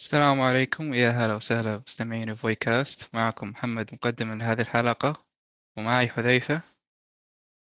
السلام 0.00 0.40
عليكم 0.40 0.90
ويا 0.90 1.10
هلا 1.10 1.34
وسهلا 1.34 1.76
بمستمعين 1.76 2.34
فويكاست 2.34 3.14
معكم 3.14 3.48
محمد 3.48 3.94
مقدم 3.94 4.38
لهذه 4.38 4.60
الحلقة 4.60 5.24
ومعي 5.76 6.08
حذيفة 6.08 6.62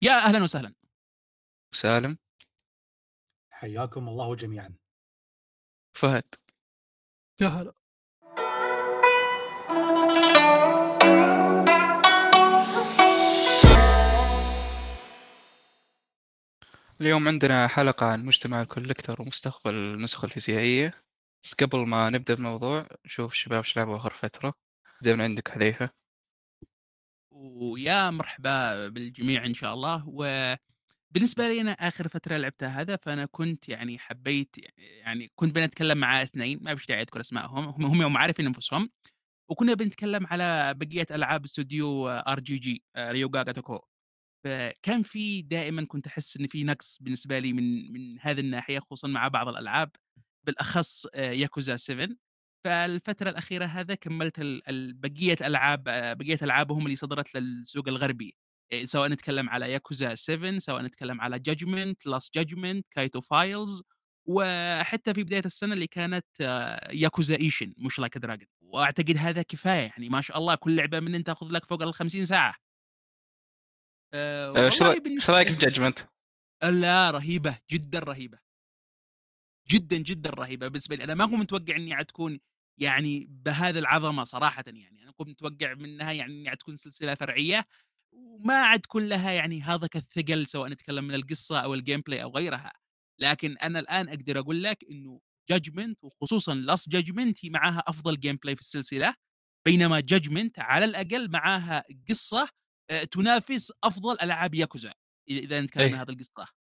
يا 0.01 0.11
أهلًا 0.11 0.43
وسهلًا. 0.43 0.73
وسالم 1.73 2.17
حياكم 3.49 4.07
الله 4.09 4.35
جميعًا. 4.35 4.75
وفهد 5.95 6.35
يا 7.41 7.47
هلا. 7.47 7.73
اليوم 17.01 17.27
عندنا 17.27 17.67
حلقة 17.67 18.05
عن 18.05 18.25
مجتمع 18.25 18.61
الكوليكتر 18.61 19.21
ومستقبل 19.21 19.73
النسخ 19.73 20.23
الفيزيائية 20.23 21.02
بس 21.43 21.53
قبل 21.53 21.87
ما 21.87 22.09
نبدأ 22.09 22.33
بالموضوع 22.35 22.87
نشوف 23.05 23.31
الشباب 23.31 23.57
إيش 23.57 23.77
لعبوا 23.77 23.97
آخر 23.97 24.13
فترة 24.13 24.53
نبدأ 25.01 25.15
من 25.15 25.21
عندك 25.21 25.49
حذيفة؟ 25.49 25.89
ويا 27.31 28.09
مرحبا 28.09 28.87
بالجميع 28.87 29.45
إن 29.45 29.53
شاء 29.53 29.73
الله، 29.73 30.03
وبالنسبة 30.07 31.47
لي 31.49 31.61
أنا 31.61 31.71
آخر 31.71 32.07
فترة 32.07 32.37
لعبتها 32.37 32.81
هذا، 32.81 32.95
فأنا 32.95 33.25
كنت 33.31 33.69
يعني 33.69 33.99
حبيت 33.99 34.55
يعني 34.77 35.31
كنت 35.35 35.55
بنتكلم 35.55 35.97
مع 35.97 36.23
اثنين 36.23 36.59
ما 36.63 36.75
فيش 36.75 36.87
داعي 36.87 37.01
أذكر 37.01 37.19
أسمائهم، 37.19 37.65
هم 37.65 38.01
هم 38.03 38.17
عارفين 38.17 38.45
أنفسهم، 38.47 38.89
وكنا 39.51 39.73
بنتكلم 39.73 40.27
على 40.27 40.73
بقية 40.77 41.07
ألعاب 41.11 41.43
استوديو 41.45 42.09
RPG 42.19 42.79
آآ 42.97 43.13
Ryoga 43.13 43.45
Gatoko 43.49 43.81
فكان 44.45 45.03
في 45.03 45.41
دائمًا 45.41 45.85
كنت 45.85 46.07
أحس 46.07 46.37
إن 46.37 46.47
في 46.47 46.63
نقص 46.63 46.99
بالنسبة 47.01 47.39
لي 47.39 47.53
من 47.53 47.93
من 47.93 48.17
هذه 48.21 48.39
الناحية، 48.41 48.79
خصوصًا 48.79 49.07
مع 49.07 49.27
بعض 49.27 49.47
الألعاب، 49.47 49.91
بالأخص 50.43 51.05
آآ 51.15 51.35
Yakuza 51.47 51.75
7 51.75 52.07
فالفترة 52.65 53.29
الأخيرة 53.29 53.65
هذا 53.65 53.95
كمّلت 53.95 54.39
ال 54.39 54.69
ال 54.69 54.93
بقية 54.93 55.37
ألعاب 55.41 55.87
آآ 55.87 56.13
بقية 56.13 56.37
ألعابهم 56.41 56.85
اللي 56.85 56.95
صدرت 56.95 57.35
للسوق 57.35 57.87
الغربي، 57.87 58.35
آآ 58.73 58.85
سواء 58.85 59.09
نتكلم 59.09 59.49
على 59.49 59.79
Yakuza 59.79 60.13
7 60.13 60.59
سواء 60.59 60.81
نتكلم 60.81 61.21
على 61.21 61.41
Judgment، 61.49 62.11
Last 62.13 62.29
Judgment، 62.39 62.81
Kaito 62.99 63.21
Files، 63.21 63.81
وحتى 64.27 65.13
في 65.13 65.23
بداية 65.23 65.41
السنة 65.45 65.73
اللي 65.73 65.87
كانت 65.87 66.25
Yakuza 66.91 67.37
Ishin 67.37 67.73
مش 67.77 68.01
a 68.01 68.19
Dragon 68.25 68.45
وأعتقد 68.61 69.17
هذا 69.17 69.41
كفاية 69.41 69.81
يعني 69.81 70.09
ما 70.09 70.21
شاء 70.21 70.37
الله 70.37 70.55
كل 70.55 70.75
لعبة 70.75 70.99
منهن 70.99 71.23
تأخذ 71.23 71.47
لك 71.51 71.65
فوق 71.65 71.83
ال50 71.83 72.23
ساعة. 72.23 72.55
آآ 74.13 74.47
آه، 74.49 74.65
إيش 74.65 75.29
رأيك 75.29 75.51
بجاجمنت؟ 75.51 75.99
لا 76.63 77.11
رهيبة، 77.11 77.57
جدًا 77.71 77.99
رهيبة. 77.99 78.52
جدًا، 79.71 79.97
جدًا 79.97 80.29
رهيبة 80.29 80.67
بالنسبة 80.67 80.95
لي، 80.95 81.03
أنا 81.03 81.13
ما 81.15 81.25
كنت 81.25 81.33
متوقع 81.39 81.75
إنها 81.75 81.97
حتكون 81.97 82.39
يعني 82.77 83.25
بهذه 83.29 83.79
العظمة 83.79 84.23
صراحةً 84.23 84.63
يعني، 84.67 85.03
أنا 85.03 85.11
كنت 85.11 85.29
متوقع 85.29 85.73
منها 85.73 86.11
يعني 86.11 86.33
إنها 86.41 86.55
تكون 86.55 86.75
سلسلة 86.75 87.15
فرعية، 87.15 87.65
وما 88.13 88.53
عاد 88.61 88.79
تكون 88.79 89.07
لها 89.09 89.31
يعني 89.31 89.61
هذاك 89.61 89.95
الثقل 89.95 90.45
سواء 90.47 90.69
نتكلم 90.69 91.03
من 91.07 91.15
القصة 91.15 91.59
أو 91.59 91.77
الgameplay 91.77 92.19
أو 92.21 92.31
غيرها، 92.31 92.71
لكن 93.19 93.57
أنا 93.57 93.79
الآن 93.79 94.09
أقدر 94.09 94.39
أقول 94.39 94.63
لك 94.63 94.77
إنه 94.91 95.19
Judgment 95.53 95.93
وخصوصًا 96.01 96.65
Last 96.71 96.97
Judgment 96.97 97.33
هي 97.43 97.49
معاها 97.49 97.83
أفضل 97.87 98.15
gameplay 98.17 98.53
في 98.55 98.59
السلسلة، 98.61 99.13
بينما 99.65 100.01
Judgment 100.13 100.51
على 100.59 100.85
الأقل 100.85 101.31
معاها 101.31 101.83
قصة 102.09 102.49
آآ 102.89 103.03
تنافس 103.03 103.71
ألعاب 104.23 104.55
Yakuza 104.55 104.89
إ 104.89 104.93
إذا 105.31 105.61
نتكلم 105.61 105.91
من 105.91 105.95
إيه. 105.95 105.99
هذه 105.99 106.09
القصة. 106.09 106.62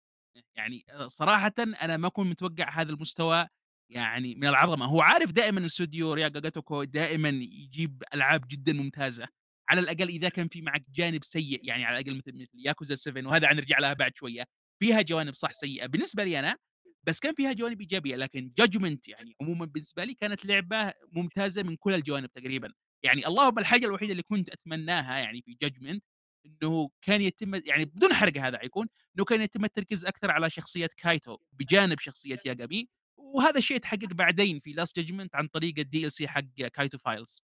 يعني 0.57 0.85
صراحةً 1.07 1.53
أنا 1.59 1.97
ما 1.97 2.09
كنت 2.09 2.27
متوقع 2.27 2.69
هذا 2.81 2.91
المستوى 2.91 3.47
يعني 3.89 4.35
من 4.35 4.47
العظمة، 4.47 4.85
هو 4.85 5.01
عارف 5.01 5.31
دائمًا 5.31 5.65
استوديو 5.65 6.13
رياجا 6.13 6.39
جاتوكو 6.39 6.83
دائمًا 6.83 7.29
يجيب 7.29 8.03
ألعاب 8.13 8.47
جدًا 8.47 8.73
ممتازة، 8.73 9.27
على 9.69 9.79
الأقل 9.81 10.07
إذا 10.09 10.29
كان 10.29 10.47
في 10.47 10.61
معك 10.61 10.85
جانب 10.95 11.23
سيء 11.23 11.59
يعني 11.67 11.85
على 11.85 11.99
الأقل 11.99 12.17
مثل 12.17 12.41
مثل 12.41 12.49
ياكوزا 12.65 12.95
7 12.95 13.27
وهذا 13.27 13.47
حنرجع 13.47 13.79
لها 13.79 13.94
بعد 13.94 14.11
شوية، 14.15 14.44
فيها 14.79 15.01
جوانب 15.01 15.33
صح 15.33 15.51
سيئة 15.51 15.85
بالنسبة 15.85 16.23
لي 16.23 16.39
أنا، 16.39 16.55
بس 17.03 17.19
كان 17.19 17.33
فيها 17.33 17.53
جوانب 17.53 17.81
إيجابية، 17.81 18.15
لكن 18.15 18.51
Judgment 18.61 18.97
يعني 19.07 19.35
عمومًا 19.41 19.65
بالنسبة 19.65 20.03
لي 20.03 20.13
كانت 20.13 20.45
لعبة 20.45 20.94
ممتازة 21.11 21.63
من 21.63 21.75
كل 21.75 21.94
الجوانب 21.94 22.29
تقريبًا، 22.33 22.71
يعني 23.03 23.27
اللهم 23.27 23.59
الحاجة 23.59 23.85
الوحيدة 23.85 24.11
اللي 24.11 24.23
كنت 24.23 24.49
أتمناها 24.49 25.17
يعني 25.19 25.41
في 25.45 25.57
Judgment 25.65 25.99
إنه 26.45 26.89
كان 27.01 27.22
يتم 27.22 27.56
يعني 27.56 27.85
بدون 27.85 28.13
حرق 28.13 28.38
هذا 28.38 28.57
حيكون 28.57 28.88
إنه 29.16 29.25
كان 29.25 29.41
يتم 29.41 29.66
التركيز 29.66 30.06
أكثر 30.06 30.31
على 30.31 30.50
شخصية 30.50 30.89
كايتو 30.97 31.38
بجانب 31.53 32.00
شخصية 32.00 32.39
ياغامي، 32.45 32.89
وهذا 33.17 33.57
الشيء 33.57 33.78
اتحقق 33.78 34.13
بعدين 34.13 34.59
في 34.59 34.73
Lost 34.73 35.01
Judgment 35.01 35.29
عن 35.33 35.47
طريق 35.47 35.79
الDLC 35.79 36.25
حق 36.25 36.41
كايتو 36.73 36.97
Files. 36.97 37.41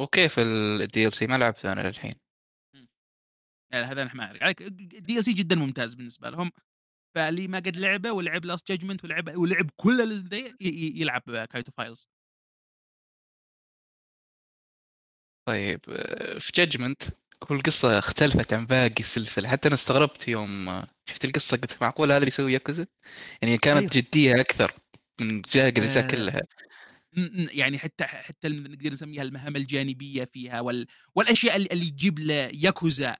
وكيف 0.00 1.06
ال 1.06 1.12
DLC 1.12 1.26
ما 1.26 1.38
لعبته 1.38 1.72
أنا 1.72 1.88
للحين. 1.88 2.14
لا 3.72 3.92
هذا 3.92 4.02
أنا 4.02 4.14
ما 4.14 4.24
أعرف 4.24 4.42
عليك 4.42 4.62
الDLC 4.62 5.30
جدًا 5.30 5.56
ممتاز 5.56 5.94
بالنسبة 5.94 6.30
لهم، 6.30 6.50
فاللي 7.14 7.48
ما 7.48 7.58
قد 7.58 7.76
لعبه 7.76 8.12
ولعب 8.12 8.46
Lost 8.46 8.62
Judgment 8.72 9.04
ولعب 9.04 9.36
ولعب 9.36 9.70
كل 9.76 10.00
ال 10.00 10.28
ذي 10.28 10.56
يلعب 11.00 11.22
كايتو 11.22 11.72
Files. 11.72 12.19
طيب 15.50 15.80
آه، 15.88 16.38
في 16.38 16.52
جاجمنت 16.54 17.02
هو 17.50 17.56
القصة 17.56 17.98
اختلفت 17.98 18.52
عن 18.52 18.66
باقي 18.66 19.00
السلسلة 19.00 19.48
حتى 19.48 19.68
أنا 19.68 19.74
استغربت 19.74 20.28
يوم 20.28 20.68
آه، 20.68 20.86
شفت 21.06 21.24
القصة 21.24 21.56
قلت 21.56 21.82
معقول 21.82 22.08
هذا 22.08 22.18
اللي 22.18 22.28
يسوي 22.28 22.52
ياكوزا؟ 22.52 22.86
يعني 23.42 23.58
كانت 23.58 23.96
أيوه. 23.96 24.06
جدية 24.06 24.40
أكثر 24.40 24.74
من 25.20 25.42
باقي 25.42 25.68
الأجزاء 25.68 26.04
آآ 26.04 26.08
كلها 26.08 26.42
يعني 27.52 27.78
حتى 27.78 28.04
حتى 28.04 28.48
نقدر 28.48 28.90
نسميها 28.90 29.22
المهام 29.22 29.56
الجانبية 29.56 30.24
فيها 30.24 30.60
وال 30.60 30.86
والأشياء 31.14 31.56
ال 31.56 31.72
اللي 31.72 31.90
تجيب 31.90 32.18
لياكوزا 32.18 33.16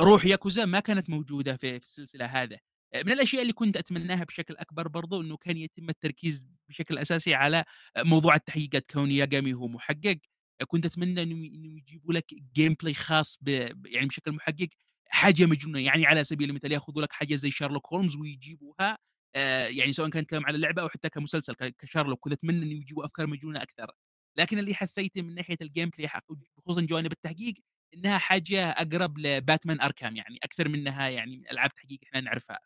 روح 0.00 0.26
ياكوزا 0.26 0.64
ما 0.64 0.80
كانت 0.80 1.10
موجودة 1.10 1.56
في 1.56 1.80
في 1.80 1.86
السلسلة 1.86 2.26
هذا. 2.26 2.58
من 2.94 3.12
الأشياء 3.12 3.42
اللي 3.42 3.52
كنت 3.52 3.76
أتمناها 3.76 4.24
بشكل 4.24 4.56
أكبر 4.56 4.88
برضه 4.88 5.20
إنه 5.20 5.36
كان 5.36 5.56
يتم 5.56 5.88
التركيز 5.88 6.46
بشكل 6.68 6.98
أساسي 6.98 7.34
على 7.34 7.64
موضوع 7.98 8.34
التحقيقات، 8.34 8.90
كون 8.90 9.10
ياغامي 9.10 9.54
هو 9.54 9.68
محقق، 9.68 10.18
كنت 10.68 10.86
أتمنى 10.86 11.22
إنهم 11.22 11.44
إنهم 11.44 11.76
يجيبوا 11.78 12.14
لك 12.14 12.34
gameplay 12.60 12.92
خاص 12.92 13.38
ب 13.42 13.48
يعني 13.86 14.06
بشكل 14.06 14.32
محقق، 14.32 14.68
حاجة 15.08 15.46
مجنونة، 15.46 15.80
يعني 15.80 16.06
على 16.06 16.24
سبيل 16.24 16.50
المثال 16.50 16.72
ياخذوا 16.72 17.02
لك 17.02 17.12
حاجة 17.12 17.34
زي 17.34 17.50
شارلوك 17.50 17.86
هولمز 17.92 18.16
ويجيبوها 18.16 18.98
آآ 19.36 19.68
يعني 19.68 19.92
سواء 19.92 20.08
كان 20.10 20.22
نتكلم 20.22 20.46
على 20.46 20.56
اللعبة 20.56 20.82
أو 20.82 20.88
حتى 20.88 21.08
كمسلسل 21.08 21.54
كشارلوك، 21.78 22.18
كنت 22.20 22.32
أتمنى 22.32 22.58
إنهم 22.58 22.72
يجيبوا 22.72 23.04
أفكار 23.06 23.26
مجنونة 23.26 23.62
أكثر، 23.62 23.90
لكن 24.38 24.58
اللي 24.58 24.74
حسيته 24.74 25.22
من 25.22 25.34
ناحية 25.34 25.56
الgameplay 25.64 26.04
حق 26.06 26.24
خصوصًا 26.58 26.80
جوانب 26.82 27.12
التحقيق، 27.12 27.54
إنها 27.94 28.18
حاجة 28.18 28.70
أقرب 28.70 29.18
لباتمان 29.18 29.80
أركام 29.80 30.16
يعني 30.16 30.38
أكثر 30.44 30.68
منها 30.68 31.08
يعني 31.08 31.44
ألعاب 31.52 31.70
تحقيق 31.74 31.98
إحنا 32.04 32.20
نعرفها. 32.20 32.58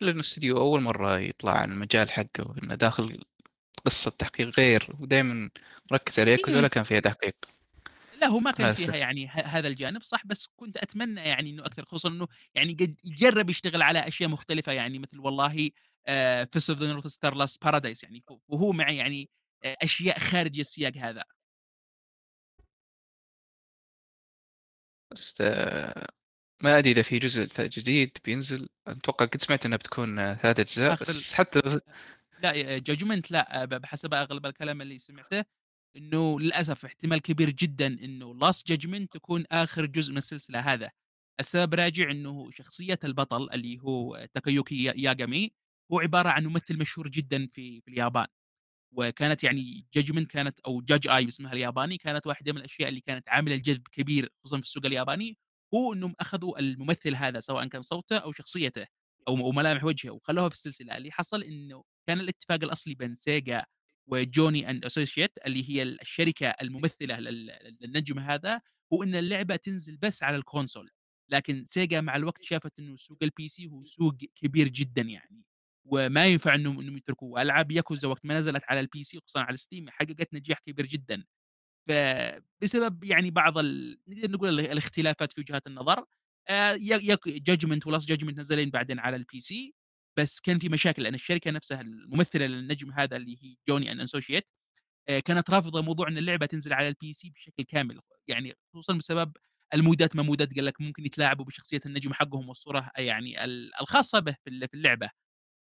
لأنه 0.00 0.20
استوديو 0.20 0.58
أول 0.58 0.80
مرة 0.82 1.18
يطلع 1.18 1.52
عن 1.58 1.72
المجال 1.72 2.10
حقه 2.10 2.54
إنه 2.62 2.74
داخل 2.74 3.22
قصة 3.86 4.10
تحقيق 4.10 4.48
غير 4.58 4.88
ودائما 5.00 5.50
مركز 5.92 6.20
على 6.20 6.30
ياكوزا 6.30 6.58
ولا 6.58 6.68
كان 6.68 6.84
فيها 6.84 7.00
تحقيق. 7.00 7.34
لا 8.20 8.26
هو 8.26 8.38
ما 8.40 8.50
كان 8.50 8.72
فيها 8.72 8.96
يعني 8.96 9.28
هذا 9.28 9.68
الجانب 9.68 10.02
صح، 10.02 10.26
بس 10.26 10.48
كنت 10.56 10.76
أتمنى 10.76 11.20
يعني 11.20 11.50
إنه 11.50 11.66
أكثر 11.66 11.84
خصوصًا 11.84 12.08
إنه 12.08 12.28
يعني 12.54 12.72
قد 12.72 12.96
جرّب 13.04 13.50
يشتغل 13.50 13.82
على 13.82 13.98
أشياء 13.98 14.30
مختلفة 14.30 14.72
يعني 14.72 14.98
مثل 14.98 15.18
والله 15.18 15.70
Fist 16.54 16.74
of 16.74 16.78
the 16.78 16.86
North 16.92 17.10
Star 17.12 17.34
Lost 17.34 17.56
Paradise 17.64 18.02
يعني 18.02 18.24
وهو 18.48 18.72
مع 18.72 18.90
يعني 18.90 19.30
أ 19.64 19.76
أشياء 19.82 20.18
خارج 20.18 20.58
السياق 20.58 20.96
هذا. 20.96 21.24
بس 25.10 25.34
آه، 25.40 26.06
ما 26.62 26.78
أدري 26.78 26.90
إذا 26.90 27.02
في 27.02 27.18
جزء 27.18 27.48
جديد 27.60 28.18
بينزل 28.24 28.68
أتوقع 28.86 29.26
كنت 29.26 29.44
سمعت 29.44 29.66
إنها 29.66 29.78
بتكون 29.78 30.34
3 30.34 30.60
أجزاء 30.60 30.92
آخر 30.92 31.08
ال 31.08 31.14
بس 31.14 31.34
حتى 31.34 31.80
لو 32.44 32.50
لأ 32.52 32.80
Judgment 32.80 33.22
لأ 33.30 33.64
ب 33.64 33.68
بحسب 33.74 34.14
أغلب 34.14 34.46
الكلام 34.46 34.82
اللي 34.82 34.98
سمعته 34.98 35.44
إنه 35.96 36.40
للأسف 36.40 36.84
احتمال 36.84 37.18
كبير 37.22 37.50
جدًا 37.50 37.86
إنه 37.86 38.38
Last 38.40 38.62
Judgment 38.72 39.06
تكون 39.12 39.44
آخر 39.52 39.86
جزء 39.86 40.12
من 40.12 40.18
السلسلة 40.18 40.60
هذا، 40.60 40.90
السبب 41.40 41.74
راجع 41.74 42.10
إنه 42.10 42.50
شخصية 42.50 42.98
البطل 43.04 43.50
اللي 43.52 43.78
هو 43.82 44.28
تاكايوكي 44.34 44.84
يا 44.84 44.94
ياغامي 44.96 45.52
هو 45.92 46.00
عبارة 46.00 46.28
عن 46.28 46.46
ممثل 46.46 46.78
مشهور 46.78 47.08
جدًا 47.08 47.46
في 47.52 47.80
في 47.80 47.88
اليابان. 47.88 48.26
وكانت 48.92 49.44
يعني 49.44 49.86
Judgment 49.98 50.26
كانت 50.26 50.60
أو 50.60 50.82
Judge 50.82 51.10
Eye 51.10 51.24
باسمها 51.24 51.52
الياباني، 51.52 51.98
كانت 51.98 52.26
واحدة 52.26 52.52
من 52.52 52.58
الأشياء 52.58 52.88
اللي 52.88 53.00
كانت 53.00 53.28
عاملة 53.28 53.56
جذب 53.56 53.88
كبير 53.92 54.30
خصوصًا 54.44 54.56
في 54.60 54.66
السوق 54.66 54.86
الياباني، 54.86 55.38
هو 55.74 55.92
إنهم 55.92 56.14
أخذوا 56.20 56.58
الممثل 56.58 57.14
هذا 57.16 57.40
سواء 57.40 57.68
كان 57.68 57.82
صوته 57.82 58.16
أو 58.18 58.32
شخصيته 58.32 58.86
أو 59.28 59.52
ملامح 59.52 59.84
وجهه 59.84 60.10
وخلوها 60.10 60.48
في 60.48 60.54
السلسلة، 60.54 60.96
اللي 60.96 61.12
حصل 61.12 61.42
إنه 61.42 61.84
كان 62.06 62.20
الاتفاق 62.20 62.64
الأصلي 62.64 62.94
بين 62.94 63.14
سيجا 63.14 63.64
و 64.14 64.21
Johnny 64.21 64.64
and 64.66 64.80
Associates 64.90 65.32
اللي 65.46 65.70
هي 65.70 65.82
ال 65.82 66.00
الشركة 66.00 66.46
الممثلة 66.48 67.20
لل 67.20 67.76
للنجم 67.80 68.18
هذا، 68.18 68.60
هو 68.92 69.02
إن 69.02 69.14
اللعبة 69.16 69.56
تنزل 69.56 69.96
بس 69.96 70.22
على 70.22 70.36
ال 70.36 70.42
console، 70.42 70.90
لكن 71.30 71.64
سيجا 71.66 72.00
مع 72.00 72.16
الوقت 72.16 72.42
شافت 72.44 72.72
إنه 72.78 72.96
سوق 72.96 73.18
الPC 73.24 73.68
هو 73.68 73.84
سوق 73.84 74.14
كبير 74.36 74.68
جدًا 74.68 75.02
يعني، 75.02 75.42
وما 75.86 76.26
ينفع 76.26 76.54
إنهم 76.54 76.80
إنهم 76.80 76.96
يتركوه، 76.96 77.30
وألعاب 77.30 77.70
ياكوزا 77.72 78.08
وقت 78.08 78.24
ما 78.26 78.34
نزلت 78.38 78.62
على 78.68 78.82
الPC 78.82 79.16
وخصوصًا 79.16 79.40
على 79.40 79.56
الSteam 79.56 79.90
حققت 79.90 80.34
نجاح 80.34 80.58
كبير 80.66 80.86
جدًا. 80.86 81.24
فبسبب 81.88 83.04
يعني 83.04 83.30
بعض 83.30 83.58
ال 83.58 83.98
نقدر 84.08 84.30
نقول 84.32 84.48
ال 84.60 84.60
الاختلافات 84.72 85.32
في 85.32 85.40
وجهات 85.40 85.66
النظر 85.66 86.04
Judgment 87.50 87.80
وLast 87.86 88.06
Judgment 88.14 88.38
نزلين 88.38 88.70
بعدين 88.70 88.98
على 88.98 89.18
الPC 89.18 89.54
بس 90.18 90.40
كان 90.40 90.58
في 90.58 90.68
مشاكل 90.68 91.02
لأن 91.02 91.14
الشركة 91.14 91.50
نفسها 91.50 91.80
الممثلة 91.80 92.46
للنجم 92.46 92.92
هذا 92.92 93.16
اللي 93.16 93.36
هي 93.42 93.56
Johnny 93.70 93.86
and 93.88 94.00
Associate 94.10 94.42
آآ 95.08 95.20
كانت 95.20 95.50
رافضة 95.50 95.82
موضوع 95.82 96.08
إن 96.08 96.18
اللعبة 96.18 96.46
تنزل 96.46 96.72
على 96.72 96.90
الPC 96.92 97.32
بشكل 97.34 97.64
كامل، 97.64 98.00
يعني 98.28 98.54
خصوصًا 98.74 98.94
بسبب 98.98 99.32
المودات 99.74 100.16
ما 100.16 100.22
مودات 100.22 100.54
قال 100.56 100.64
لك 100.66 100.80
ممكن 100.80 101.06
يتلاعبوا 101.06 101.44
بشخصية 101.44 101.80
النجم 101.86 102.12
حقهم 102.14 102.48
والصورة 102.48 102.90
يعني 102.98 103.44
ال 103.44 103.72
الخاصة 103.82 104.20
به 104.20 104.32
في 104.44 104.50
ال 104.50 104.68
في 104.68 104.74
اللعبة. 104.74 105.10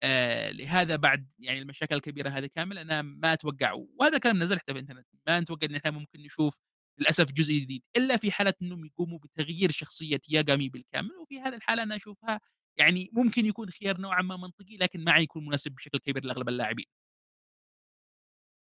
آآ 0.04 0.52
لهذا 0.52 0.96
بعد 0.96 1.28
يعني 1.40 1.60
المشاكل 1.60 1.96
الكبيرة 1.96 2.30
هذه 2.30 2.48
كامل 2.56 2.78
أنا 2.78 3.02
ما 3.02 3.34
أتوقع 3.34 3.74
وهذا 4.00 4.18
كلام 4.18 4.44
نزل 4.44 4.60
حتى 4.60 4.74
في 4.74 4.80
الإنترنت، 4.80 5.08
ما 5.28 5.40
نتوقع 5.40 5.68
إن 5.68 5.76
إحنا 5.76 5.92
ممكن 5.92 6.22
نشوف 6.24 6.60
للأسف 7.00 7.32
جزء 7.32 7.54
جديد، 7.54 7.84
إلا 7.98 8.18
في 8.18 8.32
حالة 8.32 8.54
إنهم 8.62 8.86
يقوموا 8.86 9.20
بتغيير 9.20 9.72
شخصية 9.72 10.22
ياغامي 10.30 10.70
بالكامل، 10.70 11.12
وفي 11.22 11.40
هذه 11.42 11.56
الحالة 11.56 11.84
أنا 11.84 11.96
أشوفها 11.96 12.40
يعني 12.78 13.10
ممكن 13.14 13.46
يكون 13.46 13.70
خيار 13.70 14.02
نوعًا 14.02 14.22
ما 14.22 14.38
منطقي، 14.38 14.78
لكن 14.78 15.04
ما 15.04 15.12
حيكون 15.14 15.46
مناسب 15.46 15.72
بشكل 15.72 15.98
كبير 16.00 16.26
لأغلب 16.26 16.50
اللاعبين. 16.50 16.86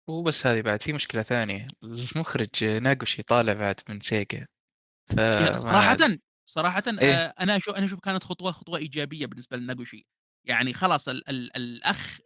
مو 0.08 0.22
بس 0.22 0.46
هذه 0.46 0.60
بعد 0.62 0.82
في 0.82 0.92
مشكلة 0.92 1.22
ثانية، 1.22 1.66
المخرج 1.84 2.64
ناقوشي 2.64 3.22
طالع 3.22 3.52
بعد 3.52 3.80
من 3.88 4.00
سيجا 4.00 4.46
ي 5.38 5.48
فما 5.50 5.56
صراحةً 5.56 5.96
صراحةً 6.46 6.82
إيه، 7.02 7.22
آآ 7.22 7.34
أنا 7.40 7.56
أشو 7.56 7.70
أنا 7.72 7.84
أشوف 7.86 8.00
كانت 8.00 8.24
خطوة 8.24 8.52
خطوة 8.52 8.78
إيجابية 8.78 9.26
بالنسبة 9.26 9.56
لناغوشي، 9.56 10.06
يعني 10.44 10.72
خلاص 10.72 11.08
ال 11.08 11.28
ال 11.30 11.56
الأخ 11.56 12.18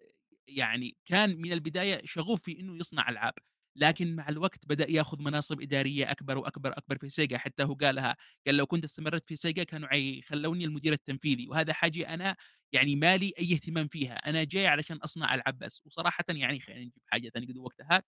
يعني 0.49 0.97
كان 1.07 1.37
من 1.41 1.53
البداية 1.53 2.01
شغوف 2.05 2.43
في 2.43 2.61
إنه 2.61 2.77
يصنع 2.77 3.09
ألعاب، 3.11 3.35
لكن 3.77 4.17
مع 4.17 4.29
الوقت 4.29 4.67
بدأ 4.67 4.91
ياخذ 4.91 5.23
مناصب 5.23 5.61
إدارية 5.63 6.11
أكبر 6.11 6.39
وأكبر، 6.39 6.73
أكبر 6.79 6.99
في 6.99 7.09
سيجا، 7.11 7.39
حتى 7.39 7.63
هو 7.65 7.75
قالها، 7.75 8.17
قال 8.47 8.55
لو 8.57 8.67
كنت 8.67 8.85
استمريت 8.85 9.29
في 9.29 9.37
سيجا 9.37 9.65
كانوا 9.65 9.89
حيخلوني 9.89 10.65
المدير 10.65 10.93
التنفيذي، 10.93 11.49
وهذا 11.49 11.73
حاجة 11.73 12.15
أنا 12.15 12.37
يعني 12.73 12.97
ما 12.97 13.17
لي 13.17 13.33
أي 13.39 13.55
اهتمام 13.55 13.89
فيها، 13.89 14.15
أنا 14.15 14.45
جاي 14.45 14.67
علشان 14.67 14.97
أصنع 14.97 15.35
ألعاب 15.35 15.59
بس، 15.59 15.83
وصراحةً 15.87 16.25
يعني 16.29 16.61
خلينا 16.61 16.81
نجيب 16.81 17.03
حاجة 17.07 17.29
ثانية 17.35 17.47
قد 17.49 17.57
وقتها، 17.57 18.03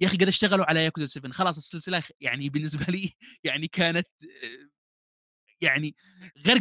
يا 0.00 0.06
أخي 0.06 0.16
قد 0.18 0.28
اشتغلوا 0.28 0.66
على 0.66 0.84
ياكوزا 0.84 1.06
7 1.06 1.32
خلاص 1.32 1.56
السلسلة 1.56 2.00
خ 2.00 2.10
يعني 2.20 2.48
بالنسبة 2.50 2.86
لي 2.92 3.10
يعني 3.44 3.68
كانت 3.68 4.08
يعني 5.60 5.94
غير 6.46 6.58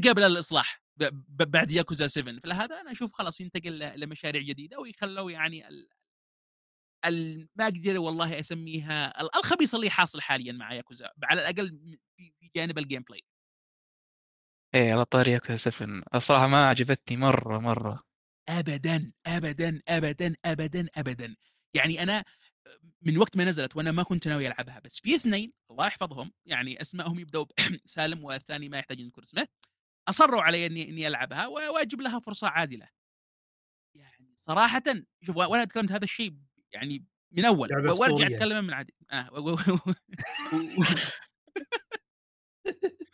ب 0.97 1.03
ب 1.29 1.51
بعد 1.51 1.71
ياكوزا 1.71 2.07
7 2.07 2.39
فلهذا 2.43 2.81
أنا 2.81 2.91
أشوف 2.91 3.13
خلاص 3.13 3.41
ينتقل 3.41 3.99
لمشاريع 3.99 4.41
جديدة 4.41 4.79
ويخلّوا 4.79 5.31
يعني 5.31 5.63
ما 7.55 7.63
أقدر 7.67 7.99
والله 7.99 8.39
أسميها 8.39 9.21
ال 9.21 9.35
الخبيث 9.35 9.75
اللي 9.75 9.89
حاصل 9.89 10.21
حاليًا 10.21 10.51
مع 10.53 10.73
ياكوزا 10.73 11.09
على 11.23 11.41
الأقل 11.41 11.71
م 11.73 11.97
في 12.17 12.33
جانب 12.55 12.79
الgameplay 12.79 13.23
إيه 14.75 14.93
على 14.93 15.05
طاري 15.05 15.31
ياكوزا 15.31 15.55
7 15.55 16.03
الصراحة 16.15 16.47
ما 16.47 16.69
عجبتني 16.69 17.17
مرة، 17.17 17.57
مرة. 17.59 18.03
أبدًا، 18.49 19.07
أبدًا، 19.25 19.81
أبدًا، 19.87 20.35
أبدًا، 20.45 20.87
أبدًا. 20.97 21.35
يعني 21.73 22.03
أنا 22.03 22.23
من 23.01 23.17
وقت 23.17 23.37
ما 23.37 23.45
نزلت 23.45 23.75
وأنا 23.77 23.91
ما 23.91 24.03
كنت 24.03 24.27
ناوي 24.27 24.47
ألعبها، 24.47 24.79
بس 24.85 24.99
في 25.01 25.15
2 25.15 25.53
الله 25.71 25.87
يحفظهم 25.87 26.33
يعني 26.45 26.81
أسمائهم 26.81 27.19
يبدأوا 27.19 27.45
بسالم 27.85 28.23
والثاني 28.25 28.69
ما 28.69 28.77
يحتاج 28.79 29.01
نذكر 29.01 29.23
اسمه، 29.23 29.47
أصرّوا 30.09 30.43
علي 30.43 30.65
إني 30.65 30.89
إني 30.89 31.07
ألعبها 31.07 31.47
و 31.47 31.53
وأجيب 31.75 32.01
لها 32.01 32.19
فرصة 32.19 32.47
عادلة. 32.49 32.89
يعني 33.95 34.33
صراحةً 34.35 34.83
شوف 35.21 35.37
و 35.37 35.39
وأنا 35.39 35.65
تكلمت 35.65 35.91
هذا 35.91 36.03
الشيء 36.03 36.33
يعني 36.73 37.05
من 37.31 37.43
لعبة 37.71 37.93
وأرجع. 37.93 38.27
أتكلم 38.27 38.65
من 38.65 38.73
عادي 38.73 38.93
آه 39.11 39.29
و 39.33 39.49
و 39.49 39.53
و 39.53 39.93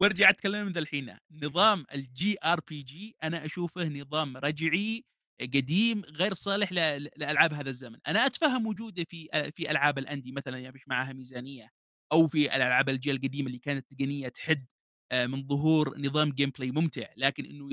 وأرجع 0.00 0.30
أتكلم 0.30 0.66
من 0.66 0.76
الحين، 0.78 1.16
نظام 1.30 1.84
الGRPG 1.92 2.94
أنا 3.24 3.44
أشوفه 3.46 3.88
نظام 3.88 4.36
رجعي 4.36 5.04
قديم 5.40 6.02
غير 6.04 6.34
صالح 6.34 6.72
ل 6.72 6.76
ل 7.04 7.10
لألعاب 7.16 7.54
هذا 7.54 7.70
الزمن، 7.70 7.98
أنا 8.08 8.26
أتفهم 8.26 8.66
وجوده 8.66 9.04
في 9.04 9.28
في 9.56 9.70
ألعاب 9.70 9.98
الأندي 9.98 10.32
مثلًا 10.32 10.58
يا 10.58 10.70
بيش 10.70 10.88
معاها 10.88 11.12
ميزانية، 11.12 11.68
أو 12.12 12.26
في 12.28 12.46
الألعاب 12.56 12.88
الجيل 12.88 13.16
القديمة 13.16 13.46
اللي 13.46 13.58
كانت 13.58 13.86
تقنية 13.94 14.28
تحد 14.28 14.66
من 15.12 15.46
ظهور 15.48 15.98
نظام 15.98 16.30
gameplay 16.40 16.62
ممتع، 16.74 17.06
لكن 17.16 17.44
إنه 17.46 17.68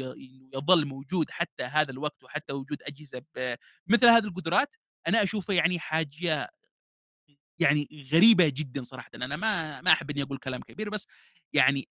يظل 0.54 0.86
موجود 0.86 1.31
حتى 1.31 1.63
هذا 1.63 1.92
الوقت 1.92 2.24
وحتى 2.24 2.54
وجود 2.54 2.84
أجهزة 2.84 3.19
ب 3.36 3.56
مثل 3.88 4.07
هذه 4.07 4.25
القدرات، 4.25 4.75
أنا 5.07 5.24
أشوفه 5.24 5.54
يعني 5.54 5.80
حاجة 5.80 6.50
يعني 7.60 7.88
غريبة 8.13 8.48
جدًا 8.50 8.84
صراحةً، 8.84 9.10
أنا 9.16 9.36
ما 9.36 9.81
ما 9.81 9.92
أحب 9.92 10.10
إني 10.12 10.24
أقول 10.24 10.38
كلام 10.38 10.62
كبير، 10.62 10.89
بس 10.89 11.07
يعني 11.54 11.88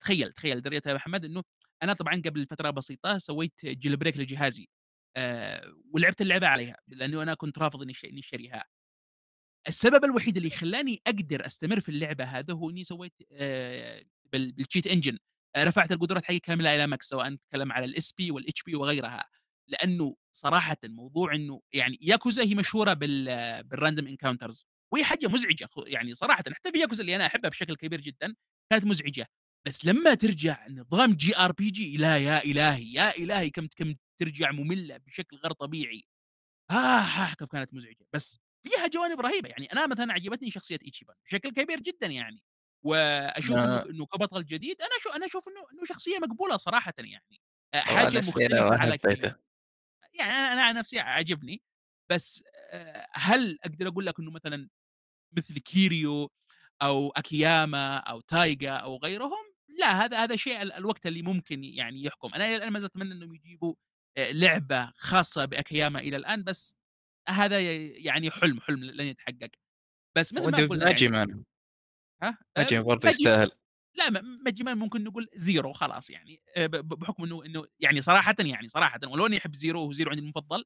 تخيّل، 0.00 0.32
تخيّل 0.32 0.56
لدرجة 0.58 0.82
يا 0.86 0.94
محمد 0.94 1.24
إنه 1.24 1.42
أنا 1.82 1.92
طبعًا 1.92 2.22
قبل 2.24 2.46
فترة 2.46 2.70
بسيطة 2.70 3.18
سويت 3.18 3.52
jailbreak 3.66 4.16
لجهازي 4.18 4.68
آآ، 5.16 5.62
ولعبت 5.94 6.20
اللعبة 6.20 6.46
عليها، 6.46 6.76
لأنه 6.88 7.22
أنا 7.22 7.34
كنت 7.34 7.58
رافض 7.58 7.82
إني 7.82 7.92
أشتريها. 8.20 8.64
السبب 9.68 10.04
الوحيد 10.04 10.36
اللي 10.36 10.50
خلّاني 10.50 11.00
أقدر 11.06 11.46
أستمر 11.46 11.80
في 11.80 11.88
اللعبة 11.88 12.24
هذا 12.24 12.54
هو 12.54 12.70
إني 12.70 12.84
سويت 12.84 13.12
آآ، 13.32 14.04
بال 14.32 14.54
بالcheat 14.60 14.90
engine 14.92 15.16
آآ، 15.56 15.64
رفعت 15.64 15.92
القدرات 15.92 16.24
حقي 16.24 16.38
كاملة 16.38 16.74
إلى 16.74 16.96
max 16.96 17.00
سواء 17.02 17.28
نتكلم 17.28 17.72
على 17.72 17.86
الSP 18.00 18.32
والHP 18.32 18.74
وغيرها، 18.74 19.24
لأنه 19.68 20.16
صراحةً 20.32 20.76
موضوع 20.84 21.34
إنه 21.34 21.60
يعني 21.72 21.98
ياكوزا 22.02 22.42
هي 22.42 22.54
مشهورة 22.54 22.92
بال 22.92 23.28
بالrandom 23.64 24.04
encounters 24.16 24.64
وهي 24.92 25.04
حاجة 25.04 25.26
مزعجة 25.28 25.66
خ 25.66 25.78
يعني 25.86 26.14
صراحةً 26.14 26.44
حتى 26.52 26.72
في 26.72 26.78
ياكوزا 26.78 27.00
اللي 27.02 27.16
أنا 27.16 27.26
أحبها 27.26 27.50
بشكل 27.50 27.76
كبير 27.76 28.00
جدًا، 28.00 28.34
كانت 28.72 28.84
مزعجة، 28.84 29.26
بس 29.66 29.84
لمّا 29.86 30.14
ترجع 30.14 30.66
نظام 30.70 31.12
JRPG 31.18 31.80
لا 31.98 32.18
يا 32.18 32.44
إلهي، 32.44 32.92
يا 32.92 33.16
إلهي 33.18 33.50
كم 33.50 33.66
كم 33.76 33.94
ترجع 34.20 34.50
مملة 34.52 34.96
بشكل 34.96 35.36
غير 35.36 35.52
طبيعي. 35.52 36.04
آه، 36.70 36.74
آه، 36.74 37.34
كيف 37.34 37.48
كانت 37.48 37.74
مزعجة، 37.74 38.06
بس 38.14 38.38
فيها 38.66 38.86
جوانب 38.86 39.20
رهيبة، 39.20 39.48
يعني 39.48 39.66
أنا 39.72 39.86
مثلًا 39.86 40.12
عجبتني 40.12 40.50
شخصية 40.50 40.78
إيتشيبان 40.84 41.16
بشكل 41.26 41.50
كبير 41.50 41.80
جدًا 41.80 42.06
يعني، 42.06 42.42
وأشوف 42.82 43.64
إنه 43.64 43.78
آه، 43.78 43.80
ك 43.80 43.86
إنه 43.90 44.06
كبطل 44.06 44.44
جديد 44.46 44.82
أنا 44.82 44.90
أشو 45.00 45.10
أنا 45.10 45.26
أشوف 45.26 45.48
إنه 45.48 45.60
إنه 45.74 45.84
شخصية 45.86 46.18
مقبولة 46.18 46.56
صراحةً 46.56 46.94
يعني، 46.98 47.40
أنا 47.74 48.10
مختلفة 48.20 48.76
ما 48.76 48.80
على. 48.80 48.98
يعني 50.14 50.32
أنا 50.32 50.62
عن 50.62 50.74
نفسي 50.74 50.98
عاجبني، 51.00 51.62
بس 52.10 52.44
آآ 52.72 53.06
هل 53.14 53.58
أقدر 53.64 53.88
أقول 53.88 54.06
لك 54.06 54.20
إنه 54.20 54.30
مثلًا 54.30 54.68
مثل 55.38 55.58
كيريو 55.60 56.30
أو 56.82 57.10
أكياما 57.10 57.96
أو 57.98 58.20
تايجا 58.20 58.72
أو 58.72 58.98
غيرهم، 58.98 59.44
لا 59.80 60.04
هذا 60.06 60.24
هذا 60.24 60.36
شيء 60.36 60.62
ال 60.62 60.72
الوقت 60.72 61.06
اللي 61.06 61.22
ممكن 61.22 61.64
يعني 61.64 62.04
يحكم، 62.04 62.30
أنا 62.34 62.46
إلى 62.46 62.56
الآن 62.56 62.72
ما 62.72 62.80
زلت 62.80 62.90
أتمنى 62.92 63.14
إنهم 63.14 63.34
يجيبوا 63.34 63.74
آآ 64.18 64.32
لعبة 64.32 64.92
خاصة 64.96 65.44
بأكياما 65.44 66.00
إلى 66.00 66.16
الآن، 66.18 66.44
بس 66.44 66.78
هذا 67.28 67.60
يعني 67.98 68.30
حلم، 68.30 68.60
حلم 68.60 68.84
لن 68.84 69.06
يتحقق، 69.06 69.50
بس 70.16 70.34
مثل 70.34 70.48
ما 70.50 70.60
قلنا 70.60 70.88
يعني 70.90 71.14
ها؟ 72.22 72.38
آآ 72.58 72.70
ماجيما 72.70 72.84
برضه 72.84 73.06
ماجي 73.06 73.08
يستاهل. 73.08 73.50
لا 73.96 74.10
ماجيما 74.46 74.78
ممكن 74.78 75.04
نقول 75.04 75.28
زيرو 75.36 75.72
خلاص 75.72 76.10
يعني 76.10 76.42
ب 76.58 76.70
بحكم 76.76 77.24
إنه 77.24 77.44
إنه 77.46 77.64
يعني 77.80 78.02
صراحةً 78.02 78.34
يعني 78.40 78.68
صراحةً 78.68 79.00
ولو 79.08 79.26
إني 79.26 79.38
أحب 79.38 79.54
زيرو 79.56 79.88
وزيرو 79.88 80.10
عندي 80.10 80.22
المفضل 80.22 80.64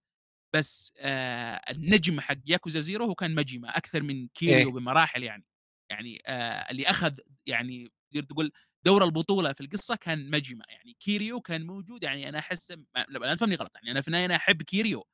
بس 0.54 0.94
آآ 0.98 1.62
النجم 1.72 2.20
حق 2.20 2.36
ياكوزا 2.46 2.80
زيرو 2.80 3.06
هو 3.06 3.14
كان 3.16 3.34
ماجيما 3.36 3.78
أكثر 3.78 4.02
من 4.04 4.28
إيه، 4.46 4.64
كيريو 4.64 4.72
بمراحل 4.72 5.24
يعني، 5.24 5.46
يعني 5.90 6.22
آآ 6.26 6.72
اللي 6.72 6.84
أخذ 6.90 7.14
يعني 7.46 7.88
تقدر 8.14 8.24
تقول 8.26 8.52
دور 8.86 9.04
البطولة 9.04 9.52
في 9.52 9.60
القصة 9.62 9.96
كان 9.96 10.30
ماجيما، 10.30 10.64
يعني 10.70 10.96
كيريو 11.00 11.40
كان 11.42 11.66
موجود 11.66 12.04
يعني 12.04 12.28
أنا 12.28 12.40
أحس 12.40 12.72
م 12.72 12.84
لا 13.08 13.34
تفهمني 13.36 13.56
غلط، 13.56 13.72
يعني 13.76 13.90
أنا 13.92 14.00
في 14.02 14.08
النهاية 14.08 14.26
أنا 14.26 14.36
أحب 14.36 14.62
كيريو، 14.62 15.04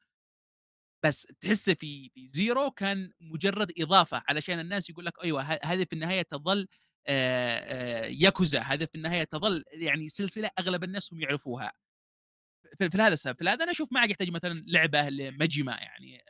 بس 1.05 1.27
تحسه 1.41 1.75
في 1.75 2.11
في 2.15 2.27
زيرو 2.29 2.71
كان 2.71 3.13
مجرد 3.21 3.73
إضافة 3.81 4.23
علشان 4.29 4.59
الناس 4.61 4.91
يقول 4.91 5.05
لك 5.07 5.25
أيوه 5.25 5.43
ه 5.43 5.59
هذه 5.65 5.85
في 5.85 5.93
النهاية 5.93 6.23
تظل 6.23 6.67
ياكوزا، 8.23 8.61
هذه 8.61 8.85
في 8.85 8.95
النهاية 8.95 9.25
تظل 9.25 9.65
يعني 9.73 10.09
سلسلة 10.09 10.51
أغلب 10.59 10.85
الناس 10.85 11.13
هم 11.13 11.21
يعرفوها. 11.23 11.73
في 12.79 12.99
لهذا 12.99 13.15
السبب، 13.15 13.37
في 13.39 13.45
لهذا 13.45 13.65
أنا 13.65 13.73
أشوف 13.73 13.89
ما 13.93 14.05
يحتاج 14.05 14.31
مثلًا 14.31 14.65
لعبة 14.67 15.09
لماجيما 15.09 15.73
يعني 15.73 16.23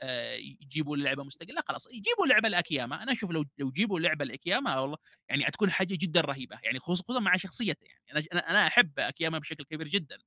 يجيبوا 0.62 0.97
لعبة 0.97 1.25
مستقلة 1.25 1.62
خلاص، 1.69 1.87
يجيبوا 1.87 2.27
لعبة 2.29 2.49
لأكياما، 2.49 3.03
أنا 3.03 3.12
أشوف 3.12 3.31
لو 3.31 3.45
لو 3.59 3.71
جيبوا 3.71 4.00
لعبة 4.00 4.25
لأكياما 4.25 4.79
والله 4.79 4.97
يعني 5.29 5.45
حتكون 5.45 5.71
حاجة 5.71 5.95
جدًا 6.00 6.21
رهيبة، 6.21 6.59
يعني 6.62 6.79
خص 6.79 7.03
خصوصًا 7.03 7.21
مع 7.21 7.37
شخصيته 7.37 7.85
يعني، 7.87 8.27
أنا 8.33 8.50
أنا 8.50 8.67
أحب 8.67 8.99
أكياما 8.99 9.39
بشكل 9.39 9.65
كبير 9.65 9.89
جدًا، 9.89 10.19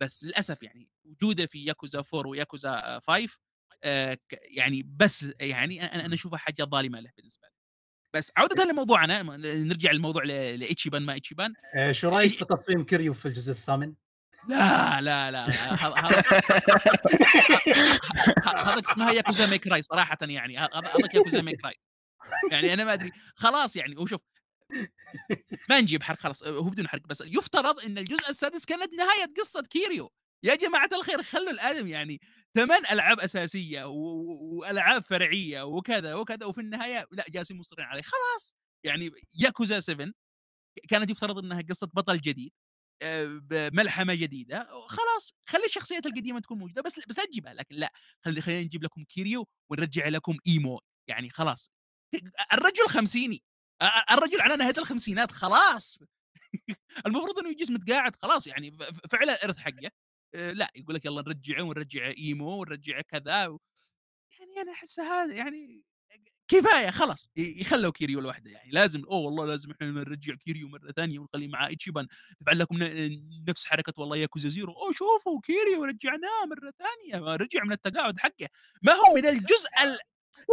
بس 0.00 0.24
للأسف 0.24 0.62
يعني 0.64 0.90
وجوده 1.04 1.46
في 1.46 1.64
ياكوزا 1.64 2.02
4 2.02 2.26
وياكوزا 2.30 3.00
5 3.00 3.30
آآ 3.34 3.36
ك 3.36 3.45
يعني 4.56 4.82
بس 4.96 5.28
يعني 5.40 5.84
إمم. 5.84 6.12
أشوفها 6.12 6.38
حاجة 6.38 6.64
ظالمة 6.64 7.00
له 7.00 7.10
بالنسبة 7.16 7.46
لي. 7.46 7.52
بس 8.16 8.32
عودةً 8.36 8.64
لموضوعنا 8.64 9.22
م 9.22 9.32
نرجع 9.46 9.92
للموضوع 9.92 10.24
ل 10.24 10.28
لإيتشيبان 10.60 11.02
ما 11.02 11.12
إيتشيبان، 11.12 11.54
آآ 11.76 11.92
شو 11.92 12.08
رأيك 12.08 12.32
إي 12.32 12.38
في 12.38 12.44
تصميم 12.44 12.84
كيريو 12.84 13.14
في 13.14 13.26
الجزء 13.26 13.52
الثامن؟ 13.52 13.94
لا، 14.48 15.00
لا، 15.00 15.30
لا، 15.30 15.46
هذاك 18.46 18.84
اسمها 18.84 19.12
ياكوزا 19.12 19.46
ماي 19.46 19.58
كراي 19.58 19.82
صراحةً 19.82 20.18
يعني، 20.22 20.58
هذاك 20.58 21.14
ياكوزا 21.14 21.42
ماي 21.42 21.54
كراي 21.54 21.74
يعني 22.52 22.72
أنا 22.74 22.84
ما 22.84 22.92
أدري 22.94 23.12
خلاص 23.36 23.76
يعني 23.76 23.96
وشوف 23.96 24.20
ما 25.70 25.80
نجيب 25.80 26.02
حرق 26.02 26.18
خلاص 26.20 26.44
هو 26.44 26.70
بدون 26.70 26.88
حرق 26.88 27.06
بس 27.06 27.22
يفترض 27.26 27.84
إن 27.84 27.98
الجزء 27.98 28.30
السادس 28.30 28.64
كانت 28.64 28.92
نهاية 28.92 29.34
قصة 29.40 29.62
كيريو، 29.62 30.12
يا 30.46 30.54
جماعة 30.54 30.88
الخير 30.92 31.22
خلّوا 31.22 31.50
الآدمي 31.50 31.90
يعني 31.90 32.20
8 32.54 32.82
ألعاب 32.92 33.20
أساسية 33.20 33.84
و 33.84 33.92
و 33.94 34.58
وألعاب 34.60 35.04
فرعية 35.06 35.62
وكذا، 35.62 36.14
وكذا، 36.14 36.46
وفي 36.46 36.60
النهاية 36.60 37.06
لأ 37.12 37.24
جالسين 37.30 37.56
مصرين 37.58 37.86
عليه، 37.86 38.02
خلاص. 38.02 38.54
يعني 38.84 39.10
ياكوزا 39.40 39.80
7 39.80 40.12
كانت 40.90 41.10
يفترض 41.10 41.38
إنها 41.38 41.62
قصة 41.62 41.88
بطل 41.94 42.18
جديد 42.20 42.52
آآ 43.02 43.26
بملحمة 43.50 44.14
جديدة، 44.14 44.68
خلاص. 44.88 45.34
خلّي 45.48 45.66
الشخصيات 45.66 46.06
القديمة 46.06 46.40
تكون 46.40 46.58
موجودة 46.58 46.82
بس 46.82 47.00
بس 47.08 47.18
لا 47.20 47.24
تجيبها، 47.26 47.54
لكن 47.54 47.76
لأ 47.76 47.92
خلّي 48.26 48.40
خلينا 48.42 48.62
نجيب 48.62 48.84
لكم 48.84 49.04
كيريو 49.04 49.48
ونرجّع 49.72 50.08
لكم 50.08 50.38
إيمو، 50.48 50.80
يعني 51.08 51.30
خلاص. 51.30 51.70
الرجل 52.54 52.88
خمسيني 52.88 53.42
الرجل 54.12 54.42
على 54.42 54.56
نهاية 54.56 54.74
الخمسينات 54.78 55.30
خلاص. 55.32 56.00
المفروض 57.06 57.40
إنه 57.40 57.50
يجلس 57.50 57.70
متقاعد 57.72 58.16
خلاص 58.16 58.46
يعني 58.48 58.72
ف 58.72 58.82
ف 58.84 59.00
فعل 59.12 59.30
الإرث 59.30 59.58
حقه. 59.58 59.90
آآ 60.34 60.52
لأ 60.52 60.70
يقول 60.76 60.94
لك 60.94 61.04
يالّا 61.04 61.22
نرجّعه 61.22 61.62
ونرجّع 61.62 62.12
إيمو 62.18 62.60
ونرجّع 62.60 63.00
كذا 63.00 63.46
و 63.46 63.60
يعني 64.40 64.60
أنا 64.62 64.72
أحسها 64.72 65.24
هذا 65.24 65.34
يعني 65.34 65.84
كفاية 66.48 66.90
خلاص 66.90 67.28
يخلّوا 67.36 67.92
كيريو 67.92 68.20
لوحده 68.20 68.50
يعني 68.50 68.70
لازم 68.70 69.04
أوه 69.04 69.18
والله 69.20 69.46
لازم 69.46 69.70
إحنا 69.70 69.86
نرجّع 69.86 70.34
كيريو 70.34 70.68
مرة 70.68 70.92
ثانية 70.92 71.18
ونخلّيه 71.18 71.48
مع 71.48 71.68
إيتشيبان 71.68 72.06
نفعل 72.42 72.58
لكم 72.58 72.78
نفس 73.48 73.66
حركة 73.66 73.92
والله 73.98 74.16
ياكوزا 74.16 74.48
زيرو 74.48 74.72
أوه 74.72 74.92
شوفوا 74.92 75.40
كيريو 75.44 75.84
رجعناه 75.84 76.46
مرة 76.50 76.72
ثانية 76.78 77.36
رجع 77.36 77.64
من 77.64 77.72
التقاعد 77.72 78.18
حقه 78.20 78.48
ما 78.82 78.92
هو 78.92 79.14
من 79.16 79.26
الجزء 79.26 79.68
ال 79.84 79.98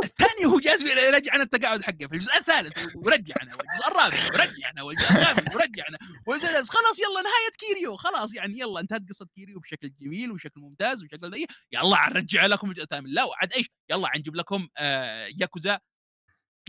الثاني 0.03 0.45
هو 0.45 0.59
جالس 0.59 0.81
يرجعنا 0.81 1.43
التقاعد 1.43 1.83
حقه. 1.83 2.07
في 2.07 2.13
الجزء 2.13 2.37
الثالث 2.37 2.95
ورجعنا 2.95 3.55
والجزء 3.55 3.87
الرابع 3.87 4.17
ورجعنا 4.25 4.83
والجزء 4.83 5.11
الثامن 5.11 5.55
ورجعنا. 5.55 5.97
والجزء 6.27 6.63
خلاص 6.63 6.99
يلا 6.99 7.21
نهاية 7.21 7.51
كيريو. 7.57 7.95
خلاص 7.95 8.35
يعني 8.35 8.59
يلا 8.59 8.79
انتهت 8.79 9.01
قصة 9.09 9.27
كيريو 9.35 9.59
بشكل 9.59 9.93
جميل 10.01 10.31
وشكل 10.31 10.61
ممتاز 10.61 11.03
وشكل 11.03 11.31
ذي 11.31 11.47
يلا 11.71 12.09
نرجع 12.09 12.45
لكم 12.45 12.69
الجزء 12.69 12.83
الثامن 12.83 13.09
لا 13.09 13.23
وعد 13.23 13.53
إيش؟ 13.53 13.69
يلا 13.91 14.09
نجيب 14.17 14.35
لكم 14.35 14.67
آه 14.77 15.27
ياكوزا. 15.39 15.79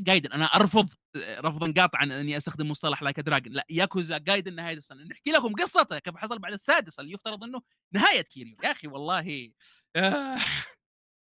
جايدن 0.00 0.32
أنا 0.32 0.44
أرفض 0.44 0.88
رفضا 1.16 1.82
قاطعا 1.82 2.04
إني 2.04 2.36
أستخدم 2.36 2.70
مصطلح 2.70 3.02
Like 3.02 3.20
a 3.20 3.25
Dragon 3.25 3.52
لا 3.52 3.66
ياكوزا 3.70 4.18
جايدن 4.18 4.54
نهايه 4.54 4.76
السنة. 4.76 5.02
نحكي 5.02 5.30
لكم 5.30 5.52
قصته 5.52 5.98
كيف 5.98 6.16
حصل 6.16 6.38
بعد 6.38 6.52
السادس 6.52 7.00
اللي 7.00 7.12
يفترض 7.12 7.44
إنه 7.44 7.62
نهاية 7.92 8.22
كيريو. 8.22 8.56
يا 8.64 8.70
أخي 8.70 8.88
والله 8.88 9.52
آه. 9.96 10.38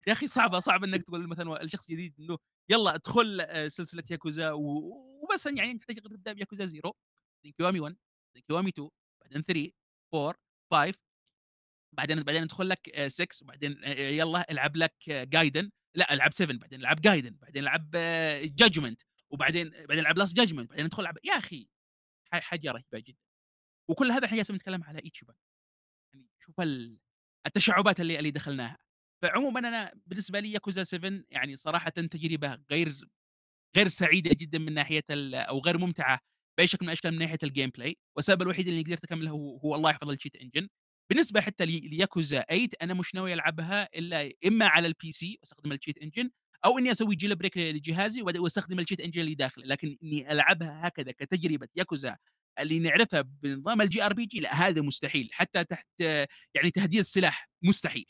يا 0.07 0.13
أخي 0.13 0.27
صعبه 0.27 0.59
صعب 0.59 0.83
إنك 0.83 1.03
تقول 1.03 1.27
مثلا 1.27 1.61
الشخص 1.61 1.87
جديد 1.89 2.15
إنه 2.19 2.37
يلا 2.69 2.95
ادخل 2.95 3.41
آه، 3.41 3.67
سلسلة 3.67 4.03
ياكوزا 4.11 4.51
وبس 4.51 5.45
يعني 5.45 5.77
تحتاج 5.77 5.99
تبدأ 5.99 6.33
بياكوزا 6.33 6.65
0 6.65 6.91
بعدين 7.37 7.53
كيوامي 7.57 7.79
1 7.79 7.95
بعدين 8.29 8.43
كيوامي 8.47 8.69
2 8.69 8.89
بعدين 9.21 9.41
3 9.41 9.71
4 10.13 10.35
5 10.71 10.99
بعدين 11.97 12.23
بعدين 12.23 12.43
يدخل 12.43 12.69
لك 12.69 13.07
6 13.07 13.23
آه، 13.23 13.43
وبعدين 13.43 13.83
آه، 13.83 13.89
يلا 13.89 14.51
العب 14.51 14.75
لك 14.75 14.95
جايدن 15.09 15.71
لا 15.95 16.13
العب 16.13 16.33
7 16.33 16.57
بعدين 16.57 16.79
العب 16.79 17.01
جايدن 17.01 17.35
بعدين 17.41 17.63
العب 17.63 17.89
Judgment 18.55 19.01
وبعدين 19.29 19.69
بعدين 19.69 19.99
العب 19.99 20.17
Lost 20.17 20.35
Judgment 20.35 20.69
بعدين 20.69 20.85
ادخل 20.85 21.03
العب 21.03 21.17
يا 21.23 21.33
أخي 21.37 21.69
حاجة 22.33 22.71
رهيبة 22.71 22.99
جدا. 22.99 23.19
وكل 23.89 24.11
هذا 24.11 24.25
إحنا 24.25 24.41
نتكلم 24.41 24.83
على 24.83 24.99
ايتشيبان 25.05 25.35
يعني 26.13 26.27
شوف 26.39 26.55
التشعبات 27.47 27.99
اللي 27.99 28.19
اللي 28.19 28.31
دخلناها. 28.31 28.77
فعمومًا 29.21 29.59
أنا 29.59 29.91
بالنسبة 30.07 30.39
لي 30.39 30.51
ياكوزا 30.51 30.83
7 30.83 31.23
يعني 31.31 31.55
صراحةً 31.55 31.89
تجربة 31.89 32.57
غير 32.71 32.95
غير 33.77 33.87
سعيدة 33.87 34.31
جدًا 34.33 34.59
من 34.59 34.73
ناحية 34.73 35.03
ال 35.11 35.35
أو 35.35 35.59
غير 35.59 35.77
ممتعة 35.77 36.19
بأي 36.59 36.67
شكل 36.67 36.85
من 36.85 36.89
الأشكال 36.89 37.11
من 37.13 37.19
ناحية 37.19 37.37
ال 37.43 37.69
gameplay، 37.69 37.97
والسبب 38.17 38.41
الوحيد 38.41 38.67
اللي 38.67 38.81
قدرت 38.83 39.03
أكملها 39.03 39.31
هو 39.33 39.57
هو 39.57 39.75
الله 39.75 39.89
يحفظ 39.91 40.11
الcheat 40.11 40.41
engine. 40.43 40.67
بالنسبة 41.11 41.41
حتى 41.41 41.65
لياكوزا 41.65 42.41
8 42.49 42.69
أنا 42.81 42.93
مش 42.93 43.15
ناوي 43.15 43.33
ألعبها 43.33 43.89
إلا 43.99 44.31
إما 44.47 44.67
على 44.67 44.89
الPC 44.89 45.37
وأستخدم 45.41 45.75
الcheat 45.77 46.03
engine 46.05 46.29
أو 46.65 46.79
إني 46.79 46.91
أسوي 46.91 47.15
jail 47.17 47.35
break 47.45 47.57
لجهازي 47.57 48.21
وأستخدم 48.21 48.81
الcheat 48.81 49.05
engine 49.05 49.17
اللي 49.17 49.35
داخله، 49.35 49.65
لكن 49.65 49.97
إني 50.03 50.31
ألعبها 50.33 50.87
هكذا 50.87 51.11
كتجربة 51.11 51.67
ياكوزا 51.75 52.17
اللي 52.59 52.79
نعرفها 52.79 53.21
بنظام 53.21 53.83
ال 53.83 53.95
JRPG 53.95 54.41
لأ 54.41 54.53
هذا 54.55 54.81
مستحيل، 54.81 55.29
حتى 55.33 55.63
تحت 55.63 55.87
يعني 56.55 56.71
تهديد 56.75 56.99
السلاح 56.99 57.49
مستحيل. 57.63 58.05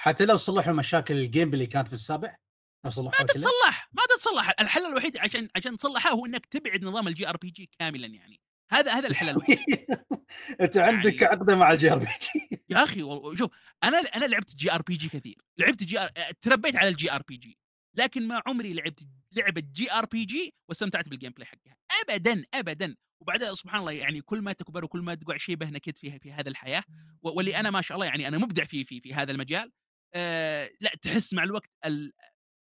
حتى 0.00 0.24
لو 0.24 0.36
صلحوا 0.36 0.72
مشاكل 0.72 1.14
ال 1.14 1.22
game 1.22 1.54
اللي 1.54 1.66
كانت 1.66 1.88
في 1.88 1.94
السابع 1.94 2.36
لو 2.84 2.90
صلحوها 2.90 3.20
ما 3.20 3.26
تتصلح 3.26 3.90
ما 3.92 4.02
تتصلح. 4.16 4.54
الحل 4.60 4.86
الوحيد 4.86 5.18
عشان 5.18 5.48
عشان 5.56 5.76
تصلحها 5.76 6.12
هو 6.12 6.26
إنك 6.26 6.46
تبعد 6.46 6.84
نظام 6.84 7.08
ال 7.08 7.28
JRPG 7.28 7.70
كاملا 7.78 8.06
يعني. 8.06 8.40
هذا 8.72 8.92
هذا 8.92 9.08
الحل 9.08 9.28
الوحيد. 9.28 9.58
أنت 10.60 10.76
عندك 10.76 11.22
يعني... 11.22 11.34
عقدة 11.34 11.56
مع 11.56 11.72
ال 11.72 11.92
JRPG. 11.92 12.62
يا 12.68 12.82
أخي 12.82 13.00
شوف 13.38 13.50
أنا 13.84 13.98
أنا 13.98 14.24
لعبت 14.24 14.54
JRPG 14.54 15.08
كثير. 15.08 15.38
لعبت 15.58 15.82
JR 15.82 16.08
تربيت 16.40 16.76
على 16.76 16.88
ال 16.88 17.12
JRPG. 17.12 17.58
لكن 17.98 18.28
ما 18.28 18.42
عمري 18.46 18.72
لعبت 18.72 19.00
لعبة 19.32 19.62
JRPG 19.72 20.54
واستمتعت 20.68 21.08
بال 21.08 21.32
gameplay 21.32 21.46
حقها. 21.46 21.76
ابدا 22.02 22.44
ابدا. 22.54 22.96
وبعدها 23.20 23.54
سبحان 23.54 23.80
الله 23.80 23.92
يعني 23.92 24.20
كل 24.20 24.40
ما 24.40 24.52
تكبر 24.52 24.84
وكل 24.84 25.00
ما 25.00 25.14
تقع 25.14 25.36
شيبة 25.36 25.66
نكد 25.66 25.98
فيها 25.98 26.18
في 26.18 26.32
هذه 26.32 26.48
الحياة. 26.48 26.84
واللي 27.22 27.56
أنا 27.56 27.70
ما 27.70 27.80
شاء 27.80 27.96
الله 27.96 28.06
يعني 28.06 28.28
أنا 28.28 28.38
مبدع 28.38 28.64
في 28.64 28.84
في 28.84 29.00
في 29.00 29.14
هذا 29.14 29.32
المجال. 29.32 29.72
آه 30.14 30.68
لأ 30.80 30.90
تحس 31.02 31.34
مع 31.34 31.42
الوقت 31.44 31.70
ال 31.86 32.12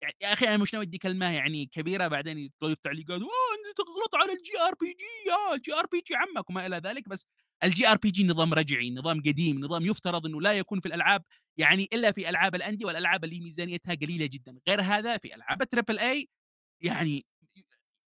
يعني 0.03 0.15
يا 0.21 0.33
أخي 0.33 0.48
أنا 0.48 0.57
مش 0.57 0.74
ناوي 0.75 0.86
أدّي 0.86 0.98
كلمة 0.98 1.31
يعني 1.31 1.65
كبيرة 1.65 2.07
بعدين 2.07 2.38
يطلعوا 2.39 2.75
في 2.75 2.81
تعليقات 2.83 3.21
"آه 3.21 3.25
أنت 3.69 3.77
تغلط 3.77 4.15
على 4.15 4.33
ال 4.33 4.62
JRPG 4.62 5.05
يا 5.31 5.55
ال 5.55 5.74
JRPG 5.75 6.15
عمك" 6.15 6.50
وما 6.51 6.67
إلى 6.67 6.77
ذلك، 6.77 7.10
بس 7.10 7.27
ال 7.63 7.88
JRPG 7.89 8.24
نظام 8.25 8.53
رجعي، 8.55 8.91
نظام 8.91 9.21
قديم، 9.21 9.60
نظام 9.62 9.86
يفترض 9.86 10.25
إنه 10.27 10.41
لا 10.41 10.53
يكون 10.53 10.79
في 10.81 10.88
الألعاب 10.88 11.24
يعني 11.57 11.89
إلا 11.93 12.12
في 12.12 12.29
ألعاب 12.29 12.55
ال 12.55 12.61
indie 12.61 12.86
والألعاب 12.86 13.24
اللي 13.24 13.39
ميزانيتها 13.41 13.95
قليلة 13.95 14.25
جدًا، 14.25 14.55
غير 14.69 14.81
هذا 14.81 15.17
في 15.17 15.36
ألعاب 15.36 15.62
ال 15.62 15.67
triple 15.67 16.00
A 16.00 16.29
يعني 16.83 17.25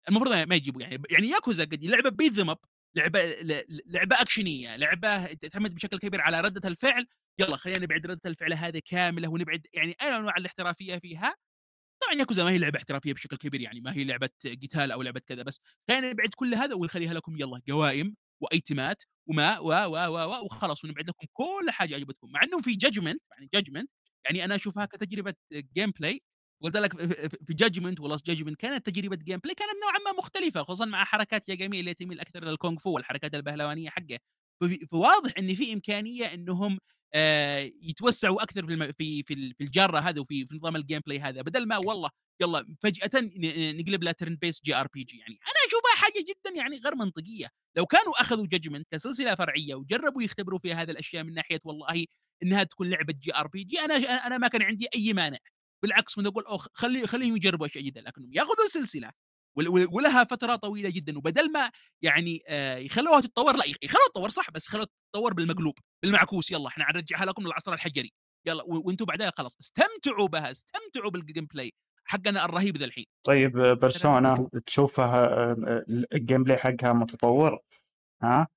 المفروض 0.09 0.33
ما 0.33 0.55
يجيبوا 0.55 0.83
يعني 0.83 1.03
يعني 1.11 1.29
ياكوزا 1.29 1.65
قد 1.65 1.85
لعبة 1.85 2.11
beat 2.11 2.33
them 2.35 2.49
up. 2.55 2.59
لعبة 2.97 3.25
ل 3.27 3.65
لعبة 3.87 4.23
أكشنية، 4.23 4.77
لعبة 4.77 5.27
تعتمد 5.27 5.75
بشكل 5.75 5.99
كبير 5.99 6.21
على 6.21 6.41
ردة 6.41 6.69
الفعل. 6.69 7.07
يلا 7.41 7.57
خلينا 7.57 7.79
نبعد 7.79 8.07
ردة 8.07 8.21
الفعل 8.31 8.53
هذه 8.55 8.83
كاملة 8.87 9.29
ونبعد 9.29 9.67
يعني 9.75 9.97
أي 10.03 10.17
أنواع 10.17 10.35
الاحترافية 10.39 10.99
فيها. 10.99 11.35
طبعًا 12.03 12.15
ياكوزا 12.19 12.45
ما 12.45 12.51
هي 12.51 12.59
لعبة 12.59 12.79
احترافية 12.79 13.13
بشكل 13.13 13.37
كبير 13.37 13.61
يعني 13.61 13.81
ما 13.81 13.95
هي 13.95 14.05
لعبة 14.05 14.31
قتال 14.63 14.93
أو 14.93 15.03
لعبة 15.03 15.21
كذا 15.21 15.43
بس 15.43 15.61
خلينا 15.89 16.11
نبعد 16.11 16.29
كل 16.37 16.55
هذا 16.55 16.75
ونخليها 16.75 17.15
لكم 17.15 17.37
يلا 17.37 17.63
قوائم 17.69 18.17
وأيتمات 18.43 19.03
وماء 19.29 19.65
و 19.65 19.69
و 19.69 19.97
و 19.97 20.19
و 20.31 20.45
وخلاص 20.45 20.85
ونبعد 20.85 21.09
لكم 21.09 21.27
كل 21.33 21.71
حاجة 21.71 21.95
عجبتكم 21.95 22.33
مع 22.33 22.41
إنه 22.45 22.61
في 22.61 22.73
judgment 22.87 23.19
يعني 23.33 23.51
judgment 23.57 23.87
يعني 24.25 24.45
أنا 24.45 24.55
أشوفها 24.55 24.87
كتجربة 24.87 25.35
game 25.55 25.91
play 26.03 26.19
قلت 26.63 26.77
لك 26.77 26.97
في 27.47 27.55
Judgment 27.55 28.01
و 28.01 28.06
Lost 28.06 28.27
Judgment 28.27 28.57
كانت 28.61 28.87
تجربة 28.91 29.17
gameplay 29.17 29.55
كانت 29.55 29.73
نوعا 29.83 30.13
ما 30.13 30.19
مختلفة 30.19 30.63
خصوصا 30.63 30.85
مع 30.85 31.05
حركات 31.05 31.49
ياجامي 31.49 31.81
اللي 31.81 31.95
تميل 31.95 32.21
أكثر 32.21 32.45
للكونغ 32.45 32.79
فو 32.79 32.91
والحركات 32.91 33.35
البهلوانية 33.35 33.91
حقه 33.91 34.19
فواضح 34.91 35.33
إن 35.39 35.55
في 35.55 35.73
إمكانية 35.73 36.35
إنهم 36.35 36.79
آه، 37.15 37.59
يتوسعوا 37.83 38.43
أكثر 38.43 38.67
في. 38.67 38.93
في 38.99 39.23
في 39.59 39.65
الجاره 39.65 39.99
هذا 39.99 40.21
وفي 40.21 40.47
في 40.47 40.55
نظام 40.57 40.77
ال 40.77 41.01
gameplay 41.07 41.21
هذا. 41.21 41.43
بدل 41.43 41.69
ما 41.69 41.77
والله 41.79 42.11
يلا 42.41 42.67
فجأة 42.83 43.11
نقلب 43.73 44.03
لها 44.03 44.13
ترن 44.13 44.37
بيس 44.37 44.61
جي 44.65 44.75
آر 44.77 44.87
بي 44.95 45.05
جي 45.05 45.19
يعني. 45.19 45.33
أنا 45.35 45.55
أشوفها 45.69 45.97
حاجة 45.97 46.25
جدا 46.29 46.57
يعني 46.57 46.79
غير 46.79 46.95
منطقية. 46.95 47.49
لو 47.77 47.87
كانوا 47.87 48.21
أخذوا 48.21 48.47
Judgment 48.47 48.87
كسلسلة 48.91 49.35
فرعية 49.35 49.75
وجربوا 49.75 50.23
يختبروا 50.23 50.59
فيها 50.59 50.83
هذه 50.83 50.91
الأشياء 50.91 51.25
من 51.25 51.35
ناحية 51.35 51.61
والله 51.65 52.05
إنها 52.43 52.65
تكون 52.65 52.91
لعبة 52.91 53.15
JRPG 53.23 53.81
أنا 53.81 53.95
أنا 54.27 54.39
ما 54.39 54.49
كان 54.49 54.63
عندي 54.63 54.87
أي 54.97 55.13
مانع. 55.13 55.39
بالعكس 55.83 56.15
كنت 56.15 56.27
أقول 56.27 56.45
خلي 56.75 57.07
خليهم 57.07 57.37
يجربوا 57.37 57.67
أشياء 57.67 57.85
جديدة 57.85 58.01
لكنهم 58.01 58.31
ياخذوا 58.33 58.69
سلسلة 58.69 59.11
ولها 59.93 60.25
فترة 60.25 60.57
طويلة 60.57 60.91
جدا. 60.91 61.19
وبدل 61.19 61.53
ما 61.53 61.71
يعني 62.03 62.43
آه، 62.49 62.77
يخلوها 62.77 63.21
تتطور 63.21 63.57
لا 63.57 63.65
يخلوها 63.83 64.07
تتطور 64.09 64.29
صح 64.29 64.51
بس 64.51 64.67
يخلوها 64.67 64.87
تتطور 64.87 65.35
بالمقلوب 65.35 65.75
بالمعكوس 66.03 66.51
يلا 66.51 66.69
إحنا 66.69 66.85
حنرجعها 66.85 67.25
لكم 67.25 67.47
للعصر 67.47 67.73
الحجري. 67.73 68.13
يلا 68.47 68.65
وأنتم 68.67 69.05
بعدها 69.05 69.33
خلاص 69.37 69.57
استمتعوا 69.61 70.29
بها 70.29 70.51
استمتعوا 70.51 71.11
بال 71.11 71.47
gameplay 71.47 71.73
حقنا 72.05 72.45
الرهيب 72.45 72.77
ذا 72.77 72.85
الحين. 72.85 73.05
طيب 73.27 73.59
Persona 73.59 74.49
تشوفها 74.67 75.25
آه، 75.27 75.85
ال 76.13 76.45
gameplay 76.45 76.57
حقها 76.57 76.93
متطور؟ 76.93 77.59
ها؟ 78.23 78.49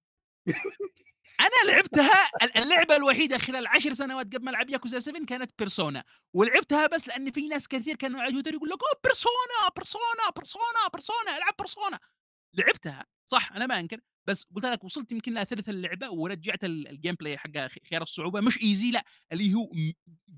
أنا 1.39 1.72
لعبتها 1.72 2.29
اللعبة 2.58 2.96
الوحيدة 2.96 3.38
خلال 3.38 3.67
عشر 3.67 3.94
سنوات 3.94 4.25
قبل 4.36 4.46
ما 4.46 4.51
ألعب 4.51 4.70
ياكوزا 4.70 5.00
7 5.00 5.25
كانت 5.25 5.51
بيرسونا 5.60 6.03
ولعبتها 6.34 6.88
بس 6.88 7.08
لأن 7.08 7.32
في 7.32 7.48
ناس 7.48 7.67
كثير 7.67 7.96
كانوا 7.96 8.29
تويتر 8.32 8.53
يقول 8.53 8.70
لك 8.70 8.77
أوه 8.84 9.00
بيرسونا 9.03 9.70
بيرسونا 9.75 10.03
بيرسونا 10.38 10.88
بيرسونا 10.94 11.38
العب 11.38 11.53
بيرسونا 11.60 12.00
لعبتها 12.53 13.05
صح 13.27 13.51
أنا 13.53 13.65
ما 13.67 13.79
أنكر، 13.79 14.00
بس 14.27 14.46
قُلت 14.55 14.65
لك 14.65 14.84
وصلت 14.84 15.12
يمكن 15.12 15.34
لثلث 15.34 15.70
اللعبة 15.70 16.10
ورجعت 16.12 16.63
ال 16.65 16.88
الgameplay 16.89 17.36
حقها 17.38 17.70
خيار 17.89 18.01
الصعوبة 18.03 18.41
مش 18.41 18.58
easy 18.58 18.94
لأ، 18.94 19.05
اللي 19.32 19.53
هو 19.53 19.70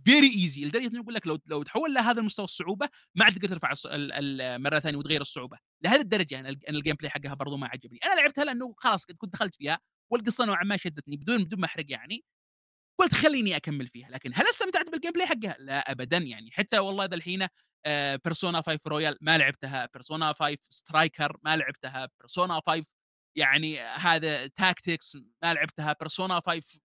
very 0.09 0.31
easy 0.33 0.59
لدرجة 0.65 0.87
إنه 0.87 0.99
يقول 1.01 1.13
لك 1.13 1.27
لو 1.27 1.39
لو 1.47 1.63
تحوّل 1.63 1.93
لهذا 1.93 2.19
المستوى 2.21 2.45
الصعوبة 2.45 2.89
ما 3.15 3.25
عاد 3.25 3.33
تقدر 3.35 3.47
ترفع 3.49 3.73
مرة 4.57 4.79
ثانية 4.79 4.97
وتغيّر 4.99 5.21
الصعوبة، 5.21 5.57
لهذه 5.85 6.01
الدرجة 6.01 6.39
أنا 6.39 6.49
ال 6.49 6.69
أنا 6.69 6.79
الgameplay 6.79 7.07
حقها 7.07 7.33
برضه 7.33 7.57
ما 7.57 7.67
عجبني، 7.67 7.99
أنا 8.05 8.21
لعبتها 8.21 8.45
لأنه 8.45 8.75
خلاص 8.77 9.05
كنت 9.05 9.33
دخلت 9.33 9.55
فيها 9.55 9.79
والقصة 10.11 10.45
نوعًا 10.45 10.63
ما 10.63 10.77
شدّتني 10.77 11.17
بدون 11.17 11.43
بدون 11.43 11.59
ما 11.59 11.65
أحرق 11.65 11.85
يعني، 11.89 12.25
قُلت 12.99 13.13
خلّيني 13.15 13.57
أكمّل 13.57 13.87
فيها، 13.87 14.09
لكن 14.11 14.31
هل 14.35 14.45
استمتعت 14.51 14.87
بالgameplay 14.89 15.23
حقها؟ 15.25 15.55
لا 15.59 15.91
أبدًا 15.91 16.17
يعني. 16.17 16.51
حتى 16.51 16.79
والله 16.79 17.05
ذا 17.05 17.15
الحين 17.15 17.47
Persona 18.29 18.61
5 18.61 18.79
Royal 18.89 19.17
ما 19.21 19.37
لعبتها، 19.37 19.89
Persona 19.99 20.33
5 20.33 20.57
Striker 20.75 21.35
ما 21.43 21.57
لعبتها، 21.57 22.07
Persona 22.23 22.61
5 22.67 22.85
يعني 23.37 23.79
هذا 23.81 24.47
Tactics 24.47 25.17
ما 25.43 25.53
لعبتها، 25.55 25.95
Persona 26.05 26.41
5 26.47 26.79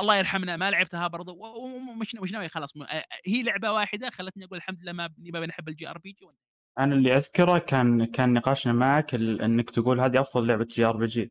الله 0.00 0.16
يرحمنا 0.18 0.56
ما 0.58 0.70
لعبتها 0.72 1.08
برضه 1.08 1.32
و 1.32 1.46
و 1.46 1.66
ومش 1.92 2.16
مش 2.16 2.32
ناوي؟ 2.32 2.48
خلاص 2.50 2.70
آآ 2.78 3.04
هي 3.26 3.42
لعبة 3.44 3.72
واحدة 3.72 4.10
خلّتني 4.10 4.44
أقول 4.46 4.58
الحمد 4.58 4.82
لله 4.82 4.92
ما 4.92 5.10
ما 5.18 5.40
بنحب 5.40 5.70
الJRPG 5.70 6.26
أنا 6.78 6.94
اللي 6.94 7.16
أذكره 7.16 7.58
كان 7.58 8.04
كان 8.04 8.32
نقاشنا 8.32 8.72
معك 8.72 9.14
ال 9.14 9.42
إنك 9.42 9.70
تقول 9.70 10.00
هذه 10.00 10.20
أفضل 10.20 10.46
لعبة 10.46 10.64
JRPG 10.64 11.18
هذا 11.18 11.28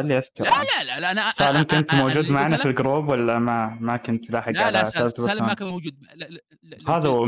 اللي 0.00 0.18
أذكره 0.18 0.44
لا، 0.44 0.84
لا، 0.84 0.84
لا، 0.84 1.00
لا 1.00 1.10
أنا 1.10 1.30
سالم 1.30 1.62
كنت 1.62 1.94
موجود 1.94 2.30
معنا 2.30 2.56
في 2.56 2.68
الجروب 2.68 3.08
والّا 3.08 3.38
ما 3.38 3.78
ما 3.80 3.96
كنت 3.96 4.30
لاحق 4.30 4.52
لا، 4.52 4.60
على 4.62 4.70
لا، 4.70 4.84
سالم 4.84 5.46
ما؟ 5.46 5.54
كان 5.54 5.68
موجود 5.68 6.06
لا 6.12 6.40
هذا 6.88 7.08
هو. 7.08 7.24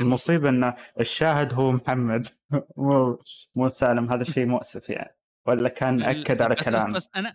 المصيبة 0.00 0.48
إن 0.48 0.74
الشاهد 1.00 1.54
هو 1.54 1.72
محمد 1.72 2.26
مو 2.76 3.18
مو 3.54 3.68
سالم 3.68 4.12
هذا 4.12 4.24
شيء 4.24 4.46
مؤسف 4.46 4.90
يعني 4.90 5.16
والّا 5.46 5.68
كان 5.68 6.02
للأسف 6.02 6.42
على 6.42 6.54
بس 6.58 6.74
بس؟ 6.74 6.84
بس 6.92 7.08
أنا 7.16 7.34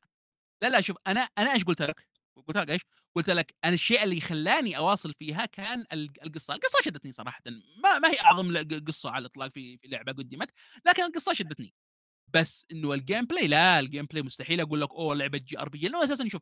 لا، 0.64 0.70
لا 0.70 0.82
شوف 0.82 0.98
أنا 1.08 1.22
أنا 1.22 1.54
إيش 1.54 1.64
قُلت 1.66 1.82
لك؟ 1.82 2.08
قُلت 2.48 2.58
لك 2.58 2.70
إيش؟ 2.70 2.82
قُلت 3.16 3.30
لك 3.30 3.56
أنا 3.66 3.74
الشيء 3.74 4.04
اللي 4.04 4.22
خلّاني 4.22 4.78
أواصل 4.78 5.14
فيها 5.20 5.46
كان 5.46 5.86
الق 5.94 6.12
القصة، 6.26 6.54
القصة 6.56 6.80
شدّتني 6.86 7.12
صراحةً، 7.12 7.42
ما 7.84 8.00
ما 8.00 8.10
هي 8.12 8.22
أعظم 8.22 8.52
ل 8.52 8.60
ق 8.60 8.88
قصة 8.88 9.12
على 9.12 9.22
الإطلاق 9.22 9.52
في 9.54 9.78
في 9.78 9.88
لعبة 9.88 10.12
قُدِّمت، 10.14 10.52
لكن 10.88 11.04
القصة 11.04 11.34
شدّتني، 11.34 11.74
بس 12.34 12.66
إنه 12.72 12.98
الgameplay 12.98 13.44
لا 13.44 13.82
الgameplay 13.82 14.26
مستحيل 14.26 14.62
أقول 14.62 14.82
لك 14.82 14.90
أوه 14.92 15.16
لعبة 15.16 15.40
JRPG 15.40 15.84
لأنه 15.84 16.04
أساسًا 16.04 16.28
شوف 16.28 16.42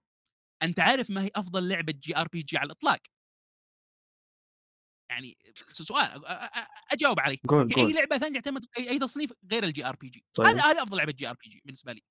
أنت 0.63 0.79
عارف 0.79 1.09
ما 1.09 1.23
هي 1.23 1.29
أفضل 1.35 1.69
لعبة 1.69 1.93
JRPG 2.07 2.55
على 2.55 2.65
الإطلاق؟ 2.65 2.99
يعني 5.11 5.37
سؤال 5.71 6.25
أ 6.25 6.31
أ 6.31 6.45
أ 6.45 6.67
أجاوب 6.91 7.19
عليه، 7.19 7.37
قُل، 7.47 7.69
في 7.69 7.79
أي 7.79 7.85
قُل. 7.85 7.95
لعبة 7.95 8.17
ثانية 8.17 8.39
تعتمد 8.39 8.65
أي 8.77 8.89
أي 8.89 8.99
تصنيف 8.99 9.33
غير 9.51 9.71
الJRPG 9.71 10.19
طيب. 10.33 10.47
هذه 10.47 10.71
هذه 10.71 10.83
أفضل 10.83 10.97
لعبة 10.97 11.13
JRPG 11.21 11.59
بالنسبة 11.65 11.93
لي. 11.93 12.01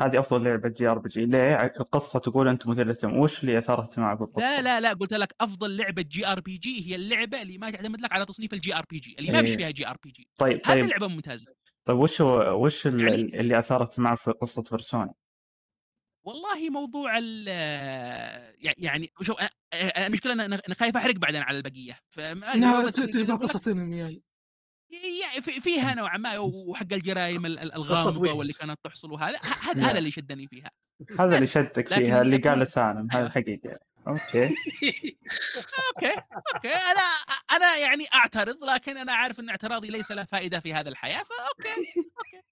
هذه 0.00 0.20
أفضل 0.20 0.44
لعبة 0.44 0.68
JRPG 0.68 1.16
ليه؟ 1.16 1.54
ع 1.54 1.64
القصة 1.64 2.18
تقول 2.18 2.48
أنت 2.48 2.66
مثير 2.66 2.84
للاهتمام، 2.84 3.18
وش 3.18 3.40
اللي 3.40 3.58
أثار 3.58 3.80
اهتمامك 3.82 4.18
بالقصة؟ 4.18 4.40
لا، 4.40 4.62
لا، 4.62 4.80
لا، 4.80 4.92
قُلت 4.92 5.12
لك 5.14 5.34
أفضل 5.40 5.76
لعبة 5.76 6.04
JRPG 6.14 6.66
هي 6.66 6.94
اللعبة 6.94 7.42
اللي 7.42 7.58
ما 7.58 7.70
تعتمد 7.70 8.00
لك 8.00 8.12
على 8.12 8.24
تصنيف 8.24 8.54
الJRPG 8.54 9.14
اللي 9.18 9.32
ما 9.32 9.42
فيش 9.42 9.58
إيه. 9.58 9.72
فيها 9.72 9.92
JRPG 9.92 10.24
طيب، 10.38 10.60
هذه 10.66 10.74
طيب، 10.74 10.84
اللعبة 10.84 11.08
ممتازة. 11.08 11.46
طيب 11.84 11.98
وش 11.98 12.20
هو 12.20 12.64
وش 12.64 12.86
ال 12.86 13.00
يعني 13.00 13.14
ال 13.14 13.34
اللي 13.34 13.58
أثار 13.58 13.82
اهتمامك 13.82 14.18
في 14.18 14.30
قصة 14.30 14.64
بيرسونا؟ 14.70 15.14
والله 16.24 16.70
موضوع 16.70 17.18
ال 17.18 17.48
يعني 18.78 19.12
شوف 19.22 19.36
أنا 20.26 20.44
أنا 20.44 20.74
خايف 20.80 20.96
أحرق 20.96 21.14
بعدين 21.14 21.42
على 21.42 21.56
البقية 21.56 21.98
فما 22.08 22.90
ت 22.90 23.00
تشبه 23.00 23.36
قصة 23.36 23.72
انمي 23.72 23.98
يعني. 23.98 24.22
فيها 25.40 25.94
نوعًا 25.94 26.18
ما 26.18 26.38
وحق 26.38 26.92
الجرايم 26.92 27.46
ال 27.46 27.58
ال 27.58 27.72
قصة 27.72 27.76
الغامضة 27.76 28.32
واللي. 28.32 28.52
كانت 28.52 28.78
تحصل 28.84 29.12
وهذا 29.12 29.36
ه 29.36 29.70
هذا 29.70 29.80
نعم. 29.80 29.88
هذا 29.88 29.98
اللي 29.98 30.10
شدّني 30.10 30.46
فيها. 30.46 30.70
هذا 31.18 31.36
اللي 31.36 31.46
شدك 31.46 31.88
فيها 31.88 32.22
اللي 32.22 32.36
أكون 32.36 32.64
سالم 32.64 33.08
هذا 33.10 33.32
أيوه. 33.36 33.78
الحقيقة 34.06 34.46
okay. 34.46 34.54
okay، 35.88 36.14
okay، 36.54 36.68
أنا 36.74 37.02
أنا 37.52 37.76
يعني 37.76 38.06
أعترض 38.14 38.64
لكن 38.64 38.98
أنا 38.98 39.12
عارف 39.12 39.40
إن 39.40 39.48
اعتراضي 39.50 39.88
ليس 39.90 40.10
له 40.12 40.24
فائدة 40.24 40.60
في 40.60 40.74
هذا 40.74 40.88
الحياة 40.88 41.22
ف 41.22 41.30
okay، 41.30 41.70
okay. 42.18 42.42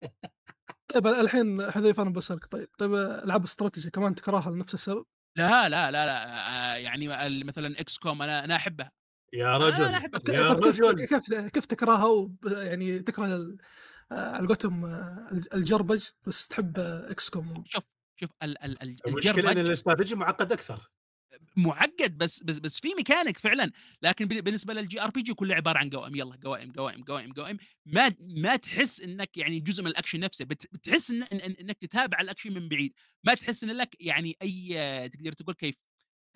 طيب 0.94 1.06
الحين 1.06 1.70
حذيفة 1.70 2.02
أنا 2.02 2.10
باسألك 2.10 2.46
طيب، 2.46 2.68
طيب 2.78 2.94
ألعاب 2.94 3.44
استراتيجي 3.44 3.90
كمان 3.90 4.14
تكرهها 4.14 4.50
لنفس 4.50 4.74
السبب؟ 4.74 5.04
لا، 5.36 5.68
لا، 5.68 5.90
لا، 5.90 6.06
لا 6.06 6.38
آآ 6.74 6.78
يعني 6.78 7.26
ال 7.26 7.46
مثلًا 7.46 7.74
XCOM 7.76 8.06
أنا 8.06 8.44
أنا 8.44 8.56
أحبها. 8.56 8.92
يا 9.32 9.56
أنا 9.56 9.66
رجل 9.68 9.84
أحبها. 9.84 10.20
طب 10.20 10.34
يا 10.34 10.54
طب 10.54 10.60
كيف 10.64 10.80
رجل 10.80 11.06
كيف 11.06 11.34
كيف 11.34 11.66
تكرهها 11.66 12.06
وب 12.06 12.36
يعني 12.46 12.98
تكره 12.98 13.24
على 14.12 14.38
قولتهم 14.38 14.86
الج 15.32 15.46
ال 15.54 15.65
JRPG 15.65 16.08
بس 16.26 16.48
تحب 16.48 16.76
XCOM 17.20 17.62
شوف، 17.64 17.84
شوف 18.20 18.30
ال 18.42 18.64
ال 18.64 18.82
ال 18.82 18.96
المشكلة 19.06 19.52
إن 19.52 19.58
الجربج 19.58 19.58
الاستراتيجي 19.58 20.14
معقد 20.14 20.52
أكثر. 20.52 20.90
معقّد 21.56 22.18
بس 22.18 22.42
بس 22.42 22.58
بس 22.58 22.80
في 22.80 22.88
mechanic 22.88 23.38
فعلًا، 23.38 23.70
لكن 24.02 24.26
بال 24.26 24.42
بالنسبة 24.42 24.74
لل 24.74 24.93
JRPG 24.93 25.32
كله 25.32 25.54
عبارة 25.54 25.78
عن 25.78 25.90
قوائم، 25.90 26.16
يالّا 26.16 26.38
قوائم، 26.44 26.72
قوائم، 26.72 27.02
قوائم، 27.04 27.32
قوائم، 27.32 27.56
ما 27.86 28.14
ما 28.20 28.56
تحس 28.56 29.00
إنك 29.00 29.36
يعني 29.36 29.60
جزء 29.60 29.82
من 29.82 29.90
الأكشن 29.90 30.20
نفسه، 30.20 30.44
بت 30.44 30.66
بتحس 30.72 31.10
إن 31.10 31.22
إنك 31.22 31.78
تتابع 31.78 32.20
الأكشن 32.20 32.52
من 32.54 32.68
بعيد، 32.68 32.92
ما 33.24 33.34
تحس 33.34 33.64
إن 33.64 33.70
لك 33.70 33.96
يعني 34.00 34.36
أي 34.42 35.08
تقدر 35.08 35.32
تقول 35.32 35.54
كيف 35.54 35.74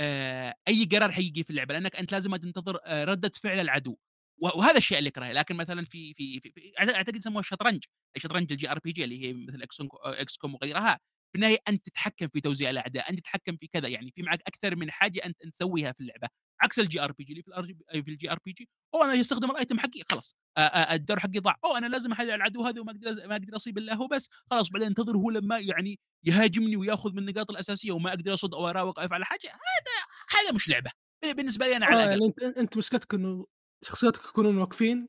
آآ 0.00 0.54
أي 0.68 0.84
قرار 0.92 1.12
حييجي 1.12 1.44
في 1.44 1.50
اللعبة، 1.50 1.74
لأنك 1.74 1.96
أنت 1.96 2.12
لازم 2.12 2.36
تنتظر 2.36 2.78
آآ 2.84 3.04
ردة 3.04 3.32
فعل 3.42 3.60
العدو، 3.60 3.96
وهذا 4.42 4.76
الشيء 4.78 4.98
اللي 4.98 5.08
أكرهه، 5.10 5.32
لكن 5.32 5.56
مثلًا 5.56 5.84
في 5.84 6.14
في 6.14 6.40
في 6.40 6.50
في 6.52 6.72
أعت 6.80 6.88
أعتقد 6.88 7.16
يسموها 7.16 7.40
الشطرنج، 7.40 7.84
الشطرنج 8.16 8.52
الGRPG 8.54 8.98
اللي 8.98 9.22
هي 9.28 9.32
مثل 9.32 9.62
XCOM 9.64 9.88
XCOM 10.24 10.54
وغيرها، 10.54 10.98
في 11.32 11.36
النهاية 11.38 11.58
أنت 11.68 11.86
تتحكم 11.86 12.28
في 12.28 12.40
توزيع 12.40 12.70
الأعداء، 12.70 13.10
أنت 13.10 13.20
تتحكم 13.20 13.56
في 13.56 13.66
كذا، 13.68 13.88
يعني 13.88 14.12
في 14.16 14.22
معك 14.22 14.40
أكثر 14.46 14.76
من 14.76 14.90
حاجة 14.90 15.20
أنت 15.26 15.42
أنت 15.44 15.54
تسويها 15.54 15.92
في 15.92 16.00
اللعبة، 16.00 16.28
عكس 16.62 16.80
الGRPG 16.80 17.30
اللي 17.30 17.42
في 17.42 17.50
الRG 17.50 18.02
في 18.04 18.16
الGRPG 18.16 18.66
أوه 18.94 19.04
أنا 19.04 19.14
يستخدم 19.14 19.48
الitem 19.48 19.78
حقي 19.80 20.02
خلاص 20.10 20.36
آآ 20.58 20.62
آآ 20.62 20.94
الدور 20.94 21.18
حقي 21.20 21.38
ضاع، 21.38 21.56
أوه 21.64 21.78
أنا 21.78 21.86
لازم 21.86 22.12
أحل 22.12 22.30
العدو 22.30 22.64
هذا 22.64 22.80
وما 22.80 22.92
أقدر 22.92 23.28
ما 23.28 23.36
أقدر 23.36 23.56
أصيب 23.56 23.78
إلا 23.78 23.94
هو 23.94 24.06
بس، 24.08 24.28
خلاص 24.50 24.68
بعدين 24.70 24.88
أنتظر 24.88 25.16
هو 25.16 25.30
لما 25.30 25.58
يعني 25.58 25.98
يهاجمني 26.24 26.76
ويأخذ 26.76 27.12
من 27.12 27.18
النقاط 27.18 27.50
الأساسية 27.50 27.92
وما 27.92 28.10
أقدر 28.10 28.34
أصُد 28.34 28.54
أو 28.54 28.68
أراوغ 28.70 28.92
أو 29.00 29.04
أفعل 29.06 29.24
حاجة، 29.24 29.48
هذا 29.48 30.40
هذا 30.42 30.52
مش 30.56 30.68
لعبة، 30.68 30.90
ب 31.24 31.36
بالنسبة 31.36 31.66
لي 31.66 31.76
أنا 31.76 31.86
على 31.86 32.04
آه. 32.04 32.10
يعني 32.10 32.26
أنت 32.26 32.42
أنت 32.42 32.76
مشكلتك 32.78 33.14
إنه 33.14 33.46
شخصياتك 33.84 34.24
يكونون 34.24 34.58
واقفين 34.58 35.08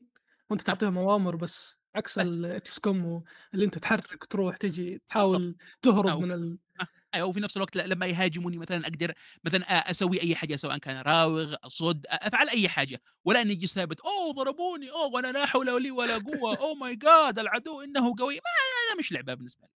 وأنت 0.50 0.62
تعطيهم 0.62 0.98
أوامر 0.98 1.36
بس، 1.36 1.79
عكس 1.96 2.18
بس. 2.18 2.46
الXCOM 2.58 3.22
اللي 3.54 3.64
أنت 3.64 3.78
تحرك 3.78 4.24
تروح 4.24 4.56
تجي. 4.56 5.02
تحاول 5.08 5.56
تهرب 5.82 6.12
أو 6.12 6.20
من 6.20 6.32
ال 6.32 6.58
أ 6.82 6.86
أيوه 7.14 7.28
وفي 7.28 7.40
نفس 7.40 7.56
الوقت 7.56 7.76
لما 7.76 8.06
يهاجموني 8.06 8.58
مثلًا 8.58 8.82
أقدر 8.86 9.14
مثلًا 9.44 9.62
أ 9.64 9.90
أسوي 9.90 10.22
أي 10.22 10.34
حاجة 10.36 10.56
سواء 10.56 10.78
كان 10.78 10.96
أراوغ، 10.96 11.54
أصُد، 11.64 12.06
أ 12.06 12.14
أفعل 12.28 12.48
أي 12.48 12.68
حاجة، 12.68 13.02
ولا 13.24 13.42
إني 13.42 13.52
أجلس 13.52 13.74
ثابت، 13.74 14.00
أوه 14.00 14.32
ضربوني، 14.34 14.90
أوه 14.90 15.06
وأنا 15.14 15.32
لا 15.32 15.46
حول 15.46 15.82
لي 15.82 15.90
ولا 15.90 16.18
قوة، 16.18 16.56
Oh 16.56 16.76
my 16.84 16.96
God 17.06 17.38
العدو 17.38 17.80
إنه 17.80 18.14
قوي، 18.18 18.34
ما 18.36 18.98
مش 18.98 19.12
لعبة 19.12 19.34
بالنسبة 19.34 19.62
لي. 19.64 19.70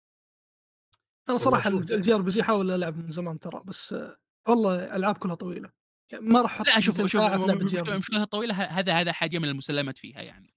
أنا 1.29 1.37
والله 1.39 1.61
صراحة 1.61 1.69
شوف 1.69 1.79
الج 1.79 1.93
الJRPG 1.93 2.39
أحاول 2.41 2.71
ألعب 2.71 2.97
من 2.97 3.11
زمان 3.11 3.39
ترى، 3.39 3.61
بس 3.65 3.95
والله 4.47 4.75
الألعاب 4.85 5.17
كلها 5.17 5.35
طويلة، 5.35 5.69
يعني 6.11 6.25
ما 6.25 6.41
راح 6.41 6.61
لأ 6.67 6.79
شوف 6.79 7.01
200 7.01 7.07
شوف 7.07 7.27
ساعة 7.27 7.37
في 7.37 7.47
م 7.47 7.49
لعبة 7.49 7.65
مشكلة 7.73 7.97
JRPG. 7.97 7.97
مشكلتها 7.97 8.23
الطويلة 8.23 8.53
ه 8.53 8.63
هذا 8.63 8.93
هذا 8.93 9.11
حاجة 9.11 9.37
من 9.39 9.49
المسلمات 9.49 9.97
فيها 9.97 10.21
يعني. 10.21 10.53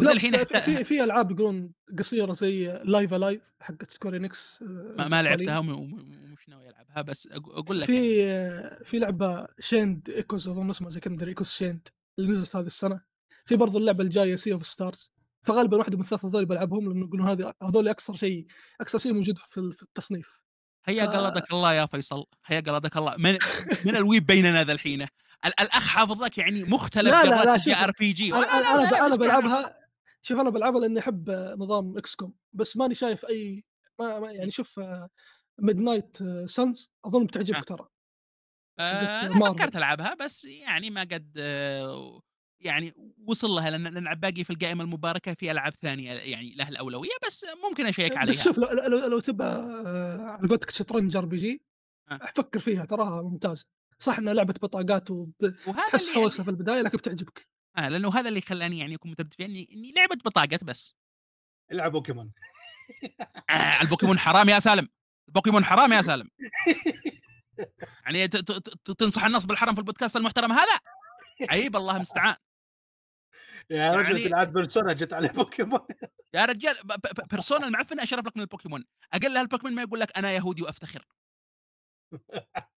بس 0.00 0.08
الحين 0.08 0.30
في 0.30 0.38
حتى 0.38 0.62
في 0.62 0.84
في 0.84 1.04
ألعاب 1.04 1.30
يقولون 1.30 1.72
قصيرة 1.98 2.32
زي 2.32 2.78
Live 2.78 3.10
Alive 3.10 3.50
حقت 3.60 3.92
Square 3.92 4.12
Enix 4.12 4.62
ما 4.62 5.08
ما 5.08 5.22
لعبتها 5.22 5.58
وم 5.58 5.68
وم 5.68 5.92
ومش 6.24 6.48
ناوي 6.48 6.68
ألعبها 6.68 7.02
بس 7.02 7.28
أق 7.32 7.48
أقول 7.48 7.80
لك 7.80 7.88
يعني. 7.88 8.00
في 8.00 8.84
في 8.84 8.98
لعبة 8.98 9.44
Shamed 9.46 10.10
Echoes 10.10 10.48
أظن 10.48 10.70
اسمها 10.70 10.90
زي 10.90 11.00
كذا 11.00 11.14
مدري 11.14 11.34
Echoes 11.34 11.58
Shamed 11.58 11.92
اللي 12.18 12.30
نزلت 12.32 12.56
هذه 12.56 12.66
السنة، 12.66 13.00
في 13.44 13.56
برضه 13.56 13.78
اللعبة 13.78 14.04
الجاية 14.04 14.36
Sea 14.36 14.58
of 14.58 14.62
Stars 14.62 15.10
فغالبًا 15.42 15.76
واحدة 15.76 15.96
من 15.96 16.02
الثلاثة 16.02 16.28
هذول 16.28 16.46
بالعبهم 16.46 16.88
لأنه 16.88 17.06
يقولون 17.06 17.28
هذه 17.28 17.52
هذول 17.62 17.88
أقصر 17.88 18.14
شيء 18.14 18.46
أقصر 18.80 18.98
شيء 18.98 19.12
موجود 19.12 19.38
في 19.38 19.60
ال 19.60 19.72
في 19.72 19.82
التصنيف. 19.82 20.40
هيا 20.84 21.06
قلدك 21.06 21.52
الله 21.52 21.72
يا 21.72 21.86
فيصل، 21.86 22.24
هيا 22.46 22.60
قلدك 22.60 22.96
الله، 22.96 23.14
من 23.18 23.38
من 23.84 23.96
الويب 23.96 24.26
بيننا 24.26 24.64
ذا 24.64 24.72
الحين؟ 24.72 25.06
ال 25.44 25.60
الأخ 25.60 25.86
حافظ 25.88 26.22
لك 26.22 26.38
يعني 26.38 26.64
مختلف 26.64 27.12
لا، 27.14 27.24
لا، 27.24 27.30
لا، 27.30 27.44
جرات 27.44 27.60
شوف 27.60 27.74
الJRPG 27.74 28.22
أنا 28.22 28.36
وأنا 28.38 28.58
أنا 28.58 28.74
أنا 28.74 28.90
ب 28.90 28.94
أنا 28.94 29.06
مسكين 29.08 29.18
بالعبها 29.18 29.76
شوف 30.22 30.40
أنا 30.40 30.50
بالعبها 30.50 30.80
لأني 30.80 30.98
أحب 31.00 31.30
نظام 31.58 31.98
XCOM 31.98 32.30
بس 32.52 32.76
ماني 32.76 32.94
شايف 32.94 33.24
أي 33.24 33.64
ما 34.00 34.30
يعني. 34.32 34.50
شوف 34.50 34.80
Midnight 35.62 36.18
Suns 36.46 36.88
أظن 37.04 37.20
آه. 37.22 37.26
بتعجبك 37.26 37.64
ترى. 37.64 37.88
حقت 38.80 39.24
أنا 39.24 39.34
Marvel. 39.34 39.54
فكرت 39.54 39.76
ألعبها 39.76 40.14
بس 40.14 40.44
يعني 40.44 40.90
ما 40.90 41.00
قد 41.00 41.36
يعني 42.60 42.92
وصل 43.26 43.50
لها 43.50 43.70
لأن 43.70 43.86
لأن 43.86 44.14
باقي 44.14 44.44
في 44.44 44.50
القائمة 44.50 44.84
المباركة 44.84 45.34
في 45.34 45.50
ألعاب 45.50 45.72
ثانية 45.82 46.12
يعني 46.12 46.54
لها 46.54 46.68
الأولوية 46.68 47.10
بس 47.26 47.46
ممكن 47.68 47.86
أشيك 47.86 48.12
بس 48.12 48.18
عليها. 48.18 48.34
شوف 48.34 48.58
لو 48.58 48.68
لو 48.88 49.06
لو 49.06 49.20
تبغى 49.20 49.48
على 50.26 50.48
قولتك 50.48 50.70
شطرنج 50.70 51.16
RPG 51.18 51.58
آه. 52.10 52.18
فكر 52.34 52.60
فيها 52.60 52.84
تراها 52.84 53.22
ممتازة، 53.22 53.64
صح 53.98 54.18
إنها 54.18 54.34
لعبة 54.34 54.54
بطاقات 54.62 55.10
وب 55.10 55.32
وهذا 55.42 55.86
تحس 55.88 56.08
اللي 56.08 56.20
هوسة 56.20 56.34
يعني 56.36 56.44
في 56.44 56.50
البداية 56.50 56.82
لكن 56.82 56.98
بتعجبك. 56.98 57.48
آه 57.78 57.88
لأنه 57.88 58.14
هذا 58.14 58.28
اللي 58.28 58.40
خلاني 58.40 58.78
يعني 58.78 58.94
أكون 58.94 59.10
متردد 59.10 59.34
فيها 59.34 59.46
إني 59.46 59.68
إني 59.72 59.92
لعبة 59.92 60.16
بطاقات 60.24 60.64
بس. 60.64 60.94
العب 61.72 61.92
بوكيمون. 61.92 62.32
آه 63.50 63.82
البوكيمون 63.82 64.18
حرام 64.18 64.48
يا 64.48 64.58
سالم. 64.58 64.88
البوكيمون 65.28 65.64
حرام 65.64 65.92
يا 65.92 66.02
سالم. 66.02 66.28
يعني 68.04 68.28
ت- 68.28 68.36
ت- 68.36 68.68
ت- 68.84 68.90
تنصح 68.90 69.24
الناس 69.24 69.46
بالحرام 69.46 69.74
في 69.74 69.80
البودكاست 69.80 70.16
المحترم 70.16 70.52
هذا؟ 70.52 70.80
عيب 71.50 71.76
الله 71.76 71.96
المستعان 71.96 72.36
يا 73.70 73.92
رجل 73.96 74.10
يعني- 74.16 74.28
تلعب 74.28 74.52
Persona 74.52 74.92
جت 74.92 75.12
على 75.12 75.28
بوكيمون. 75.28 75.80
يا 76.34 76.44
رجال 76.44 76.76
ب- 76.84 76.92
ب- 76.92 77.28
Persona 77.30 77.66
المعفن 77.66 78.00
أشرف 78.00 78.26
لك 78.26 78.36
من 78.36 78.42
البوكيمون. 78.42 78.84
أقل 79.12 79.36
هالبوكيمون 79.36 79.74
ما 79.74 79.82
يقول 79.82 80.00
لك 80.00 80.18
أنا 80.18 80.32
يهودي 80.32 80.62
وأفتخر. 80.62 81.06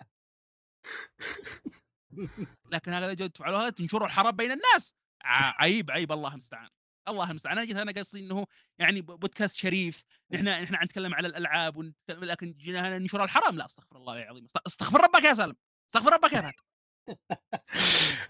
لكن 2.73 2.93
هذا 2.93 3.13
جو 3.13 3.27
تفعلوها 3.27 3.71
تنشروا 3.71 4.07
الحرام 4.07 4.37
بين 4.37 4.51
الناس. 4.53 4.95
عيب 5.25 5.91
عيب. 5.91 6.13
الله 6.13 6.33
المستعان. 6.33 6.69
الله 7.09 7.31
المستعان. 7.31 7.59
أنا 7.59 7.67
جيت 7.67 7.77
أنا 7.77 7.93
قصدي 7.93 8.21
إنه 8.21 8.47
يعني 8.79 9.01
بودكاست 9.01 9.57
شريف. 9.57 10.05
نحن 10.33 10.45
نحن 10.45 10.85
نتكلم 10.85 11.15
على 11.15 11.29
الألعاب 11.29 11.77
ونتكلم 11.77 12.25
لكن 12.25 12.53
جينا 12.53 12.89
هنا 12.89 12.99
ننشر 12.99 13.25
الحرام. 13.25 13.57
لا 13.57 13.67
أستغفر 13.67 13.97
الله 13.97 14.23
العظيم. 14.23 14.47
أست- 14.47 14.63
أستغفر 14.67 15.01
ربك 15.01 15.25
يا 15.25 15.35
سالم. 15.35 15.57
أستغفر 15.89 16.13
ربك 16.13 16.33
يا 16.33 16.41
فهد. 16.41 16.55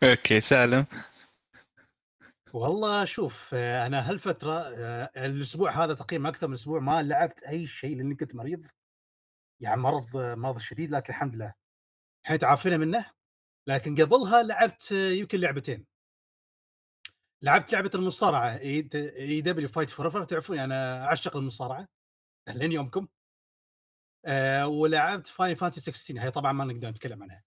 okay 0.03 0.41
سالم. 0.41 0.87
والله 2.53 3.05
شوف 3.05 3.55
أنا 3.55 4.11
هالفترة 4.11 4.53
آه، 4.53 5.11
الأسبوع 5.17 5.85
هذا 5.85 5.95
تقريبا 5.95 6.29
أكثر 6.29 6.47
من 6.47 6.53
أسبوع 6.53 6.81
ما 6.81 7.03
لعبت 7.03 7.43
أي 7.43 7.67
شيء 7.67 7.97
لأني 7.97 8.15
كنت 8.15 8.35
مريض. 8.35 8.67
يعني 9.61 9.81
مرض 9.81 10.17
مرض 10.17 10.59
شديد 10.59 10.91
لكن 10.91 11.13
الحمد 11.13 11.35
لله. 11.35 11.55
الحين 12.27 12.39
تعافينا 12.39 12.77
منه 12.77 13.11
لكن 13.69 13.95
قبلها 14.03 14.43
لعبت 14.43 14.93
يمكن 14.93 15.41
لعبتين. 15.41 15.87
لعبت 17.43 17.73
لعبة 17.73 17.91
المصارعة 17.95 18.59
AEW 18.59 19.41
Fight 19.41 19.91
Forever 19.91 20.25
تعرفوني 20.25 20.65
أنا 20.65 21.05
أعشق 21.07 21.37
المصارعة 21.37 21.89
لين 22.49 22.73
يومكم. 22.73 23.09
آه 24.27 24.67
ولعبت 24.69 25.27
Final 25.27 25.55
Fantasy 25.55 25.81
16 25.81 26.21
هي 26.21 26.31
طبعا 26.31 26.53
ما 26.53 26.65
نقدر 26.65 26.89
نتكلم 26.89 27.23
عنها. 27.23 27.45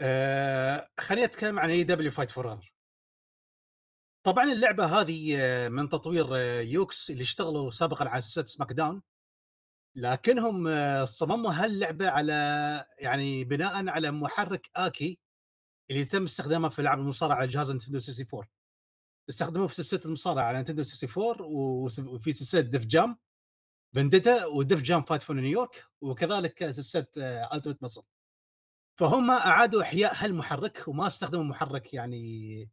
آه 0.00 0.88
خليني 1.00 1.24
أتكلم 1.24 1.58
عن 1.58 1.70
AEW 1.70 1.84
Fight 1.84 2.30
Forever. 2.30 2.74
طبعا 4.26 4.44
اللعبة 4.44 4.84
هذه 5.00 5.36
آه، 5.40 5.68
من 5.68 5.88
تطوير 5.88 6.26
آه، 6.36 6.60
Yuke's 6.60 7.10
اللي 7.10 7.22
اشتغلوا 7.22 7.70
سابقا 7.70 8.08
على 8.08 8.22
سلسلة 8.22 8.44
SmackDown. 8.44 9.02
لكنهم 9.96 10.68
آه، 10.68 11.04
صمموا 11.04 11.50
هاللعبة 11.52 12.08
على 12.08 12.32
يعني 12.98 13.44
بناء 13.44 13.88
على 13.88 14.10
محرك 14.10 14.70
AKI 14.76 15.18
اللي 15.90 16.04
تم 16.04 16.24
استخدامه 16.24 16.68
في 16.68 16.78
العاب 16.78 16.98
المصارعة 16.98 17.36
على 17.36 17.48
جهاز 17.48 17.70
نينتندو 17.70 17.98
64 17.98 18.44
استخدموه 19.28 19.66
في 19.66 19.74
سلسلة 19.74 20.00
المصارعة 20.04 20.44
على 20.44 20.56
نينتندو 20.56 20.82
64 20.82 21.46
وس- 21.46 21.98
وفي 21.98 22.32
سلسلة 22.32 22.60
Def 22.60 22.86
Jam 22.86 23.18
Vendetta 23.94 24.46
و 24.46 24.55
Def 24.55 24.82
Jam 24.82 25.02
Fight 25.04 25.22
for 25.22 25.36
New 25.36 25.57
York 25.57 25.84
وكذلك 26.00 26.70
سلسلة 26.70 27.06
Ultimate 27.54 27.82
Muscle 27.82 28.02
فهم 28.98 29.30
أعادوا 29.30 29.82
إحياء 29.82 30.14
هالمحرك 30.16 30.84
وما 30.88 31.06
استخدموا 31.06 31.44
محرك 31.44 31.94
يعني 31.94 32.70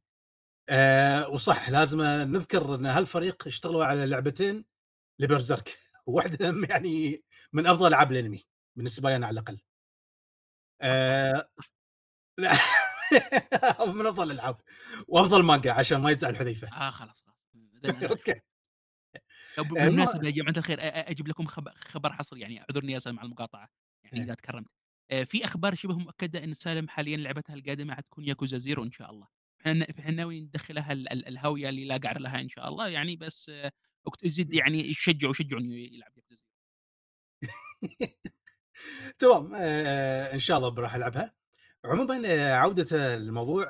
آه 0.69 1.29
وصح 1.29 1.69
لازم 1.69 2.01
نذكر 2.01 2.75
إن 2.75 2.85
هالفريق 2.85 3.47
اشتغلوا 3.47 3.85
على 3.85 4.05
لعبتين 4.05 4.65
ل 5.19 5.26
Berserk 5.26 5.77
واحدة 6.11 6.45
يعني 6.69 7.23
من 7.53 7.67
أفضل 7.67 7.87
ألعاب 7.87 8.11
الأنمي 8.11 8.43
بالنسبة 8.75 9.09
لي 9.09 9.15
أنا 9.15 9.27
على 9.27 9.33
الأقل. 9.33 9.59
آه 10.81 11.49
لا 12.37 12.51
من 13.95 14.05
أفضل 14.05 14.31
الألعاب 14.31 14.61
وأفضل 15.07 15.43
مانجا 15.43 15.71
عشان 15.71 16.01
ما 16.01 16.11
يزعل 16.11 16.35
حذيفة. 16.35 16.67
آه 16.67 16.89
خلاص 16.89 17.23
خلاص. 17.25 17.37
okay. 18.11 18.41
آه، 19.59 19.61
بالمناسبة 19.61 20.25
يا 20.25 20.31
جماعة 20.31 20.53
الخير 20.57 20.77
أجيب 20.81 21.27
لكم 21.27 21.45
خبر, 21.47 22.13
حصري 22.13 22.39
يعني 22.39 22.61
اعذرني 22.61 22.91
يا 22.93 22.99
سالم 22.99 23.19
على 23.19 23.25
المقاطعة 23.25 23.69
يعني 24.03 24.17
إيه. 24.19 24.23
إذا 24.23 24.33
تكرمت. 24.33 24.69
آه، 25.11 25.23
في 25.23 25.45
أخبار 25.45 25.75
شبه 25.75 25.97
مؤكدة 25.97 26.43
إن 26.43 26.53
سالم 26.53 26.87
حاليا 26.87 27.17
لعبتها 27.17 27.53
القادمة 27.53 27.95
حتكون 27.95 28.25
Yakuza 28.25 28.57
Zero 28.57 28.83
إن 28.83 28.91
شاء 28.91 29.11
الله. 29.11 29.27
إحنا 29.61 29.87
إحنا 29.99 30.11
ناويين 30.11 30.43
ندخلها 30.43 30.93
ال- 30.93 31.11
ال- 31.11 31.27
الهاوية 31.27 31.69
اللي 31.69 31.85
لا 31.85 31.97
قعر 31.97 32.19
لها 32.19 32.41
إن 32.41 32.49
شاء 32.49 32.67
الله 32.69 32.87
يعني 32.87 33.15
بس 33.15 33.51
زد 34.25 34.53
يعني 34.53 34.93
شجعوا 34.93 35.33
شجعوا 35.33 35.61
إنه 35.61 35.75
يلعب 35.75 36.11
ياكوزا 36.17 36.43
تمام 39.19 39.51
آه 39.55 40.33
إن 40.33 40.39
شاء 40.39 40.57
الله 40.57 40.69
بروح 40.69 40.95
ألعبها. 40.95 41.33
عموما 41.85 42.53
عودة 42.55 43.15
الموضوع 43.15 43.65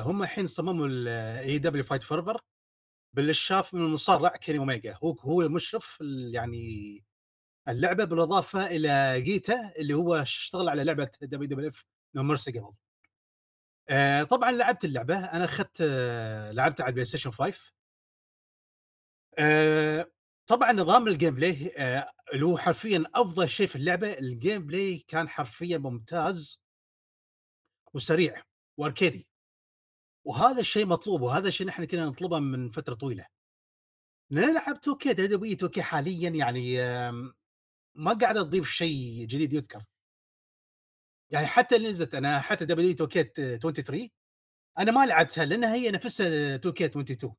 هم 0.00 0.22
الحين 0.22 0.46
صمموا 0.46 0.86
ال 0.88 1.58
AEW 1.58 1.84
Fight 1.84 2.02
Forever 2.02 2.40
بالاشراف 3.14 3.74
من 3.74 3.80
المصارع 3.82 4.30
كيني 4.30 4.58
أوميجا. 4.58 4.98
هو 5.04 5.12
هو 5.20 5.42
المشرف 5.42 5.98
ال- 6.02 6.34
يعني 6.34 7.04
اللعبة 7.68 8.04
بالإضافة 8.04 8.66
إلى 8.66 9.22
جيتا 9.22 9.72
اللي 9.78 9.94
هو 9.94 10.14
اشتغل 10.16 10.68
على 10.68 10.84
لعبة 10.84 11.10
WWF 11.22 11.48
No 11.50 12.22
Mercy 12.22 12.52
قبل. 12.52 12.74
آه 13.88 14.22
طبعا 14.22 14.52
لعبت 14.52 14.84
اللعبة. 14.84 15.16
أنا 15.24 15.44
أخذت 15.44 15.78
آه 15.80 16.52
لعبتها 16.52 16.84
على 16.84 16.90
البلاي 16.90 17.04
ستيشن 17.06 17.30
5 17.30 17.73
آه 19.38 20.10
طبعا 20.46 20.72
نظام 20.72 21.08
ال 21.08 21.34
gameplay 21.34 21.72
آه 21.78 22.10
اللي 22.34 22.46
هو 22.46 22.58
حرفيا 22.58 23.04
أفضل 23.14 23.48
شيء 23.48 23.66
في 23.66 23.76
اللعبة 23.76 24.18
ال 24.18 24.66
gameplay 24.66 24.98
كان 25.08 25.28
حرفيا 25.28 25.78
ممتاز 25.78 26.60
وسريع 27.94 28.42
وأركيدي. 28.78 29.26
وهذا 30.26 30.60
الشيء 30.60 30.86
مطلوب 30.86 31.22
وهذا 31.22 31.48
الشيء 31.48 31.66
نحن 31.66 31.84
كنا 31.84 32.06
نطلبه 32.06 32.38
من 32.38 32.70
فترة 32.70 32.94
طويلة. 32.94 33.26
نلعب 34.30 34.76
2 34.76 34.96
كي 34.96 35.12
دبليو 35.14 35.52
2 35.54 35.70
كي 35.72 35.82
حاليا 35.82 36.30
يعني 36.30 36.76
ما 37.94 38.12
قاعدة 38.22 38.42
تضيف 38.42 38.70
شيء 38.70 39.26
جديد 39.26 39.52
يذكر. 39.52 39.84
يعني 41.30 41.46
حتى 41.46 41.76
اللي 41.76 41.88
نزلت 41.90 42.14
أنا 42.14 42.40
حتى 42.40 42.64
W 42.64 42.90
2K 42.90 43.24
23 43.58 44.10
أنا 44.78 44.92
ما 44.92 45.06
لعبتها 45.06 45.44
لأنها 45.44 45.74
هي 45.74 45.90
نفسها 45.90 46.54
2K 46.56 46.84
22 46.86 47.34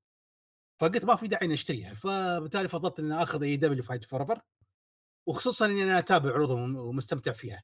فقلت 0.82 1.06
ما 1.06 1.16
في 1.16 1.28
داعي 1.28 1.48
نشتريها 1.48 1.94
فبالتالي 1.94 2.68
فضلت 2.68 3.00
ان 3.00 3.12
آخذ 3.12 3.44
AEW 3.44 3.58
Fight 3.58 4.04
Forever 4.04 4.42
وخصوصا 5.28 5.66
إني 5.66 5.84
أنا 5.84 6.00
أتابع 6.00 6.34
عروضهم 6.34 6.76
ومستمتع 6.76 7.32
فيها. 7.32 7.64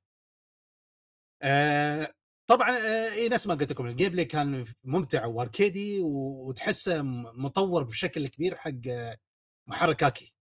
آه 1.41 2.13
طبعا 2.47 2.69
اي 3.13 3.29
نفس 3.29 3.47
ما 3.47 3.53
قلت 3.55 3.71
لكم 3.71 3.87
ال 3.87 4.09
gameplay 4.11 4.25
كان 4.25 4.65
ممتع 4.83 5.25
وأركيدي 5.25 5.99
وتحسه 6.01 7.01
مطور 7.01 7.83
بشكل 7.83 8.27
كبير 8.27 8.55
حق 8.55 8.71
آه، 8.89 9.17
محرك 9.67 10.03
AKI. 10.03 10.33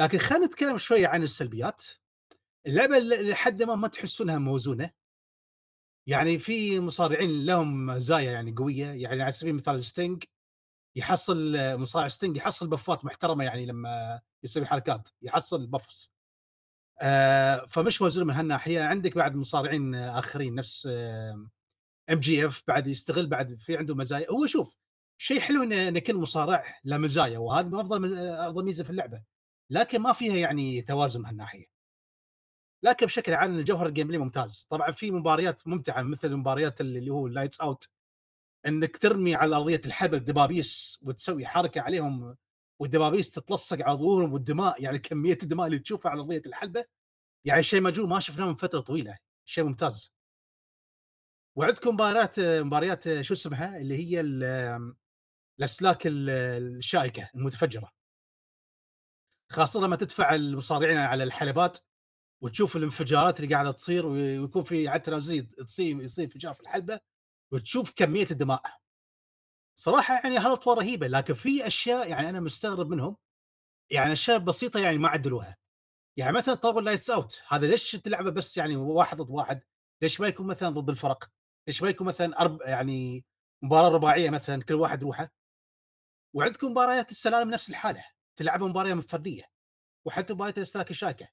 لكن 0.00 0.18
خلينا 0.18 0.46
نتكلم 0.46 0.78
شوية 0.78 1.08
عن 1.08 1.22
السلبيات. 1.22 1.84
اللعبة 2.66 2.98
لحد 2.98 3.62
ما 3.62 3.74
ما 3.76 3.88
تحسونها 3.88 4.38
موزونة. 4.38 4.90
يعني 6.08 6.38
في 6.38 6.80
مصارعين 6.80 7.46
لهم 7.46 7.86
مزايا 7.86 8.32
يعني 8.32 8.52
قوية 8.52 8.86
يعني 8.86 9.22
على 9.22 9.32
سبيل 9.32 9.50
المثال 9.50 9.84
ستينج 9.84 10.24
يحصل 10.96 11.56
مصارع 11.78 12.08
ستينج 12.08 12.36
يحصل 12.36 12.68
buff 12.68 12.97
ات 12.97 13.04
محترمة 13.04 13.44
يعني 13.44 13.66
لما 13.66 14.20
يسوي 14.42 14.66
حركات 14.66 15.08
يحصل 15.22 15.66
buffs 15.66 16.12
آه 17.00 17.66
فمش 17.66 18.02
موزون 18.02 18.26
من 18.26 18.34
هالناحية. 18.34 18.82
عندك 18.82 19.16
بعد 19.16 19.36
مصارعين 19.36 19.94
آخرين 19.94 20.54
نفس 20.54 20.86
MJF 22.10 22.62
بعد 22.68 22.86
يستغل 22.86 23.26
بعد 23.26 23.54
في 23.60 23.76
عنده 23.76 23.94
مزايا. 23.94 24.30
هو 24.30 24.46
شوف 24.46 24.76
شيء 25.18 25.40
حلو 25.40 25.62
إن 25.62 25.72
إن 25.72 25.98
كل 25.98 26.16
مصارع 26.16 26.80
له 26.84 26.98
مزايا 26.98 27.38
وهذا 27.38 27.80
أفضل 27.80 28.18
أفضل 28.18 28.64
ميزة 28.64 28.84
في 28.84 28.90
اللعبة. 28.90 29.22
لكن 29.70 30.00
ما 30.02 30.12
فيها 30.12 30.36
يعني 30.36 30.82
توازن 30.82 31.20
من 31.20 31.26
هالناحية. 31.26 31.66
لكن 32.82 33.06
بشكل 33.06 33.34
عام 33.34 33.58
الجوهر 33.58 33.86
ال 33.86 33.90
game 33.90 34.08
ممتاز. 34.08 34.66
طبعا 34.70 34.90
في 34.92 35.10
مباريات 35.10 35.68
ممتعة 35.68 36.02
مثل 36.02 36.28
المباريات 36.28 36.80
اللي 36.80 37.10
هو 37.10 37.28
Lights 37.28 37.60
Out 37.60 37.88
إنك 38.66 38.96
ترمي 38.96 39.34
على 39.34 39.56
أرضية 39.56 39.80
الحلبة 39.86 40.18
دبابيس 40.18 40.98
وتسوي 41.02 41.46
حركة 41.46 41.80
عليهم 41.80 42.36
والدبابيس 42.80 43.30
تتلصق 43.30 43.82
على 43.82 43.96
ظهورهم 43.98 44.32
والدماء 44.32 44.82
يعني 44.82 44.98
كمية 44.98 45.38
الدماء 45.42 45.66
اللي 45.66 45.78
تشوفها 45.78 46.10
على 46.10 46.20
أرضية 46.20 46.42
الحلبه 46.46 46.84
يعني 47.44 47.62
شيء 47.62 47.80
مجنون 47.82 48.08
ما 48.08 48.20
شفناه 48.20 48.46
من 48.46 48.54
فترة 48.54 48.80
طويلة 48.80 49.18
شيء 49.44 49.64
ممتاز. 49.64 50.12
وعندكم 51.56 51.94
مباريات 51.94 52.40
مباريات 52.40 53.20
شو 53.22 53.34
اسمها؟ 53.34 53.76
اللي 53.78 53.94
هي 53.96 54.20
ال- 54.20 54.94
الأسلاك 55.58 56.06
ال- 56.06 56.30
الشائكة 56.76 57.30
المتفجرة. 57.34 57.92
خاصة 59.52 59.80
لما 59.80 59.96
تدفع 59.96 60.34
المصارعين 60.34 60.96
على 60.96 61.24
الحلبات 61.24 61.78
وتشوف 62.42 62.76
الانفجارات 62.76 63.40
اللي 63.40 63.54
قاعدة 63.54 63.70
تصير 63.72 64.06
ويكون 64.06 64.62
في 64.62 64.98
تنازليه 64.98 65.40
تصير 65.42 66.02
يصير 66.02 66.24
انفجار 66.24 66.54
في 66.54 66.60
الحلبة. 66.60 67.00
وتشوف 67.52 67.92
كمية 67.96 68.26
الدماء. 68.30 68.62
صراحة 69.78 70.14
يعني 70.14 70.38
هالطور 70.38 70.74
رهيبة 70.74 71.06
لكن 71.06 71.34
في 71.34 71.66
أشياء 71.66 72.10
يعني 72.10 72.28
أنا 72.28 72.40
مستغرب 72.40 72.88
منهم 72.90 73.16
يعني 73.90 74.12
أشياء 74.12 74.38
بسيطة 74.38 74.80
يعني 74.80 74.98
ما 74.98 75.08
عدلوها. 75.08 75.56
يعني 76.18 76.32
مثلا 76.36 76.54
طور 76.54 76.80
Lights 76.80 77.10
Out 77.10 77.42
هذا 77.48 77.66
ليش 77.66 77.92
تلعبه 77.92 78.30
بس 78.30 78.56
يعني 78.56 78.76
واحد 78.76 79.16
ضد 79.16 79.30
واحد؟ 79.30 79.62
ليش 80.02 80.20
ما 80.20 80.28
يكون 80.28 80.46
مثلا 80.46 80.68
ضد 80.70 80.90
الفرق؟ 80.90 81.30
ليش 81.68 81.82
ما 81.82 81.88
يكون 81.88 82.06
مثلا 82.06 82.40
أرب 82.40 82.62
يعني 82.62 83.24
مباراة 83.62 83.88
رباعية 83.88 84.30
مثلا 84.30 84.62
كل 84.62 84.74
واحد 84.74 85.02
روحه 85.02 85.32
وعندكم 86.34 86.70
مباريات 86.70 87.10
السلالم 87.10 87.50
نفس 87.50 87.70
الحالة 87.70 88.04
تلعبها 88.36 88.68
مباراة 88.68 88.94
فردية 89.00 89.44
وحتى 90.06 90.34
مباريات 90.34 90.58
الإشتراك 90.58 90.90
الشاكه 90.90 91.28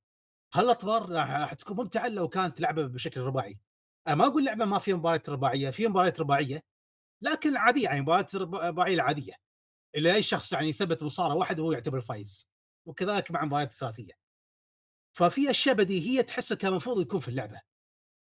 هالاطوار 0.53 1.09
راح 1.09 1.53
تكون 1.53 1.77
ممتعة 1.77 2.07
لو 2.07 2.29
كانت 2.29 2.61
لعبه 2.61 2.87
بشكل 2.87 3.21
رباعي؟ 3.21 3.59
ما 4.07 4.27
أقول 4.27 4.45
لعبة 4.45 4.65
ما 4.65 4.79
فيها 4.79 4.95
مباريات 4.95 5.29
رباعية 5.29 5.69
في 5.69 5.87
مباريات 5.87 6.19
رباعية 6.19 6.63
لكن 7.21 7.57
عادية 7.57 7.83
يعني 7.83 8.01
مباريات 8.01 8.35
رباعية 8.35 8.93
العادية. 8.95 9.33
اللي 9.95 10.15
أي 10.15 10.23
شخص 10.23 10.53
يعني 10.53 10.69
يثبت 10.69 11.03
مصارع 11.03 11.33
واحد 11.33 11.59
وهو 11.59 11.71
يعتبر 11.71 12.01
فايز 12.01 12.47
وكذلك 12.87 13.31
مع 13.31 13.45
مباريات 13.45 13.71
الثلاثيه 13.71 14.11
ففي 15.17 15.51
أشياء 15.51 15.75
بديهية 15.75 16.21
تحس 16.21 16.53
كان 16.53 16.71
المفروض 16.71 17.01
يكون 17.01 17.19
في 17.19 17.27
اللعبة. 17.27 17.61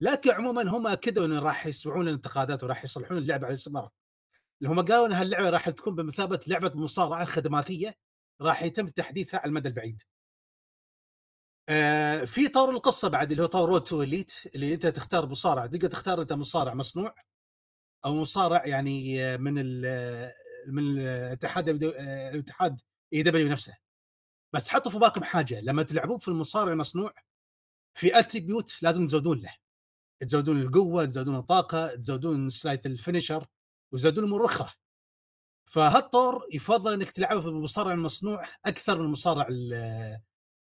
لكن 0.01 0.31
عموما 0.31 0.63
هم 0.63 0.87
اكدوا 0.87 1.27
انه 1.27 1.41
راح 1.41 1.67
يسمعون 1.67 2.09
الانتقادات 2.09 2.65
وراح 2.65 2.85
يصلحون 2.85 3.19
اللعبة 3.19 3.45
على 3.47 3.55
الاستمرار 3.55 3.91
اللي 4.63 4.73
هم 4.75 4.81
قالوا 4.81 5.07
إن 5.07 5.13
هاللعبة 5.13 5.51
راح 5.51 5.71
تكون 5.71 5.95
بمثابة 5.95 6.41
لعبة 6.49 6.73
مصارعة 6.75 7.25
خدماتية 7.25 7.95
راح 8.41 8.63
يتم 8.63 8.89
تحديثها 8.89 9.41
على 9.41 9.49
المدى 9.49 9.69
البعيد. 9.69 10.03
آه 11.69 12.25
في 12.25 12.49
طور 12.49 12.71
القصة 12.71 13.09
بعد 13.09 13.31
اللي 13.31 13.43
هو 13.43 13.47
طور 13.47 13.69
Road 13.69 13.83
to 13.83 14.03
Elite 14.03 14.33
اللي 14.55 14.75
أنت 14.75 14.87
تختار 14.87 15.27
مصارع. 15.27 15.67
تقدر 15.67 15.89
تختار 15.89 16.23
أنت 16.23 16.33
مصارع 16.33 16.75
مصنوع 16.75 17.15
أو 18.05 18.15
مصارع 18.15 18.67
يعني 18.67 19.19
من 19.39 19.55
ال 19.59 20.33
من 20.67 20.99
الاتحاد 20.99 21.69
الاتحاد 21.69 22.81
AEW 23.13 23.49
نفسه. 23.49 23.77
بس 24.53 24.69
حطوا 24.69 24.93
في 24.93 24.99
بالكم 24.99 25.25
حاجة 25.25 25.61
لما 25.61 25.83
تلعبون 25.83 26.19
في 26.19 26.29
المصارع 26.29 26.73
المصنوع 26.73 27.15
في 27.95 28.19
attribute 28.19 28.83
لازم 28.83 29.07
تزودون 29.07 29.39
له. 29.41 29.55
تزودون 30.21 30.61
القوة 30.63 31.05
تزودون 31.05 31.37
الطاقة 31.37 31.95
تزودون 31.97 32.49
slot 32.49 32.87
ال 32.87 32.93
finisher 32.93 33.47
وزادوا 33.93 34.25
امور 34.25 34.47
أخرى 34.47 34.71
فهالطور 35.71 36.47
يفضل 36.53 36.93
إنك 36.93 37.11
تلعبه 37.11 37.41
في 37.41 37.47
المصارع 37.49 37.93
المصنوع 37.93 38.49
أكثر 38.67 38.99
من 38.99 39.05
المصارع 39.05 39.47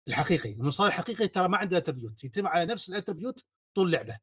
الحقيقي، 0.07 0.51
المصارع 0.51 0.89
الحقيقي 0.89 1.27
ترى 1.27 1.47
ما 1.47 1.57
عنده 1.57 1.77
attribute 1.77 2.23
يتم 2.23 2.47
على 2.47 2.65
نفس 2.65 2.89
ال 2.89 2.95
attribute 2.95 3.45
طول 3.75 3.87
اللعبه. 3.87 4.19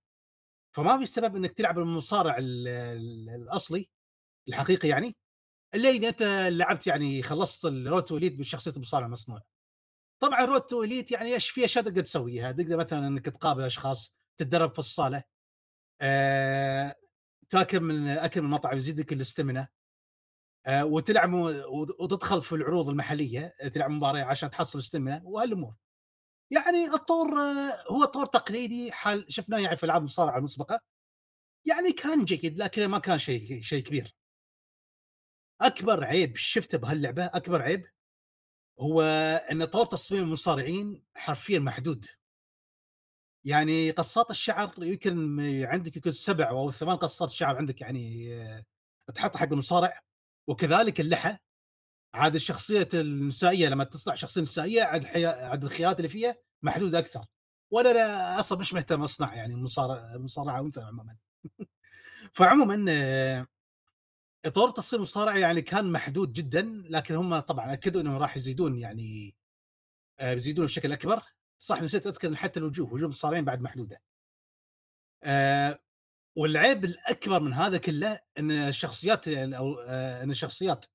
فما 0.72 0.98
في 0.98 1.06
سبب 1.06 1.36
إنك 1.36 1.52
تلعب 1.52 1.78
المصارع 1.78 2.36
الأصلي 2.38 3.90
الحقيقي 4.48 4.88
يعني 4.88 5.16
الا 5.74 5.88
اذا 5.88 6.08
أنت 6.08 6.22
لعبت 6.52 6.86
يعني 6.86 7.22
خلصت 7.22 7.64
ال 7.64 7.72
Road 7.72 8.04
to 8.04 8.16
Elite 8.16 8.36
بشخصية 8.36 8.72
المصارع 8.76 9.06
المصنوع. 9.06 9.42
طبعا 10.20 10.44
Road 10.44 10.60
to 10.60 10.82
Elite 10.82 11.12
يعني 11.12 11.34
إيش 11.34 11.50
في 11.50 11.64
أشياء 11.64 11.84
تقدر 11.84 12.02
تسويها، 12.02 12.52
تقدر 12.52 12.76
مثلا 12.76 13.08
إنك 13.08 13.24
تقابل 13.26 13.62
أشخاص 13.64 14.16
تتدرب 14.36 14.72
في 14.72 14.78
الصالة. 14.78 15.24
آه 16.00 16.96
تأكل 17.50 17.80
من 17.80 18.08
أكل 18.08 18.40
من 18.40 18.46
المطعم 18.46 18.78
يزيدك 18.78 19.12
ال 19.12 19.18
stamina 19.18 19.60
آه 19.60 19.68
وتلعب 20.70 21.32
وتدخل 22.00 22.42
في 22.42 22.52
العروض 22.54 22.88
المحلية 22.88 23.52
تلعب 23.74 23.90
مباراه 23.90 24.22
عشان 24.22 24.50
تحصل 24.50 24.78
stamina 24.78 25.22
وهالأمور. 25.24 25.74
يعني 26.50 26.86
الطور 26.86 27.38
آه 27.40 27.92
هو 27.92 28.04
طور 28.04 28.26
تقليدي 28.26 28.92
حال 28.92 29.26
شفناه 29.32 29.58
يعني 29.58 29.76
في 29.76 29.84
ألعاب 29.84 30.00
المصارعة 30.00 30.38
المسبقة. 30.38 30.80
يعني 31.66 31.92
كان 31.92 32.24
جيد 32.24 32.58
لكن 32.58 32.86
ما 32.86 32.98
كان 32.98 33.18
شيء 33.18 33.62
شيء 33.62 33.82
كبير. 33.84 34.14
أكبر 35.60 36.04
عيب 36.04 36.36
شفته 36.36 36.78
بهاللعبة 36.78 37.24
أكبر 37.26 37.62
عيب 37.62 37.86
هو 38.80 39.02
إن 39.52 39.64
طور 39.64 39.86
تصميم 39.86 40.22
المصارعين 40.22 41.04
حرفيا 41.14 41.58
محدود. 41.58 42.06
يعني 43.44 43.90
قصات 43.90 44.30
الشعر 44.30 44.74
يمكن 44.78 45.40
عندك 45.66 45.96
يمكن 45.96 46.12
سبع 46.12 46.48
أو 46.50 46.70
ثمان 46.70 46.96
قصات 46.96 47.30
شعر 47.30 47.56
عندك 47.56 47.80
يعني 47.80 48.34
آه، 48.42 48.64
تحط 49.14 49.36
حق 49.36 49.52
المصارع. 49.52 50.07
وكذلك 50.48 51.00
اللحى. 51.00 51.36
عاد 52.14 52.34
الشخصية 52.34 52.88
النسائية 52.94 53.68
لما 53.68 53.84
تصنع 53.84 54.14
شخصية 54.14 54.40
نسائية 54.40 54.82
عاد 54.82 55.06
عاد 55.24 55.64
الخيارات 55.64 55.96
اللي 55.96 56.08
فيها 56.08 56.36
محدودة 56.62 56.98
أكثر. 56.98 57.24
وأنا 57.72 57.88
لا 57.88 58.40
أصلا 58.40 58.58
مش 58.58 58.74
مهتم 58.74 59.02
أصنع 59.02 59.34
يعني 59.34 59.56
مصارع 59.56 60.16
مصارعة 60.16 60.60
انثى 60.60 60.80
عموما. 60.80 61.16
فعموما 62.34 62.86
آه، 62.90 63.46
إطار 64.44 64.70
تصميم 64.70 65.02
المصارعة 65.02 65.36
يعني 65.38 65.62
كان 65.62 65.92
محدود 65.92 66.32
جدا 66.32 66.62
لكن 66.90 67.14
هم 67.14 67.38
طبعا 67.38 67.72
أكدوا 67.72 68.00
إنهم 68.00 68.16
راح 68.16 68.36
يزيدون 68.36 68.78
يعني 68.78 69.36
آه، 70.20 70.34
بيزيدون 70.34 70.66
بشكل 70.66 70.92
أكبر. 70.92 71.22
صح 71.58 71.82
نسيت 71.82 72.06
أذكر 72.06 72.36
حتى 72.36 72.60
الوجوه 72.60 72.92
وجوه 72.92 73.06
المصارعين 73.06 73.44
بعد 73.44 73.60
محدودة. 73.60 74.02
والعيب 76.38 76.84
الأكبر 76.84 77.40
من 77.40 77.52
هذا 77.52 77.78
كله 77.78 78.20
إن 78.38 78.50
الشخصيات 78.50 79.28
أو 79.28 79.74
آه 79.74 80.22
إن 80.22 80.30
الشخصيات 80.30 80.86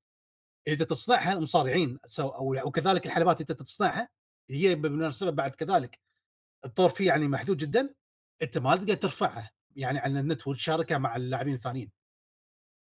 إذا 0.67 0.85
تصنعها 0.85 1.33
المصارعين 1.33 1.99
أو 2.19 2.67
وكذلك 2.67 3.05
الحلبات 3.05 3.41
إذا 3.41 3.53
تصنعها 3.53 4.09
هي 4.49 4.75
بالمناسبه 4.75 5.29
بعد 5.29 5.55
كذلك 5.55 5.99
الطور 6.65 6.89
فيه 6.89 7.07
يعني 7.07 7.27
محدود 7.27 7.57
جدا 7.57 7.93
أنت 8.41 8.57
ما 8.57 8.75
تقدر 8.75 8.93
ترفعها 8.93 9.51
يعني 9.75 9.99
على 9.99 10.19
النت 10.19 10.47
وتشاركها 10.47 10.97
مع 10.97 11.15
اللاعبين 11.15 11.53
الثانيين. 11.53 11.91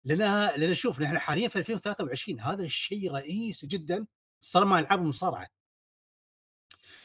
لأنها 0.04 0.58
لأن 0.58 0.74
شوف 0.74 1.02
نحن 1.02 1.20
حاليا 1.20 1.48
في 1.48 1.60
2023 1.60 2.40
هذا 2.40 2.64
الشيء 2.64 3.12
رئيسي 3.12 3.68
جدا 3.68 4.06
صار 4.40 4.66
مع 4.66 4.80
ألعاب 4.80 5.02
المصارعة. 5.02 5.48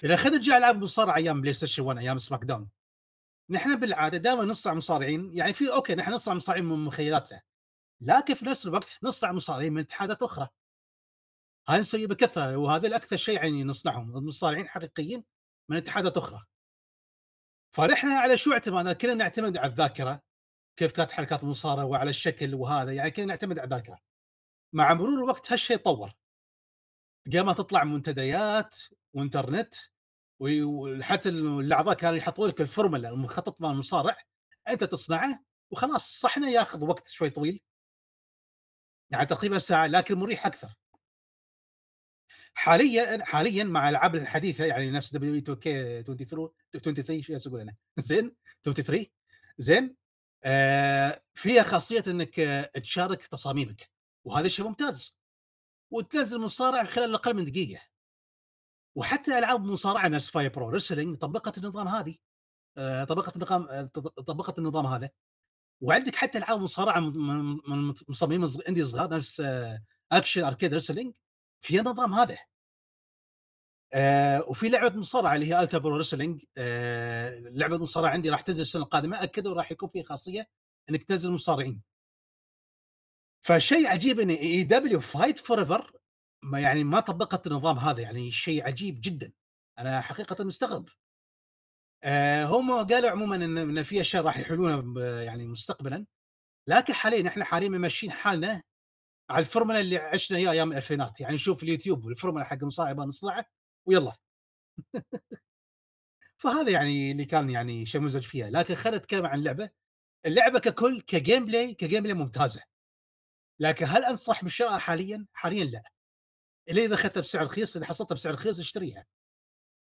إذا 0.04 0.16
خذ 0.16 0.30
نرجع 0.30 0.56
العاب 0.56 0.82
مصارعه 0.82 1.16
أيام 1.16 1.40
بلاي 1.40 1.54
ستيشن 1.54 1.82
1 1.82 1.98
أيام 1.98 2.18
SmackDown 2.18 2.68
نحن 3.54 3.80
بالعادة 3.80 4.18
دائما 4.18 4.44
نصنع 4.44 4.74
مصارعين 4.74 5.30
يعني 5.34 5.52
في 5.52 5.72
okay 5.72 5.94
نحن 5.94 6.12
نصنع 6.12 6.34
مصارعين 6.34 6.64
من 6.64 6.84
مخيلاتنا 6.84 7.42
لكن 8.00 8.34
في 8.34 8.46
نفس 8.46 8.66
الوقت 8.66 8.98
نصنع 9.02 9.32
مصارعين 9.32 9.72
من 9.72 9.80
اتحادات 9.80 10.22
أخرى. 10.22 10.48
هاي 11.68 11.78
نسوي 11.80 12.06
بكثرة 12.06 12.56
وهذا 12.56 12.86
الأكثر 12.86 13.16
شيء 13.16 13.34
يعني 13.34 13.64
نصنعهم 13.64 14.10
مصارعين 14.26 14.68
حقيقيين 14.68 15.24
من 15.70 15.76
اتحادات 15.76 16.16
أخرى. 16.16 16.44
فنحن 17.74 18.08
على 18.08 18.36
شو 18.36 18.52
اعتمدنا 18.52 18.92
كلنا 18.92 19.14
نعتمد 19.14 19.56
على 19.56 19.70
الذاكرة 19.70 20.22
كيف 20.76 20.92
كانت 20.92 21.12
حركات 21.12 21.42
المصارعة 21.42 21.84
وعلى 21.84 22.10
الشكل 22.10 22.54
وهذا 22.54 22.92
يعني 22.92 23.10
كلنا 23.10 23.28
نعتمد 23.28 23.58
على 23.58 23.64
الذاكرة. 23.64 23.98
مع 24.72 24.94
مرور 24.94 25.18
الوقت 25.18 25.52
هالشيء 25.52 25.76
تطور 25.76 26.12
قام 27.34 27.52
تطلع 27.52 27.84
منتديات 27.84 28.76
وانترنت 29.14 29.74
وحتى 30.40 31.28
الاعضاء 31.28 31.94
كانوا 31.94 32.16
يحطوا 32.16 32.48
لك 32.48 32.60
الفورمولا 32.60 33.08
المخطط 33.08 33.60
مع 33.60 33.70
المصارع 33.70 34.16
أنت 34.68 34.84
تصنعه 34.84 35.44
وخلاص 35.70 36.20
صحنا 36.20 36.48
ياخذ 36.48 36.84
وقت 36.84 37.08
شوي 37.08 37.30
طويل. 37.30 37.60
يعني 39.10 39.26
تقريبا 39.26 39.58
ساعة 39.58 39.86
لكن 39.86 40.14
مريح 40.14 40.46
أكثر. 40.46 40.68
حاليا 42.54 43.24
حاليا 43.24 43.64
مع 43.64 43.88
الألعاب 43.88 44.14
الحديثة 44.14 44.64
يعني 44.64 44.90
نفس 44.90 45.14
W 45.14 45.34
2K 45.38 46.02
23 46.02 46.50
23 46.72 47.22
شو 47.22 47.48
أقول 47.50 47.60
أنا 47.60 47.76
زين 47.98 48.36
23 48.64 49.06
زين 49.58 49.96
آه 50.44 51.22
فيها 51.34 51.62
خاصية 51.62 52.04
إنك 52.06 52.34
تشارك 52.74 53.26
تصاميمك 53.26 53.90
وهذا 54.24 54.48
شيء 54.48 54.64
ممتاز. 54.66 55.18
وتنزل 55.90 56.40
مصارع 56.40 56.84
خلال 56.84 57.14
أقل 57.14 57.34
من 57.34 57.44
دقيقة. 57.44 57.82
وحتى 58.96 59.38
ألعاب 59.38 59.64
مصارعة 59.64 60.08
نفس 60.08 60.30
Fire 60.30 60.50
Pro 60.50 60.68
Wrestling 60.68 61.16
طبقت 61.18 61.58
النظام 61.58 61.88
هذه. 61.88 62.16
آه، 62.78 63.04
طبقت 63.04 63.36
النظام 63.36 63.68
آه، 63.68 63.82
طبقت 64.26 64.58
النظام 64.58 64.86
هذا. 64.86 65.10
وعندك 65.80 66.14
حتى 66.14 66.38
ألعاب 66.38 66.60
مصارعة 66.60 67.00
من 67.00 67.94
مصممين 68.08 68.48
indie 68.68 68.84
صغار 68.84 69.10
نفس 69.10 69.42
Action 70.12 70.44
Arcade 70.44 70.74
Wrestling 70.74 71.14
فيها 71.60 71.80
النظام 71.80 72.12
هذا. 72.14 72.38
آه 73.94 74.44
وفي 74.48 74.68
لعبة 74.68 74.96
مصارعة 74.96 75.34
اللي 75.34 75.46
هي 75.54 75.62
Ultra 75.62 75.78
Pro 75.78 75.96
Wrestling 75.96 76.44
آه 76.58 77.38
لعبة 77.38 77.78
مصارعة 77.78 78.10
عندي 78.10 78.30
راح 78.30 78.40
تنزل 78.40 78.62
السنة 78.62 78.82
القادمة 78.82 79.22
أكدوا 79.22 79.54
راح 79.54 79.72
يكون 79.72 79.88
فيها 79.88 80.02
خاصية 80.02 80.48
إنك 80.90 81.02
تنزل 81.02 81.32
مصارعين. 81.32 81.82
فشيء 83.42 83.86
عجيب 83.86 84.20
إن 84.20 84.30
AEW 84.30 84.64
Fight 84.64 85.38
Forever 85.38 85.92
ما 86.44 86.60
يعني 86.60 86.84
ما 86.84 87.00
طبقت 87.00 87.46
النظام 87.46 87.78
هذا 87.78 88.00
يعني 88.02 88.30
شيء 88.30 88.66
عجيب 88.66 88.98
جدا. 89.00 89.32
أنا 89.78 90.00
حقيقه 90.00 90.44
مستغرب. 90.44 90.88
آه 92.04 92.44
هم 92.44 92.70
قالوا 92.86 93.10
عموما 93.10 93.36
إن, 93.36 93.82
في 93.82 94.00
أشياء 94.00 94.24
راح 94.24 94.38
يحلونها 94.38 95.22
يعني 95.22 95.46
مستقبلا. 95.46 96.06
لكن 96.68 96.92
حاليا 96.94 97.28
إحنا 97.28 97.44
حاليا 97.44 97.68
ماشيين 97.68 98.12
حالنا 98.12 98.62
على 99.30 99.40
الفورمولا 99.40 99.80
اللي 99.80 99.96
عشنا 99.96 100.38
إياها 100.38 100.52
أيام 100.52 100.72
الألفينات. 100.72 101.20
يعني 101.20 101.34
نشوف 101.34 101.62
اليوتيوب 101.62 102.08
الفورمولا 102.08 102.44
حق 102.44 102.56
المصارع 102.62 103.04
نصنعه 103.04 103.46
ويلا. 103.86 104.16
فهذا 106.42 106.70
يعني 106.70 107.12
اللي 107.12 107.24
كان 107.24 107.50
يعني 107.50 107.86
شيء 107.86 108.00
مزعج 108.00 108.22
فيها. 108.22 108.50
لكن 108.50 108.74
خلينا 108.74 108.98
نتكلم 108.98 109.26
عن 109.26 109.38
اللعبة. 109.38 109.70
اللعبة 110.26 110.58
ككل 110.58 111.00
ك 111.00 111.44
gameplay 111.44 111.74
ك 111.74 112.02
gameplay 112.02 112.14
ممتازة. 112.14 112.62
لكن 113.60 113.86
هل 113.86 114.04
أنصح 114.04 114.44
بالشراء 114.44 114.78
حاليا؟ 114.78 115.26
حاليا 115.32 115.64
لا. 115.64 115.93
الا 116.68 116.84
اذا 116.84 116.94
أخذتها 116.94 117.20
بسعر 117.20 117.44
رخيص 117.44 117.76
اذا 117.76 117.86
حصلتها 117.86 118.14
بسعر 118.14 118.34
رخيص 118.34 118.60
أشتريها. 118.60 119.06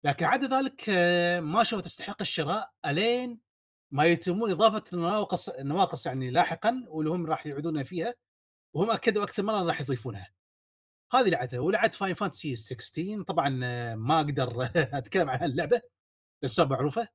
لكن 0.05 0.25
عدا 0.25 0.59
ذلك 0.59 0.85
آه، 0.89 1.41
ما 1.41 1.63
أشوف 1.63 1.81
تستحق 1.83 2.17
الشراء 2.21 2.73
ألين 2.87 3.41
ما 3.91 4.05
يتمون 4.05 4.51
إضافة 4.51 4.85
النواقص 4.93 5.49
النواقص 5.49 6.07
يعني 6.07 6.31
لاحقا 6.31 6.85
واللي 6.89 7.11
هم 7.11 7.27
راح 7.27 7.47
يعودون 7.47 7.83
فيها 7.85 8.15
وهم 8.75 8.91
أكدوا 8.91 9.25
أكثر 9.25 9.43
مره 9.43 9.63
راح 9.63 9.81
يضيفونها. 9.81 10.31
هذه 11.13 11.29
لعبتها 11.29 11.61
ولعبت 11.61 11.95
Final 11.95 12.15
Fantasy 12.15 12.57
16 12.57 13.23
طبعا 13.23 13.61
آه، 13.65 13.95
ما 13.95 14.21
أقدر 14.21 14.71
أتكلم 14.99 15.31
عن 15.31 15.39
هاللعبة 15.41 15.83
لاسباب 16.43 16.71
معروفة. 16.73 17.09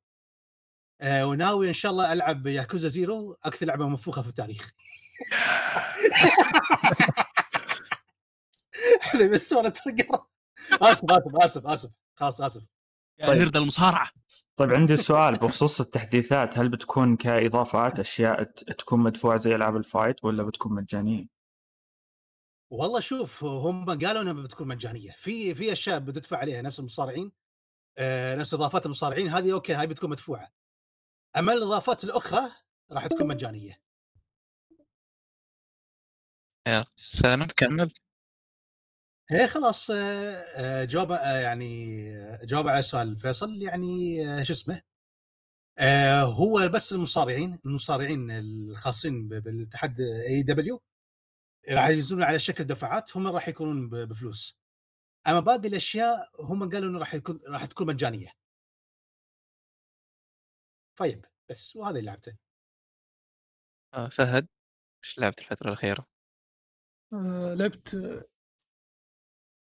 آه، 1.02 1.28
وناوي 1.28 1.68
إن 1.70 1.74
شاء 1.74 1.92
الله 1.92 2.14
ألعب 2.14 2.48
Yakuza 2.48 2.88
Zero 2.88 3.38
أكثر 3.44 3.66
لعبة 3.66 3.88
منفوخه 3.88 4.22
في 4.22 4.30
التاريخ. 4.30 4.72
بس 9.32 9.50
صورة 9.50 9.70
تلقى 9.70 10.28
آسف 10.82 11.12
آسف 11.12 11.36
آسف 11.36 11.68
آسف. 11.68 11.92
خلاص 12.16 12.42
آسف. 12.42 12.64
طيب. 13.28 13.42
نرد 13.42 13.56
المصارعة. 13.56 14.12
طيب 14.58 14.72
عندي 14.74 14.98
سؤال 14.98 15.38
بخصوص 15.38 15.82
التحديثات. 15.82 16.58
هل 16.58 16.70
بتكون 16.70 17.16
كإضافات 17.18 18.00
أشياء 18.00 18.44
ت- 18.44 18.72
تكون 18.72 19.00
مدفوعة 19.00 19.38
زي 19.38 19.56
ألعاب 19.56 19.76
ال 19.76 19.84
fight 19.84 20.24
ولا 20.26 20.44
بتكون 20.44 20.74
مجانية؟ 20.74 21.26
والله 22.72 23.00
شوف 23.00 23.44
هم 23.44 23.86
قالوا 23.86 24.22
إنها 24.22 24.34
بتكون 24.34 24.68
مجانية. 24.68 25.12
في 25.18 25.56
في 25.56 25.72
أشياء 25.72 26.00
بتدفع 26.00 26.38
عليها 26.38 26.62
نفس 26.62 26.80
المصارعين 26.80 27.32
آه، 27.98 28.36
نفس 28.36 28.54
إضافات 28.54 28.86
المصارعين. 28.86 29.28
هذه 29.30 29.54
okay 29.54 29.74
هاي 29.74 29.88
بتكون 29.88 30.10
مدفوعة. 30.10 30.52
أما 31.38 31.54
الإضافات 31.54 32.04
الأخرى 32.04 32.50
راح 32.92 33.08
تكون 33.08 33.28
مجانية. 33.28 33.82
يلا 36.68 36.86
سالم 37.08 37.44
تكمل. 37.44 37.94
إيه 39.32 39.48
خلاص 39.48 39.92
آه، 39.92 40.84
جواب 40.86 41.12
آه، 41.12 41.40
يعني 41.40 41.66
آه، 42.18 42.46
جواب 42.46 42.68
على 42.68 42.84
سؤال 42.84 43.18
فيصل 43.18 43.62
يعني 43.62 43.88
آه، 44.30 44.44
شو 44.44 44.54
اسمه؟ 44.54 44.82
آه، 45.80 46.22
هو 46.24 46.70
بس 46.74 46.94
المصارعين 46.94 47.60
المصارعين 47.66 48.32
الخاصين 48.32 49.28
ب- 49.30 49.34
بالاتحاد 49.34 50.02
اي 50.02 50.44
دبليو 50.44 50.82
راح 51.70 51.88
ينزلون 51.90 52.24
على 52.24 52.40
شكل 52.40 52.64
دفعات 52.64 53.18
هم 53.18 53.28
راح 53.28 53.48
يكونون 53.48 53.90
ب- 53.90 53.96
بفلوس. 53.96 54.60
أما 55.28 55.40
باقي 55.40 55.68
الأشياء 55.68 56.30
هم 56.42 56.70
قالوا 56.72 56.90
إنه 56.90 57.00
راح 57.00 57.14
يكون 57.16 57.40
راح 57.50 57.66
تكون 57.66 57.88
مجانية. 57.88 58.34
طيب 61.00 61.26
بس 61.50 61.76
وهذا 61.76 62.00
اللي 62.00 62.02
لعبته. 62.12 62.38
آه، 63.94 64.10
فهد 64.10 64.48
إيش 65.06 65.20
لعبت 65.20 65.40
الفترة 65.40 65.68
الأخيرة؟ 65.68 66.06
آه 67.14 67.54
لعبت 67.54 67.96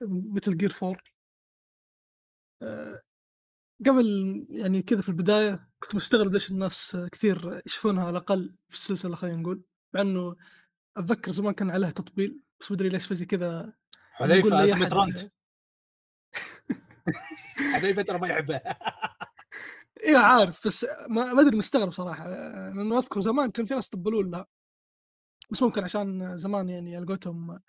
مثل 0.02 0.58
جير 0.58 0.74
4 0.84 0.98
آه 2.62 3.02
قبل 3.88 4.06
يعني 4.50 4.82
كذا 4.82 5.02
في 5.02 5.10
البداية 5.10 5.70
كنت 5.80 5.96
مستغرب 5.96 6.34
ليش 6.34 6.52
الناس 6.52 6.98
كثير 7.12 7.62
يشوفونها 7.66 8.04
على 8.04 8.10
الأقل 8.10 8.56
في 8.70 8.76
السلسلة 8.76 9.16
خلينا 9.16 9.38
نقول. 9.38 9.64
مع 9.94 10.02
إنه 10.02 10.36
أتذكر 10.98 11.32
زمان 11.32 11.54
كان 11.54 11.70
عليها 11.72 11.92
تطبيل 11.92 12.40
بس 12.60 12.72
مدري 12.72 12.90
ليش 12.90 13.08
فجأة 13.08 13.26
كذا 13.26 13.74
حذيفه 14.12 14.50
حذيفه 17.74 18.02
ترى 18.02 18.20
ما 18.20 18.28
يحبها 18.28 18.80
إيه 20.04 20.18
عارف 20.18 20.68
بس 20.68 20.86
ما 21.10 21.42
أدري 21.42 21.58
مستغرب 21.58 21.92
صراحة. 21.92 22.28
لأنه 22.30 23.00
أذكر 23.00 23.22
زمان 23.22 23.52
كان 23.52 23.66
في 23.66 23.74
ناس 23.74 23.88
يطبلون 23.88 24.32
لها. 24.32 24.48
بس 25.52 25.64
ممكن 25.64 25.84
عشان 25.84 26.38
زمان 26.38 26.70
يعني 26.70 26.96
على 26.96 27.06
قولتهم 27.06 27.60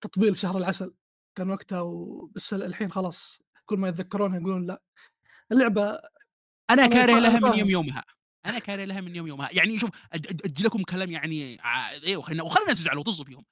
تطبيل 0.00 0.36
شهر 0.36 0.58
العسل. 0.58 0.94
كان 1.38 1.50
وقتها 1.50 1.80
و... 1.80 2.26
بس 2.34 2.54
الحين 2.54 2.90
خلاص 2.90 3.42
كل 3.66 3.78
ما 3.78 3.88
يتذكرونها 3.88 4.38
يقولون 4.40 4.66
لا 4.66 4.82
اللعبة 5.52 5.98
أنا 6.70 6.86
كاره 6.86 7.18
لها 7.20 7.52
من. 7.52 7.58
يوم 7.58 7.70
يومها 7.70 8.04
أنا 8.46 8.58
كاره 8.58 8.84
لها 8.84 9.00
من 9.00 9.16
يوم 9.16 9.26
يومها 9.26 9.48
يعني 9.52 9.78
شوف 9.78 9.90
أدي 10.14 10.62
لكم 10.62 10.82
كلام 10.82 11.10
يعني 11.10 11.58
ع- 11.60 11.90
إيه 11.90 12.16
وخلينا 12.16 12.70
يزعلوا 12.70 13.02
طزوا 13.02 13.24
فيهم 13.26 13.44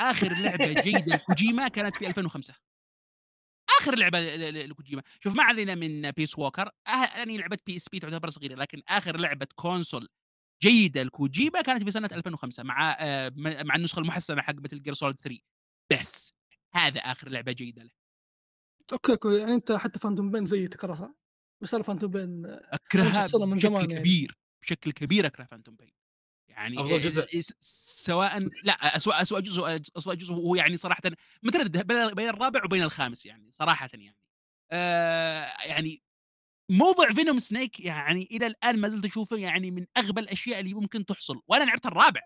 آخر 0.00 0.32
لعبة 0.32 0.72
جيده 0.82 1.14
لكوجيما 1.14 1.68
كانت 1.68 1.96
في 1.96 2.06
2005 2.06 2.54
آخر 3.80 3.98
لعبة 3.98 4.20
لكوجيما. 4.50 5.02
شوف 5.24 5.34
ما 5.34 5.42
علينا 5.42 5.74
من 5.74 6.10
Peace 6.10 6.38
Walker 6.38 6.70
آه 6.88 6.90
يعني 7.18 7.38
لعبة 7.38 7.58
PSP 7.66 7.98
تعتبر 7.98 8.30
صغيرة 8.30 8.54
لكن 8.54 8.82
آخر 8.88 9.16
لعبة 9.16 9.46
console 9.54 10.08
جيدة 10.62 11.02
لكوجيما 11.02 11.60
كانت 11.62 11.84
في 11.84 11.90
سنة 11.90 12.08
2005 12.12 12.62
مع 12.62 12.96
آه 13.00 13.32
مع 13.36 13.74
النسخة 13.76 14.00
المحسنة 14.00 14.42
حق 14.42 14.54
Metal 14.54 14.82
Gear 14.82 14.94
Solid 14.94 15.16
3 15.20 15.38
بس 15.92 16.34
هذا 16.78 17.00
آخر 17.00 17.28
لعبة 17.28 17.52
جيدة 17.52 17.82
له. 17.82 17.90
okay 18.92 19.12
okay. 19.12 19.38
يعني 19.38 19.54
أنت 19.54 19.72
حتى 19.72 19.98
Phantom 19.98 20.30
Pain 20.30 20.46
زي 20.46 20.68
تكرهها. 20.68 21.14
بس 21.62 21.74
أنا 21.74 21.82
Phantom 21.82 22.10
Pain 22.10 22.42
أكرهها 22.46 23.26
من 23.46 23.56
بشكل 23.56 23.58
زمان 23.58 23.90
يعني. 23.90 24.00
كبير 24.00 24.38
بشكل 24.62 24.90
كبير 24.92 25.26
أكره 25.26 25.44
Phantom 25.44 25.76
Pain. 25.76 25.92
يعني 26.48 26.80
أفضل 26.80 27.00
جزء. 27.00 27.40
سواء 27.60 28.48
لا 28.64 28.96
اسوء 28.96 29.22
اسوء 29.22 29.40
جزء 29.40 29.80
اسوء 29.96 30.14
جزء 30.14 30.34
هو 30.34 30.54
يعني 30.54 30.76
صراحة 30.76 31.02
متردد 31.42 31.86
بين 31.86 32.08
بين 32.08 32.28
الرابع 32.28 32.64
وبين 32.64 32.82
الخامس 32.82 33.26
يعني 33.26 33.50
صراحة 33.50 33.88
يعني. 33.94 34.16
آه 34.70 35.46
يعني 35.64 36.02
موضوع 36.70 37.12
Venom 37.12 37.38
Snake 37.38 37.80
يعني 37.80 38.28
إلى 38.30 38.46
الآن 38.46 38.78
ما 38.78 38.88
زلت 38.88 39.04
أشوفه 39.04 39.36
يعني 39.36 39.70
من 39.70 39.86
أغبى 39.96 40.20
الأشياء 40.20 40.60
اللي 40.60 40.74
ممكن 40.74 41.04
تحصل 41.04 41.42
وأنا 41.48 41.64
لعبت 41.64 41.86
الرابع. 41.86 42.20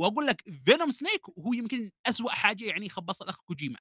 وأقول 0.00 0.26
لك 0.26 0.42
Venom 0.66 0.90
Snake 0.90 1.20
هو 1.38 1.52
يمكن 1.52 1.90
أسوأ 2.06 2.30
حاجة 2.30 2.64
يعني 2.64 2.88
خبص 2.88 3.22
الأخ 3.22 3.40
كوجيما. 3.42 3.78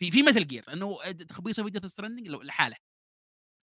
في 0.00 0.10
في 0.10 0.22
Metal 0.22 0.46
Gear 0.46 0.64
لأنه 0.68 0.98
تخبيصه 1.12 1.64
في 1.64 1.70
Death 1.70 1.86
Stranding 1.86 2.28
لحاله. 2.28 2.76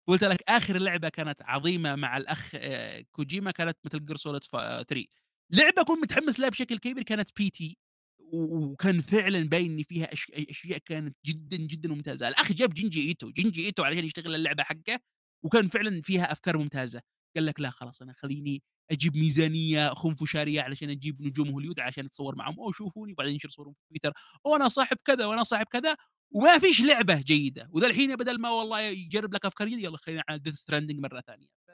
قلت 0.10 0.24
لك 0.24 0.44
آخر 0.50 0.78
لعبة 0.78 1.10
كانت 1.10 1.42
عظيمة 1.42 1.96
مع 1.96 2.18
الأخ 2.18 2.52
آه، 2.56 3.06
كوجيما 3.12 3.52
كانت 3.52 3.78
Metal 3.86 4.06
Gear 4.06 4.18
Solid 4.18 4.44
3 4.44 5.06
لعبة 5.52 5.84
كنت 5.84 6.00
متحمس 6.04 6.40
لها 6.40 6.50
بشكل 6.50 6.78
كبير 6.78 7.04
كانت 7.04 7.30
P.T. 7.38 7.78
وكان 8.20 9.02
فعلا 9.02 9.50
باين 9.50 9.72
إن 9.78 9.84
فيها 9.84 10.10
أشياء 10.14 10.78
كانت 10.86 11.18
جدا 11.26 11.58
جدا 11.58 11.90
ممتازة. 11.90 12.28
الأخ 12.28 12.52
جاب 12.54 12.74
جونجي 12.74 13.08
ايتو 13.10 13.32
جونجي 13.32 13.66
ايتو 13.66 13.84
علشان 13.84 14.06
يشتغل 14.06 14.36
اللعبة 14.36 14.64
حقه 14.64 15.00
وكان 15.46 15.68
فعلا 15.70 16.02
فيها 16.02 16.32
أفكار 16.32 16.58
ممتازة. 16.58 17.02
قال 17.36 17.46
لك 17.46 17.60
لا 17.60 17.70
خلاص 17.70 18.02
أنا 18.02 18.14
خليني 18.14 18.64
أجيب 18.92 19.18
ميزانية 19.18 19.90
خنفشاريه 19.94 20.62
علشان 20.62 20.90
أجيب 20.90 21.22
نجوم 21.22 21.50
هوليود 21.50 21.80
عشان 21.80 22.06
اتصور 22.06 22.36
معهم 22.36 22.60
أو 22.60 22.72
شوفوني 22.72 23.14
وبعدين 23.14 23.34
ينشر 23.34 23.50
صورهم 23.50 23.74
في 23.74 24.00
تويتر 24.00 24.18
وأنا 24.46 24.68
صاحب 24.68 24.98
كذا 25.06 25.26
وأنا 25.26 25.44
صاحب 25.44 25.66
كذا 25.72 25.96
وما 26.36 26.60
فيش 26.60 26.82
لعبة 26.82 27.22
جيدة. 27.22 27.70
وذا 27.72 27.88
الحين 27.88 28.16
بدل 28.16 28.42
ما 28.42 28.50
والله 28.50 28.80
يجرب 28.82 29.34
لك 29.34 29.46
أفكار 29.46 29.68
جديدة 29.68 29.84
يلا 29.84 29.98
خلينا 29.98 30.24
على 30.30 30.40
Death 30.40 30.56
Stranding 30.56 31.00
مرة 31.00 31.22
ثانية. 31.22 31.48
ف... 31.68 31.72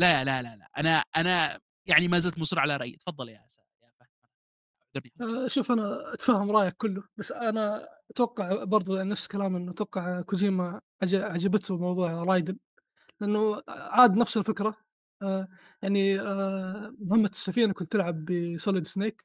لا 0.00 0.24
لا 0.24 0.42
لا 0.42 0.56
لا 0.56 0.68
أنا 0.78 1.02
أنا 1.16 1.60
يعني 1.86 2.08
ما 2.08 2.18
زلت 2.18 2.38
مصر 2.38 2.58
على 2.58 2.76
رأيي. 2.76 2.96
تفضل 2.96 3.28
يا 3.28 3.44
سا 3.48 3.62
آه، 5.20 5.46
شوف 5.48 5.72
أنا 5.72 6.12
أتفهم 6.14 6.50
رأيك 6.50 6.74
كله 6.76 7.02
بس 7.16 7.32
أنا 7.32 7.88
أتوقع 8.10 8.64
برضو 8.64 9.02
نفس 9.02 9.26
كلام 9.28 9.56
انه 9.56 9.70
أتوقع 9.72 10.20
كوجيما 10.20 10.80
عج- 11.02 11.14
عجبته 11.14 11.76
موضوع 11.78 12.22
رايدن. 12.24 12.58
لأنه 13.22 13.62
عاد 13.68 14.16
نفس 14.18 14.36
الفكرة. 14.36 14.76
آه، 15.22 15.48
يعني 15.82 16.20
آه، 16.20 16.94
مهمة 17.00 17.28
السفينة 17.28 17.72
كنت 17.72 17.92
تلعب 17.92 18.24
ب 18.24 18.34
Solid 18.34 18.86
Snake 18.86 19.24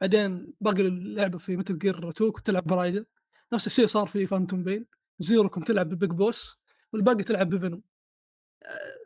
بعدين 0.00 0.54
باقي 0.60 0.82
اللعبة 0.82 1.38
في 1.38 1.56
Metal 1.56 1.78
Gear 1.78 2.10
2 2.10 2.32
كنت 2.32 2.46
تلعب 2.46 2.64
برايدن 2.64 3.04
نفس 3.52 3.66
الشيء 3.66 3.86
صار 3.86 4.06
في 4.06 4.26
Phantom 4.26 4.64
Pain 4.64 4.86
Zero 5.20 5.48
كنت 5.48 5.68
تلعب 5.68 5.88
ب 5.88 5.93
Big 5.93 6.10
Boss 6.10 6.58
والباقي 6.92 7.24
تلعب 7.24 7.50
ب 7.50 7.55
Venom 7.55 7.82
آه، 8.64 8.96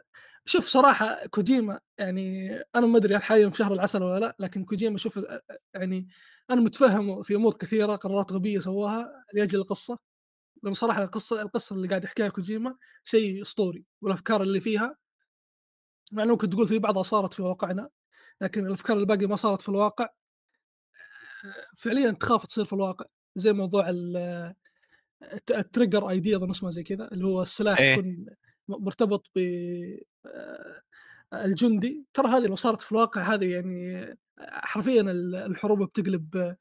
شوف 0.44 0.66
صراحة 0.68 1.26
كوجيما 1.26 1.80
يعني 1.98 2.50
أنا 2.76 2.86
ما 2.86 2.98
أدري 2.98 3.16
هل 3.16 3.22
حاليا 3.22 3.50
في 3.50 3.56
شهر 3.56 3.72
العسل 3.74 4.02
ولا 4.02 4.20
لا 4.20 4.36
لكن 4.40 4.64
كوجيما 4.64 4.98
شوف 4.98 5.18
آه، 5.18 5.42
يعني 5.74 6.08
أنا 6.50 6.60
متفهم 6.60 7.22
في 7.22 7.34
أمور 7.36 7.54
كثيرة 7.54 7.96
قرارات 7.96 8.32
غبية 8.32 8.58
سواها 8.58 9.24
لأجل 9.34 9.58
القصة. 9.58 9.98
لأنه 10.62 10.74
صراحة 10.74 11.02
القصة 11.02 11.42
القصة 11.42 11.76
اللي 11.76 11.88
قاعد 11.88 12.04
يحكيها 12.04 12.28
كوجيما 12.28 12.76
شيء 13.04 13.42
أسطوري 13.42 13.84
والأفكار 14.02 14.42
اللي 14.42 14.60
فيها 14.60 14.96
مع 16.12 16.22
إنه 16.22 16.32
ممكن 16.32 16.50
تقول 16.50 16.68
في 16.68 16.78
بعضها 16.78 17.02
صارت 17.02 17.32
في 17.32 17.42
واقعنا 17.42 17.88
لكن 18.40 18.66
الأفكار 18.66 18.96
الباقيه 18.98 19.26
ما 19.26 19.36
صارت 19.36 19.62
في 19.62 19.68
الواقع. 19.68 20.08
فعليا 21.76 22.10
تخاف 22.10 22.46
تصير 22.46 22.64
في 22.64 22.72
الواقع 22.72 23.04
زي 23.36 23.52
موضوع 23.52 23.86
الت- 23.90 25.50
ال 25.50 26.10
trigger 26.10 26.20
ID 26.20 26.36
أظن 26.36 26.50
اسمه 26.50 26.70
زي 26.70 26.82
كذا 26.82 27.08
اللي 27.12 27.24
هو 27.26 27.42
السلاح 27.42 27.78
إيه. 27.80 27.92
يكون 27.92 28.26
مرتبط 28.68 29.26
ب 29.36 29.38
آه، 30.26 30.82
الجندي. 31.34 32.06
ترى 32.14 32.28
هذه 32.28 32.46
لو 32.46 32.56
صارت 32.56 32.82
في 32.82 32.92
الواقع 32.92 33.34
هذه 33.34 33.50
يعني 33.54 34.06
حرفيا 34.40 35.00
ال- 35.00 35.34
الحروب 35.34 35.82
بتقلب 35.82 36.36
آه، 36.36 36.56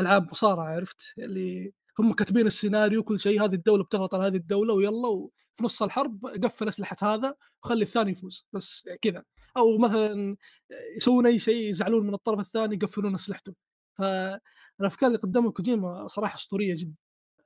ألعاب 0.00 0.30
مصارعة 0.30 0.64
عرفت؟ 0.74 1.14
اللي 1.18 1.72
هم 1.98 2.12
كاتبين 2.12 2.46
السيناريو 2.46 3.02
كل 3.02 3.20
شيء 3.20 3.44
هذه 3.44 3.54
الدولة 3.54 3.84
بتضغط 3.84 4.14
على 4.14 4.24
هذه 4.26 4.36
الدولة 4.36 4.74
ويلا 4.74 5.08
وفي 5.08 5.64
نص 5.64 5.82
الحرب 5.82 6.26
قفل 6.26 6.68
أسلحة 6.68 6.96
هذا 7.02 7.34
وخلي 7.62 7.82
الثاني 7.82 8.10
يفوز 8.12 8.46
بس 8.52 8.88
كذا. 9.02 9.24
أو 9.56 9.78
مثلا 9.78 10.36
يسوون 10.96 11.26
أي 11.26 11.38
شيء 11.38 11.70
يزعلون 11.70 12.06
من 12.06 12.14
الطرف 12.14 12.40
الثاني 12.40 12.74
يقفلون 12.74 13.14
اسلحته 13.14 13.54
فالأفكار 13.98 15.06
اللي 15.08 15.18
قدمها 15.18 15.50
كوجيما 15.50 16.06
صراحة 16.06 16.36
أسطورية 16.36 16.74
جدا. 16.78 16.94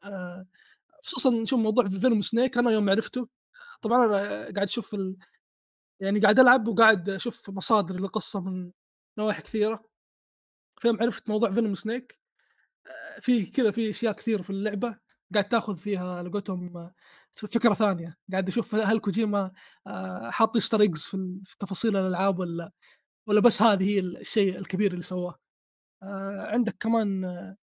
آه، 0.04 0.46
خصوصا 1.04 1.44
شوف 1.44 1.60
موضوع 1.60 1.88
فيلم 1.88 2.22
سنيك 2.22 2.58
أنا 2.58 2.70
يوم 2.70 2.90
عرفته 2.90 3.28
طبعا 3.82 4.06
أنا 4.06 4.16
قاعد 4.42 4.58
أشوف 4.58 4.94
ال... 4.94 5.16
يعني 6.00 6.20
قاعد 6.20 6.38
ألعب 6.40 6.68
وقاعد 6.68 7.08
أشوف 7.10 7.50
مصادر 7.50 7.94
للقصة 8.00 8.40
من 8.40 8.70
نواحي 9.18 9.42
كثيرة. 9.42 9.84
فيوم 10.80 10.98
عرفت 11.02 11.30
موضوع 11.30 11.52
فيلم 11.52 11.74
سنيك 11.74 12.19
في 13.20 13.46
كذا 13.46 13.70
في 13.70 13.90
أشياء 13.90 14.12
كثير 14.12 14.42
في 14.42 14.50
اللعبة 14.50 14.98
قاعد 15.34 15.48
تاخذ 15.48 15.76
فيها 15.76 16.16
على 16.18 16.30
قولتهم 16.30 16.90
ف 17.32 17.46
فكرة 17.46 17.74
ثانية، 17.74 18.16
قاعد 18.32 18.48
أشوف 18.48 18.74
هل 18.74 18.98
كوجيما 18.98 19.52
آآ 19.86 20.30
حاط 20.30 20.58
easter 20.58 20.78
eggs 20.78 21.08
في 21.08 21.14
ال 21.14 21.42
تفاصيل 21.58 21.96
الألعاب 21.96 22.38
والّا 22.38 22.72
والّا 23.28 23.40
بس 23.40 23.62
هذه 23.62 23.84
هي 23.90 23.98
ال 24.00 24.18
الشيء 24.20 24.58
الكبير 24.58 24.92
اللي 24.92 25.02
سواه. 25.02 25.38
آآ 26.02 26.48
عندك 26.54 26.76
كمان 26.80 27.24
آه، 27.24 27.56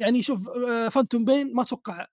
يعني 0.00 0.22
شوف 0.22 0.48
Phantom 0.90 1.20
Pain 1.28 1.54
ما 1.54 1.62
أتوقع 1.62 2.06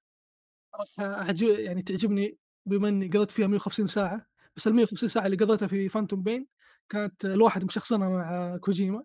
راح 0.79 1.33
يعني 1.41 1.81
تعجبني 1.81 2.37
بما 2.65 2.89
إني 2.89 3.07
قضيت 3.07 3.31
فيها 3.31 3.47
150 3.47 3.87
ساعة، 3.87 4.27
بس 4.57 4.69
ال150 4.69 5.05
ساعة 5.07 5.25
اللي 5.25 5.37
قضيتها 5.37 5.67
في 5.67 5.89
Phantom 5.89 6.17
Pain 6.29 6.45
كانت 6.89 7.25
الواحد 7.25 7.65
مشخصنها 7.65 8.09
مع 8.09 8.57
كوجيما، 8.57 9.03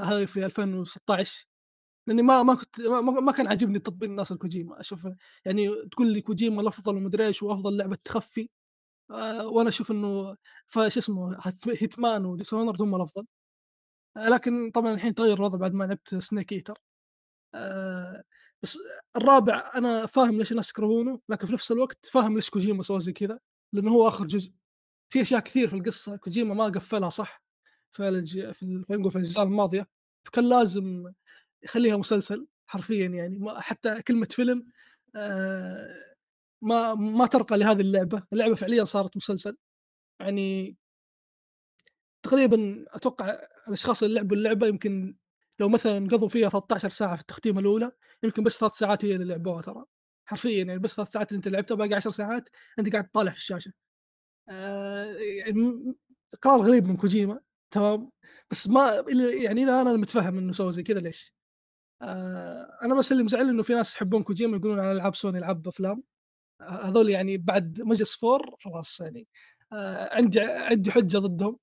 هذه 0.00 0.24
في 0.26 0.46
2016 0.46 1.46
لأني 2.06 2.22
ما 2.22 2.42
ما 2.42 2.54
كنت 2.54 2.80
ما, 2.80 3.32
كان 3.32 3.46
عاجبني 3.46 3.78
تطبيل 3.78 4.10
الناس 4.10 4.32
لكوجيما 4.32 4.80
أشوف 4.80 5.08
يعني 5.44 5.68
تقول 5.92 6.12
لي 6.12 6.20
كوجيما 6.20 6.62
الأفضل 6.62 6.96
ومدري 6.96 7.26
إيش 7.26 7.42
وأفضل 7.42 7.76
لعبة 7.76 7.96
تخفي 8.04 8.48
آه 9.10 9.46
وأنا 9.48 9.68
أشوف 9.68 9.90
إنه 9.90 10.36
فش 10.66 10.98
اسمه 10.98 11.38
Hitman 11.80 12.26
و 12.26 12.31
Dishonored 12.31 12.82
هم 12.82 12.94
الأفضل. 12.96 13.26
آه 14.16 14.28
لكن 14.28 14.70
طبعا 14.70 14.94
الحين 14.94 15.14
تغير 15.14 15.36
الوضع 15.38 15.58
بعد 15.58 15.74
ما 15.74 15.84
لعبت 15.84 16.14
Snake 16.14 16.52
Eater 16.52 16.78
آه 17.54 18.24
بس 18.62 18.78
الرابع 19.16 19.72
أنا 19.76 20.06
فاهم 20.06 20.38
ليش 20.38 20.52
الناس 20.52 20.70
يكرهونه 20.70 21.20
لكن 21.28 21.46
في 21.46 21.52
نفس 21.52 21.72
الوقت 21.72 22.06
فاهم 22.06 22.34
ليش 22.36 22.50
كوجيما 22.50 22.82
سوى 22.82 23.00
زي 23.00 23.12
كذا 23.12 23.38
لأنه 23.74 23.90
هو 23.92 24.08
آخر 24.08 24.26
جزء. 24.26 24.52
في 25.12 25.22
أشياء 25.22 25.40
كثير 25.40 25.68
في 25.68 25.76
القصة 25.76 26.16
كوجيما 26.16 26.54
ما 26.54 26.64
قفلها 26.64 27.08
صح 27.10 27.42
في. 27.92 28.24
في 28.54 28.62
ال- 28.62 28.84
خلينا 28.88 29.00
نقول 29.02 29.10
في 29.12 29.16
الأجزاء 29.18 29.44
الماضية 29.44 29.88
فكان 30.26 30.48
لازم 30.48 31.12
يخليها 31.64 31.96
مسلسل 31.96 32.46
حرفيا 32.66 33.06
يعني 33.06 33.38
ما 33.38 33.60
حتى 33.60 34.02
كلمة 34.02 34.26
فيلم 34.30 34.66
آه 35.16 36.14
ما 36.62 36.94
ما 36.94 37.26
ترقى 37.26 37.58
لهذه 37.58 37.80
اللعبة، 37.80 38.22
اللعبة 38.32 38.54
فعليا 38.54 38.84
صارت 38.84 39.16
مسلسل 39.16 39.56
يعني 40.20 40.76
تقريبا 42.22 42.84
أتوقع 42.88 43.38
الأشخاص 43.68 44.02
اللي 44.02 44.14
لعبوا 44.14 44.36
اللعبة 44.36 44.66
يمكن 44.66 45.16
لو 45.60 45.68
مثلا 45.68 46.08
قضوا 46.08 46.28
فيها 46.28 46.48
13 46.48 46.88
ساعة 46.90 47.16
في 47.16 47.20
التختيمه 47.22 47.60
الأولى 47.60 47.92
يمكن 48.22 48.42
بس 48.44 48.58
ثلاث 48.58 48.72
ساعات 48.72 49.04
هي 49.04 49.14
اللي 49.14 49.24
لعبوها 49.24 49.62
ترى 49.62 49.84
حرفيا 50.26 50.64
يعني 50.64 50.78
بس 50.78 50.94
ثلاث 50.96 51.08
ساعات 51.08 51.28
اللي 51.32 51.36
أنت 51.36 51.48
لعبتها 51.48 51.74
باقي 51.74 51.94
10 51.94 52.10
ساعات 52.10 52.48
أنت 52.78 52.92
قاعد 52.92 53.08
تطالع 53.08 53.30
في 53.32 53.36
الشاشة. 53.38 53.72
آه 54.50 55.04
يعني 55.14 55.94
قرار 56.42 56.60
غريب 56.62 56.86
من 56.86 56.96
كوجيما 56.96 57.40
تمام 57.70 58.10
بس 58.50 58.68
ما 58.68 59.04
يعني 59.44 59.64
أنا 59.64 59.94
متفهم 59.96 60.38
إنه 60.38 60.52
سوى 60.52 60.72
زي 60.72 60.82
كذا 60.82 61.00
ليش؟ 61.00 61.34
آه 62.02 62.78
أنا 62.82 62.94
بس 62.98 63.12
اللي 63.12 63.22
مزعلني 63.22 63.50
إنه 63.50 63.62
في 63.62 63.72
ناس 63.74 63.94
يحبون 63.94 64.22
كوجيما 64.22 64.56
يقولون 64.56 64.78
على 64.80 64.92
ألعاب 64.92 65.14
سوني 65.16 65.38
ألعاب 65.38 65.68
أفلام. 65.68 66.02
آه 66.60 66.64
هذول 66.88 67.10
يعني 67.10 67.36
بعد 67.36 67.80
مجلس 67.82 68.14
فور 68.16 68.56
خلاص 68.60 69.00
يعني 69.00 69.28
آه 69.72 70.14
عندي 70.14 70.40
عندي 70.40 70.90
حجة 70.92 71.18
ضدهم. 71.18 71.58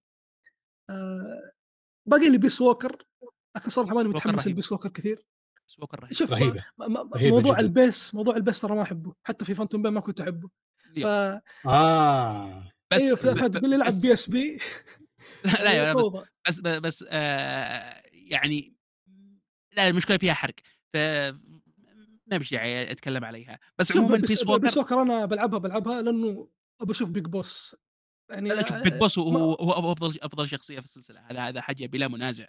آه 0.90 1.52
باقي 2.06 2.30
لي 2.30 2.38
بيس 2.38 2.62
ووكر 2.62 3.04
لكن 3.58 3.70
صراحة 3.70 3.96
ماني 3.96 4.08
ووكر 4.10 4.20
متحمس. 4.30 4.48
لبيس 4.48 4.72
ووكر 4.72 4.90
كثير. 4.90 5.26
سووكر 5.68 6.00
رهيب. 6.00 6.14
شوف 6.14 6.32
ما- 6.34 7.10
رهيبة 7.16 7.30
موضوع 7.36 7.52
جداً. 7.54 7.60
البيس 7.60 8.16
موضوع 8.16 8.36
البيس 8.36 8.62
ترى 8.62 8.76
ما 8.76 8.82
أحبه. 8.82 9.14
حتى 9.24 9.46
في 9.46 9.56
فانتوم 9.56 9.82
بين 9.82 9.94
ما 9.94 10.00
كنت 10.02 10.22
أحبه. 10.22 10.50
ف 11.04 11.06
آه. 11.68 12.72
بس 12.92 13.02
أيوه 13.02 13.16
فتقول 13.16 13.70
لي 13.70 13.76
العب 13.76 13.88
بس- 13.88 14.00
بي 14.06 14.14
اس 14.14 14.30
بي 14.30 14.60
لا 15.46 15.64
لا 15.64 15.94
بس 15.94 16.02
فوضى. 16.06 16.26
بس 16.48 16.60
بس 16.60 17.06
آه 17.10 18.02
يعني 18.14 18.76
لا 19.78 19.88
المشكلة 19.90 20.18
فيها 20.18 20.34
حرق 20.34 20.56
ف 20.94 20.98
ما 22.28 22.40
فيش 22.40 22.52
داعي 22.52 22.92
أتكلم 22.92 23.26
عليها. 23.26 23.60
بس 23.78 23.98
عموما 23.98 24.18
Peace, 24.18 24.30
Peace 24.30 24.44
Peace 24.44 24.78
Walker 24.78 24.96
Walker 24.96 25.02
أنا 25.02 25.26
بلعبها 25.26 25.60
بلعبها 25.60 26.02
لأنه 26.02 26.50
أبى 26.82 26.92
أشوف 26.92 27.10
Big 27.10 27.26
Boss 27.26 27.76
يعني 28.30 28.50
لا 28.50 28.62
شوف 28.62 28.72
آه، 28.72 28.84
Big 28.84 28.94
Boss 28.94 29.20
هو 29.20 29.92
أفضل 29.92 30.18
أفضل 30.22 30.48
شخصية 30.48 30.80
في 30.80 30.86
السلسلة 30.86 31.22
هذا 31.30 31.40
هذا 31.40 31.62
حاجة 31.62 31.86
بلا 31.86 32.08
منازع 32.08 32.46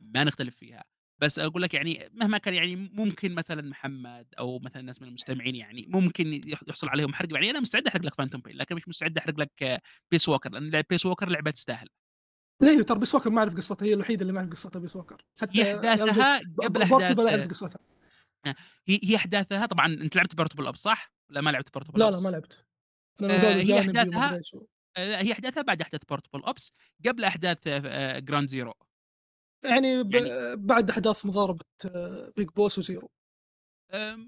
ما 0.00 0.24
نختلف 0.24 0.56
فيها. 0.56 0.84
بس 1.18 1.38
أقول 1.38 1.62
لك 1.62 1.74
يعني 1.74 2.08
مهما 2.12 2.38
كان 2.38 2.54
يعني 2.54 2.76
ممكن 2.76 3.34
مثلا 3.34 3.62
محمد 3.62 4.26
أو 4.38 4.58
مثلا 4.58 4.82
ناس 4.82 5.02
من 5.02 5.08
المستمعين 5.08 5.54
يعني 5.56 5.86
ممكن 5.88 6.32
يح- 6.48 6.62
يحصل 6.68 6.88
عليهم 6.88 7.14
حرق. 7.14 7.32
يعني 7.34 7.50
أنا 7.50 7.60
مستعد 7.60 7.86
أحرق 7.86 8.02
لك 8.02 8.14
Phantom 8.14 8.40
Pain 8.40 8.56
لكن 8.56 8.74
مش 8.76 8.88
مستعد 8.88 9.18
أحرق 9.18 9.38
لك 9.40 9.80
Peace 10.10 10.28
Walker 10.28 10.50
لأن 10.50 10.82
Peace 10.90 11.06
Walker 11.06 11.28
لعبة 11.28 11.50
تستاهل. 11.50 11.88
ليه 12.60 12.82
ترى 12.82 12.98
Peace 12.98 13.14
Walker 13.14 13.30
ما 13.30 13.38
أعرف 13.38 13.56
قصتها 13.56 13.86
هي 13.86 13.94
الوحيدة 13.94 14.22
اللي 14.22 14.32
ما 14.32 14.38
أعرف 14.40 14.50
قصتها 14.50 14.80
Peace 14.80 14.96
Walker 14.96 15.24
حتى 15.40 15.62
هي 15.64 15.74
أحداثها 15.74 16.38
قبل 16.38 16.84
ب- 16.84 16.88
Portable 16.88 17.26
احداث 17.26 17.40
أعرف 17.40 17.50
قصتها. 17.50 17.80
هي 18.86 19.00
هي 19.04 19.16
أحداثها 19.16 19.66
طبعا 19.66 19.86
أنت 19.86 20.16
لعبت 20.16 20.34
Portable 20.34 20.66
Ops 20.66 20.76
صح؟ 20.76 21.12
ولا 21.30 21.40
ما 21.40 21.50
لعبت 21.50 21.74
Portable 21.74 22.00
لا؟ 22.00 22.10
لا 22.10 22.20
ما 22.20 22.28
لعبت. 22.28 22.64
آه، 23.22 23.54
هي 23.54 23.72
و- 23.72 24.66
آه، 24.96 25.10
لا، 25.10 25.22
هي 25.22 25.32
أحداثها 25.32 25.62
بعد 25.62 25.80
أحداث 25.80 26.00
Portable 26.08 26.42
Ops 26.42 26.72
قبل 27.06 27.24
أحداث 27.24 27.68
Ground 28.24 28.48
Zeroes 28.48 28.74
يعني, 29.64 30.02
ب... 30.02 30.14
يعني- 30.14 30.56
بعد 30.56 30.90
أحداث 30.90 31.26
مضاربة 31.26 31.64
آه، 31.84 32.32
Big 32.36 32.48
Boss 32.48 32.78
و 32.78 32.84
Zero 32.84 33.10
آه، 33.90 34.18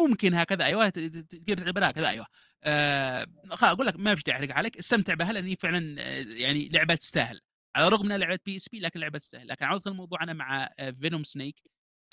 ممكن 0.00 0.34
هكذا 0.34 0.64
أيوه 0.64 0.88
تقدر 0.88 1.56
تعتبرها 1.56 1.90
هكذا 1.90 2.08
أيوه. 2.08 2.26
آه، 2.64 3.26
أقول 3.62 3.86
لك 3.86 3.96
ما 3.96 4.14
في 4.14 4.22
داعي 4.26 4.38
احرق 4.44 4.54
عليك 4.56 4.76
استمتع 4.78 5.14
بها 5.14 5.32
لأن 5.32 5.54
فعلا 5.54 5.96
آه، 6.02 6.24
يعني 6.28 6.68
لعبة 6.68 6.94
تستاهل. 6.94 7.40
على 7.76 7.86
الرغم 7.88 8.04
إنها 8.06 8.18
لعبة 8.18 8.38
PSP 8.46 8.80
لكن 8.80 9.00
لعبة 9.00 9.18
تستاهل. 9.18 9.48
لكن 9.48 9.64
عوده 9.64 9.90
الموضوع 9.90 10.22
أنا 10.22 10.32
مع 10.32 10.68
Venom 11.00 11.24
Snake 11.24 11.56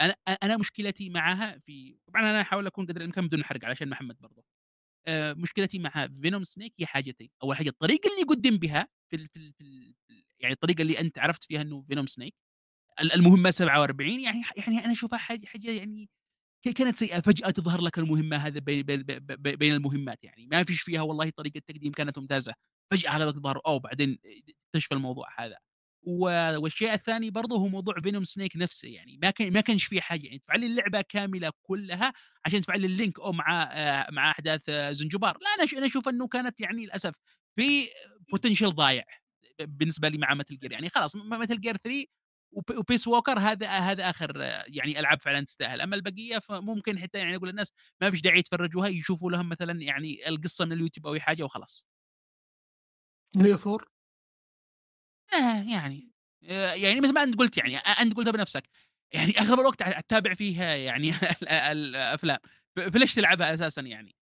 أنا 0.01 0.16
أنا 0.43 0.57
مشكلتي 0.57 1.09
معها 1.09 1.59
في 1.59 1.97
طبعا 2.07 2.30
أنا 2.30 2.41
أحاول 2.41 2.68
أكون 2.68 2.86
قدر 2.86 2.97
الامكان 3.01 3.28
بدون 3.28 3.43
حرق 3.45 3.66
علشان 3.66 3.89
محمد 3.89 4.18
برضه 4.22 4.43
آه، 5.07 5.34
مشكلتي 5.34 5.80
مع 5.80 6.07
Venom 6.24 6.44
Snake 6.44 6.74
هي 6.80 6.86
حاجتين. 6.86 7.30
أول 7.43 7.57
حاجة 7.57 7.70
الطريقة 7.70 8.09
اللي 8.14 8.24
قدم 8.24 8.57
بها 8.57 8.88
في 9.11 9.16
ال 9.16 9.28
في, 9.30 9.39
ال 9.39 9.53
في 10.07 10.24
يعني 10.39 10.53
الطريقة 10.53 10.82
اللي 10.82 10.99
أنت 10.99 11.20
عرفت 11.20 11.43
فيها 11.43 11.61
إنه 11.61 11.84
Venom 11.89 12.08
Snake 12.08 12.36
ال- 13.01 13.14
المهمة 13.14 13.51
47 13.51 14.20
يعني 14.22 14.43
يعني 14.57 14.86
أنا 14.86 14.93
أشوفها 14.93 15.20
حاجة 15.20 15.45
حاجة 15.47 15.72
يعني 15.72 16.09
كانت 16.78 16.97
سيئة، 16.97 17.20
فجأة 17.22 17.49
تظهر 17.49 17.82
لك 17.82 17.99
المهمة 17.99 18.38
هذا 18.38 18.59
بين 18.59 18.84
بين 18.84 19.03
بين 19.57 19.74
المهمات 19.74 20.24
يعني، 20.24 20.47
ما 20.51 20.64
فيش 20.64 20.82
فيها 20.82 21.01
والله 21.01 21.30
طريقة 21.30 21.61
تقديم 21.68 21.91
كانت 21.91 22.20
ممتازة، 22.20 22.53
فجأة 22.94 23.10
هذا 23.12 23.32
تظهر 23.32 23.62
أوه 23.68 23.80
بعدين 23.80 24.20
اكتشف 24.68 24.94
الموضوع 24.94 25.28
هذا. 25.39 25.58
والشيء 26.58 26.94
الثاني 26.94 27.30
برضه 27.32 27.56
هو 27.58 27.68
موضوع 27.68 27.96
Venom 28.04 28.24
Snake 28.24 28.58
نفسه 28.58 28.88
يعني 28.88 29.20
ما 29.24 29.30
كان 29.30 29.54
ما 29.54 29.62
كانش 29.62 29.86
فيه 29.86 30.02
حاجة 30.02 30.26
يعني 30.26 30.39
تفعل 30.39 30.60
لي 30.60 30.66
اللعبة 30.66 31.02
كاملة 31.02 31.52
كلها 31.64 32.14
عشان 32.46 32.62
تفعل 32.62 32.82
لي 32.82 32.88
ال 32.88 32.94
link 32.94 33.20
أو 33.20 33.32
مع 33.32 33.64
آآ 33.74 34.12
مع 34.12 34.32
أحداث 34.32 34.70
آه، 34.70 34.91
زنجبار، 34.91 35.38
لا 35.41 35.48
أنا 35.60 35.66
ش 35.66 35.74
أنا 35.74 35.86
أشوف 35.86 36.10
إنه 36.10 36.28
كانت 36.28 36.60
يعني 36.62 36.84
للأسف 36.86 37.16
في 37.56 37.88
potential 38.36 38.66
ضايع 38.68 39.04
بالنسبة 39.62 40.08
لي 40.10 40.18
مع 40.18 40.36
Metal 40.36 40.56
Gear 40.56 40.72
يعني 40.72 40.89
خلاص 40.89 41.16
م 41.16 41.44
Metal 41.46 41.56
Gear 41.58 41.78
3 41.84 42.06
وب 42.52 42.64
و 42.78 42.83
Peace 42.83 43.08
Walker 43.08 43.39
هذا 43.39 43.68
هذا 43.70 44.10
آخر 44.10 44.34
آه، 44.44 44.64
يعني 44.68 45.00
ألعاب 45.00 45.22
فعلًا 45.22 45.41
تستاهل، 45.46 45.82
أما 45.82 45.96
البقية 45.96 46.39
فممكن 46.39 47.00
حتى 47.00 47.18
يعني 47.18 47.36
أقول 47.36 47.50
للناس 47.50 47.74
ما 48.02 48.12
فيش 48.12 48.22
داعي 48.22 48.39
يتفرجوها 48.39 48.88
يشوفوا 48.88 49.32
لهم 49.32 49.50
مثلًا 49.50 49.82
يعني 49.82 50.28
القصة 50.30 50.66
من 50.66 50.72
اليوتيوب 50.74 51.08
أو 51.08 51.14
أي 51.14 51.22
حاجة 51.22 51.44
وخلاص. 51.44 51.88
هي 53.42 53.58
four 53.58 53.88
آه 55.34 55.64
يعني 55.72 56.12
آآ 56.44 56.74
يعني 56.76 57.02
مثل 57.02 57.14
ما 57.14 57.24
أنت 57.24 57.36
قُلت 57.40 57.58
يعني 57.58 57.78
أ 57.78 57.80
أنت 57.82 58.14
قُلتها 58.18 58.32
بنفسك، 58.32 58.64
يعني 59.14 59.40
أغلب 59.40 59.60
الوقت 59.60 59.82
ع 59.82 60.00
تتابع 60.02 60.34
فيها 60.34 60.76
يعني 60.76 61.10
ال 61.42 61.50
الأفلام، 61.50 62.38
ف 62.76 62.80
فليش 62.80 63.16
تلعبها 63.16 63.54
أساسًا 63.54 63.82
يعني؟ 63.82 64.16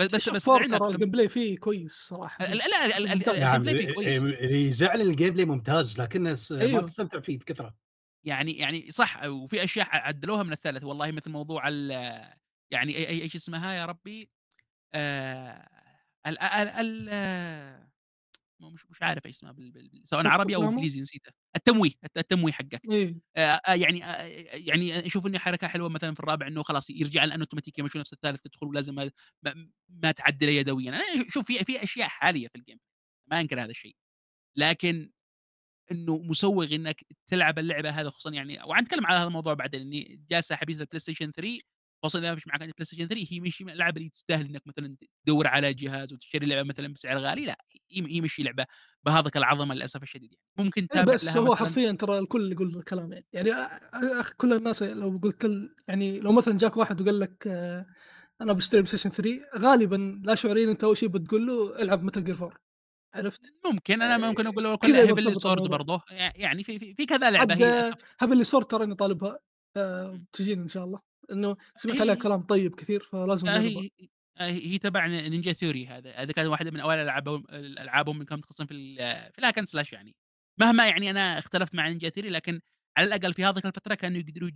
ب 0.00 0.02
بس 0.12 0.24
شوف 0.24 0.34
بس 0.34 0.44
four 0.44 0.62
ترى 0.62 0.88
الجيم 0.88 1.10
بلاي 1.10 1.28
فيه 1.28 1.58
كويس 1.58 1.92
صراحة 1.92 2.44
لا 2.44 2.64
لا 2.68 2.98
ال 2.98 3.06
ال 3.12 3.18
ممتاز. 3.18 3.38
نعم 3.40 3.62
ال 3.62 3.76
gameplay 3.76 3.76
فيه 3.76 3.86
كويس. 3.94 4.20
اللي 4.20 4.66
يزعل 4.66 5.00
ال 5.00 5.30
gameplay 5.34 5.44
ممتاز 5.44 6.00
لكنه 6.00 6.34
س- 6.34 6.52
ما 6.52 6.80
أيوه. 6.80 6.86
تستمتع 6.86 7.20
فيه 7.20 7.38
بكثرة 7.38 7.76
يعني 8.24 8.52
يعني 8.58 8.90
صح 8.90 9.24
وفي 9.24 9.64
أشياء 9.64 9.88
عدلوها 9.96 10.42
من 10.42 10.52
الثالث 10.52 10.84
والله 10.84 11.10
مثل 11.12 11.30
موضوع 11.30 11.68
ال 11.68 11.90
يعني 12.70 12.96
أي 12.96 13.08
أي 13.08 13.22
إيش 13.22 13.34
اسمها 13.34 13.74
يا 13.74 13.86
ربي؟ 13.86 14.30
آآ 14.94 15.68
ال 16.26 16.38
ال 16.40 16.68
ال 16.68 17.10
مش 18.60 18.86
مش 18.90 19.02
عارف 19.02 19.26
إيش 19.26 19.36
اسمها 19.36 19.52
بال 19.52 19.70
بال 19.70 20.00
سواء 20.04 20.26
عربي 20.28 20.56
أو 20.56 20.64
أفلامه؟ 20.64 20.64
إنجليزي 20.64 21.00
نسيته، 21.00 21.32
التمويه 21.56 21.90
الت 22.04 22.18
التمويه 22.18 22.52
حقك. 22.52 22.88
إيه. 22.90 23.20
آآ 23.36 23.74
يعني 23.74 24.04
آآ 24.04 24.26
يعني 24.54 25.06
أشوف 25.06 25.26
إنه 25.26 25.38
حركة 25.38 25.68
حلوة 25.68 25.88
مثلًا 25.88 26.14
في 26.14 26.20
الرابع 26.20 26.46
إنه 26.46 26.62
خلاص 26.62 26.90
يرجع 26.90 27.24
لأنه 27.24 27.40
أوتوماتيكيًا 27.42 27.84
مش 27.84 27.96
نفس 27.96 28.12
الثالث 28.12 28.42
تدخل 28.42 28.66
ولازم 28.66 28.94
ما 28.94 29.10
ما 29.88 30.12
تعدله 30.12 30.52
يدويًا، 30.52 30.90
أنا 30.90 31.04
شوف 31.30 31.46
في 31.46 31.64
في 31.64 31.82
أشياء 31.84 32.08
حالية 32.08 32.48
في 32.48 32.56
الجيم 32.56 32.78
ما 33.30 33.40
أنكر 33.40 33.60
هذا 33.64 33.70
الشيء، 33.70 33.96
لكن 34.58 35.12
إنه 35.92 36.18
مسوّغ 36.18 36.74
إنك 36.76 37.04
تلعب 37.26 37.58
اللعبة 37.58 37.90
هذا 37.90 38.10
خصوصًا 38.10 38.30
يعني 38.32 38.58
وحنتكلم 38.64 39.06
على 39.06 39.18
هذا 39.20 39.28
الموضوع 39.28 39.54
بعدين 39.54 39.80
إني 39.82 40.24
جالس 40.30 40.52
حبيث 40.54 40.82
الPlayStation 40.82 41.30
3 41.36 41.58
خصوصًا 42.06 42.18
إذا 42.20 42.34
مش 42.34 42.46
معك 42.46 42.60
PlayStation 42.60 43.08
3 43.08 43.26
هي 43.30 43.40
مش 43.40 43.62
من 43.62 43.70
الألعاب 43.70 43.96
اللي 43.96 44.08
تستاهل 44.08 44.46
إنك 44.46 44.62
مثلًا 44.66 44.96
تدوّر 45.26 45.46
على 45.46 45.74
جهاز 45.74 46.12
وتشتري 46.12 46.46
لعبة 46.46 46.68
مثلًا 46.68 46.88
بسعر 46.94 47.18
غالي، 47.18 47.44
لأ 47.46 47.58
هي 47.92 48.20
مش 48.20 48.40
لعبة 48.40 48.66
بهذاك 49.06 49.36
العظمة 49.36 49.74
للأسف 49.74 50.02
الشديد 50.02 50.32
يعني، 50.32 50.44
ممكن 50.58 50.88
إيه 50.92 51.00
تتابع 51.00 51.14
بس 51.14 51.36
لها 51.36 51.36
هو 51.36 51.56
حرفيًا 51.56 51.92
ترى 51.92 52.18
الكل 52.18 52.52
يقول 52.52 52.76
الكلام 52.76 53.12
يعني، 53.12 53.26
يعني 53.32 53.50
كل 54.36 54.52
الناس 54.52 54.82
لو 54.82 55.20
قلت 55.22 55.70
يعني 55.88 56.20
لو 56.20 56.32
مثلًا 56.32 56.58
جاك 56.58 56.76
واحد 56.76 57.00
وقال 57.00 57.20
لك 57.20 57.46
آه، 57.46 57.86
أنا 58.40 58.52
باشتري 58.52 58.80
PlayStation 58.82 59.10
3 59.10 59.40
غالبًا 59.58 60.22
لا 60.24 60.34
شعوريًا 60.34 60.70
أنت 60.70 60.84
أول 60.84 60.96
شيء 60.96 61.08
بتقول 61.08 61.46
له 61.46 61.82
إلعب 61.82 62.10
Gear 62.10 62.42
4 62.42 62.52
عرفت؟ 63.14 63.54
ممكن 63.66 64.02
آآ 64.02 64.18
ممكن 64.18 64.44
له 64.44 64.76
كلها 64.76 65.06
Heavenly 65.06 65.34
مرتبط 65.34 65.46
Sword 65.46 65.66
الموضوع. 65.66 65.68
برضه. 65.68 66.02
يع 66.10 66.32
يعني 66.36 66.64
في 66.64 66.78
في 66.78 66.94
في 66.94 67.06
كذا 67.06 67.30
عاد 67.36 67.52
هي 67.52 67.66
للأسف 67.66 67.96
Heavenly 68.24 68.44
Sword 68.50 68.66
تراني 68.66 68.94
طالبها 68.94 69.38
آآ 69.76 70.12
بتجيني 70.32 70.62
إن 70.62 70.68
شاء 70.68 70.84
الله، 70.84 71.00
لأنه 71.30 71.56
سمعت 71.74 72.00
عليها 72.00 72.14
هي 72.14 72.16
كلام 72.16 72.42
طيب 72.42 72.74
كثير 72.74 73.02
فلازم 73.02 73.48
آه 73.48 73.58
أجربها. 73.58 73.58
هي 73.58 73.90
آه 74.38 74.50
هي 74.50 74.78
تبع 74.78 75.06
Ninja 75.06 75.52
Theory 75.52 75.86
هذا. 75.86 76.12
هذا 76.16 76.32
كان 76.32 76.46
واحدة 76.46 76.70
من 76.70 76.80
أوائل 76.80 77.00
ألعابهم 77.00 77.44
ألعابهم 77.50 78.14
اللي 78.14 78.24
كانوا 78.26 78.38
متخصصين 78.38 78.66
في 78.66 78.74
ال 78.74 78.96
في 79.32 79.38
ال 79.38 79.42
hack 79.42 79.58
and 79.58 79.66
slash 79.66 79.92
يعني، 79.92 80.16
مهما 80.60 80.88
يعني 80.88 81.10
أنا 81.10 81.38
اختلفت 81.38 81.74
مع 81.74 81.88
Ninja 81.88 82.08
Theory 82.08 82.30
لكن 82.30 82.60
على 82.98 83.06
الأقل 83.06 83.34
في 83.34 83.44
هذيك 83.44 83.66
الفترة 83.66 83.94
كانوا 83.94 84.18
يقدروا 84.20 84.50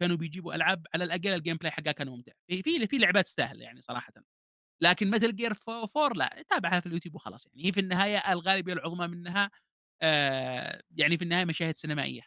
كانوا 0.00 0.16
بيجيبوا 0.16 0.54
ألعاب 0.54 0.86
على 0.94 1.04
الأقل 1.04 1.28
ال 1.34 1.56
gameplay 1.56 1.70
حقها 1.72 1.92
كان 1.92 2.08
ممتع، 2.08 2.32
في 2.62 2.86
في 2.86 2.96
لعبات 2.98 3.24
تستاهل 3.24 3.60
يعني 3.62 3.82
صراحةً، 3.82 4.12
لكن 4.82 5.10
Metal 5.10 5.36
Gear 5.36 5.54
ف 5.54 5.70
4 5.70 6.12
لأ 6.16 6.44
تابعها 6.50 6.80
في 6.80 6.86
اليوتيوب 6.86 7.14
وخلاص 7.16 7.46
يعني، 7.46 7.66
هي 7.68 7.72
في 7.72 7.80
النهاية 7.80 8.18
الغالبية 8.32 8.74
العظمى 8.74 9.08
منها 9.08 9.50
آآ 10.02 10.82
يعني 10.98 11.18
في 11.18 11.24
النهاية 11.24 11.46
مشاهد 11.46 11.76
سينمائية. 11.76 12.22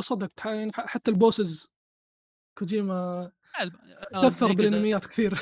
صدق 0.00 0.32
يعني 0.46 0.72
ح 0.72 0.86
حتى 0.86 1.10
الbosses 1.12 1.66
كوجيما 2.58 3.32
آه 4.14 4.30
كذا. 4.30 4.52
بالأنميات 4.52 5.06
كثير. 5.06 5.34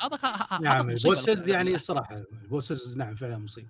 هذا 0.00 0.58
نعم 0.60 0.90
ال 0.90 0.98
bosses 0.98 1.48
يعني. 1.48 1.74
الصراحه 1.74 2.16
ال 2.32 2.41
bosses 2.41 2.96
نعم 2.96 3.14
فعلا 3.14 3.38
مصيبة. 3.38 3.68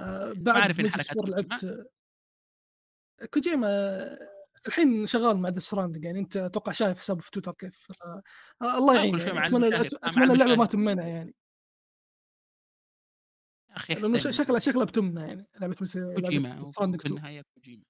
آآ 0.00 0.34
ما 0.34 0.52
بعد 0.52 0.72
كوجيما. 0.72 0.90
لعبت 1.30 1.90
كوجيما 3.30 3.68
الحين 4.66 5.06
شغال 5.06 5.36
مع 5.38 5.50
Death 5.50 5.64
Stranding 5.70 6.04
يعني 6.04 6.18
أنت 6.18 6.36
أتوقع 6.36 6.72
شايف 6.72 6.98
حسابه 6.98 7.20
في 7.20 7.30
تويتر 7.30 7.52
كيف 7.52 7.86
الله 8.62 8.94
آه 8.94 8.96
يعينه 8.96 9.22
يعني 9.24 9.80
أت 9.80 9.94
آه 9.94 9.98
مع 10.04 10.08
أتمنى 10.08 10.32
اللعبة 10.32 10.56
ما 10.56 10.66
تمنع 10.66 11.06
يعني، 11.06 11.34
يا 13.74 13.78
أخي 13.78 13.94
لأنه 13.94 14.18
ش 14.18 14.26
احترم 14.26 14.44
شكلها 14.44 14.58
شكلها 14.58 14.84
بتمنع 14.84 15.26
يعني 15.26 15.46
لعبة 15.60 15.74
كوجيما 15.74 16.56
في 16.56 16.62
2 16.70 16.98
النهاية 17.06 17.42
كوجيما. 17.54 17.82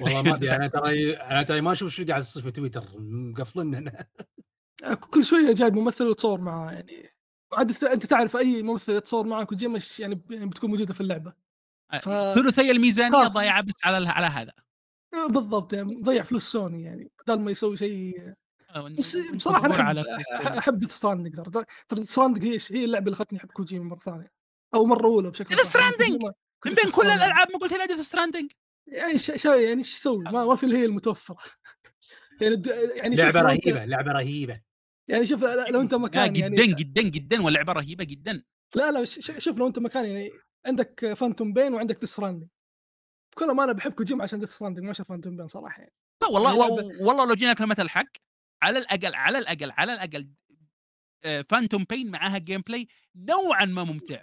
والله 0.00 0.22
ما 0.22 0.34
أدري 0.34 0.50
أنا 0.56 0.66
ترى 0.68 1.16
أنا 1.16 1.42
ترى 1.42 1.60
ما 1.60 1.72
أشوف 1.72 2.00
إيش 2.00 2.08
قاعد 2.10 2.22
يصير 2.22 2.42
في 2.42 2.50
تويتر 2.50 2.84
مقفلنا 2.98 4.06
آآ 4.84 4.94
كل 4.94 5.24
شوية 5.24 5.52
جايب 5.54 5.74
ممثل 5.74 6.06
وتصور 6.06 6.40
معاه 6.40 6.72
يعني. 6.72 7.10
وعاد 7.52 7.70
أنت 7.70 7.84
أنت 7.84 8.06
تعرف 8.06 8.36
أي 8.36 8.62
ممثل 8.62 8.92
يتصور 8.92 9.26
معاه 9.26 9.44
كوجيما 9.44 9.80
يعني 9.98 10.22
يعني 10.30 10.46
بتكون 10.46 10.70
موجودة 10.70 10.94
في 10.94 11.00
اللعبة. 11.00 11.32
آه 11.92 11.98
ف 11.98 12.08
ثلثي 12.34 12.70
الميزانية 12.70 13.12
خاف. 13.12 13.32
ضايعة 13.32 13.62
بس 13.62 13.74
على 13.84 13.98
ال 13.98 14.06
على 14.08 14.26
هذا. 14.26 14.52
آه 15.14 15.26
بالضبط 15.26 15.72
يعني 15.72 15.96
مضيّع 15.96 16.22
فلوس 16.22 16.52
سوني 16.52 16.82
يعني 16.82 17.10
بدال 17.22 17.40
ما 17.40 17.50
يسوي 17.50 17.76
شيء. 17.76 18.34
آه 18.70 18.88
بس 18.98 19.14
وأنت 19.14 19.34
بصراحة 19.34 19.66
أنا 19.66 19.68
مجبور 19.68 19.80
أحب 19.80 19.86
على 19.88 20.00
أح 20.00 20.22
كريستال 20.42 20.58
أحب 20.58 20.84
Death 20.84 20.92
Stranding 20.92 21.36
ترى. 21.36 21.64
ترى 21.88 22.04
Death 22.04 22.08
Stranding 22.08 22.42
هي 22.44 22.58
هي 22.80 22.84
اللعبة 22.84 23.04
اللي 23.06 23.16
خلتني 23.16 23.38
أحب 23.38 23.48
كوجيما 23.48 23.84
مرة 23.84 23.98
ثانية. 23.98 24.30
أو 24.74 24.84
مرة 24.86 25.06
أولى 25.06 25.30
بشكل 25.30 25.56
Death 25.56 25.62
صح 25.62 25.80
يعني 26.00 26.18
من 26.66 26.74
بين 26.74 26.90
كل. 26.90 27.06
الألعاب 27.06 27.48
ما 27.52 27.58
قلت 27.58 27.72
لي 27.72 27.78
Death 27.84 28.06
Stranding 28.06 28.48
يعني 28.86 29.18
ش 29.18 29.30
ش 29.30 29.44
يعني 29.44 29.78
إيش 29.78 29.94
تسوي؟ 29.94 30.24
ما 30.24 30.44
ما 30.44 30.56
في 30.56 30.66
هي 30.66 30.84
المتوفرة 30.84 31.36
يعني 32.40 32.62
يعني 32.96 33.16
شوف 33.16 33.24
لعبة 33.26 33.40
رهيبة 33.40 33.84
لعبة 33.84 34.12
رهيبة 34.12 34.60
يعني 35.08 35.26
شوف 35.26 35.44
لو 35.44 35.80
أنت 35.80 35.94
لا 35.94 36.00
مكان 36.00 36.36
يعني 36.36 36.56
جدًا، 36.56 36.64
جدًا، 36.66 37.02
جدًا 37.02 37.42
ولعبة 37.42 37.72
رهيبة 37.72 38.04
جدًا 38.04 38.42
لا 38.76 38.92
لا 38.92 39.04
ش 39.04 39.18
ش 39.18 39.38
شوف 39.38 39.58
لو 39.58 39.66
أنت 39.66 39.78
مكاني 39.78 40.08
يعني 40.08 40.30
عندك 40.66 41.12
فانتوم 41.14 41.52
بين 41.52 41.74
وعندك 41.74 42.04
Death 42.04 42.08
Stranding 42.08 42.46
بكل 43.32 43.50
أمانة 43.50 43.72
باحب 43.72 43.92
كوجيما 43.92 44.22
عشان 44.22 44.46
Death 44.46 44.50
Stranding 44.50 44.82
ما 44.82 44.90
عشان 44.90 45.04
فانتوم 45.04 45.36
بين 45.36 45.48
صراحة 45.48 45.80
يعني. 45.80 45.94
لا 46.22 46.28
والله 46.28 46.56
يعني 46.56 46.98
والله 47.00 47.26
لو 47.26 47.34
جينا 47.34 47.52
كلمة 47.52 47.76
الحق 47.78 48.08
على 48.62 48.78
الأقل 48.78 49.14
على 49.14 49.38
الأقل 49.38 49.70
على 49.70 49.92
الأقل 49.92 50.28
آآ 51.24 51.42
Phantom 51.54 51.80
Pain 51.92 52.06
معاها 52.06 52.38
gameplay 52.38 52.84
نوعًا 53.16 53.64
ما 53.64 53.84
ممتع. 53.84 54.22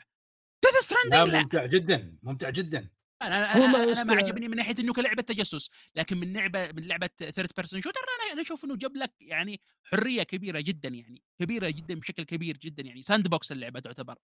Death 0.66 0.86
لا 1.03 1.26
Stranding 1.26 1.32
لأ. 1.32 1.43
ممتع 1.43 1.66
جدا 1.66 2.18
ممتع 2.24 2.49
جدا. 2.49 2.89
أنا 3.22 3.55
هو 3.57 3.68
أنا 3.68 3.68
ما 3.68 3.84
أنا 3.91 4.03
ما 4.03 4.14
المشكلة 4.14 4.16
عجبني 4.16 4.47
من 4.47 4.57
ناحية 4.57 4.76
إنه 4.80 4.93
كلعبة 4.93 5.22
تجسس، 5.22 5.70
لكن 5.95 6.18
من 6.18 6.34
لعبة 6.34 6.72
من 6.72 6.88
لعبة 6.88 7.09
third 7.24 7.47
person 7.62 7.78
shooter 7.78 8.01
أنا 8.24 8.34
أنا 8.34 8.41
أشوف 8.41 8.66
إنه 8.66 8.76
جاب 8.76 8.95
لك 8.97 9.14
يعني 9.22 9.62
حرية 9.84 10.24
كبيرة 10.24 10.59
جدًا 10.62 10.89
يعني، 10.89 11.24
كبيرة 11.39 11.70
جدًا 11.70 11.95
بشكل 11.95 12.24
كبير 12.24 12.57
جدًا 12.57 12.84
يعني. 12.84 13.01
Sandbox 13.03 13.51
اللعبة 13.51 13.80
تعتبر. 13.80 14.16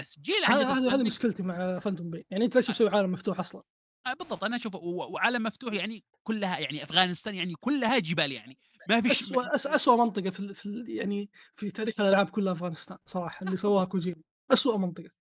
بس 0.00 0.18
جيل 0.20 0.44
هذه 0.44 0.94
هذه 0.94 1.04
مشكلتي 1.04 1.42
مع 1.42 1.78
فانتوم 1.78 2.10
بين 2.10 2.24
يعني 2.30 2.44
أنت 2.44 2.56
ليش 2.56 2.70
مسوي 2.70 2.90
عالم 2.90 3.12
مفتوح 3.12 3.40
أصلًا؟ 3.40 3.62
آه 4.06 4.12
بالضبط. 4.14 4.44
أنا 4.44 4.56
أشوف 4.56 4.74
و 4.74 4.78
وعالم 5.12 5.42
مفتوح 5.42 5.74
يعني 5.74 6.04
كلها 6.22 6.58
يعني 6.58 6.82
أفغانستان 6.84 7.34
يعني 7.34 7.54
كلها 7.60 7.98
جبال 7.98 8.32
يعني، 8.32 8.58
ما 8.86 9.00
فيش 9.00 9.22
م 9.22 9.36
أسوأ 9.36 9.54
أس 9.54 9.66
أسوأ 9.66 9.96
منطقة 10.04 10.30
في 10.30 10.40
ال 10.40 10.54
في 10.54 10.66
ال 10.66 10.90
يعني 10.90 11.30
في 11.54 11.70
تاريخ 11.70 12.00
الألعاب 12.00 12.30
كلها 12.30 12.52
أفغانستان 12.52 12.98
صراحة 13.06 13.46
اللي 13.46 13.56
سواها 13.56 13.84
كوجيما. 13.84 14.22
أسوأ 14.52 14.76
منطقة. 14.78 15.12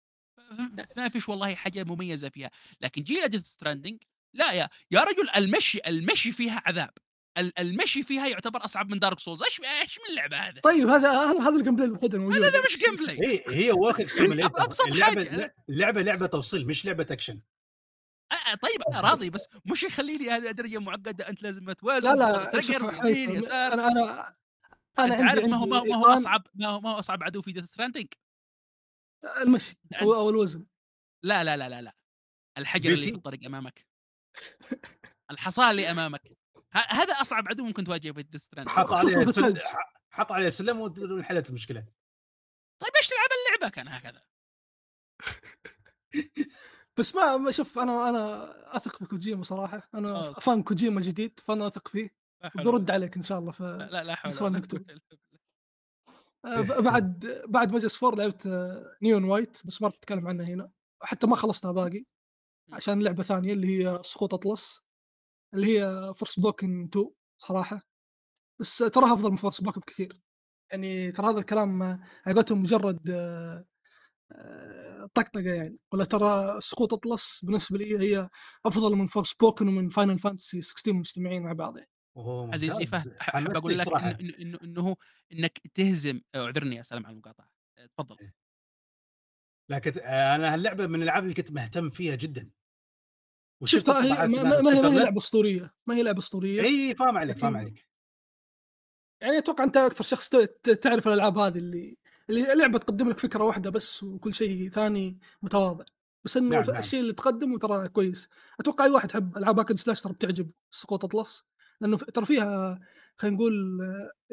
ما 0.97 1.09
فيش 1.09 1.29
والله 1.29 1.55
حاجة 1.55 1.83
مميزة 1.83 2.29
فيها، 2.29 2.51
لكن 2.81 3.03
جيل 3.03 3.23
Death 3.23 3.47
Stranding 3.47 3.97
لا 4.33 4.51
يا 4.51 4.67
يا 4.91 4.99
رجل 4.99 5.29
المشي 5.35 5.79
المشي 5.87 6.31
فيها 6.31 6.63
عذاب، 6.65 6.93
ال 7.37 7.59
المشي 7.59 8.03
فيها 8.03 8.27
يعتبر 8.27 8.65
أصعب 8.65 8.89
من 8.89 8.99
Dark 8.99 9.17
Souls 9.17 9.43
إيش 9.45 9.61
إيش 9.81 9.99
من 10.09 10.15
لعبة 10.15 10.37
هذا؟ 10.37 10.61
طيب 10.63 10.89
هذا 10.89 11.11
هذا 11.11 11.41
هذا 11.41 11.55
ال 11.55 11.75
gameplay 11.75 11.87
الوحيد 11.87 12.15
الموجود. 12.15 12.43
هذا 12.43 12.61
مش 12.65 12.75
gameplay. 12.75 13.25
هي 13.25 13.43
هي 13.47 13.71
walking 13.71 14.09
simulator 14.19 14.87
اللعبة. 14.87 15.51
اللعبة 15.69 16.01
لعبة 16.01 16.27
توصيل 16.27 16.67
مش 16.67 16.85
لعبة 16.85 17.07
اكشن 17.11 17.41
أ 18.31 18.55
طيب 18.55 18.81
أنا 18.89 19.01
راضي 19.01 19.29
بس 19.29 19.47
مش 19.65 19.83
يخلّيني 19.83 20.29
هذه 20.29 20.51
درجة 20.51 20.79
معقدة 20.79 21.29
أنت 21.29 21.43
لازم 21.43 21.71
توازن 21.71 22.19
لا 22.19 22.49
لا 22.53 22.61
شوف 22.61 22.93
يمين 23.05 23.31
يسار. 23.31 23.73
أنا 23.73 23.87
أنا 23.89 24.35
أنت 24.99 25.11
عندي 25.11 25.23
عارف 25.23 25.45
ما 25.45 25.57
هو 25.57 25.65
ما 25.65 25.95
هو 25.95 26.05
أصعب 26.05 26.47
ما 26.55 26.67
هو 26.67 26.81
ما 26.81 26.89
هو 26.91 26.99
أصعب 26.99 27.23
عدو 27.23 27.41
في 27.41 27.53
Death 27.53 27.69
Stranding 27.69 28.20
المشي 29.41 29.75
أنت 29.85 29.93
أو 29.93 30.13
أو 30.13 30.29
الوزن. 30.29 30.65
لا، 31.23 31.43
لا، 31.43 31.57
لا، 31.57 31.69
لا، 31.69 31.81
لا، 31.81 31.95
الحجر 32.57 32.89
اللي 32.89 33.01
في 33.01 33.05
بيتي 33.05 33.17
الطريق 33.17 33.45
أمامك. 33.45 33.87
الحصى 35.31 35.69
اللي 35.71 35.91
أمامك. 35.91 36.21
ه 36.73 36.77
هذا 36.77 37.13
أصعب 37.13 37.47
عدو 37.47 37.63
ممكن 37.65 37.83
تواجهه 37.83 38.13
في 38.13 38.23
Stranding. 38.39 38.67
حط 38.69 38.91
عليه 38.93 39.07
في 39.09 39.13
سل... 39.13 39.21
الثلج. 39.21 39.57
ح- 39.59 39.93
حط 40.11 40.31
عليه 40.31 40.49
سلم 40.49 40.79
وانحلت 40.79 41.49
المشكلة 41.49 41.85
طيب 42.81 42.91
ليش 42.95 43.07
تلعب 43.07 43.29
اللعبة 43.47 43.69
كان 43.75 43.87
هكذا؟ 43.87 44.23
بس 46.97 47.15
ما 47.15 47.51
شوف 47.51 47.79
أنا 47.79 48.09
أنا 48.09 48.53
أثق 48.77 48.95
في 48.97 49.05
كوجيما 49.05 49.43
ف 50.23 50.33
صح. 50.33 50.39
فان 50.43 50.63
كوجيما 50.63 51.01
جديد 51.01 51.39
فأنا 51.39 51.67
أثق 51.67 51.87
فيه 51.87 52.15
ولا 52.55 52.91
عليك 52.91 53.17
إن 53.17 53.23
شاء 53.23 53.39
الله 53.39 53.51
في 53.51 53.63
لا 53.91 54.03
لا 54.03 54.15
حول 54.15 54.31
ولا 54.31 54.39
Stranding 54.59 54.63
2. 54.63 54.83
قوة 54.83 54.93
إلا 54.95 55.01
بالله. 55.09 55.39
آآ 56.07 56.13
ب 56.13 56.30
بعد 56.79 57.43
بعد 57.47 57.71
ماجس 57.73 58.03
4 58.03 58.17
لعبت 58.17 58.47
نيون 59.03 59.23
وايت 59.23 59.57
بس 59.65 59.81
ما 59.81 59.87
راح 59.87 59.95
أتكلم 59.97 60.27
عنها 60.27 60.45
هنا، 60.45 60.71
حتى 61.03 61.27
ما 61.27 61.35
خلصتها 61.35 61.71
باقي 61.71 62.03
عشان 62.73 63.03
لعبة 63.03 63.23
ثانية 63.23 63.53
اللي 63.53 63.67
هي 63.85 64.01
سقوط 64.05 64.33
أطلس 64.33 64.81
اللي 65.55 65.79
هي 65.79 66.13
Forspoken 66.15 66.87
2 66.89 67.11
صراحة، 67.39 67.81
بس 68.61 68.77
تراها 68.77 69.13
أفضل 69.15 69.31
من 69.31 69.37
Forspoken 69.39 69.79
بكثير. 69.79 70.21
يعني 70.71 71.11
ترى 71.13 71.27
هذا 71.27 71.39
الكلام 71.39 71.83
على 71.83 72.35
قولتهم 72.35 72.63
مجرد 72.63 73.11
آآ 73.11 73.65
طقطقة 75.15 75.41
يعني، 75.41 75.79
والّا 75.93 76.05
ترى 76.05 76.61
سقوط 76.61 76.93
أطلس 76.93 77.41
بالنسبة 77.45 77.77
لي 77.79 77.99
هي 78.17 78.29
أفضل 78.67 78.95
من 78.97 79.09
Forspoken 79.09 79.61
ومن 79.61 79.91
Final 79.91 80.19
Fantasy 80.21 80.59
16 80.61 80.93
مجتمعين 80.93 81.43
مع 81.43 81.53
بعض. 81.53 81.77
يعني. 81.77 81.90
اوه 82.17 82.53
عزيزي 82.53 82.73
ممتاز. 82.73 82.89
فهد 82.89 83.17
أح 83.21 83.29
أحب 83.29 83.47
حمستني 83.47 83.57
أقول 83.59 83.77
لك 83.77 83.85
صراحة 83.85 84.09
إن 84.11 84.29
إنه 84.29 84.59
إنه 84.63 84.95
إنك 85.31 85.57
تهزم. 85.73 86.21
اعذرني 86.35 86.75
يا 86.75 86.83
سلام 86.83 87.05
على 87.05 87.13
المقاطعة. 87.13 87.49
تفضل. 87.97 88.31
لكن 89.69 89.99
آه، 89.99 90.35
أنا 90.35 90.53
هاللعبه 90.53 90.87
من 90.87 90.95
الألعاب 90.95 91.23
اللي 91.23 91.33
كنت 91.33 91.51
مهتم 91.51 91.89
فيها 91.89 92.15
جدا. 92.15 92.41
شوف 93.63 93.63
وشفت 93.63 93.85
ترى 93.85 94.03
هي 94.03 94.09
ما 94.09 94.27
ما 94.27 94.43
ما 94.43 94.57
هي 94.57 94.61
ما 94.61 94.71
هي 94.71 94.79
الانترنت. 94.79 95.03
لعبة 95.03 95.17
أسطورية، 95.17 95.73
ما 95.87 95.95
هي 95.95 96.03
لعبة 96.03 96.19
أسطورية، 96.19 96.61
اي 96.61 96.95
فاهم 96.95 97.17
عليك 97.17 97.37
فاهم 97.37 97.57
لكن 97.57 97.59
عليك. 97.59 97.87
يعني 99.21 99.37
أتوقع 99.37 99.63
أنت 99.63 99.77
أكثر 99.77 100.03
شخص 100.03 100.29
ت 100.29 100.35
ت 100.35 100.69
تعرف 100.69 101.07
الألعاب 101.07 101.37
هذه 101.37 101.57
اللي 101.57 101.97
اللي 102.29 102.55
لعبة 102.55 102.79
تقدم 102.79 103.09
لك 103.09 103.19
فكرة 103.19 103.43
واحدة 103.43 103.69
بس 103.69 104.03
وكل 104.03 104.33
شيء 104.33 104.69
ثاني 104.69 105.19
متواضع، 105.41 105.85
بس 106.25 106.37
إنه 106.37 106.49
نعم 106.49 106.63
ف 106.63 106.69
نعم. 106.69 106.79
الشيء 106.79 106.99
اللي 106.99 107.13
تقدمه 107.13 107.59
ترى 107.59 107.89
كويس. 107.89 108.29
أتوقع 108.59 108.85
أي 108.85 108.91
واحد 108.91 109.11
يحب 109.11 109.37
ألعاب 109.37 109.59
هاك 109.59 109.69
أند 109.69 109.79
سلاش 109.79 110.01
ترى 110.01 110.13
بتعجبه. 110.13 110.53
سقوط 110.71 111.05
أطلس، 111.05 111.43
لأنه 111.81 111.97
ف 111.97 112.03
ترى 112.03 112.25
فيها 112.25 112.79
خلينا 113.17 113.35
نقول 113.37 113.81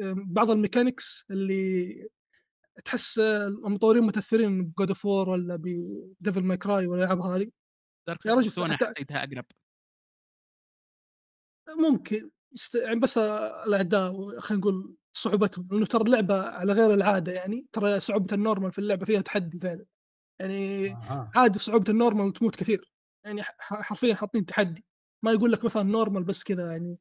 آآ 0.01 0.15
بعض 0.27 0.51
الmechanics 0.51 1.23
اللي 1.31 2.09
تحس 2.85 3.19
المطورين 3.19 4.03
متأثرين 4.03 4.73
بGod 4.81 4.87
of 4.89 4.97
War 4.99 5.05
والّا 5.29 5.57
بDevil 5.57 6.43
May 6.53 6.57
Cry 6.67 6.69
والألعاب 6.87 7.21
هذه. 7.21 7.51
يا 8.25 8.33
رجل 8.35 8.51
Souls 8.51 8.57
2 8.57 8.65
أنا 8.65 8.77
حتى 8.77 8.85
حسيتها 8.85 9.23
أقرب. 9.23 9.45
ممكن 11.67 12.29
است 12.55 12.75
يعني 12.75 12.99
بس 12.99 13.17
الأعداء 13.17 14.39
خلينا 14.39 14.61
نقول 14.61 14.95
صعوبتهم، 15.13 15.67
لأنه 15.71 15.85
ترى 15.85 16.03
اللعبة 16.03 16.41
على 16.41 16.73
غير 16.73 16.93
العادة 16.93 17.31
يعني، 17.31 17.67
ترى 17.71 17.99
صعوبة 17.99 18.35
الnormal 18.37 18.69
في 18.69 18.79
اللعبة 18.79 19.05
فيها 19.05 19.21
تحدي 19.21 19.59
فعلًا، 19.59 19.85
يعني 20.39 20.89
أها. 20.91 21.33
عادي 21.35 21.59
صعوبة 21.59 21.93
الnormal 21.93 22.33
تموت 22.39 22.55
كثير، 22.57 22.93
يعني 23.25 23.43
ح 23.43 23.55
حرفيًا 23.59 24.15
حاطين 24.15 24.45
تحدي، 24.45 24.85
ما 25.23 25.31
يقول 25.31 25.51
لك 25.51 25.65
مثلًا 25.65 26.05
normal 26.05 26.19
بس 26.25 26.43
كذا 26.43 26.71
يعني. 26.71 26.97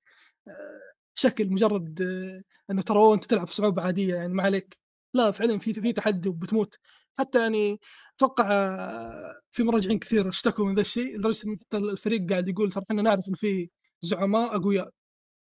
شكل 1.15 1.51
مجرد 1.51 2.03
آه، 2.03 2.43
إنه 2.73 2.83
ترى 2.83 3.15
أنت 3.15 3.25
تلعب 3.25 3.47
في 3.49 3.55
صعوبة 3.55 3.83
عادية 3.83 4.15
يعني 4.15 4.35
ما 4.35 4.43
عليك، 4.43 4.79
لا 5.15 5.31
فعلًا 5.31 5.59
في 5.59 5.73
في 5.73 5.93
تحدي 5.93 6.29
وبتموت، 6.29 6.79
حتى 7.19 7.43
يعني 7.43 7.81
أتوقع 8.17 8.49
آه، 8.53 9.41
في 9.51 9.63
مراجعين 9.63 9.99
كثير 9.99 10.29
اشتكوا 10.29 10.67
من 10.67 10.75
ذا 10.75 10.81
الشيء، 10.81 11.19
لدرجة 11.19 11.49
إن 11.49 11.59
حتى 11.61 11.77
الفريق 11.79 12.31
قاعد 12.31 12.49
يقول 12.49 12.73
ترى 12.73 12.85
إحنا 12.91 13.03
نعرف 13.03 13.29
إن 13.29 13.35
في 13.35 13.71
زعماء 14.03 14.57
أقوياء، 14.57 14.91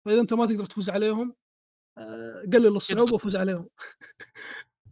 فإذا 0.07 0.21
أنت 0.21 0.35
ما 0.35 0.47
تقدر 0.47 0.67
تفوز 0.67 0.91
عليهم 0.91 1.35
آآ 1.99 2.51
قلل 2.53 2.77
الصعوبة 2.77 3.03
قد 3.09 3.13
وفوز 3.15 3.37
عليهم. 3.37 3.69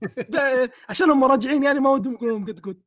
ب 0.31 0.37
عشانهم 0.89 1.21
مراجعين 1.21 1.63
يعني 1.63 1.81
ما 1.81 1.91
ودهم 1.91 2.15
يقولون 2.15 2.45
قد 2.45 2.61
قد 2.61 2.83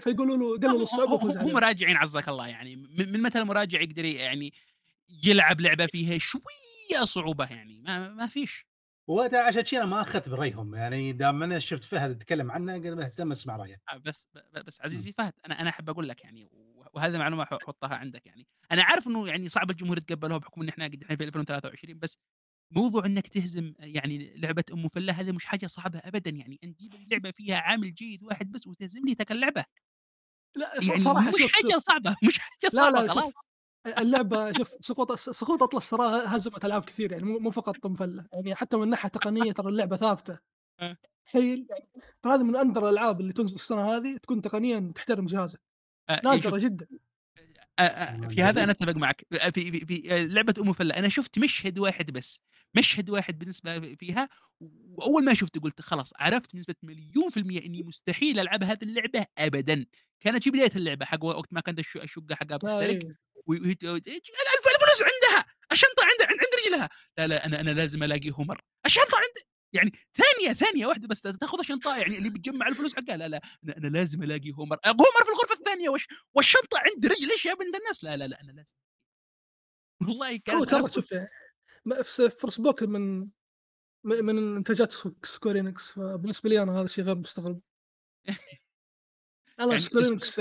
فيقولوا 0.00 0.36
له 0.36 0.58
قلل 0.58 0.76
هم 0.76 0.82
الصعوبة 0.82 1.12
وفوز 1.12 1.36
هم 1.36 1.42
عليهم. 1.42 1.58
راجعين 1.58 1.96
عزك 1.96 2.28
الله 2.28 2.46
يعني. 2.48 2.76
من 2.76 3.22
متى 3.22 3.38
المراجع 3.38 3.80
يقدر 3.80 4.04
يعني 4.04 4.52
يلعب 5.08 5.60
لعبة 5.60 5.86
فيها 5.86 6.18
شوية 6.18 7.04
صعوبة 7.04 7.44
يعني 7.46 7.80
ما 7.80 8.08
ما 8.08 8.26
فيش. 8.26 8.64
وهذا 9.08 9.42
عشان 9.46 9.64
أنا 9.80 9.86
ما 9.90 10.00
أخذت 10.00 10.28
برأيهم 10.28 10.74
يعني 10.74 11.12
دام 11.12 11.42
أنا 11.42 11.58
شفت 11.58 11.84
فهد 11.84 12.10
يتكلم 12.10 12.50
عنه 12.50 12.74
قلت 12.74 12.86
مهتم 12.86 13.30
اسمع 13.32 13.56
رأيه 13.56 13.80
آه، 13.92 13.96
بس 13.96 14.28
بس. 14.66 14.80
عزيزي 14.80 15.12
فهد 15.12 15.32
أنا 15.46 15.60
أنا 15.60 15.70
أحب 15.70 15.90
أقول 15.90 16.08
لك 16.08 16.24
يعني 16.24 16.48
وهذه 16.94 17.18
معلومة 17.18 17.44
ح 17.44 17.48
حُطّها 17.66 17.94
عندك 17.94 18.26
يعني، 18.26 18.46
أنا 18.72 18.82
عارف 18.84 19.06
إنه 19.06 19.28
يعني 19.28 19.48
صعب 19.48 19.70
الجمهور 19.70 19.98
يتقبلوها 19.98 20.38
بحكم 20.38 20.68
إحنا 20.68 20.84
قد 20.84 21.02
إحنا 21.02 21.16
في 21.16 21.24
2023 21.24 21.98
بس 21.98 22.18
موضوع 22.70 23.06
إنك 23.06 23.26
تهزم 23.28 23.74
يعني 23.80 24.34
لعبة 24.38 24.64
أم 24.72 24.88
فلة 24.88 25.12
هذه 25.12 25.32
مش 25.32 25.44
حاجة 25.46 25.66
صعبة 25.66 25.98
أبدًا 26.04 26.30
يعني 26.30 26.58
أن 26.64 26.76
تجيب 26.76 26.94
لي 26.94 27.06
لعبة 27.12 27.30
فيها 27.30 27.56
عامل 27.56 27.94
جيد 27.94 28.24
واحد 28.24 28.52
بس 28.52 28.66
وتهزم 28.66 29.06
لي 29.06 29.14
تلك 29.14 29.32
اللعبة، 29.32 29.64
لأ 30.56 30.80
ص 30.80 30.90
يعني 30.90 31.04
صراحة 31.04 31.32
مش 31.34 31.46
شوف، 31.50 31.52
حاجة 31.52 31.78
صعبة، 31.78 32.16
مش 32.28 32.38
حاجة 32.38 32.70
لا، 32.72 32.90
صعبة 32.90 33.00
لا 33.06 33.08
خلاص. 33.08 33.34
اللعبة 33.86 34.52
شوف 34.52 34.74
سقوط 34.80 35.12
س 35.12 35.30
سقوط 35.30 35.62
أطلس 35.62 35.90
ترى 35.90 36.22
هزمت 36.26 36.64
ألعاب 36.64 36.84
كثير 36.84 37.12
يعني 37.12 37.24
مو 37.24 37.38
مو 37.38 37.50
فقط 37.50 37.76
طم 37.82 37.94
فلة، 37.94 38.26
يعني 38.32 38.54
حتى 38.54 38.76
من 38.76 38.88
ناحية 38.88 39.08
تقنية 39.08 39.52
ترى 39.52 39.68
اللعبة 39.68 39.96
ثابتة. 39.96 40.38
آه. 40.80 40.96
تخيل 41.26 41.66
يعني 41.70 41.88
ترى 42.22 42.34
هذه 42.34 42.44
من 42.44 42.56
أندر 42.56 42.84
الألعاب 42.90 43.20
اللي 43.20 43.32
تنزل 43.34 43.54
السنة 43.56 43.82
هذه 43.96 44.18
تكون 44.18 44.42
تقنيا 44.42 44.92
تحترم 44.96 45.26
جهازك، 45.26 45.60
آآ 46.10 46.22
إيه 46.32 46.40
شوف. 46.42 46.54
نادرة 46.54 46.58
جدًا. 46.58 46.88
أ 47.78 48.28
في 48.28 48.42
هذا 48.42 48.64
أنا 48.64 48.72
أتفق 48.72 48.96
معك، 48.96 49.26
في 49.32 49.70
في 49.70 49.86
في 49.86 50.14
آآ 50.14 50.24
لعبة 50.26 50.54
أم 50.60 50.72
فلة 50.72 50.94
أنا 50.98 51.08
شُفت 51.08 51.38
مشهد 51.38 51.78
واحد 51.78 52.10
بس، 52.10 52.40
مشهد 52.76 53.10
واحد 53.10 53.38
بالنسبة 53.38 53.94
فيها 53.94 54.28
وأول 54.60 55.24
ما 55.24 55.34
شُفته 55.34 55.60
قُلت 55.60 55.80
خلاص 55.80 56.10
عرفت 56.20 56.54
بنسبة 56.56 56.74
مليون 56.82 57.30
في 57.30 57.36
المِيّة 57.40 57.66
إني 57.66 57.82
مستحيل 57.82 58.40
ألعب 58.40 58.62
هذه 58.64 58.78
اللعبة 58.82 59.26
أبدًا، 59.38 59.86
كانت 60.20 60.42
في 60.44 60.50
بداية 60.50 60.70
اللعبة 60.76 61.06
حق 61.06 61.24
وقت 61.24 61.52
ما 61.52 61.60
كانت 61.60 61.78
الش 61.78 61.96
الشقة 61.96 62.34
حقها 62.34 62.58
آه 62.64 63.14
الفلوس 63.52 65.02
عندها، 65.02 65.44
الشنطة 65.72 66.02
عند 66.04 66.22
عند 66.30 66.40
عند 66.40 66.66
رجلها، 66.66 66.88
لا، 67.18 67.26
لا 67.26 67.46
أنا 67.46 67.60
أنا 67.60 67.70
لازم 67.70 68.02
ألاقي 68.02 68.30
هومر، 68.30 68.60
الشنطة 68.86 69.16
عند 69.16 69.34
يعني 69.72 69.92
ثانية، 70.16 70.52
ثانية 70.54 70.86
واحدة 70.86 71.08
بس 71.08 71.20
تاخذ 71.20 71.58
الشنطة 71.58 71.96
يعني 71.98 72.18
اللي 72.18 72.30
بتجمّع 72.30 72.68
الفلوس 72.68 72.94
حقها، 72.96 73.16
لا، 73.16 73.28
لا 73.28 73.40
أنا 73.64 73.76
أنا 73.76 73.88
لازم 73.88 74.22
ألاقي 74.22 74.52
هومر، 74.52 74.76
أ 74.84 74.88
هومر 74.88 75.24
في 75.24 75.30
الغرفة 75.32 75.54
الثانية! 75.54 75.88
والش 75.88 76.06
والشنطة 76.34 76.78
عند 76.78 77.06
رجل 77.06 77.30
إيش 77.30 77.44
يا 77.46 77.54
بنت 77.54 77.76
الناس، 77.76 78.04
لا، 78.04 78.16
لا، 78.16 78.24
لا 78.28 78.40
أنا 78.40 78.52
لازم 78.52 78.72
والله 80.00 80.40
هو 80.50 80.58
أنا 80.58 80.64
ترى 80.64 80.88
شوف 80.92 81.14
فس 82.04 82.22
Forspoken 82.22 82.90
من 82.90 83.28
من 84.04 84.56
إنتاجات 84.56 84.92
سك 84.92 85.26
Square 85.26 85.60
Enix. 85.60 85.92
فبالنسبة 85.92 86.50
لي 86.50 86.62
أنا 86.62 86.72
هذا 86.72 86.84
الشيء 86.84 87.04
غير 87.04 87.16
مستغرب. 87.16 87.60
أنا 89.60 89.68
يعني 89.70 89.78
سكوير 89.78 90.18
س 90.18 90.40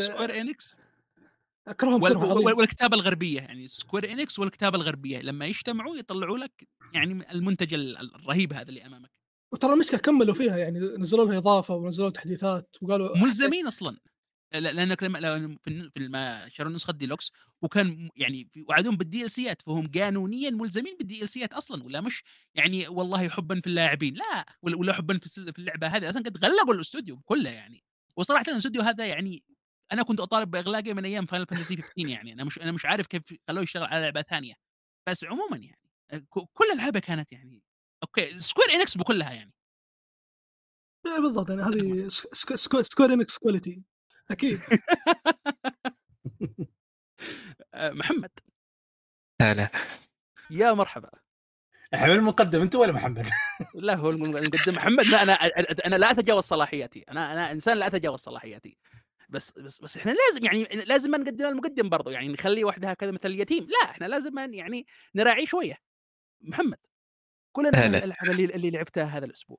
أكرههم 1.67 2.01
وال 2.01 2.17
كره 2.17 2.17
و 2.17 2.29
عظيم. 2.29 2.53
والكتابة 2.57 2.95
الغربية، 2.95 3.39
يعني 3.41 3.67
Square 3.67 4.11
Enix 4.11 4.39
والكتابة 4.39 4.77
الغربية 4.77 5.19
لمّا 5.21 5.45
يجتمعوا 5.45 5.95
يطلعوا 5.97 6.37
لك 6.37 6.67
يعني 6.93 7.31
المنتج 7.31 7.73
ال 7.73 7.97
الرهيب 8.15 8.53
هذا 8.53 8.69
اللي 8.69 8.85
أمامك، 8.85 9.11
وترى 9.51 9.73
المشكلة 9.73 9.99
كمّلوا 9.99 10.33
فيها 10.33 10.57
يعني 10.57 10.79
نزلوا 10.79 11.25
لها 11.25 11.37
إضافة 11.37 11.75
ونزلوا 11.75 12.09
تحديثات 12.09 12.75
وقالوا 12.81 13.17
ملزمين 13.17 13.67
أصلًا. 13.67 13.97
ل 14.55 14.63
لأنك 14.63 15.03
لما 15.03 15.57
في 15.65 15.99
لما 15.99 16.49
شروا 16.49 16.69
النسخة 16.69 16.91
الديلوكس 16.91 17.31
وكان 17.61 18.09
يعني 18.15 18.49
في 18.53 18.65
وعدوهم 18.69 18.97
بالDLCات 18.97 19.61
فهم 19.65 19.91
قانونيًا 19.95 20.49
ملزمين 20.49 20.97
بالDLCات 21.03 21.53
أصلًا 21.53 21.83
ولا 21.83 22.01
مش 22.01 22.23
يعني 22.55 22.87
والله 22.87 23.29
حبًا 23.29 23.61
في 23.61 23.67
اللاعبين، 23.67 24.13
لا 24.15 24.45
ولا 24.63 24.93
حبًا 24.93 25.19
في 25.19 25.59
اللعبة 25.59 25.87
هذه 25.87 26.09
أصلًا 26.09 26.23
قد 26.23 26.45
غلقوا 26.45 26.73
الإستوديو 26.73 27.21
كله 27.25 27.49
يعني، 27.49 27.83
وصراحةً 28.17 28.45
الإستوديو 28.49 28.81
هذا 28.81 29.05
يعني 29.07 29.43
أنا 29.93 30.03
كنت 30.03 30.19
أطالب 30.19 30.51
بإغلاقه 30.51 30.93
من 30.93 31.05
أيام 31.05 31.25
Final 31.27 31.45
Fantasy 31.55 31.81
15 31.81 31.83
يعني 31.97 32.33
أنا 32.33 32.43
مش 32.43 32.59
أنا 32.59 32.71
مش 32.71 32.85
عارف 32.85 33.07
كيف 33.07 33.21
خلوه 33.47 33.63
يشتغل 33.63 33.83
على 33.83 34.01
لعبة 34.01 34.21
ثانية، 34.21 34.53
بس 35.09 35.23
عمومًا 35.25 35.57
يعني 35.57 35.79
كل 36.53 36.65
ألعابه 36.73 36.99
كانت 36.99 37.31
يعني 37.31 37.61
okay 38.03 38.39
Square 38.39 38.71
Enix 38.81 38.97
بكلها 38.97 39.31
يعني 39.33 39.53
إيه 41.07 41.19
بالضبط 41.21 41.49
يعني. 41.49 41.61
هذه 41.63 42.07
س 42.07 42.27
سك 42.33 42.55
سك 42.55 42.81
Square 42.81 43.13
Enix 43.13 43.37
quality 43.37 43.83
أكيد. 44.31 44.61
آآ 47.73 47.91
محمد 47.91 48.31
هلا 49.41 49.69
يا 50.49 50.73
مرحبا. 50.73 51.09
حبيب 51.93 52.15
المقدم 52.15 52.61
أنت 52.61 52.75
ولا 52.75 52.91
محمد؟ 52.91 53.27
لا 53.75 53.95
هو 53.95 54.09
الم 54.09 54.23
المقدم 54.25 54.73
محمد 54.75 55.05
ما 55.05 55.21
أنا 55.23 55.33
أ 55.33 55.87
أنا 55.87 55.95
لا 55.95 56.11
أتجاوز 56.11 56.43
صلاحياتي، 56.43 57.05
أنا 57.09 57.33
أنا 57.33 57.51
إنسان 57.51 57.77
لا 57.77 57.87
أتجاوز 57.87 58.19
صلاحياتي، 58.19 58.77
بس 59.33 59.51
بس 59.51 59.81
بس 59.81 59.97
إحنا 59.97 60.11
لازم 60.11 60.45
يعني 60.45 60.63
لازم 60.85 61.11
ما 61.11 61.17
نقدم 61.17 61.45
المقدم 61.45 61.89
برضو 61.89 62.09
يعني 62.09 62.27
نخلي 62.27 62.63
وحدها 62.63 62.93
كذا 62.93 63.11
مثل 63.11 63.29
اليتيم. 63.29 63.63
لا 63.63 63.91
إحنا 63.91 64.05
لازم 64.05 64.53
يعني 64.53 64.87
نراعي 65.15 65.45
شوية. 65.45 65.77
محمد 66.41 66.77
كل 67.51 67.67
الالعاب 67.67 68.29
اللي, 68.29 68.45
اللي 68.45 68.71
لعبتها 68.71 69.03
هذا 69.03 69.25
الأسبوع. 69.25 69.57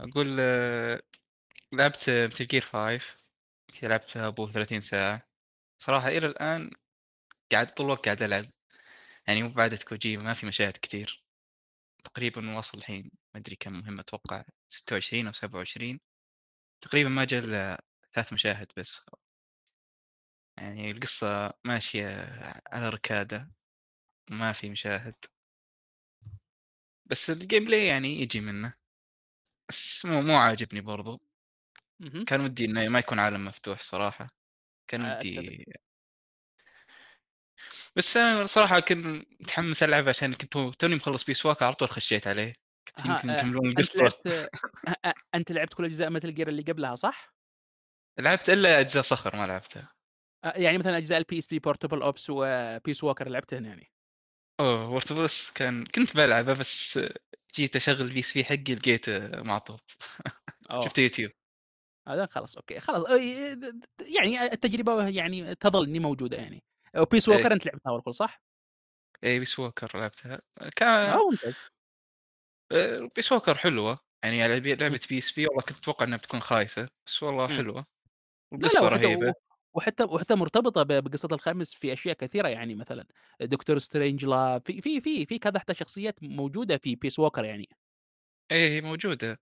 أقول 0.00 0.36
آه، 0.40 1.02
لعبت 1.72 2.10
مثل 2.10 2.46
جير 2.46 2.62
5 2.62 3.00
لعبتها 3.82 4.26
ابو 4.26 4.48
30 4.48 4.80
ساعة. 4.80 5.22
صراحة 5.78 6.08
إلى 6.08 6.26
الآن 6.26 6.70
قاعد 7.52 7.74
طول 7.74 7.86
الوقت 7.86 8.04
قاعد 8.04 8.22
ألعب. 8.22 8.46
يعني 9.28 9.42
مو 9.42 9.48
بعد 9.48 9.74
كوجي 9.74 10.16
ما 10.16 10.34
في 10.34 10.46
مشاهد 10.46 10.76
كثير. 10.82 11.24
تقريبا 12.04 12.56
واصل 12.56 12.78
الحين 12.78 13.10
ما 13.34 13.40
أدري 13.40 13.56
كم 13.56 13.72
مهمة 13.72 14.00
أتوقع 14.00 14.44
26 14.68 15.26
أو 15.26 15.32
27 15.32 16.00
تقريبا 16.80 17.10
ما 17.10 17.24
جاء 17.24 17.44
إلا 17.44 17.84
ثلاث 18.14 18.32
مشاهد 18.32 18.72
بس. 18.76 19.00
يعني 20.58 20.90
القصة 20.90 21.52
ماشية 21.64 22.08
على 22.66 22.88
ركادة 22.88 23.50
ما 24.30 24.52
في 24.52 24.70
مشاهد. 24.70 25.14
بس 27.06 27.30
ال 27.30 27.64
gameplay 27.64 27.86
يعني 27.86 28.20
يجي 28.20 28.40
منه. 28.40 28.74
بس 29.68 30.06
مو 30.06 30.22
مو 30.22 30.36
عاجبني 30.36 30.80
برضو. 30.80 31.20
كان 32.26 32.40
ودي 32.40 32.64
إنه 32.64 32.88
ما 32.88 32.98
يكون 32.98 33.18
عالم 33.18 33.44
مفتوح 33.44 33.80
صراحة. 33.80 34.26
كان 34.88 35.04
آه، 35.04 35.18
ودي 35.18 35.66
بس 37.96 38.16
أنا 38.16 38.46
صراحة 38.46 38.80
كنت 38.80 39.06
متحمس 39.40 39.82
ألعب 39.82 40.08
عشان 40.08 40.34
كنت 40.34 40.58
توني 40.78 40.94
مخلص 40.94 41.24
Peace 41.24 41.46
Walk 41.46 41.62
على 41.62 41.74
طول 41.74 41.88
خشيت 41.88 42.26
عليه. 42.26 42.54
كنت 42.88 43.06
يمكن 43.06 43.30
آه. 43.30 43.38
يكملون 43.38 43.68
القصة. 43.68 44.12
أنت 45.34 45.52
لعبت 45.52 45.74
كل 45.74 45.84
أجزاء 45.84 46.10
Metal 46.10 46.34
Gear 46.34 46.48
اللي 46.48 46.62
قبلها 46.62 46.94
صح؟ 46.94 47.39
لعبت 48.20 48.50
إلا 48.50 48.80
أجزاء 48.80 49.02
صخر 49.02 49.36
ما 49.36 49.46
لعبتها 49.46 49.92
يعني 50.44 50.78
مثلًا 50.78 50.96
أجزاء 50.96 51.20
الPSP 51.22 51.56
Portable 51.68 52.02
Ops 52.02 52.22
وPeace 52.30 53.08
Walker 53.08 53.22
لعبتهن 53.28 53.64
يعني؟ 53.64 53.92
أوه 54.60 54.90
Portable 54.90 55.34
Ops 55.34 55.50
كان 55.50 55.84
كنت 55.86 56.16
بلعبه 56.16 56.52
بس 56.54 57.00
جيت 57.54 57.76
أشغل 57.76 58.00
ال 58.00 58.20
PSV 58.20 58.44
حقي 58.44 58.74
لقيته 58.74 59.28
معطوب. 59.42 59.80
شفت 60.84 60.98
يوتيوب 60.98 61.30
هذا 62.08 62.26
خلاص 62.26 62.56
okay، 62.56 62.80
خلاص 62.80 63.04
يعني 64.16 64.42
التجربة 64.42 65.08
يعني 65.08 65.54
تظل 65.54 65.84
إني 65.84 65.98
موجودة 65.98 66.36
يعني. 66.36 66.62
وPeace 66.96 67.28
إيه 67.28 67.42
Walker 67.42 67.52
أنت 67.52 67.66
لعبتها 67.66 68.00
كل 68.00 68.14
صح؟ 68.14 68.42
إيه 69.24 69.38
Peace 69.38 69.58
Walker 69.58 69.98
لعبتها 69.98 70.40
كان 70.76 70.88
آه 70.88 71.30
ممتاز. 71.30 71.54
آه، 72.72 73.08
Peace 73.16 73.32
Walker 73.32 73.54
حلوة 73.54 73.98
يعني 74.24 74.42
على 74.42 74.60
بي- 74.60 74.74
PSP 75.10 75.46
والله 75.46 75.62
كنت 75.62 75.78
أتوقع 75.78 76.04
إنها 76.06 76.18
بتكون 76.18 76.40
خايسة 76.40 76.88
بس 77.06 77.22
والله. 77.22 77.48
حلوة 77.48 77.86
لا، 78.58 78.70
لا 78.74 78.80
وحتى 78.82 79.06
رهيبة 79.06 79.32
و 79.32 79.34
وحتى 79.74 80.04
وحتى 80.04 80.34
مرتبطة 80.34 80.82
ب 80.82 80.88
بقصة 80.92 81.28
الخامس 81.32 81.74
في 81.74 81.92
أشياء 81.92 82.14
كثيرة 82.16 82.48
يعني 82.48 82.74
مثلًا 82.74 83.06
دكتور 83.40 83.78
Strangelove 83.78 84.58
في 84.66 84.80
في 84.80 85.00
في 85.00 85.26
في 85.26 85.38
كذا 85.38 85.58
حتى 85.58 85.74
شخصيات 85.74 86.22
موجودة 86.22 86.76
في 86.78 86.96
Peace 86.96 87.24
Walker 87.24 87.44
يعني. 87.44 87.68
إيه 88.50 88.68
هي 88.70 88.80
موجودة، 88.80 89.40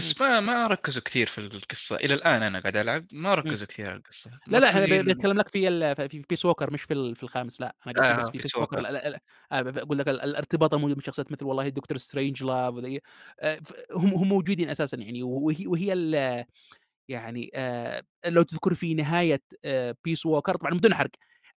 إمم. 0.00 0.14
بس 0.14 0.20
ما 0.20 0.40
ما 0.40 0.66
ركّزوا 0.66 1.02
كثير 1.02 1.26
في 1.26 1.38
القصة، 1.38 1.96
إلى 1.96 2.14
الآن 2.14 2.42
أنا 2.42 2.60
قاعد 2.60 2.76
ألعب 2.76 3.06
ما 3.12 3.34
إمم. 3.44 3.56
ركّزوا 3.56 3.66
كثير 3.66 3.90
على 3.90 3.96
القصة، 3.98 4.40
لا، 4.48 4.58
لا، 4.58 4.78
أنا 4.78 4.86
ب 4.86 4.88
مركّزين 4.88 5.06
باتكلم 5.06 5.38
لك 5.38 5.48
في 5.48 5.68
ال 5.68 5.96
في 6.10 6.22
Peace 6.22 6.50
Walker 6.50 6.72
مش 6.72 6.82
في 6.82 6.94
ال 6.94 7.16
في 7.16 7.22
الخامس 7.24 7.60
لأ، 7.60 7.76
أنا 7.86 7.94
قصدي 7.94 8.14
بس 8.14 8.28
آه 8.28 8.32
في 8.32 8.40
Peace 8.40 8.42
Peace 8.46 8.60
Walker 8.62 8.78
Walker 8.78 8.78
ال 8.78 8.86
ال 8.86 8.96
ال 8.96 9.18
آآ 9.52 9.62
ب 9.62 9.68
باقول 9.74 9.98
لك 9.98 10.08
ال 10.08 10.20
الارتباط 10.22 10.74
الموجود 10.74 10.96
من 10.96 11.02
شخصيات 11.04 11.32
مثل 11.32 11.44
والله 11.46 11.68
دكتور 11.68 11.98
سترينج 11.98 12.44
وذي 12.44 13.00
آآ 13.40 13.56
ف 13.64 13.72
هم 13.92 14.14
هم 14.14 14.28
موجودين 14.28 14.70
أساسًا 14.70 14.96
يعني 14.96 15.22
وهي 15.22 15.66
وهي 15.66 15.92
ال 15.92 16.44
يعني 17.08 17.50
آآ 17.54 18.02
لو 18.26 18.42
تذكر 18.42 18.74
في 18.74 18.94
نهاية 18.94 19.42
آآ 19.64 19.92
Peace 20.08 20.30
Walker 20.30 20.56
طبعًا 20.56 20.74
بدون 20.74 20.94
حرق، 20.94 21.10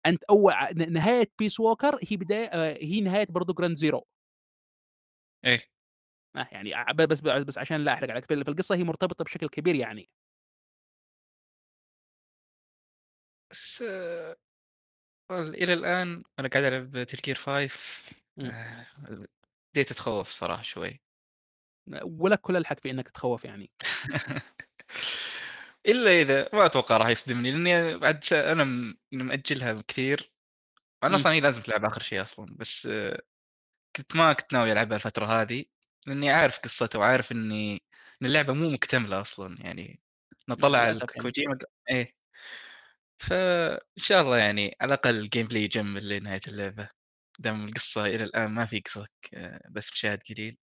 أنت 0.06 0.24
أو 0.30 0.50
ن 0.76 0.92
نهاية 0.92 1.30
Peace 1.42 1.54
Walker 1.64 1.98
هي 2.10 2.16
بداية 2.16 2.46
آآ 2.46 2.78
هي 2.82 3.00
نهاية 3.00 3.26
برضه 3.30 3.54
Ground 3.54 3.76
Zero. 3.78 4.00
إيه. 5.44 5.68
آه، 6.36 6.48
يعني 6.52 6.74
بس 7.06 7.20
بس 7.20 7.58
عشان 7.58 7.76
لا 7.84 7.92
أحرق 7.92 8.10
عليك، 8.10 8.24
في 8.24 8.34
ال 8.34 8.44
في 8.44 8.50
القصة 8.50 8.74
هي 8.74 8.84
مرتبطة 8.84 9.24
بشكل 9.24 9.48
كبير 9.48 9.74
يعني. 9.74 10.08
بس 13.50 13.82
والله 15.30 15.50
إلى 15.54 15.72
الآن 15.72 16.22
أنا 16.40 16.48
قاعد 16.48 16.96
Metal 16.96 17.18
Gear 17.30 17.36
5 17.38 18.12
إمم. 18.38 18.52
آآ 18.52 18.86
بديت 19.74 19.90
أتخوّف 19.90 20.28
الصراحة 20.28 20.62
شوي. 20.62 21.00
ولك 22.02 22.40
كل 22.40 22.56
الحق 22.56 22.80
في 22.80 22.90
إنك 22.90 23.08
تتخوّف 23.08 23.44
يعني. 23.44 23.70
إلا 25.88 26.10
إذا 26.20 26.48
ما 26.52 26.66
أتوقع 26.66 26.96
راح 26.96 27.08
يصدمني، 27.08 27.50
لإني 27.52 27.98
بعد 27.98 28.24
س 28.24 28.32
أنا 28.32 28.64
م 28.64 28.94
مأجلها 29.12 29.82
كثير، 29.88 30.32
أنا 31.04 31.14
إمم. 31.14 31.16
أصلًا 31.16 31.32
هي 31.32 31.40
لازم 31.40 31.62
تلعب 31.62 31.84
آخر 31.86 32.02
شيء 32.02 32.22
أصلًا، 32.22 32.56
بس 32.60 32.88
كنت 33.96 34.16
ما 34.16 34.34
كنت 34.34 34.54
ناوي 34.54 34.72
ألعبها 34.72 34.96
الفترة 34.96 35.26
هذه، 35.26 35.64
لإني 36.06 36.30
عارف 36.30 36.58
قصتها 36.60 36.98
وعارف 36.98 37.32
إني 37.32 37.84
إن 38.22 38.26
اللعبة 38.28 38.54
مو 38.54 38.70
مكتملة 38.70 39.20
أصلًا 39.22 39.58
يعني، 39.62 40.02
إنه 40.48 40.56
آه، 40.58 40.62
طلع 40.62 40.90
ال 40.90 41.00
للأسف 41.00 41.06
يعني. 41.16 41.22
كوجيما 41.22 41.54
ق 41.54 41.64
إيه. 41.90 42.12
فإن 43.20 43.78
شاء 43.96 44.22
الله 44.22 44.36
يعني 44.38 44.76
على 44.80 44.94
الأقل 44.94 45.28
الgameplay 45.28 45.52
يجمل 45.56 46.08
لنهاية 46.08 46.40
اللعبة، 46.48 46.88
دام 47.38 47.64
القصة 47.68 48.06
إلى 48.06 48.24
الآن 48.24 48.50
ما 48.50 48.66
في 48.66 48.80
قصة 48.80 49.06
ك 49.22 49.30
بس 49.70 49.92
مشاهد 49.92 50.22
قليل. 50.30 50.58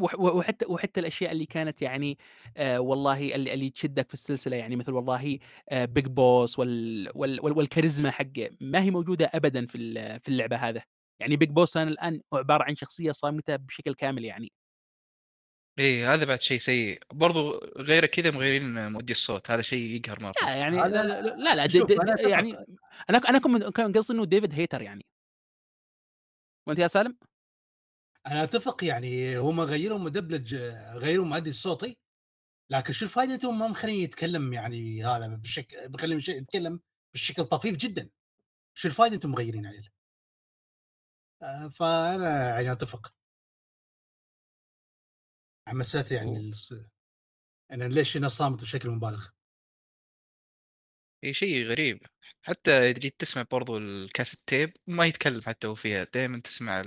وح 0.00 0.14
وحتى 0.18 0.66
وحتى 0.68 1.00
الأشياء 1.00 1.32
اللي 1.32 1.46
كانت 1.46 1.82
يعني 1.82 2.18
آآ 2.56 2.78
والله 2.78 3.34
اللي 3.34 3.54
اللي 3.54 3.70
تشدّك 3.70 4.08
في 4.08 4.14
السلسلة 4.14 4.56
يعني 4.56 4.76
مثل 4.76 4.92
والله 4.92 5.38
آآ 5.68 5.86
Big 5.98 6.04
Boss 6.06 6.58
وال 6.58 7.10
وال 7.14 7.40
وال 7.44 7.52
والكاريزما 7.58 8.10
حقه 8.10 8.50
ما 8.60 8.82
هي 8.82 8.90
موجودة 8.90 9.30
أبدًا 9.34 9.66
في 9.66 9.78
ال 9.78 10.20
في 10.20 10.28
اللعبة 10.28 10.56
هذا، 10.56 10.82
يعني 11.20 11.36
Big 11.36 11.48
Boss 11.48 11.76
أنا 11.76 11.90
الآن 11.90 12.20
هو 12.34 12.38
عبارة 12.38 12.64
عن 12.64 12.76
شخصية 12.76 13.12
صامتة 13.12 13.56
بشكل 13.56 13.94
كامل 13.94 14.24
يعني. 14.24 14.52
إيه 15.78 16.14
هذا 16.14 16.24
بعد 16.24 16.40
شيء 16.40 16.58
سيء، 16.58 16.98
برضه 17.12 17.60
غير 17.76 18.06
كذا 18.06 18.30
مغيرين 18.30 18.92
مؤدي 18.92 19.12
الصوت، 19.12 19.50
هذا 19.50 19.62
شيء 19.62 19.90
يقهر 19.90 20.22
مرة. 20.22 20.34
لا 20.42 20.56
يعني 20.56 20.76
لا 20.76 20.86
هذا 20.86 21.02
لا 21.02 21.20
لا 21.20 21.54
لا 21.54 21.68
شوف 21.68 21.90
يعني 21.90 22.52
أتفق 22.52 22.66
أنا 23.10 23.18
ك 23.18 23.26
أنا 23.26 23.38
كن 23.38 23.70
كان 23.70 23.92
قصدي 23.92 24.12
إنه 24.14 24.24
ديفيد 24.24 24.54
هيتر 24.54 24.82
يعني. 24.82 25.04
وأنت 26.66 26.78
يا 26.78 26.86
سالم؟ 26.86 27.16
أنا 28.26 28.42
أتفق 28.44 28.84
يعني 28.84 29.38
هم 29.38 29.60
غيّروا 29.60 29.98
مدبلج 29.98 30.54
غيّروا 30.96 31.24
مؤدي 31.26 31.50
الصوتي، 31.50 31.98
لكن 32.70 32.92
شو 32.92 33.08
فايدتهم 33.08 33.58
ما 33.58 33.68
مخلّيه 33.68 34.04
يتكلم 34.04 34.54
يعني 34.54 35.04
هذا 35.06 35.28
بشك 35.28 35.74
مخلّيه 35.90 36.16
يش 36.16 36.28
يتكلم 36.28 36.80
بشكل 37.14 37.44
طفيف 37.44 37.76
جدًا، 37.76 38.10
شو 38.78 38.88
الفايدة 38.88 39.14
أنتم 39.16 39.30
مغيّرين 39.32 39.66
عليه؟ 39.66 39.82
آآ 41.42 41.68
فأنا 41.68 42.48
يعني 42.60 42.72
أتفق. 42.72 43.14
عن 45.68 45.76
مسألة 45.76 46.16
يعني 46.16 46.38
الص 46.48 46.72
إنه 47.72 47.86
ليش 47.86 48.16
هنا 48.16 48.28
صامت 48.28 48.60
بشكل 48.62 48.90
مبالغ؟ 48.90 49.28
إي 51.24 51.34
شيء 51.34 51.64
غريب، 51.66 52.00
حتى 52.42 52.92
جيت 52.92 53.20
تسمع 53.20 53.44
برضه 53.50 53.78
ال 53.78 53.85
cassette 53.85 54.40
tape 54.46 54.72
ما 54.86 55.06
يتكلم 55.06 55.40
حتى 55.42 55.66
هو 55.66 55.74
فيها، 55.74 56.04
دايمًا 56.14 56.40
تسمع 56.40 56.82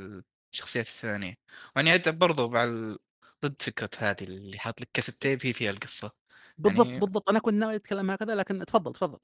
الشخصيات 0.53 0.85
الثانية، 0.87 1.35
يعني 1.75 1.95
أنت 1.95 2.09
برضه 2.09 2.49
مع 2.49 2.63
ال 2.63 2.97
ضد 3.45 3.61
فكرة 3.61 3.89
هذه 3.97 4.23
اللي 4.23 4.59
حاط 4.59 4.81
لك 4.81 4.89
كاسيت 4.93 5.15
تيب 5.15 5.45
هي 5.45 5.53
فيها 5.53 5.71
القصة، 5.71 6.11
بالضبط، 6.57 6.87
يعني 6.87 6.99
بالضبط، 6.99 7.29
أنا 7.29 7.39
كنت 7.39 7.53
ناوي 7.55 7.75
أتكلم 7.75 8.11
هكذا 8.11 8.35
لكن 8.35 8.61
اتفضل، 8.61 8.91
اتفضل. 8.91 9.19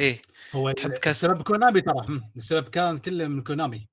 إيه 0.00 0.22
هو 0.54 0.72
تحط 0.72 0.90
كاس 0.90 1.06
السبب 1.06 1.42
كونامي 1.42 1.80
ترى، 1.80 2.20
السبب 2.36 2.68
كان 2.68 2.98
كله 2.98 3.28
من 3.28 3.42
كونامي. 3.42 3.88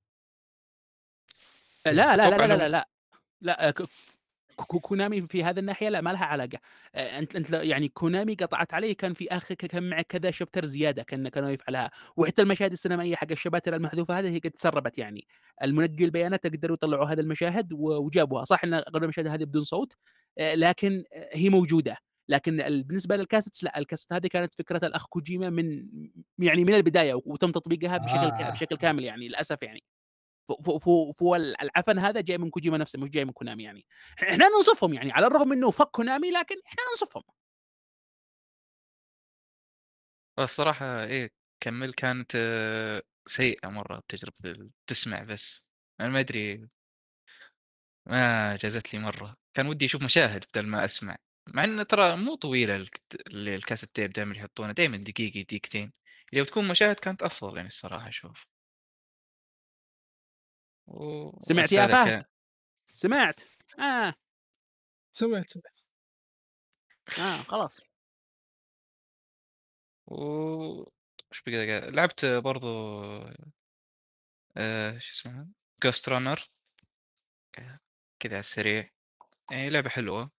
لا، 1.86 1.92
إمم. 1.92 1.98
لا، 2.16 2.16
لا، 2.16 2.24
أتوقع 2.28 2.46
لا، 2.46 2.68
لا، 2.68 3.68
إنهم 3.68 3.88
لأ، 4.58 4.64
لأ 4.64 4.66
ك 4.66 4.76
ك 4.76 4.80
كونامي 4.80 5.26
في 5.28 5.44
هذه 5.44 5.58
الناحية 5.58 5.88
لأ 5.88 6.00
ما 6.00 6.10
لها 6.10 6.24
علاقة، 6.24 6.58
آآ 6.94 7.18
أنت 7.18 7.36
أنت 7.36 7.50
يعني 7.52 7.88
كونامي 7.88 8.34
قطعت 8.34 8.74
عليه 8.74 8.92
كان 8.96 9.14
في 9.14 9.28
آخر 9.32 9.54
ك 9.54 9.66
كان 9.66 9.90
معه 9.90 10.02
كذا 10.02 10.30
شابتر 10.30 10.64
زيادة 10.64 11.02
كان 11.02 11.28
كان 11.28 11.42
ناوي 11.44 11.54
يفعلها، 11.54 11.90
وحتى 12.16 12.42
المشاهد 12.42 12.72
السينمائية 12.72 13.16
حق 13.16 13.26
الشباتر 13.30 13.74
المحذوفة 13.76 14.18
هذه 14.18 14.28
هي 14.34 14.38
قد 14.38 14.50
تسربت 14.50 14.98
يعني، 14.98 15.26
المنقي 15.62 16.04
البيانات 16.04 16.46
قدروا 16.46 16.74
يطلعوا 16.74 17.06
هذه 17.06 17.20
المشاهد 17.20 17.72
و 17.72 17.78
وجابوها، 18.06 18.44
صح 18.44 18.64
إن 18.64 18.74
أغلب 18.74 19.04
المشاهد 19.04 19.26
هذه 19.26 19.44
بدون 19.44 19.62
صوت، 19.64 19.92
لكن 20.40 21.04
هي 21.32 21.48
موجودة، 21.50 21.96
لكن 22.28 22.60
ال 22.60 22.82
بالنسبة 22.84 23.16
للكاسيتس 23.16 23.64
لأ، 23.64 23.78
الكاسيت 23.78 24.12
هذه 24.12 24.26
كانت 24.26 24.54
فكرة 24.54 24.86
الأخ 24.86 25.06
كوجيما 25.06 25.50
من 25.50 25.88
يعني 26.38 26.64
من 26.64 26.74
البداية 26.74 27.14
وتم 27.26 27.52
تطبيقها 27.52 27.98
بشكل 27.98 28.30
ك 28.30 28.40
آه، 28.40 28.50
بشكل. 28.50 28.76
كامل 28.76 29.04
يعني 29.04 29.28
للأسف 29.28 29.62
يعني. 29.62 29.82
فهو 31.20 31.36
ال 31.36 31.62
العفن 31.62 31.98
هذا 31.98 32.20
جاي 32.20 32.38
من 32.38 32.50
كوجيما 32.50 32.78
نفسه 32.78 32.98
مش 33.00 33.10
جاي 33.10 33.24
من 33.24 33.32
كونامي 33.32 33.62
يعني، 33.64 33.86
إحنا 34.22 34.48
ننصفهم 34.48 34.94
يعني 34.94 35.12
على 35.12 35.26
الرغم 35.26 35.52
إنه 35.52 35.70
فك 35.70 35.86
كونامي 35.90 36.30
لكن 36.30 36.56
إحنا 36.66 36.82
ننصفهم. 36.90 37.22
الصراحة 40.38 41.04
إيه 41.04 41.30
كمّل 41.60 41.92
كانت 41.94 42.32
آه، 42.36 43.02
سيئة 43.26 43.68
مرة 43.68 44.02
تجربة 44.08 44.70
تسمع 44.86 45.22
بس، 45.22 45.68
أنا 46.00 46.08
ما 46.08 46.20
أدري 46.20 46.68
ما 48.06 48.56
جازت 48.56 48.94
لي 48.94 49.00
مرة، 49.00 49.36
كان 49.54 49.66
ودي 49.66 49.84
أشوف 49.86 50.02
مشاهد 50.04 50.44
بدل 50.54 50.66
ما 50.66 50.84
أسمع، 50.84 51.16
مع 51.54 51.64
إنه 51.64 51.82
ترى 51.82 52.16
مو 52.16 52.34
طويلة 52.34 52.86
الكاسيت 53.26 53.90
تيب 53.94 54.12
دايمًا 54.12 54.36
يحطونه 54.36 54.72
دايمًا 54.72 54.96
دقيقة 54.96 55.42
دقيقتين، 55.42 55.92
لو 56.32 56.44
تكون 56.44 56.68
مشاهد 56.68 56.96
كانت 57.00 57.22
أفضل 57.22 57.56
يعني 57.56 57.68
الصراحة 57.68 58.10
سمعت 61.40 61.72
يا 61.72 61.86
فهد؟ 61.86 62.24
سمعت؟ 62.92 63.40
آه، 63.78 64.14
سمعت، 65.12 65.50
سمعت. 65.50 65.78
آه 67.18 67.36
خلاص. 67.42 67.80
و 70.06 70.82
إيش 71.32 71.42
بقى 71.46 71.90
لعبت 71.90 72.24
برضه 72.24 72.68
آآ 74.56 74.98
شو 74.98 75.12
اسمها 75.12 75.48
Ghost 75.84 76.10
Runner 76.10 76.40
كذا 78.20 78.32
على 78.32 78.40
السريع، 78.40 78.90
يعني 79.50 79.70
لعبة 79.70 79.88
حلوة. 79.88 80.30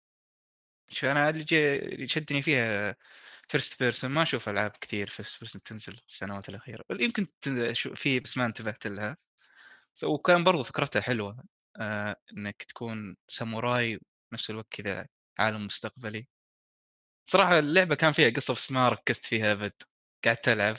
شوف 0.90 1.10
أنا 1.10 1.30
اللي 1.30 2.08
شدني 2.08 2.42
فيها 2.42 2.96
first 3.54 3.74
person 3.74 4.06
ما 4.06 4.22
أشوف 4.22 4.50
ألعاب 4.50 4.72
كثير 4.82 5.10
first 5.10 5.38
person 5.46 5.62
تنزل 5.66 6.00
السنوات 6.08 6.50
الأخيرة، 6.50 6.84
بل 6.90 7.02
يمكن 7.04 7.28
في 7.96 8.20
بس 8.20 8.38
ما 8.38 8.46
انتبهت 8.46 8.88
لها، 8.88 9.18
وكان 10.04 10.44
برضه 10.44 10.64
فكرتها 10.64 11.02
حلوة 11.02 11.44
آآ 11.78 12.16
إنك 12.38 12.64
تكون 12.64 13.16
ساموراي 13.28 14.00
بنفس 14.32 14.50
الوقت 14.50 14.68
كذا 14.72 15.08
عالم 15.40 15.66
مستقبلي. 15.66 16.28
صراحة 17.26 17.60
اللعبة 17.60 17.96
كان 17.96 18.12
فيها 18.12 18.30
قصة 18.30 18.54
بس 18.54 18.72
ما 18.72 18.90
ركزت 18.90 19.26
فيها 19.26 19.52
أبد، 19.52 19.74
قعدت 20.26 20.50
ألعب 20.50 20.78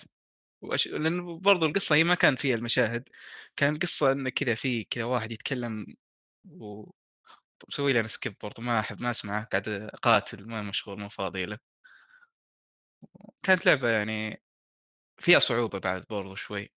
وأش 0.62 0.88
لأن 0.88 1.38
برضه 1.40 1.66
القصة 1.66 1.94
هي 1.96 2.04
ما 2.04 2.14
كان 2.14 2.36
فيها 2.36 2.56
المشاهد، 2.56 3.08
كان 3.56 3.74
القصة 3.74 4.12
إنه 4.12 4.30
كذا 4.30 4.54
في 4.54 4.84
كذا 4.84 5.04
واحد 5.04 5.32
يتكلم 5.32 5.86
و 6.50 6.90
مسوي 7.68 7.92
لي 7.92 8.00
أنا 8.00 8.08
skip 8.08 8.32
برضه 8.42 8.62
ما 8.62 8.80
أحب 8.80 9.02
ما 9.02 9.10
أسمعه 9.10 9.44
قاعد 9.44 9.68
أقاتل 9.68 10.46
ما 10.48 10.62
مشغول 10.62 11.00
مو 11.00 11.08
فاضي 11.08 11.44
له. 11.46 11.58
كانت 13.42 13.66
لعبة 13.66 13.88
يعني 13.88 14.42
فيها 15.20 15.38
صعوبة 15.38 15.78
بعد 15.78 16.04
برضه 16.10 16.34
شوي. 16.36 16.72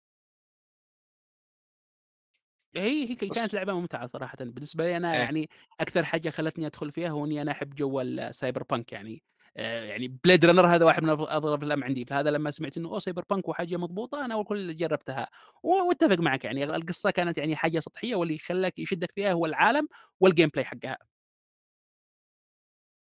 هي 2.76 3.10
هي 3.10 3.16
كانت 3.16 3.54
بس 3.54 3.54
لعبة 3.54 3.74
ممتعة 3.74 4.06
صراحةً، 4.06 4.38
بالنسبة 4.42 4.84
لي 4.86 4.98
أنا 4.98 5.16
إيه. 5.16 5.28
يعني 5.28 5.50
أكثر 5.80 6.04
حاجة 6.06 6.30
خلتني 6.30 6.66
أدخل 6.68 6.92
فيها 6.92 7.10
هو 7.10 7.26
إني 7.26 7.42
أنا 7.42 7.52
أحب 7.52 7.76
جو 7.76 8.04
الcyberpunk 8.04 8.84
يعني، 8.92 9.24
آآ 9.58 9.86
يعني 9.86 10.18
Blade 10.28 10.40
Runner 10.50 10.66
هذا 10.66 10.86
واحد 10.86 11.04
من 11.04 11.10
أفضل 11.10 11.50
الأفلام 11.50 11.84
عندي، 11.84 12.06
فهذا 12.06 12.30
لمّا 12.32 12.52
سمعت 12.52 12.78
إنه 12.78 12.90
أوه 12.90 13.00
cyberpunk 13.00 13.42
وحاجة 13.50 13.78
مضبوطة 13.78 14.26
أنا 14.26 14.34
أول 14.34 14.44
كل 14.46 14.76
جربتها، 14.76 15.28
و 15.64 15.70
وأتفق 15.88 16.20
معك 16.20 16.46
يعني 16.46 16.64
القصة 16.64 17.12
كانت 17.12 17.38
يعني 17.38 17.56
حاجة 17.56 17.80
سطحية 17.80 18.16
واللي 18.16 18.38
خلاك 18.38 18.80
يشدك 18.80 19.12
فيها 19.16 19.32
هو 19.32 19.46
العالم 19.46 19.88
والgameplay 20.26 20.60
حقها. 20.62 20.98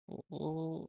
و 0.08 0.86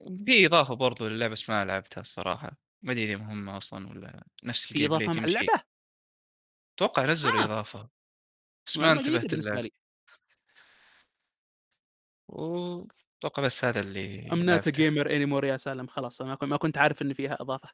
وفي 0.00 0.46
إضافة 0.46 0.74
برضه 0.74 1.08
للعبة 1.08 1.32
بس 1.32 1.50
ما 1.50 1.64
لعبتها 1.64 2.00
الصراحة، 2.00 2.56
ما 2.82 2.92
أدري 2.92 3.04
إذا 3.04 3.16
مهمة 3.16 3.56
أصلًا 3.56 3.88
والّا 3.88 4.24
نفس 4.44 4.66
في 4.66 4.86
إضافة 4.86 5.12
مع 5.12 5.24
تمشي. 5.24 5.24
اللعبة؟ 5.24 5.71
أتوقع 6.82 7.04
نزّلوا 7.06 7.44
آه، 7.44 7.44
إضافة، 7.44 7.90
بس 8.66 8.78
ما 8.80 8.92
معلومة 8.92 9.02
جديدة 9.02 9.18
انتبهت 9.18 9.30
بالنسبة 9.30 9.60
لها. 9.60 9.62
لي. 9.62 9.70
وأتوقع 12.28 13.42
بس 13.44 13.64
هذا 13.64 13.80
اللي 13.80 14.30
I'm 14.32 14.42
not 14.44 14.66
a 14.66 14.72
لعبته. 14.72 14.72
gamer 14.72 15.06
anymore 15.06 15.44
يا 15.44 15.56
سالم 15.56 15.86
خلاص 15.86 16.20
أنا 16.22 16.38
ما 16.42 16.56
كنت 16.56 16.78
عارف 16.78 17.02
إن 17.02 17.12
فيها 17.12 17.36
إضافة. 17.40 17.68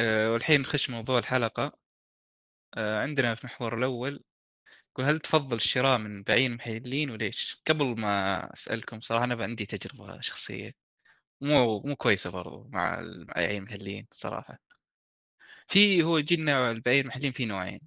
آآ 0.00 0.28
والحين 0.28 0.60
نخش 0.60 0.90
موضوع 0.90 1.18
الحلقة. 1.18 1.78
آآ 2.78 3.00
عندنا 3.02 3.34
في 3.34 3.44
المحور 3.44 3.78
الأول 3.78 4.24
يقول 4.92 5.06
هل 5.10 5.20
تفضل 5.20 5.56
الشراء 5.56 5.98
من 5.98 6.22
بائعين 6.22 6.54
محليين 6.54 7.10
وليش؟ 7.10 7.62
قبل 7.68 8.00
ما 8.00 8.38
أسألكم 8.54 9.00
صراحة 9.00 9.24
أنا 9.24 9.42
عندي 9.44 9.66
تجربة 9.66 10.20
شخصية 10.20 10.72
مو 11.42 11.80
مو 11.80 11.96
كويسة 11.96 12.30
برضو 12.30 12.64
مع 12.72 13.00
البائعين 13.00 13.62
المحليين 13.62 14.08
الصراحة. 14.12 14.58
في 15.68 16.02
هو 16.02 16.18
يجينا 16.18 16.70
البائعين 16.70 17.02
المحليين 17.04 17.32
في 17.32 17.44
نوعين، 17.46 17.80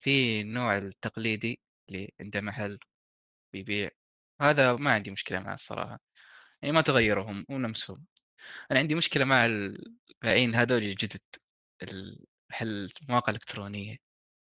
في 0.00 0.40
النوع 0.40 0.78
التقليدي 0.78 1.60
اللي 1.88 2.12
عنده 2.20 2.40
محل 2.40 2.78
بيبيع، 3.54 3.90
هذا 4.42 4.76
ما 4.76 4.92
عندي 4.92 5.10
مشكلة 5.10 5.40
معاه 5.40 5.54
الصراحة، 5.54 6.00
يعني 6.62 6.74
ما 6.74 6.80
تغيروا 6.82 7.30
هم 7.32 7.46
هو 7.50 7.58
نفسهم. 7.58 8.06
أنا 8.70 8.80
عندي 8.80 8.94
مشكلة 8.94 9.24
مع 9.24 9.46
البائعين 9.46 10.54
هذول 10.54 10.84
الجدد، 10.84 11.20
المحل 11.82 12.90
المواقع 13.02 13.30
الإلكترونية 13.30 13.96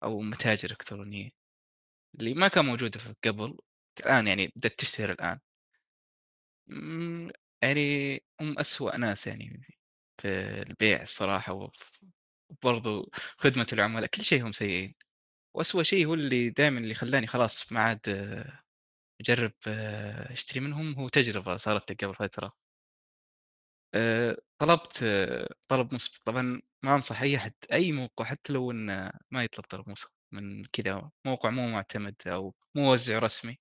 أو 0.05 0.21
متاجر 0.21 0.71
إلكترونية، 0.71 1.31
اللي 2.21 2.35
ما 2.35 2.49
كان 2.49 2.65
موجودة 2.67 2.99
ف 3.01 3.13
قبل، 3.27 3.59
الآن 4.01 4.29
يعني 4.29 4.53
بدأت 4.57 4.81
تشتهر 4.81 5.13
الآن. 5.13 5.41
يعني 7.63 8.15
هم 8.41 8.59
أسوأ 8.59 8.97
ناس 8.97 9.27
يعني 9.27 9.63
في 10.23 10.29
البيع 10.63 11.03
الصراحة 11.03 11.53
وف 11.53 12.01
وبرضه 12.53 13.11
خدمة 13.39 13.67
العملاء، 13.73 14.07
كل 14.11 14.25
شيء 14.25 14.43
هم 14.47 14.53
سيئين. 14.53 14.95
وأسوأ 15.57 15.83
شيء 15.83 16.07
هو 16.07 16.15
اللي 16.15 16.51
دايمًا 16.51 16.81
اللي 16.81 16.95
خلّاني 16.95 17.27
خلاص 17.27 17.73
ما 17.73 17.81
عاد 17.81 18.01
أجرب 19.21 19.53
أشتري 20.33 20.61
منهم، 20.61 20.95
هو 20.95 21.09
تجربة 21.09 21.57
صارت 21.57 21.91
لي 21.93 21.97
قبل 22.09 22.15
فترة. 22.17 22.53
آآ 23.95 24.37
طلبت 24.59 25.05
طلب 25.69 25.95
مسبق، 25.95 26.19
طبعًا 26.25 26.63
ما 26.85 26.95
أنصح 26.95 27.23
أي 27.23 27.37
أحد 27.37 27.53
أي 27.73 27.93
موقع 27.93 28.25
حتى 28.25 28.53
لو 28.53 28.71
إنه 28.71 29.13
ما 29.31 29.45
يطلب 29.45 29.65
طلب 29.67 29.89
مسبق 29.91 30.11
من 30.33 30.65
كذا 30.65 31.11
موقع 31.27 31.51
مو 31.51 31.69
معتمد 31.69 32.15
أو 32.27 32.55
مو 32.75 32.83
موزع 32.85 33.19
رسمي، 33.19 33.59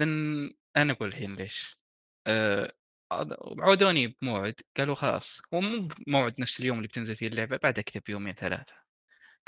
لأن 0.00 0.50
أنا 0.76 0.92
أقول 0.94 1.08
الحين 1.08 1.36
ليش. 1.36 1.78
وعودوني 3.12 4.06
بموعد 4.22 4.54
قالوا 4.76 4.94
خلاص 4.94 5.40
هو 5.54 5.60
مو 5.60 5.88
بموعد 6.06 6.40
نفس 6.40 6.60
اليوم 6.60 6.76
اللي 6.76 6.88
بتنزل 6.88 7.16
فيه 7.16 7.28
اللعبة، 7.28 7.58
بعدها 7.62 7.82
كذا 7.82 8.02
بيومين 8.06 8.34
3 8.34 8.74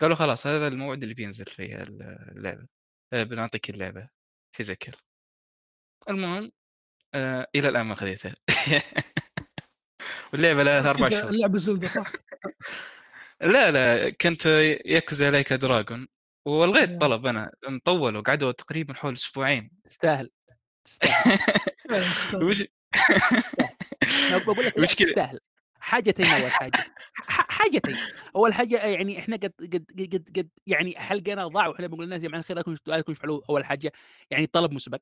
قالوا 0.01 0.17
خلاص 0.17 0.47
هذا 0.47 0.69
الموعد 0.69 1.03
اللي 1.03 1.15
بينزل 1.15 1.45
فيه 1.47 1.77
ال 1.83 2.03
اللعبة، 2.37 2.67
آآ 3.13 3.25
بنعطيك 3.25 3.71
اللعبة 3.71 4.09
physical. 4.63 4.95
المهم 6.11 6.53
آآ 7.15 7.47
إلى 7.57 7.69
الآن 7.69 7.87
ما 7.87 7.95
خذيتها. 7.95 8.37
واللعبة 10.33 10.63
لها 10.63 10.91
4 10.91 11.11
كذا 11.11 11.21
شهور. 11.21 11.31
اللعبة 11.31 11.59
Zelda 11.59 11.89
صح؟ 11.89 12.13
لا، 13.43 13.71
لا 13.71 14.11
كنت 14.11 14.47
Yakuza 14.87 15.31
Like 15.31 15.53
a 15.53 15.61
Dragon 15.61 16.09
والغيت. 16.47 17.01
طلب 17.01 17.27
أنا، 17.27 17.53
لأن 17.63 17.79
طوّلوا 17.79 18.23
قعدوا 18.23 18.53
تقريبًا 18.53 18.95
حول 18.95 19.13
أسبوعين. 19.13 19.71
تستاهل، 19.85 20.31
تستاهل. 20.85 21.39
تستاهل. 22.17 22.45
وش 22.45 22.65
باقول 24.47 24.67
لك 24.67 24.77
المشكلة 24.77 25.09
تستاهل. 25.09 25.41
حاجتين 25.81 26.27
أول 26.27 26.51
حاجة، 26.51 26.79
ح 27.15 27.47
حاجتين، 27.51 27.97
أول 28.37 28.55
حاجة 28.55 28.87
يعني 28.87 29.19
إحنا 29.19 29.37
قد 29.37 29.53
قد 29.61 30.09
قد 30.13 30.29
قد 30.37 30.49
يعني 30.67 30.99
حلقنا 30.99 31.47
ضاع 31.47 31.67
وإحنا 31.67 31.87
بنقول 31.87 32.05
للناس 32.05 32.23
يا 32.23 32.29
جماعة 32.29 32.41
الخير 32.41 32.57
لا 32.57 32.63
تكونوا 32.63 33.17
تفعلوا 33.17 33.41
أول 33.51 33.65
حاجة 33.65 33.93
يعني 34.31 34.47
طلب 34.47 34.73
مسبق. 34.73 35.01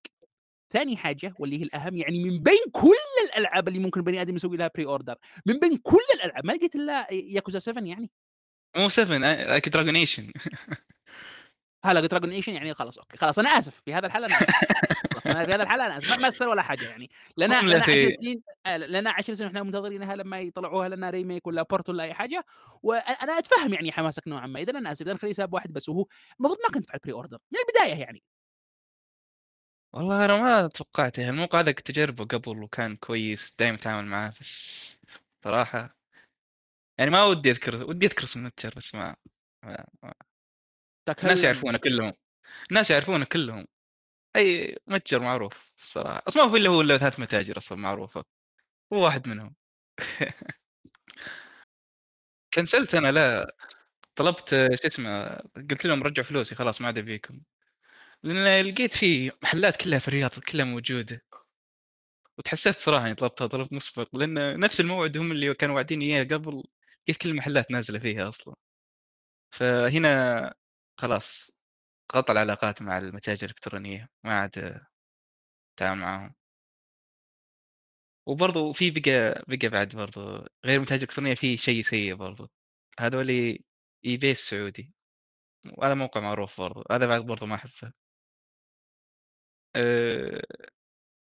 ثاني 0.73 0.97
حاجة 0.97 1.35
واللي 1.39 1.59
هي 1.59 1.63
الأهم 1.63 1.97
يعني 1.97 2.25
من 2.25 2.43
بين 2.43 2.65
كل 2.73 2.95
الألعاب 3.29 3.69
اللي 3.69 3.79
ممكن 3.79 4.01
البني 4.01 4.21
آدم 4.21 4.37
يسوي 4.37 4.57
لها 4.57 4.71
pre 4.79 4.85
order 4.85 5.15
من 5.47 5.59
بين 5.59 5.77
كل 5.77 5.99
الألعاب 6.15 6.47
ما 6.47 6.53
لقيت 6.53 6.75
إلا 6.75 7.13
ياكوزا 7.13 7.59
7 7.59 7.85
يعني. 7.85 8.11
مو 8.77 8.89
7 8.89 9.19
Like 9.19 9.69
a 9.69 9.72
Dragon 9.72 9.93
Ishin. 9.93 10.33
Like 11.87 12.11
a 12.11 12.14
Dragon 12.14 12.31
Ishin 12.31 12.53
يعني 12.53 12.75
خلاص 12.75 12.99
أوكي، 12.99 13.17
خلاص 13.17 13.39
أنا 13.39 13.49
آسف 13.49 13.83
في 13.85 13.95
هذا 13.95 14.07
آسف. 14.07 14.47
خلاص 15.15 15.27
أنا 15.27 15.47
في 15.47 15.55
هذا 15.55 15.63
الحالة 15.63 15.87
أنا 15.87 15.99
آسف 15.99 16.23
ما 16.23 16.31
تستاهل 16.31 16.49
ولا 16.49 16.63
حاجة 16.63 16.85
يعني، 16.85 17.11
لنا 17.37 17.63
لنا 17.63 17.85
10 17.85 18.09
التي 18.09 18.11
سنين 18.11 18.43
آه 18.67 18.77
لنا 18.77 19.11
10 19.11 19.35
سنين 19.35 19.47
وإحنا 19.49 19.63
منتظرينها 19.63 20.17
لما 20.17 20.41
يطلعوها 20.41 20.89
لنا 20.89 21.11
remake 21.13 21.41
والّا 21.47 21.65
port 21.75 21.89
والّا 21.89 22.05
أي 22.05 22.15
حاجة، 22.15 22.45
وأ 22.83 22.97
أنا 22.99 23.39
أتفهم 23.39 23.73
يعني 23.75 23.93
حماسك 23.93 24.29
نوعًا 24.29 24.47
ما، 24.47 24.61
إذًا 24.61 24.79
أنا 24.79 24.93
آسف 24.93 25.03
إذا 25.03 25.13
نخليه 25.15 25.33
سبب 25.33 25.55
واحد 25.55 25.73
بس 25.73 25.89
وهو 25.89 26.07
المفروض 26.41 26.59
ما 26.69 26.75
كنت 26.75 26.85
تفعل 26.87 27.01
pre 27.09 27.25
order 27.27 27.39
من 27.53 27.59
البداية 27.61 28.01
يعني. 28.01 28.23
والله 29.93 30.25
أنا 30.25 30.37
ما 30.37 30.67
توقعته، 30.69 31.29
الموقع 31.31 31.61
هذا 31.61 31.73
كنت 31.73 31.91
أجربه 31.91 32.25
قبل 32.25 32.63
وكان 32.63 32.97
كويس، 32.97 33.57
دايمًا 33.59 33.77
أتعامل 33.79 34.09
معاه 34.09 34.33
بس 34.41 35.01
صراحة 35.45 35.95
يعني 36.99 37.11
ما 37.11 37.25
ودي 37.25 37.51
أذكر 37.51 37.85
ودي 37.85 38.07
أذكر 38.07 38.25
اسم 38.25 38.49
بس 38.77 38.95
ما 38.95 39.17
ما 39.65 39.85
ما 40.03 40.15
الناس 41.23 41.45
تكلم. 41.45 41.45
يعرفونه 41.45 41.79
كلهم، 41.79 42.13
الناس 42.71 42.91
يعرفونه 42.93 43.25
كلهم. 43.25 43.67
أي 44.37 44.77
متجر 44.89 45.21
معروف 45.21 45.73
الصراحة، 45.79 46.23
أصلًا 46.29 46.45
ما 46.47 46.51
في 46.53 46.57
إلا 46.59 46.71
هو 46.71 46.81
إلا 46.81 46.99
3 46.99 47.21
متاجر 47.21 47.59
أصلًا 47.59 47.79
معروفة، 47.79 48.25
هو 48.93 49.05
واحد 49.05 49.29
منهم. 49.29 49.57
كنسلت 52.55 52.95
أنا 52.95 53.13
لا، 53.13 53.57
طلبت 54.17 54.51
شو 54.51 54.89
اسمه، 54.89 55.37
قلت 55.71 55.87
لهم 55.87 56.03
رجعوا 56.03 56.27
فلوسي 56.27 56.55
خلاص 56.55 56.81
ما 56.81 56.87
عاد 56.87 56.99
أبيكم. 56.99 57.41
لأن 58.25 58.67
لقيت 58.67 58.95
في 58.95 59.33
محلات 59.45 59.77
كلها 59.85 59.99
في 59.99 60.09
الرياض 60.09 60.31
كلها 60.53 60.65
موجودة. 60.67 61.23
وتحسفت 62.39 62.79
صراحة 62.79 63.07
إني 63.07 63.15
طلبتها 63.15 63.47
طلب 63.47 63.75
مسبق، 63.75 64.17
لأن 64.17 64.61
نفس 64.61 64.81
الموعد 64.81 65.19
هم 65.19 65.33
اللي 65.33 65.55
كانوا 65.55 65.75
واعديني 65.75 66.05
إياه 66.17 66.25
قبل، 66.25 66.65
لقيت 67.09 67.17
كل 67.23 67.29
المحلات 67.31 67.71
نازلة 67.71 67.99
فيها 67.99 68.29
أصلًا. 68.29 68.55
فهنا 69.53 70.55
خلاص 71.01 71.51
قطع 72.09 72.33
العلاقات 72.33 72.83
مع 72.83 72.99
المتاجر 72.99 73.45
الإلكترونية، 73.47 74.09
ما 74.25 74.41
عاد 74.41 74.81
أتعامل 75.79 76.01
معاهم. 76.01 76.35
وبرضه 78.27 78.73
في 78.73 78.91
بقى 78.91 79.45
بقى 79.49 79.69
بعد 79.69 79.97
برضه 79.97 80.47
غير 80.65 80.77
المتاجر 80.77 81.03
الإلكترونية 81.03 81.35
في 81.35 81.57
شيء 81.57 81.83
سيء 81.83 82.15
برضه، 82.15 82.51
هذولي 83.01 83.65
eBay 84.07 84.25
السعودي، 84.25 84.93
وهذا 85.79 85.95
موقع 85.95 86.21
معروف 86.21 86.61
برضه، 86.61 86.85
هذا 86.91 87.07
بعد 87.07 87.23
برضه 87.27 87.47
ما 87.47 87.55
أحبه. 87.55 87.93
آآ 89.77 90.43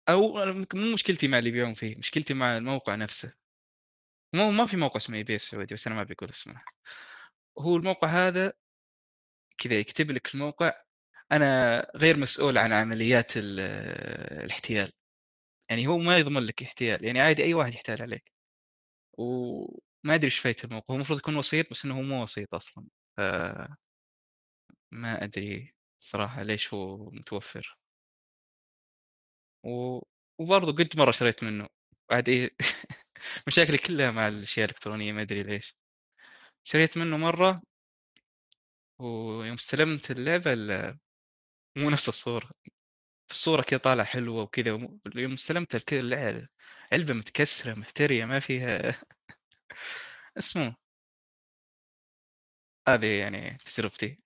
أو 0.09 0.33
مو 0.73 0.93
مشكلتي 0.93 1.27
مع 1.27 1.39
اللي 1.39 1.49
يبيعون 1.49 1.73
فيه، 1.73 1.95
مشكلتي 1.97 2.33
مع 2.33 2.57
الموقع 2.57 2.95
نفسه. 2.95 3.33
مو 4.35 4.51
ما 4.51 4.65
في 4.65 4.77
موقع 4.77 4.97
اسمه 4.97 5.23
eBay 5.23 5.31
السعودي 5.31 5.75
بس 5.75 5.87
أنا 5.87 5.95
ما 5.95 6.01
أبي 6.01 6.13
أقول 6.13 6.29
اسمه. 6.29 6.63
هو 7.59 7.77
الموقع 7.77 8.07
هذا 8.07 8.53
كذا 9.57 9.75
يكتب 9.75 10.11
لك 10.11 10.35
الموقع 10.35 10.73
أنا 11.31 11.87
غير 11.95 12.17
مسؤول 12.17 12.57
عن 12.57 12.73
عمليات 12.73 13.37
ال 13.37 13.59
الاحتيال. 14.45 14.91
يعني 15.71 15.87
هو 15.87 15.97
ما 15.99 16.17
يضمن 16.19 16.43
لك 16.43 16.63
احتيال، 16.63 17.05
يعني 17.05 17.21
عادي 17.21 17.43
أي 17.43 17.53
واحد 17.53 17.73
يحتال 17.75 18.01
عليك. 18.01 18.31
وما 19.19 20.15
أدري 20.15 20.25
إيش 20.27 20.39
فايدة 20.39 20.59
الموقع، 20.65 20.85
هو 20.91 20.95
المفروض 20.95 21.19
يكون 21.19 21.35
وسيط 21.37 21.71
بس 21.71 21.85
إنه 21.85 21.97
هو 21.97 22.01
مو 22.03 22.23
وسيط 22.23 22.55
أصلًا. 22.55 22.85
ف 23.17 23.21
ما 24.91 25.23
أدري 25.23 25.73
الصراحة 25.99 26.43
ليش 26.43 26.73
هو 26.73 27.09
متوفر. 27.11 27.77
و 29.63 29.99
وبرضه 30.39 30.71
قد 30.71 30.89
مرة 30.97 31.09
اشتريت 31.09 31.43
منه، 31.43 31.67
بعد 32.11 32.29
إيه 32.29 32.55
مشاكلي 33.47 33.77
كلها 33.77 34.11
مع 34.11 34.27
الأشياء 34.27 34.65
الإلكترونية 34.65 35.13
ما 35.13 35.21
أدري 35.21 35.43
ليش. 35.43 35.75
شريت 36.63 36.97
منه 36.97 37.17
مرة 37.17 37.61
ويوم 38.99 39.53
استلمت 39.53 40.11
اللعبة 40.11 40.53
ال 40.53 40.97
مو 41.77 41.89
نفس 41.89 42.09
الصورة. 42.09 42.51
الصورة 43.31 43.61
كذا 43.63 43.79
طالعة 43.79 44.05
حلوة 44.07 44.43
وكذا 44.43 44.73
وم 44.73 45.01
يوم 45.15 45.33
استلمتها 45.33 45.79
كذا 45.79 46.01
الع 46.01 46.47
علبة 46.93 47.13
متكسرة 47.15 47.73
مهترية 47.75 48.25
ما 48.25 48.39
فيها 48.39 48.95
اسمه 50.37 50.75
هذه 52.87 53.19
يعني 53.19 53.57
تجربتي. 53.57 54.19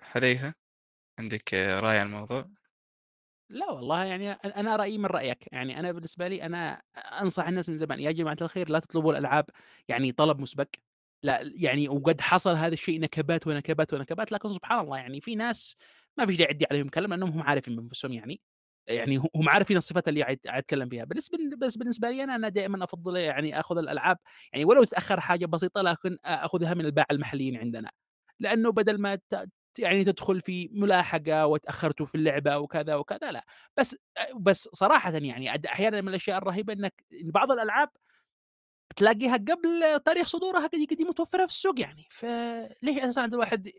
حذيفة، 0.00 0.54
عندك 1.20 1.54
رأي 1.54 1.98
عن 1.98 2.06
الموضوع؟ 2.06 2.50
لا 3.50 3.70
والله 3.70 4.04
يعني 4.04 4.30
أ 4.32 4.34
أنا 4.60 4.76
رأيي 4.76 4.98
من 4.98 5.06
رأيك، 5.06 5.52
يعني 5.52 5.78
أنا 5.80 5.92
بالنسبة 5.92 6.28
لي 6.28 6.42
أنا 6.42 6.82
أنصح 7.22 7.46
الناس 7.48 7.68
من 7.68 7.76
زمان 7.76 8.00
يا 8.00 8.10
جماعة 8.12 8.36
الخير 8.42 8.70
لا 8.70 8.78
تطلبوا 8.78 9.12
الألعاب 9.12 9.44
يعني 9.88 10.12
طلب 10.12 10.40
مسبق، 10.40 10.68
لا 11.22 11.40
يعني 11.54 11.88
وقد 11.88 12.20
حصل 12.20 12.50
هذا 12.56 12.74
الشيء 12.74 13.00
نكبات، 13.00 13.46
ونكبات، 13.46 13.94
ونكبات، 13.94 14.32
لكن 14.32 14.52
سبحان 14.52 14.80
الله 14.80 14.96
يعني 14.98 15.20
في 15.20 15.34
ناس 15.34 15.76
ما 16.18 16.26
فيش 16.26 16.36
داعي 16.36 16.50
أدّي 16.50 16.66
عليهم 16.70 16.88
كلام 16.88 17.10
لأنهم 17.10 17.30
هم 17.30 17.42
عارفين 17.42 17.76
بأنفسهم 17.76 18.12
يعني، 18.12 18.40
يعني 18.88 19.16
هم 19.36 19.48
عارفين 19.48 19.76
الصفات 19.76 20.08
اللي 20.08 20.22
عايز 20.22 20.38
أتكلم 20.46 20.88
فيها، 20.88 21.04
بالنسبة 21.04 21.38
بس 21.58 21.76
بالنسبة 21.76 22.10
لي 22.10 22.22
أنا، 22.24 22.34
أنا 22.36 22.48
دائمًا 22.48 22.84
أفضّل 22.84 23.16
يعني 23.16 23.60
آخذ 23.60 23.78
الألعاب 23.78 24.18
يعني 24.52 24.64
ولو 24.64 24.84
تأخر 24.84 25.20
حاجة 25.20 25.46
بسيطة 25.46 25.82
لكن 25.82 26.18
آ 26.24 26.44
آخذها 26.44 26.74
من 26.74 26.84
الباعة 26.86 27.06
المحليين 27.10 27.56
عندنا، 27.56 27.90
لأنه 28.40 28.72
بدل 28.72 29.00
ما 29.00 29.18
يعني 29.78 30.04
تدخل 30.04 30.40
في 30.40 30.68
ملاحقة 30.72 31.46
وتأخرتوا 31.46 32.06
في 32.06 32.14
اللعبة 32.14 32.58
وكذا 32.58 32.94
وكذا 32.94 33.32
لأ، 33.32 33.44
بس 33.78 33.96
بس 34.40 34.68
صراحةً 34.72 35.12
يعني 35.12 35.54
أد 35.54 35.66
أحيانًا 35.66 36.00
من 36.00 36.08
الأشياء 36.08 36.38
الرهيبة 36.38 36.72
إنك 36.72 36.94
بعض 37.24 37.52
الألعاب 37.52 37.88
تلاقيها 38.96 39.36
قبل 39.36 40.00
تاريخ 40.04 40.26
صدورها 40.28 40.66
قد 40.66 41.02
متوفرة 41.02 41.46
في 41.46 41.52
السوق 41.52 41.80
يعني، 41.80 42.06
فليش 42.10 42.98
أساسًا 42.98 43.20
عند 43.20 43.34
الواحد 43.34 43.70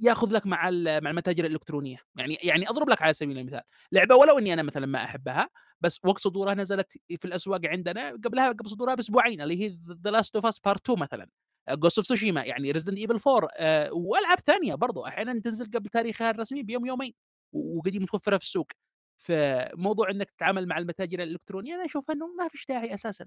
ياخذ 0.00 0.32
لك 0.34 0.46
مع 0.46 0.70
مع 1.00 1.10
المتاجر 1.10 1.44
الإلكترونية؟ 1.44 1.96
يعني 2.16 2.38
يعني 2.42 2.68
أضرب 2.68 2.88
لك 2.90 3.02
على 3.02 3.12
سبيل 3.12 3.38
المثال، 3.38 3.60
لعبة 3.92 4.14
ولو 4.14 4.38
إني 4.38 4.52
أنا 4.54 4.62
مثلًا 4.62 4.86
ما 4.86 5.04
أحبها، 5.04 5.48
بس 5.80 6.00
وقت 6.04 6.18
صدورها 6.20 6.54
نزلت 6.54 6.92
في 7.18 7.24
الأسواق 7.24 7.60
عندنا 7.66 8.10
قبلها 8.10 8.48
قبل 8.52 8.68
صدورها 8.70 8.94
بأسبوعين 8.94 9.40
اللي 9.40 9.62
هي 9.64 9.70
The 10.06 10.10
Last 10.12 10.40
of 10.40 10.44
Us 10.44 10.54
Part 10.68 10.76
2 10.82 10.98
مثلًا، 10.98 11.26
Ghost 11.70 12.02
of 12.02 12.06
Tsushima 12.06 12.46
يعني 12.46 12.72
Resident 12.72 12.98
Evil 13.08 13.18
4 13.20 13.48
آآ، 13.56 13.90
وألعاب 13.92 14.40
ثانية 14.40 14.74
برضه 14.74 15.08
أحيانًا 15.08 15.40
تنزل 15.40 15.70
قبل 15.74 15.88
تاريخها 15.88 16.30
الرسمي 16.30 16.62
بيوم 16.62 16.86
يومين، 16.86 17.14
وقد 17.52 17.92
هي 17.94 17.98
متوفرة 17.98 18.36
في 18.38 18.44
السوق، 18.44 18.66
فموضوع 19.16 20.10
إنك 20.10 20.30
تتعامل 20.30 20.66
مع 20.68 20.78
المتاجر 20.78 21.22
الإلكترونية 21.22 21.74
أنا 21.74 21.84
أشوف 21.84 22.10
إنه 22.10 22.26
ما 22.26 22.48
فيش 22.48 22.66
داعي 22.68 22.94
أساسًا. 22.94 23.26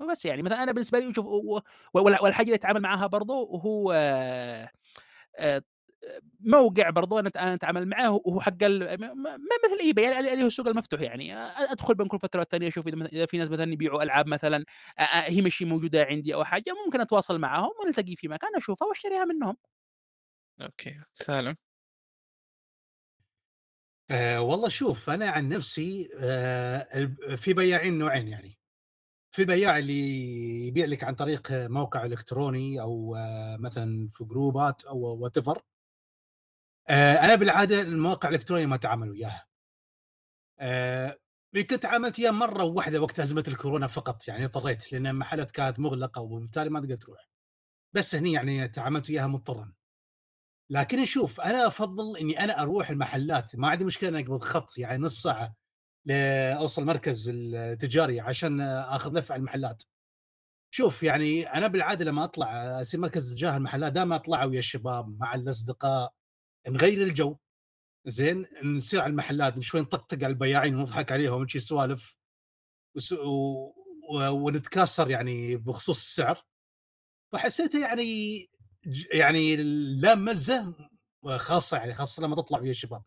وبس 0.00 0.24
يعني 0.24 0.42
مثلًا 0.42 0.62
أنا 0.62 0.72
بالنسبة 0.72 0.98
لي 0.98 1.14
شوف 1.14 1.26
و 1.26 1.56
و 1.58 1.60
وال 1.94 2.18
والحاجة 2.22 2.46
اللي 2.46 2.56
أتعامل 2.56 2.80
معاها 2.80 3.06
برضه 3.06 3.34
هو 3.64 3.92
آآ 3.92 5.62
موقع 6.40 6.90
أت 7.26 7.36
أنا 7.36 7.54
أتعامل 7.54 7.88
معاه 7.88 8.20
وهو 8.24 8.40
حق 8.40 8.62
ما 8.62 9.56
مثل 9.64 9.78
eBay 9.92 9.98
اللي 10.18 10.32
اللي 10.32 10.42
هو 10.42 10.46
السوق 10.46 10.68
المفتوح 10.68 11.00
يعني 11.00 11.36
أ 11.36 11.72
أدخل 11.72 11.94
بين 11.94 12.06
كل 12.08 12.18
أشوف 12.68 12.86
إذا 12.88 12.96
مثلًا 12.96 13.12
إذا 13.12 13.26
في 13.26 13.38
ناس 13.38 13.48
مثلًا 13.50 13.72
يبيعوا 13.72 14.02
ألعاب 14.02 14.26
مثلًا 14.26 14.64
هي 15.26 15.42
مش 15.42 15.62
موجودة 15.62 16.02
عندي 16.04 16.34
أو 16.34 16.44
حاجة 16.44 16.64
ممكن 16.86 17.00
أتواصل 17.00 17.38
معاهم 17.38 17.70
ونلتقي 17.84 18.16
في 18.16 18.28
مكان 18.28 18.50
أشوفها 18.56 18.88
وأشتريها 18.88 19.24
منهم. 19.24 19.56
أوكي، 20.60 21.00
سالم؟ 21.12 21.56
آه 24.10 24.40
والله 24.42 24.68
شوف 24.68 25.10
أنا 25.10 25.30
عن 25.30 25.48
نفسي 25.48 26.08
آه 26.20 26.88
الب- 26.94 27.34
في 27.36 27.52
بياعين 27.52 27.98
نوعين 27.98 28.28
يعني 28.28 28.58
في 29.32 29.44
بياع 29.44 29.78
اللي 29.78 30.66
يبيع 30.66 30.86
لك 30.86 31.04
عن 31.04 31.14
طريق 31.14 31.48
موقع 31.52 32.04
إلكتروني 32.04 32.80
أو 32.80 33.16
آه 33.16 33.56
مثلا 33.56 34.08
في 34.12 34.24
جروبات 34.24 34.84
أو 34.84 34.98
وات 34.98 35.38
آه 36.88 37.14
أنا 37.14 37.34
بالعادة 37.34 37.80
المواقع 37.82 38.28
الالكترونيه 38.28 38.66
ما 38.66 38.74
اتعامل 38.74 39.10
وياها 39.10 39.46
آه 40.60 41.18
يمكن 41.54 41.80
تعاملت 41.80 42.18
وياه 42.18 42.30
مرة 42.30 42.64
واحدة 42.64 43.00
وقت 43.02 43.20
أزمة 43.20 43.44
الكورونا 43.48 43.86
فقط 43.86 44.28
يعني 44.28 44.44
اضطريت 44.44 44.92
لأن 44.92 45.06
المحلات 45.06 45.50
كانت 45.50 45.80
مغلقة 45.80 46.20
وبالتالي 46.22 46.70
ما 46.70 46.80
تقدر 46.80 46.96
تروح. 46.96 47.28
بس 47.94 48.14
هني 48.14 48.32
يعني 48.32 48.68
تعاملت 48.68 49.10
وياها 49.10 49.26
مضطرا. 49.26 49.72
لكن 50.70 51.04
شوف 51.04 51.40
أنا 51.40 51.66
أفضل 51.66 52.16
إني 52.18 52.44
أنا 52.44 52.62
أروح 52.62 52.90
المحلات. 52.90 53.56
ما 53.56 53.68
عندي 53.68 53.84
مشكلة 53.84 54.10
إني 54.10 54.20
أقبض 54.20 54.42
خط 54.44 54.78
يعني 54.78 55.02
نص 55.02 55.22
ساعة. 55.22 55.54
لأوصل 56.06 56.84
مركز 56.84 57.28
التجاري 57.34 58.20
عشان 58.20 58.60
آخذ 58.60 59.18
لفه 59.18 59.32
على 59.32 59.40
المحلات. 59.40 59.82
شوف 60.74 61.02
يعني 61.02 61.42
أنا 61.42 61.66
بالعادة 61.66 62.04
لما 62.04 62.24
أطلع 62.24 62.80
أسير 62.80 63.00
مركز 63.00 63.34
تجاه 63.34 63.56
المحلات 63.56 63.92
دائما 63.92 64.16
اطلع 64.16 64.44
ويا 64.44 64.58
الشباب 64.58 65.18
مع 65.20 65.34
الأصدقاء 65.34 66.12
نغير 66.68 67.02
الجو. 67.02 67.36
زين؟ 68.06 68.46
نصير 68.64 69.00
على 69.00 69.10
المحلات 69.10 69.60
شوي 69.60 69.80
نطقطق 69.80 70.16
على 70.24 70.26
البياعين 70.26 70.76
ونضحك 70.76 71.12
عليهم 71.12 71.40
ونشي 71.40 71.60
سوالف 71.60 72.16
و... 73.12 73.20
و... 74.10 74.28
ونتكاثر 74.28 75.10
يعني 75.10 75.56
بخصوص 75.56 75.98
السعر. 75.98 76.44
فحسيته 77.32 77.80
يعني 77.80 78.46
يعني 79.12 79.56
لا 80.00 80.14
مزة 80.14 80.74
خاصة 81.36 81.76
يعني 81.76 81.94
خاصة 81.94 82.22
لما 82.22 82.36
تطلع 82.36 82.58
ويا 82.58 82.70
الشباب. 82.70 83.02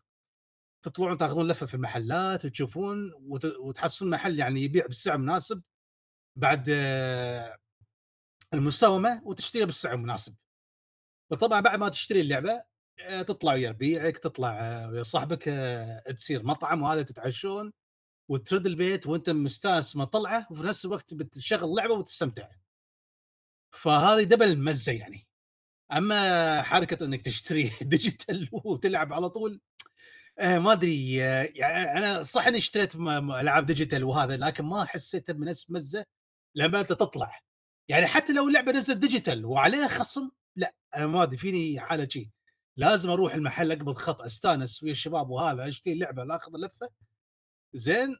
تطلعون 0.84 1.16
تاخذون 1.16 1.48
لفة 1.48 1.66
في 1.66 1.74
المحلات 1.74 2.44
وتشوفون 2.44 3.12
وت... 3.14 3.44
وتحصلون 3.44 4.10
محل 4.10 4.38
يعني 4.38 4.62
يبيع 4.62 4.86
بالسعر 4.86 5.18
مناسب 5.18 5.62
بعد 6.36 6.66
آه، 6.70 7.58
المساومه 8.54 9.22
وتشتريها 9.24 9.66
بالسعر 9.66 9.94
المناسب 9.94 10.34
وطبعا 11.30 11.60
بعد 11.60 11.78
ما 11.78 11.88
تشتري 11.88 12.20
اللعبة 12.20 12.64
آه، 13.00 13.22
تطلع 13.22 13.52
ويا 13.52 13.70
ربيعك 13.70 14.18
تطلع 14.18 14.60
آه، 14.60 14.90
ويا 14.90 15.02
صاحبك 15.02 15.42
تصير 16.16 16.42
مطعم 16.42 16.82
وهذا 16.82 17.02
تتعشون 17.02 17.72
وترد 18.28 18.66
البيت 18.66 19.06
وانت 19.06 19.30
مستانس 19.30 19.96
ما 19.96 20.04
طلعه 20.04 20.46
وفي 20.50 20.62
نفس 20.62 20.84
الوقت 20.84 21.14
بتشغل 21.14 21.64
اللعبه 21.64 21.94
وتستمتع. 21.94 22.48
فهذه 23.72 24.24
double 24.24 24.48
المزه 24.48 24.92
يعني. 24.92 25.26
أما 25.92 26.62
حركة 26.62 27.04
إنك 27.04 27.22
تشتري 27.22 27.72
digital 27.82 28.48
وتلعب 28.52 29.12
على 29.12 29.30
طول 29.30 29.60
ما 30.38 30.72
أدري 30.72 31.22
آه 31.24 31.48
يعني 31.54 31.98
أنا 31.98 32.22
صح 32.22 32.46
إني 32.46 32.58
اشتريت 32.58 32.94
ألعاب 32.96 33.66
digital 33.66 34.04
وهذا 34.04 34.36
لكن 34.36 34.64
ما 34.64 34.84
حسيتها 34.84 35.32
بنفس 35.32 35.70
مزة 35.70 36.04
لما 36.54 36.80
أنت 36.80 36.92
تطلع. 36.92 37.40
يعني 37.88 38.06
حتى 38.06 38.32
لو 38.32 38.48
اللعبة 38.48 38.72
نزلت 38.72 38.98
digital 38.98 39.44
وعليها 39.46 39.88
خصم 39.88 40.30
لا 40.56 40.74
أنا 40.96 41.06
ما 41.06 41.22
أدري 41.22 41.36
فيني 41.36 41.80
حالة 41.80 42.08
شيء 42.08 42.28
لازم 42.76 43.10
أروح 43.10 43.34
المحل 43.34 43.72
أقبض 43.72 43.94
خط 43.98 44.22
أستانس 44.22 44.82
ويا 44.82 44.92
الشباب 44.92 45.30
وهذا 45.30 45.68
أشتري 45.68 45.92
اللعبة 45.94 46.24
ناخذ 46.24 46.52
لفه 46.58 46.88
زين 47.74 48.16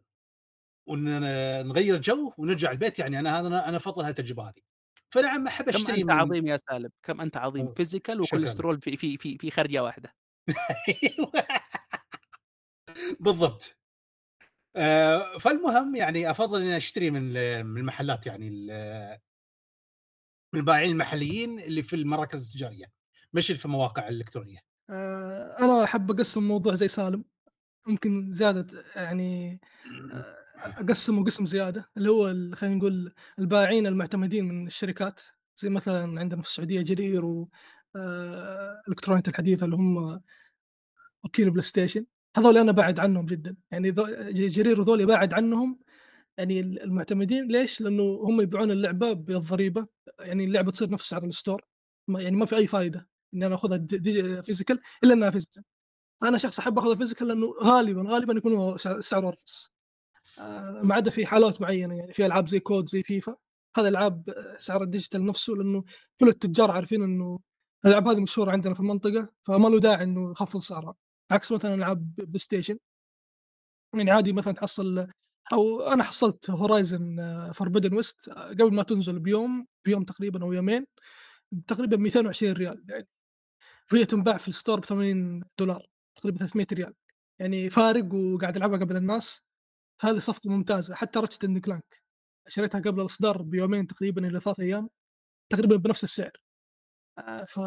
ونغير 0.89 1.99
جو 2.01 2.33
ونرجع 2.39 2.71
البيت 2.73 3.01
يعني 3.01 3.21
أنا 3.21 3.41
أنا 3.41 3.69
أنا 3.69 3.77
افضل 3.77 4.05
هالتجربة 4.05 4.45
هذه. 4.49 4.63
فنعم 5.11 5.47
أحب 5.49 5.71
كم 5.71 5.77
أشتري 5.77 6.03
أنت 6.03 6.05
من 6.05 6.11
عظيم 6.11 6.47
يا 6.47 6.57
سالم، 6.57 6.91
كم 7.03 7.21
أنت 7.21 7.37
عظيم 7.37 7.75
شكراً. 8.23 8.23
وكوليسترول 8.23 8.81
في 8.81 8.97
في 8.97 9.19
في 9.19 9.39
في 9.39 9.51
خرجة 9.51 9.83
واحدة. 9.83 10.15
بالضبط. 13.21 13.77
آه، 14.77 15.39
فالمهم 15.39 15.95
يعني 15.97 16.31
أفضل 16.31 16.63
إني 16.63 16.77
أشتري 16.77 17.11
من 17.11 17.23
من 17.67 17.81
المحلات 17.81 18.27
يعني 18.27 18.51
من 20.53 20.61
البائعين 20.61 20.91
المحليين 20.91 21.61
اللي 21.61 21.83
في 21.83 21.97
المراكز 21.97 22.47
التجارية 22.47 22.87
مش 23.33 23.53
في 23.53 23.65
المواقع 23.65 24.09
الإلكترونية. 24.09 24.59
آه، 24.91 25.57
أنا 25.61 25.85
أحب 25.85 26.11
أقسم 26.11 26.41
الموضوع 26.41 26.75
زي 26.75 26.89
سالم. 26.89 27.25
ممكن 27.87 28.33
زيادة 28.33 28.85
يعني 28.97 29.61
آه، 30.13 30.37
أقسمه 30.57 31.25
قسم 31.25 31.47
زيادة 31.47 31.91
اللي 31.97 32.11
هو 32.11 32.25
خلينا 32.55 32.77
نقول 32.77 33.15
البائعين 33.39 33.87
المعتمدين 33.87 34.45
من 34.45 34.67
الشركات. 34.67 35.21
زي 35.57 35.69
مثلا 35.69 36.21
عندنا 36.21 36.43
في 36.43 36.49
السعودية 36.49 36.83
جرير 36.83 37.25
و 37.25 37.49
الكترونية 38.89 39.23
الحديثة 39.29 39.65
اللي 39.65 39.77
هم 39.77 40.21
وكيل 41.25 41.51
PlayStation. 41.51 42.07
هذول 42.37 42.59
أنا 42.59 42.73
بعد 42.73 43.01
عنهم 43.01 43.27
جدا. 43.27 43.57
يعني 43.71 43.91
جرير 44.33 44.81
وذول 44.81 45.07
بعد 45.07 45.35
عنهم 45.35 45.79
يعني 46.39 46.61
ال- 46.61 46.83
المعتمدين 46.83 47.49
ليش؟ 47.49 47.81
لأنه 47.81 48.03
هم 48.03 48.41
يبيعون 48.41 48.71
اللعبة 48.71 49.13
بالضريبة. 49.13 49.87
يعني 50.21 50.45
اللعبة 50.45 50.71
تصير 50.71 50.91
نفس 50.91 51.09
سعر 51.09 51.25
ال 51.25 51.30
store. 51.30 51.63
ما 52.09 52.21
يعني 52.23 52.37
ما 52.37 52.47
في 52.47 52.57
أي 52.57 52.67
فائده 52.67 53.09
إني 53.35 53.47
أنا 53.47 53.55
أخذها 53.55 53.87
physical 54.43 54.81
إلا 55.05 55.13
إنها 55.15 55.31
physical. 55.31 55.63
أنا 56.23 56.39
شخص 56.39 56.59
أحب 56.59 56.79
أخذها 56.79 56.95
physical 56.95 57.29
لأنه 57.29 57.55
غالبا 57.63 58.05
غالبا 58.11 58.33
يكون 58.35 58.79
سعره 59.01 59.29
ارخص 59.29 59.71
آه، 60.39 60.81
ما 60.85 60.95
عدا 60.95 61.11
في 61.11 61.27
حالات 61.27 61.61
معينة 61.61 61.95
يعني 61.99 62.13
في 62.13 62.27
ألعاب 62.27 62.49
زي 62.49 62.61
COD 62.61 62.89
زي 62.89 63.03
فيفا. 63.03 63.37
هذا 63.77 63.89
العاب 63.89 64.35
سعر 64.59 64.83
ال 64.83 64.88
digital 64.88 65.25
نفسه 65.27 65.53
لأنه 65.53 65.85
كل 66.21 66.29
التجار 66.29 66.71
عارفين 66.71 67.03
إنه 67.03 67.41
الألعاب 67.85 68.09
هذه 68.09 68.21
مشهورة 68.21 68.51
عندنا 68.51 68.75
في 68.75 68.81
المنطقة 68.81 69.29
فما 69.43 69.69
له 69.69 69.81
داعي 69.81 70.05
إنه 70.05 70.31
يخفض 70.31 70.61
سعرها. 70.61 70.95
عكس 71.31 71.53
مثلا 71.53 71.75
ألعاب 71.75 72.15
PlayStation. 72.17 72.79
يعني 73.95 74.11
عادي 74.11 74.33
مثلا 74.33 74.55
تحصل 74.55 75.07
أو 75.53 75.81
أنا 75.83 76.03
حصلت 76.05 76.51
Horizon 76.51 77.17
Forbidden 77.55 77.95
West 77.97 78.31
قبل 78.31 78.75
ما 78.75 78.83
تنزل 78.83 79.19
بيوم 79.19 79.67
بيوم 79.85 80.05
تقريبا 80.05 80.43
أو 80.45 80.53
يومين 80.53 80.87
تقريبا 81.69 81.97
220 81.97 82.53
ريال 82.53 82.85
يعني. 82.89 83.09
وهي 83.93 84.07
تنباع 84.07 84.37
في 84.37 84.49
ال 84.49 84.54
store 84.54 84.81
ب 84.81 84.85
80 84.85 85.43
دولار 85.59 85.87
تقريبا 86.17 86.39
300 86.39 86.67
ريال. 86.73 86.95
يعني 87.41 87.71
فارق 87.71 88.15
وقاعد 88.15 88.57
ألعبها 88.57 88.79
قبل 88.81 88.97
الناس. 88.97 89.43
هذه 90.03 90.19
صفقة 90.19 90.51
ممتازة 90.51 90.95
حتى 90.95 91.19
Ratchet 91.21 91.45
and 91.45 91.59
Clank 91.59 92.03
شريتها 92.49 92.81
قبل 92.81 93.01
الإصدار 93.01 93.43
بيومين 93.43 93.87
تقريبا 93.87 94.29
إلى 94.29 94.41
ثلاث 94.41 94.61
أيام 94.61 94.91
تقريبا 95.53 95.77
بنفس 95.77 96.05
السعر. 96.05 96.33
آه، 97.19 97.45
ف 97.45 97.61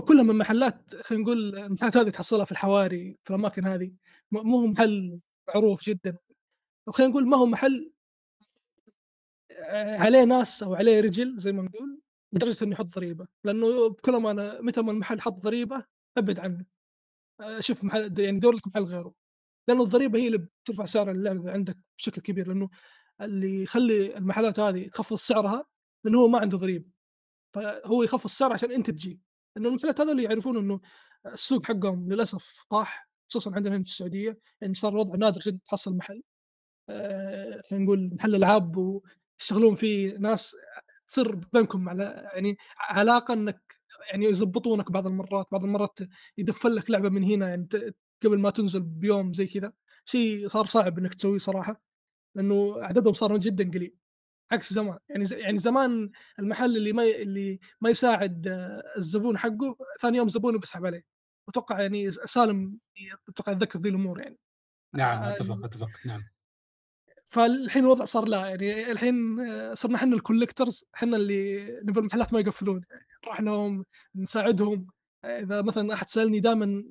كلها 0.00 0.22
من 0.22 0.34
محلات 0.34 0.94
خلينا 1.02 1.24
نقول 1.24 1.58
المحلات 1.58 1.96
هذه 1.96 2.10
تحصلها 2.10 2.44
في 2.44 2.52
الحواري 2.52 3.18
في 3.24 3.30
الأماكن 3.30 3.66
هذه. 3.66 3.92
مو 4.32 4.60
هو 4.60 4.66
محل 4.66 5.20
معروف 5.48 5.84
جدا. 5.84 6.16
خلينا 6.88 7.12
نقول 7.12 7.28
ما 7.28 7.36
هو 7.36 7.46
محل 7.46 7.92
آه، 9.52 9.96
عليه 9.98 10.24
ناس 10.24 10.62
أو 10.62 10.74
عليه 10.74 11.00
رجل 11.00 11.38
زي 11.38 11.52
ما 11.52 11.62
نقول 11.62 12.00
لدرجة 12.32 12.64
إنه 12.64 12.72
يحط 12.72 12.86
ضريبة. 12.86 13.26
لأنه 13.44 13.88
بكل 13.88 14.14
أمانة 14.14 14.60
متى 14.60 14.82
ما 14.82 14.92
المحل 14.92 15.20
حط 15.20 15.32
ضريبة 15.44 15.84
أبعد 16.18 16.40
عنه. 16.40 16.64
آه، 17.40 17.60
شوف 17.60 17.84
محل 17.84 18.20
يعني 18.20 18.38
دور 18.40 18.54
لك 18.54 18.66
محل 18.68 18.84
غيره. 18.84 19.14
لأنه 19.68 19.82
الضريبة 19.84 20.18
هي 20.18 20.26
اللي 20.26 20.38
بترفع 20.38 20.84
سعر 20.84 21.10
اللعبة 21.10 21.52
عندك 21.52 21.78
بشكل 21.98 22.22
كبير 22.22 22.48
لأنه 22.48 22.70
اللي 23.20 23.62
يخلي 23.62 24.16
المحلات 24.18 24.60
هذه 24.60 24.88
تخفض 24.88 25.16
سعرها 25.16 25.66
لأنه 26.04 26.18
هو 26.18 26.28
ما 26.28 26.38
عنده 26.38 26.58
ضريبة. 26.58 26.90
فهو 27.54 28.02
يخفض 28.02 28.24
السعر 28.24 28.52
عشان 28.52 28.70
أنت 28.72 28.90
تجي 28.90 29.20
إنه 29.58 29.68
المحلات 29.70 30.00
هذول 30.00 30.20
يعرفون 30.20 30.58
إنه 30.58 30.80
السوق 31.26 31.66
حقهم 31.66 32.12
للأسف 32.12 32.64
طاح 32.70 33.08
خصوصًا 33.30 33.52
عندنا 33.56 33.76
هنا 33.76 33.84
في 33.84 33.90
السعودية، 33.90 34.38
يعني 34.60 34.74
صار 34.74 34.92
الوضع 34.92 35.16
نادر 35.16 35.40
جدًا 35.40 35.58
تحصل 35.66 35.96
محل. 35.96 36.22
آآ 36.90 37.60
خلينا 37.70 37.84
نقول 37.84 38.10
محل 38.14 38.34
ألعاب 38.34 38.76
ويشتغلون 38.76 39.74
فيه 39.74 40.16
ناس 40.18 40.56
تصير 41.08 41.34
بينكم 41.52 41.88
على 41.88 42.30
يعني 42.34 42.56
علاقة 42.78 43.34
إنك 43.34 43.62
يعني 44.12 44.24
يضبطونك 44.26 44.92
بعض 44.92 45.06
المرات، 45.06 45.46
بعض 45.52 45.64
المرات 45.64 45.98
يدفّن 46.38 46.70
لك 46.70 46.90
لعبة 46.90 47.08
من 47.08 47.24
هنا 47.24 47.48
يعني 47.48 47.68
قبل 48.24 48.38
ما 48.40 48.50
تنزل 48.50 48.82
بيوم 48.82 49.32
زي 49.32 49.46
كذا، 49.46 49.72
شيء 50.04 50.48
صار 50.48 50.66
صعب 50.66 50.98
إنك 50.98 51.14
تسويه 51.14 51.38
صراحة، 51.38 51.82
لأنه 52.36 52.74
عددهم 52.84 53.12
صار 53.14 53.38
جدًا 53.38 53.64
قليل، 53.70 53.96
عكس 54.52 54.72
زمان، 54.72 54.98
يعني 55.08 55.24
ز 55.24 55.32
يعني 55.32 55.58
زمان 55.58 56.10
المحل 56.38 56.76
اللي 56.76 56.92
ما 56.92 57.04
ي 57.04 57.22
اللي 57.22 57.60
ما 57.80 57.90
يساعد 57.90 58.46
آه، 58.48 58.82
الزبون 58.96 59.38
حقه 59.38 59.76
ثاني 60.00 60.18
يوم 60.18 60.28
زبونه 60.28 60.58
بيسحب 60.58 60.86
عليه، 60.86 61.04
أتوقع 61.48 61.80
يعني 61.80 62.10
سالم 62.10 62.78
ي 62.96 63.12
أتوقع 63.28 63.52
يتذكر 63.52 63.78
ذي 63.78 63.88
الأمور 63.88 64.20
يعني. 64.20 64.38
نعم 64.94 65.22
آآ 65.22 65.32
أتفق 65.32 65.64
أتفق. 65.64 65.88
نعم. 66.06 66.24
فالحين 67.26 67.84
الوضع 67.84 68.04
صار 68.04 68.28
لا 68.28 68.46
يعني 68.46 68.92
الحين 68.92 69.40
آه، 69.40 69.74
صرنا 69.74 69.96
إحنا 69.96 70.16
الكوليكترز 70.16 70.84
إحنا 70.94 71.16
اللي 71.16 71.66
نبي 71.84 72.00
المحلات 72.00 72.32
ما 72.32 72.40
يقفلون. 72.40 72.80
نروح 73.24 73.40
لهم 73.40 73.84
نساعدهم. 74.14 74.86
إذا 75.24 75.62
مثلا 75.62 75.94
أحد 75.94 76.08
سألني 76.08 76.40
دائما 76.40 76.84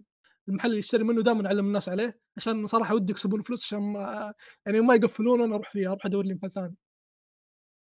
المحل 0.50 0.68
اللي 0.70 0.80
يشتري 0.80 1.04
منه 1.04 1.22
دائما 1.24 1.48
اعلم 1.48 1.68
الناس 1.68 1.90
عليه 1.90 2.20
عشان 2.38 2.68
صراحة 2.68 2.96
ودي 2.96 3.12
يكسبون 3.12 3.42
فلوس 3.42 3.66
عشان 3.66 3.80
ما 3.80 4.34
يعني 4.66 4.82
ما 4.82 4.96
يقفلون 4.96 5.42
أنا 5.42 5.56
أروح 5.56 5.72
فيها 5.72 5.90
أروح 5.92 6.06
أدور 6.06 6.26
لي 6.26 6.34
محل 6.34 6.52
ثاني. 6.52 6.76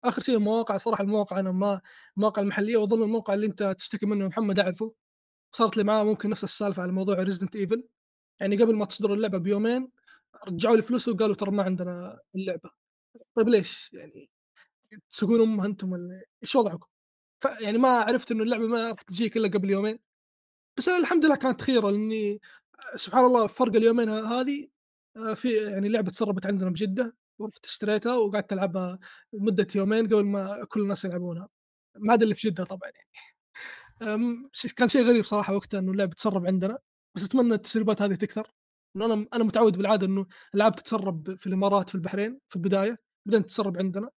آخر 0.04 0.22
شيء 0.22 0.36
المواقع 0.36 0.76
صراحة 0.76 1.04
المواقع 1.04 1.40
أنا 1.40 1.52
ما 1.52 1.80
المواقع 2.16 2.42
المحلية 2.42 2.76
وأظن 2.76 3.02
الموقع 3.02 3.34
اللي 3.34 3.46
أنت 3.46 3.74
تشتكي 3.78 4.06
منه 4.06 4.26
محمد 4.28 4.58
أعرفه. 4.58 4.94
صارت 5.52 5.76
لي 5.76 5.84
معاه 5.84 6.04
ممكن 6.04 6.30
نفس 6.30 6.44
السالفة 6.44 6.82
على 6.82 6.92
موضوع 6.92 7.14
Resident 7.22 7.56
Evil 7.56 7.88
يعني 8.40 8.56
قبل 8.62 8.76
ما 8.76 8.84
تصدر 8.84 9.14
اللعبة 9.14 9.38
بيومين 9.38 9.90
رجعوا 10.48 10.76
لي 10.76 10.82
فلوسي 10.82 11.10
وقالوا 11.10 11.34
ترى 11.34 11.50
ما 11.50 11.62
عندنا 11.62 12.20
اللعبة. 12.34 12.70
طيب 13.36 13.48
ليش؟ 13.48 13.90
يعني 13.92 14.30
تسوقون 15.10 15.40
أمها 15.40 15.66
أنتم 15.66 15.92
والّا 15.92 16.22
إيش 16.42 16.56
وضعكم؟ 16.56 16.86
فيعني 17.40 17.78
ما 17.78 17.88
عرفت 17.88 18.32
إنه 18.32 18.44
اللعبة 18.44 18.66
ما 18.66 18.90
راح 18.90 19.02
تجيك 19.02 19.36
إلا 19.36 19.48
قبل 19.48 19.70
يومين، 19.70 19.98
بس 20.78 20.88
أنا 20.88 20.98
الحمد 20.98 21.24
لله 21.26 21.36
كانت 21.36 21.62
خيرة 21.62 21.90
لإني 21.90 22.40
سبحان 22.96 23.24
الله 23.24 23.46
فرق 23.46 23.76
اليومين 23.76 24.08
هذه 24.08 24.68
آآ 25.16 25.34
في 25.34 25.54
يعني 25.56 25.88
لعبة 25.88 26.10
تسربت 26.10 26.46
عندنا 26.46 26.70
بجدة، 26.70 27.16
ورُحت 27.40 27.64
اشتريتها 27.66 28.16
وقعدت 28.16 28.52
ألعبها 28.52 28.98
لمدة 29.32 29.66
يومين 29.74 30.06
قبل 30.06 30.24
ما 30.24 30.64
كل 30.64 30.80
الناس 30.82 31.04
يلعبونها، 31.04 31.48
ما 31.96 32.12
عدا 32.12 32.22
اللي 32.24 32.34
في 32.34 32.48
جدة 32.48 32.64
طبعًا 32.64 32.90
يعني. 32.94 33.08
كان 34.76 34.88
شيء 34.88 35.02
غريب 35.06 35.24
صراحة 35.24 35.54
وقتها 35.54 35.80
إنه 35.80 35.92
اللعبة 35.92 36.12
تسرب 36.14 36.46
عندنا، 36.46 36.78
بس 37.14 37.24
أتمنى 37.24 37.54
التسريبات 37.54 38.02
هذه 38.02 38.14
تكثر، 38.14 38.52
لأن 38.94 39.12
أنا 39.12 39.26
أنا 39.34 39.44
متعود 39.44 39.76
بالعادة 39.78 40.06
إنه 40.06 40.26
ألعاب 40.54 40.74
تتسرب 40.76 41.34
في 41.36 41.46
الإمارات 41.46 41.88
في 41.88 41.94
البحرين 41.94 42.40
في 42.48 42.56
البداية، 42.56 42.98
بعدين 43.26 43.42
تتسرب 43.46 43.78
عندنا. 43.78 44.10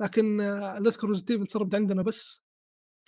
لكن 0.00 0.40
آه، 0.40 0.78
اللي 0.78 0.88
أذكر 0.88 1.08
Resident 1.08 1.30
Evil 1.30 1.46
تسربت 1.46 1.74
عندنا 1.74 2.02
بس 2.02 2.44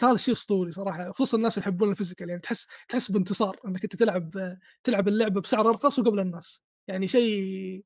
هذا 0.02 0.16
شيء 0.16 0.34
أسطوري 0.34 0.72
صراحة 0.72 1.12
خصوصا 1.12 1.36
الناس 1.38 1.58
اللي 1.58 1.68
يحبون 1.68 1.90
ال 1.90 1.94
physical 1.94 2.28
يعني 2.28 2.40
تحس 2.40 2.68
تحس 2.88 3.10
بانتصار 3.12 3.60
إنك 3.66 3.84
أنت 3.84 3.96
تلعب 3.96 4.36
آه، 4.36 4.58
تلعب 4.84 5.08
اللعبة 5.08 5.40
بسعر 5.40 5.70
أرخص 5.70 5.98
وقبل 5.98 6.20
الناس 6.20 6.62
يعني 6.88 7.08
شيء 7.08 7.84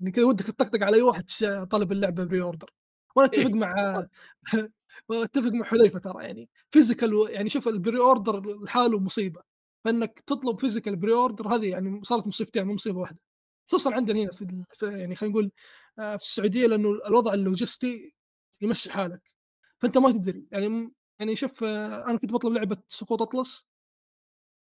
يعني 0.00 0.12
كذا 0.12 0.24
ودك 0.24 0.46
تطقطق 0.46 0.82
على 0.82 0.96
أي 0.96 1.02
واحد 1.02 1.24
طالب 1.70 1.92
اللعبة 1.92 2.24
pre 2.24 2.42
order 2.42 2.70
وأنا 3.16 3.28
أتفق 3.28 3.46
إيه، 3.46 3.54
مع 3.54 4.06
واتفق 5.08 5.52
مع 5.52 5.64
حذيفة 5.66 5.98
ترى 5.98 6.24
يعني. 6.24 6.48
physical. 6.70 7.26
يعني 7.30 7.48
شوف 7.48 7.68
ال 7.68 7.76
pre 7.76 7.98
order 7.98 8.62
لحاله 8.64 8.98
مصيبة. 9.00 9.42
فإنك 9.84 10.20
تطلب 10.20 10.60
physical 10.60 10.96
pre-order 10.96 11.48
هذه 11.48 11.70
يعني 11.70 12.00
صارت 12.04 12.26
مصيبتين 12.26 12.66
مو 12.66 12.74
مصيبة 12.74 12.98
واحدة. 13.00 13.18
خصوصا 13.68 13.94
عندنا 13.94 14.20
هنا 14.20 14.32
في. 14.32 14.64
في 14.74 14.86
يعني 14.98 15.16
خلينا 15.16 15.32
نقول 15.34 15.52
آه، 15.98 16.16
في 16.16 16.22
السعودية 16.24 16.66
لأنه 16.66 16.88
الوضع 17.06 17.34
اللوجستي 17.34 18.14
يمشي 18.62 18.90
حالك. 18.92 19.22
فأنت 19.80 19.98
ما 19.98 20.12
تدري. 20.12 20.46
يعني 20.52 20.92
يعني 21.18 21.36
شوف 21.36 21.64
آه، 21.64 22.04
أنا 22.10 22.18
كنت 22.18 22.32
بطلب 22.32 22.52
لعبة 22.52 22.76
سقوط 22.88 23.22
أطلس 23.22 23.66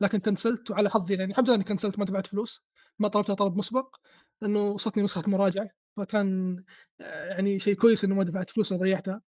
لكن 0.01 0.19
كنسلت 0.19 0.71
وعلى 0.71 0.91
حظي 0.91 1.15
يعني 1.15 1.33
الحمد 1.33 1.47
لله 1.49 1.57
إني 1.57 1.65
كنسلت 1.65 1.99
ما 1.99 2.05
دفعت 2.05 2.27
فلوس. 2.27 2.63
ما 2.99 3.09
طلبتها 3.09 3.35
طلب 3.35 3.57
مسبق 3.59 3.97
لأنه 4.43 4.61
وصلتني 4.71 5.03
نسخة 5.03 5.31
مراجعة 5.31 5.69
فكان 5.97 6.57
آه، 7.01 7.27
يعني 7.27 7.59
شيء 7.59 7.75
كويس 7.77 8.05
إنه 8.05 8.15
ما 8.15 8.25
دفعت 8.25 8.51
فلوس 8.51 8.73
وضيعتها 8.73 9.23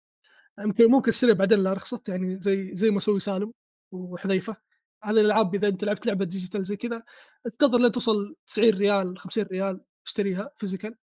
يمكن 0.60 0.92
ممكن 0.92 1.10
أشتريها 1.10 1.36
بعدين 1.36 1.60
لا 1.60 1.74
رخصت 1.74 2.10
يعني 2.10 2.38
زي 2.42 2.76
زي 2.76 2.92
ما 2.92 3.00
سوي 3.00 3.20
سالم 3.20 3.54
وحذيفة. 3.92 4.58
هذه 5.04 5.22
الألعاب 5.22 5.56
إذا 5.56 5.68
أنت 5.68 5.84
لعبت 5.84 6.06
لعبة 6.08 6.26
digital 6.26 6.64
زي 6.64 6.76
كذا 6.78 7.04
انتظر 7.46 7.80
لين 7.80 7.92
توصل 7.92 8.36
90 8.48 8.70
ريال 8.70 9.18
50 9.20 9.44
ريال 9.46 9.82
اشتريها 10.08 10.52
physical 10.56 10.96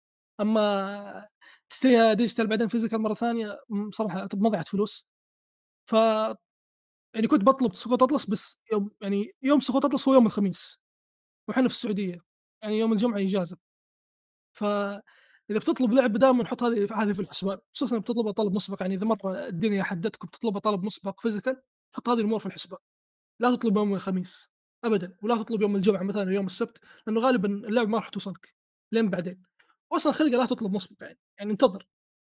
أما 0.41 1.28
تشتريها 1.70 2.14
digital 2.13 2.47
بعدين 2.47 2.68
physical 2.67 3.01
مرة 3.01 3.14
ثانية 3.14 3.59
صراحة 3.93 4.30
ما 4.36 4.49
ضيعت 4.49 4.68
فلوس. 4.68 5.07
ف 5.89 5.93
يعني 7.16 7.28
كنت 7.28 7.43
بطلب 7.43 7.76
سقوط 7.76 8.03
أطلس 8.03 8.26
بس 8.26 8.57
يوم 8.72 8.91
يعني 9.01 9.36
يوم 9.43 9.59
سقوط 9.59 9.86
أطلس 9.86 10.07
هو 10.07 10.14
يوم 10.14 10.26
الخميس 10.26 10.80
وإحنا 11.49 11.68
في 11.70 11.76
السعودية. 11.76 12.32
يعني 12.64 12.80
يوم 12.80 12.91
الجمعة 12.93 13.20
اجازه 13.20 13.57
فاذا 14.53 15.01
بتطلب 15.49 15.93
لعبة 15.93 16.20
دائما 16.20 16.45
حط 16.45 16.64
هذه 16.64 17.03
هذه 17.03 17.14
في 17.14 17.20
الحسبان 17.20 17.57
خصوصا 17.74 17.97
بتطلبها 17.97 18.32
طلب 18.32 18.53
مسبق 18.55 18.82
يعني 18.82 18.95
إذا 18.95 19.05
مرة 19.05 19.47
الدنيا 19.47 19.84
حدتك 19.84 20.24
وبتطلبها 20.24 20.59
طلب 20.59 20.84
مسبق 20.84 21.22
physical 21.21 21.61
حط 21.95 22.09
هذه 22.09 22.20
الأمور 22.20 22.39
في 22.39 22.45
الحسبان. 22.45 22.80
لا 23.39 23.55
تطلب 23.55 23.78
يوم 23.78 23.93
الخميس 23.93 24.49
ابدا 24.84 25.18
ولا 25.22 25.38
تطلب 25.38 25.61
يوم 25.61 25.76
الجمعة 25.76 26.03
مثلا 26.03 26.34
يوم 26.34 26.45
السبت 26.45 26.78
لأنه 27.07 27.20
غالبا 27.22 27.47
اللعبة 27.49 27.89
ما 27.89 27.97
راح 27.97 28.09
توصلك 28.09 28.53
لين 28.91 29.09
بعدين. 29.09 29.43
واصلا 29.91 30.14
خلقه 30.14 30.38
لا 30.38 30.45
تطلب 30.45 30.74
مسبق 30.76 31.03
يعني 31.03 31.20
يعني 31.39 31.51
انتظر. 31.51 31.88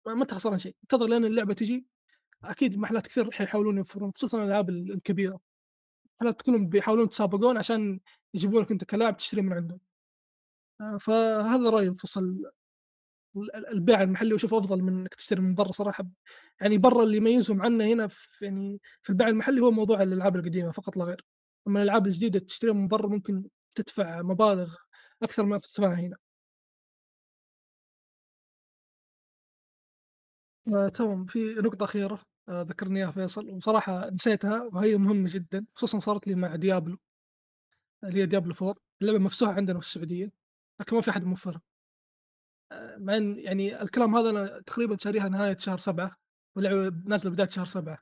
ما 0.07 0.23
انت 0.23 0.35
خسران 0.35 0.59
شيء 0.59 0.77
انتظر 0.83 1.09
لين 1.09 1.25
اللعبة 1.25 1.55
تجي. 1.55 1.87
أكيد 2.45 2.79
محلات 2.79 3.07
كثير 3.07 3.27
راح 3.27 3.41
يحاولون 3.41 3.77
يوفرون 3.77 4.13
خصوصا 4.17 4.39
الألعاب 4.45 4.71
ال- 4.71 4.93
الكبيره 4.93 5.41
محلات 6.21 6.43
كلهم 6.43 6.69
بيحاولون 6.69 7.05
يتسابقون 7.05 7.57
عشان 7.57 8.01
يجيبونك 8.35 8.71
أنت 8.71 8.85
كلاعب 8.85 9.17
تشتري 9.17 9.43
من 9.43 9.53
عندهم. 9.53 9.81
فهذا 11.01 11.71
رأيي 11.71 11.95
ال- 13.37 13.67
البيع 13.73 14.03
المحلي 14.03 14.33
واشوفه 14.33 14.59
أفضل 14.59 14.83
من 14.83 14.89
إنك 15.01 15.15
تشتري 15.15 15.41
من 15.41 15.55
برا 15.55 15.73
صراحة. 15.73 16.05
يعني 16.61 16.79
برا 16.79 17.05
اللي 17.05 17.17
يميزهم 17.17 17.63
عنا 17.63 17.85
هنا 17.87 18.07
في 18.09 18.45
يعني 18.45 18.81
في 19.03 19.11
البيع 19.11 19.29
المحلي 19.29 19.61
هو 19.61 19.71
موضوع 19.71 20.03
الألعاب 20.03 20.37
القديمة 20.37 20.71
فقط 20.71 20.97
لا 20.97 21.05
غير. 21.05 21.25
أما 21.69 21.83
الألعاب 21.83 22.07
الجديدة 22.07 22.39
تشتريها 22.41 22.75
من 22.75 22.89
برا 22.89 23.09
ممكن 23.09 23.45
تدفع 23.75 24.23
مبالغ 24.23 24.75
أكثر 25.23 25.45
ما 25.47 25.59
تدفعها 25.59 25.95
هنا. 25.95 26.17
آه 30.75 30.89
تمام. 30.89 31.27
في 31.27 31.55
نقطة 31.55 31.85
أخيرة 31.85 32.23
آه 32.49 32.63
ذكرني 32.63 32.99
إياها 33.01 33.11
فيصل 33.11 33.51
وصراحة 33.51 34.11
نسيتها 34.11 34.63
وهي 34.73 34.97
مهمة 34.97 35.29
جدا 35.33 35.67
خصوصا 35.75 35.99
صارت 35.99 36.27
لي 36.29 36.35
مع 36.35 36.57
ديابلو 36.57 36.97
اللي 38.05 38.21
هي 38.23 38.27
ديابلو 38.27 38.55
4 38.55 38.75
اللعبة 39.03 39.19
مفتوحة 39.19 39.53
عندنا 39.53 39.81
في 39.81 39.87
السعودية. 39.87 40.44
لكن 40.81 40.97
ما 40.97 41.03
في 41.03 41.11
أحد 41.11 41.25
موفرها. 41.25 41.63
مع 42.99 43.17
إن 43.17 43.39
يعني 43.39 43.83
الكلام 43.83 44.17
هذا 44.17 44.31
أنا 44.31 44.61
تقريبا 44.61 44.97
شاريها 44.97 45.29
نهاية 45.29 45.59
شهر 45.59 45.79
سبعة 45.79 46.17
واللعبة 46.57 46.97
نازلة 47.07 47.33
بداية 47.33 47.49
شهر 47.49 47.67
سبعة. 47.67 47.99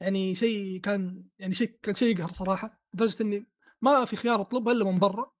يعني 0.00 0.34
شيء 0.34 0.80
كان 0.80 1.24
يعني 1.38 1.54
شيء 1.54 1.78
كان 1.82 1.94
شيء 1.94 2.18
يقهر 2.18 2.32
صراحة 2.32 2.80
لدرجة 2.94 3.22
إني 3.22 3.46
ما 3.82 4.04
في 4.04 4.16
خيار 4.16 4.40
أطلبها 4.40 4.72
إلا 4.72 4.84
من 4.84 4.98
برا. 4.98 5.32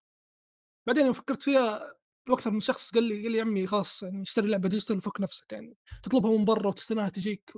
بعدين 0.86 1.12
فكرت 1.12 1.42
فيها 1.42 1.94
أكثر 2.30 2.50
من 2.50 2.60
شخص 2.60 2.90
قال 2.94 3.04
لي 3.04 3.22
قال 3.22 3.32
لي 3.32 3.38
يا 3.38 3.42
عمي 3.42 3.66
خلاص 3.66 4.02
يعني 4.02 4.22
اشتري 4.22 4.48
لعبة 4.48 4.68
digital 4.68 4.96
وفك 4.96 5.20
نفسك 5.20 5.52
يعني 5.52 5.76
تطلبها 6.02 6.38
من 6.38 6.44
برا 6.44 6.68
وتستناها 6.68 7.08
تجيك. 7.08 7.52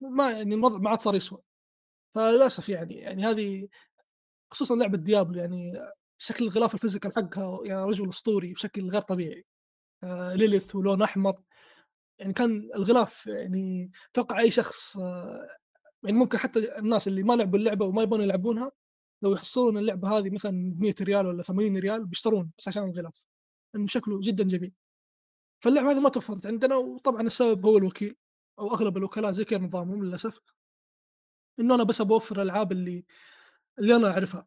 ما 0.00 0.30
يعني 0.30 0.54
الوضع 0.54 0.78
ما 0.78 0.90
عاد 0.90 1.00
صار 1.02 1.14
يسوى. 1.14 1.42
فللأسف 2.14 2.68
يعني 2.68 2.94
يعني 2.94 3.24
هذه 3.24 3.68
خصوصا 4.52 4.76
لعبة 4.76 4.98
Diablo 4.98 5.40
يعني 5.40 5.72
شكل 6.24 6.44
الغلاف 6.44 6.74
ال 6.74 6.78
physical 6.78 7.12
حقها 7.14 7.60
يا 7.66 7.84
رجل 7.84 8.08
أسطوري 8.08 8.52
بشكل 8.52 8.88
غير 8.90 9.02
طبيعي. 9.02 9.46
آه 10.04 10.34
Lilith 10.34 10.74
ولون 10.76 11.02
أحمر. 11.02 11.42
يعني 12.18 12.32
كان 12.32 12.70
الغلاف 12.74 13.26
يعني 13.26 13.92
أتوقع 14.10 14.40
أي 14.40 14.50
شخص 14.50 14.96
آه، 14.98 15.48
يعني 16.04 16.16
ممكن 16.18 16.38
حتى 16.38 16.78
الناس 16.78 17.08
اللي 17.08 17.22
ما 17.22 17.34
لعبوا 17.34 17.58
اللعبة 17.58 17.86
وما 17.86 18.02
يبون 18.02 18.20
يلعبونها 18.20 18.72
لو 19.22 19.34
يحصلون 19.34 19.78
اللعبة 19.78 20.18
هذه 20.18 20.30
مثلا 20.30 20.72
ب 20.74 20.80
100 20.80 20.94
ريال 21.02 21.26
ولا 21.26 21.42
80 21.42 21.76
ريال 21.78 22.06
بيشترون 22.06 22.50
بس 22.58 22.68
عشان 22.68 22.84
الغلاف. 22.84 23.24
لأنه 23.74 23.86
شكله 23.86 24.20
جدا 24.20 24.44
جميل. 24.44 24.72
فاللعبة 25.64 25.92
هذه 25.92 26.00
ما 26.00 26.08
توفرت 26.08 26.46
عندنا 26.46 26.76
وطبعا 26.76 27.22
السبب 27.22 27.66
هو 27.66 27.78
الوكيل 27.78 28.16
أو 28.58 28.74
أغلب 28.74 28.96
الوكلاء 28.96 29.32
زي 29.32 29.44
كذا 29.44 29.58
نظامهم 29.60 30.04
للأسف. 30.04 30.40
إنه 31.60 31.74
أنا 31.74 31.84
بس 31.84 32.00
ابى 32.00 32.14
أوفر 32.14 32.36
الألعاب 32.36 32.72
اللي 32.72 33.04
اللي 33.78 33.96
أنا 33.96 34.10
أعرفها. 34.10 34.46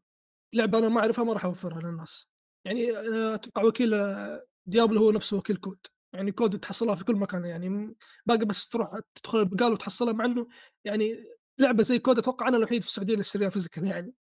لعبة 0.56 0.77
أنا 0.77 0.90
ما 0.90 0.99
أعرفها 0.99 1.23
ما 1.26 1.34
راح 1.34 1.45
أوفرها 1.45 1.82
للناس. 1.82 2.27
يعني 2.65 2.98
أنا 2.99 3.36
أتوقع 3.36 3.64
وكيل 3.64 3.94
آه، 3.94 4.45
Diablo 4.65 4.99
هو 5.02 5.11
نفسه 5.11 5.38
وكيل 5.38 5.57
COD. 5.57 5.80
يعني 6.14 6.32
COD 6.32 6.60
تحصلها 6.60 6.95
في 6.95 7.03
كل 7.06 7.15
مكان 7.15 7.45
يعني 7.45 7.95
باقي 8.26 8.45
بس 8.45 8.69
تروح 8.69 8.99
تدخل 9.15 9.40
البقال 9.40 9.73
وتحصلها 9.73 10.14
مع 10.14 10.26
إنه 10.26 10.48
يعني 10.86 11.26
لعبة 11.60 11.84
زي 11.84 11.99
COD 11.99 12.18
أتوقع 12.19 12.48
أنا 12.48 12.57
الوحيد 12.57 12.82
في 12.82 12.88
السعودية 12.88 13.14
اللي 13.14 13.22
أشتريها 13.22 13.49
physical 13.49 13.86
يعني. 13.88 14.14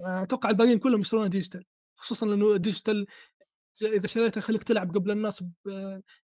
آه، 0.00 0.22
أتوقع 0.22 0.50
الباقيين 0.50 0.78
كلهم 0.78 1.00
يشترونها 1.00 1.28
digital. 1.28 1.64
خصوصا 1.96 2.26
لأنه 2.26 2.56
digital 2.56 3.06
إذا 3.82 4.06
شريتها 4.06 4.38
يخليك 4.38 4.64
تلعب 4.64 4.94
قبل 4.94 5.10
الناس. 5.10 5.44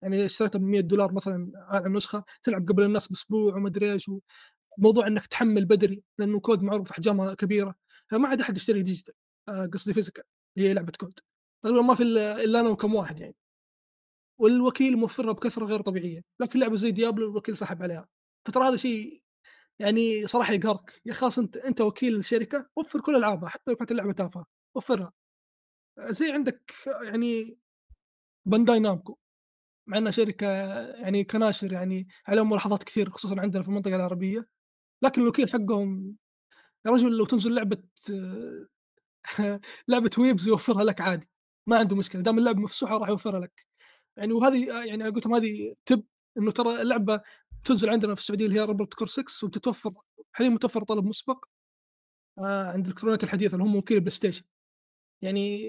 يعني 0.02 0.24
اشتريتها 0.26 0.58
ب 0.58 0.62
100 0.62 0.80
دولار 0.80 1.12
مثلا 1.12 1.52
على 1.54 1.86
النسخه 1.86 2.24
تلعب 2.42 2.68
قبل 2.68 2.82
الناس 2.84 3.08
بأسبوع 3.08 3.56
وما 3.56 3.68
أدري 3.68 3.92
إيش 3.92 4.10
موضوع 4.78 5.06
إنك 5.06 5.26
تحمل 5.26 5.64
بدري 5.64 6.02
لأنه 6.18 6.40
COD 6.40 6.62
معروف 6.62 6.90
أحجامها 6.90 7.34
كبيرة 7.34 7.74
فما 8.10 8.28
عاد 8.28 8.40
أحد 8.40 8.56
يشتري 8.56 8.82
digital. 8.82 9.14
آه، 9.14 9.23
قصدي 9.48 9.92
physical 9.94 10.24
اللي 10.56 10.68
هي 10.68 10.74
لعبة 10.74 10.92
COD. 11.00 11.20
تقريبا 11.64 11.82
ما 11.82 11.94
في 11.94 12.02
إلا 12.02 12.60
أنا 12.60 12.68
وكم 12.68 12.94
واحد 12.94 13.20
يعني. 13.20 13.36
والوكيل 14.40 14.96
موفرها 14.96 15.32
بكثرة 15.32 15.64
غير 15.64 15.80
طبيعية 15.80 16.22
لكن 16.40 16.60
لعبة 16.60 16.76
زي 16.76 16.90
Diablo 16.90 17.30
الوكيل 17.30 17.56
سحب 17.56 17.82
عليها. 17.82 18.08
فترى 18.46 18.64
هذا 18.68 18.76
شيء 18.76 19.22
يعني 19.78 20.26
صراحة 20.26 20.52
يقهرك. 20.52 21.02
يا 21.06 21.12
خلاص 21.14 21.38
أنت 21.38 21.56
أنت 21.56 21.80
وكيل 21.80 22.16
الشركة 22.16 22.68
وفر 22.76 23.00
كل 23.00 23.16
ألعابها 23.16 23.48
حتى 23.48 23.70
لو 23.70 23.76
كانت 23.76 23.90
اللعبة 23.92 24.12
تافهة 24.12 24.46
وفرها. 24.76 25.12
زي 26.10 26.32
عندك 26.32 26.72
يعني 27.02 27.58
Bandai 28.46 28.78
Namco. 28.80 29.18
مع 29.88 29.98
إنها 29.98 30.12
شركة 30.12 30.46
يعني 31.02 31.24
كناشر 31.24 31.72
يعني 31.72 32.08
عليهم 32.26 32.50
ملاحظات 32.50 32.84
كثير 32.84 33.10
خصوصا 33.10 33.40
عندنا 33.40 33.62
في 33.62 33.68
المنطقة 33.68 33.96
العربية. 33.96 34.48
لكن 35.02 35.22
الوكيل 35.22 35.50
حقهم 35.50 36.16
يا 36.86 36.90
رجل 36.90 37.18
لو 37.18 37.24
تنزل 37.24 37.54
لعبة 37.54 37.82
لعبة 39.88 40.10
weebs 40.18 40.48
يوفرها 40.48 40.84
لك 40.84 41.00
عادي 41.00 41.28
ما 41.66 41.76
عنده 41.78 41.96
مشكلة 41.96 42.22
دام 42.22 42.38
اللعبه 42.38 42.60
مفسوحه 42.60 42.98
راح 42.98 43.08
يوفرها 43.08 43.40
لك. 43.40 43.66
يعني 44.16 44.32
وهذه 44.32 44.84
يعني 44.86 45.04
قلت 45.10 45.26
هذه 45.28 45.74
تب 45.86 46.04
إنه 46.38 46.50
ترى 46.52 46.82
اللعبة 46.82 47.20
تنزل 47.64 47.90
عندنا 47.90 48.14
في 48.14 48.20
السعودية 48.20 48.46
اللي 48.46 48.56
هي 48.60 48.64
Armored 48.64 48.94
Core 48.94 49.08
6 49.08 49.44
وتتوفر 49.46 49.94
حاليا 50.32 50.50
متوفر 50.50 50.84
طلب 50.84 51.04
مسبق 51.06 51.44
آه 52.38 52.68
عند 52.72 52.86
الإلكترونيات 52.86 53.24
الحديثة 53.24 53.54
اللي 53.54 53.64
هم 53.64 53.76
وكيل 53.76 54.00
PlayStation. 54.00 54.44
يعني 55.22 55.64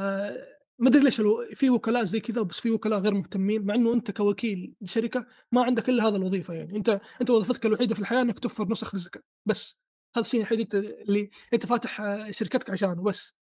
آه 0.00 0.48
ما 0.80 0.88
أدري 0.88 1.04
ليش 1.04 1.22
في 1.54 1.70
وكلاء 1.70 2.04
زي 2.04 2.20
كذا 2.20 2.42
بس 2.42 2.60
في 2.60 2.70
وكلاء 2.70 3.00
غير 3.00 3.14
مهتمين 3.14 3.66
مع 3.66 3.74
إنه 3.74 3.94
أنت 3.94 4.10
كوكيل 4.10 4.74
لشركة 4.82 5.26
ما 5.52 5.64
عندك 5.64 5.88
إلا 5.90 6.08
هذا 6.08 6.16
الوظيفة 6.16 6.54
يعني. 6.54 6.76
أنت 6.78 7.00
أنت 7.20 7.30
وظيفتك 7.30 7.66
الوحيدة 7.66 7.94
في 7.94 8.00
الحياة 8.02 8.22
إنك 8.22 8.38
توفر 8.38 8.68
نسخ 8.68 8.90
physical 8.90 9.22
بس. 9.46 9.76
هذا 10.16 10.24
الشيء 10.26 10.40
الوحيد 10.40 10.74
اللي 10.74 11.30
أنت 11.54 11.66
فاتح 11.66 12.00
آه، 12.00 12.30
شركتك 12.30 12.70
عشانه 12.70 13.02
بس. 13.02 13.34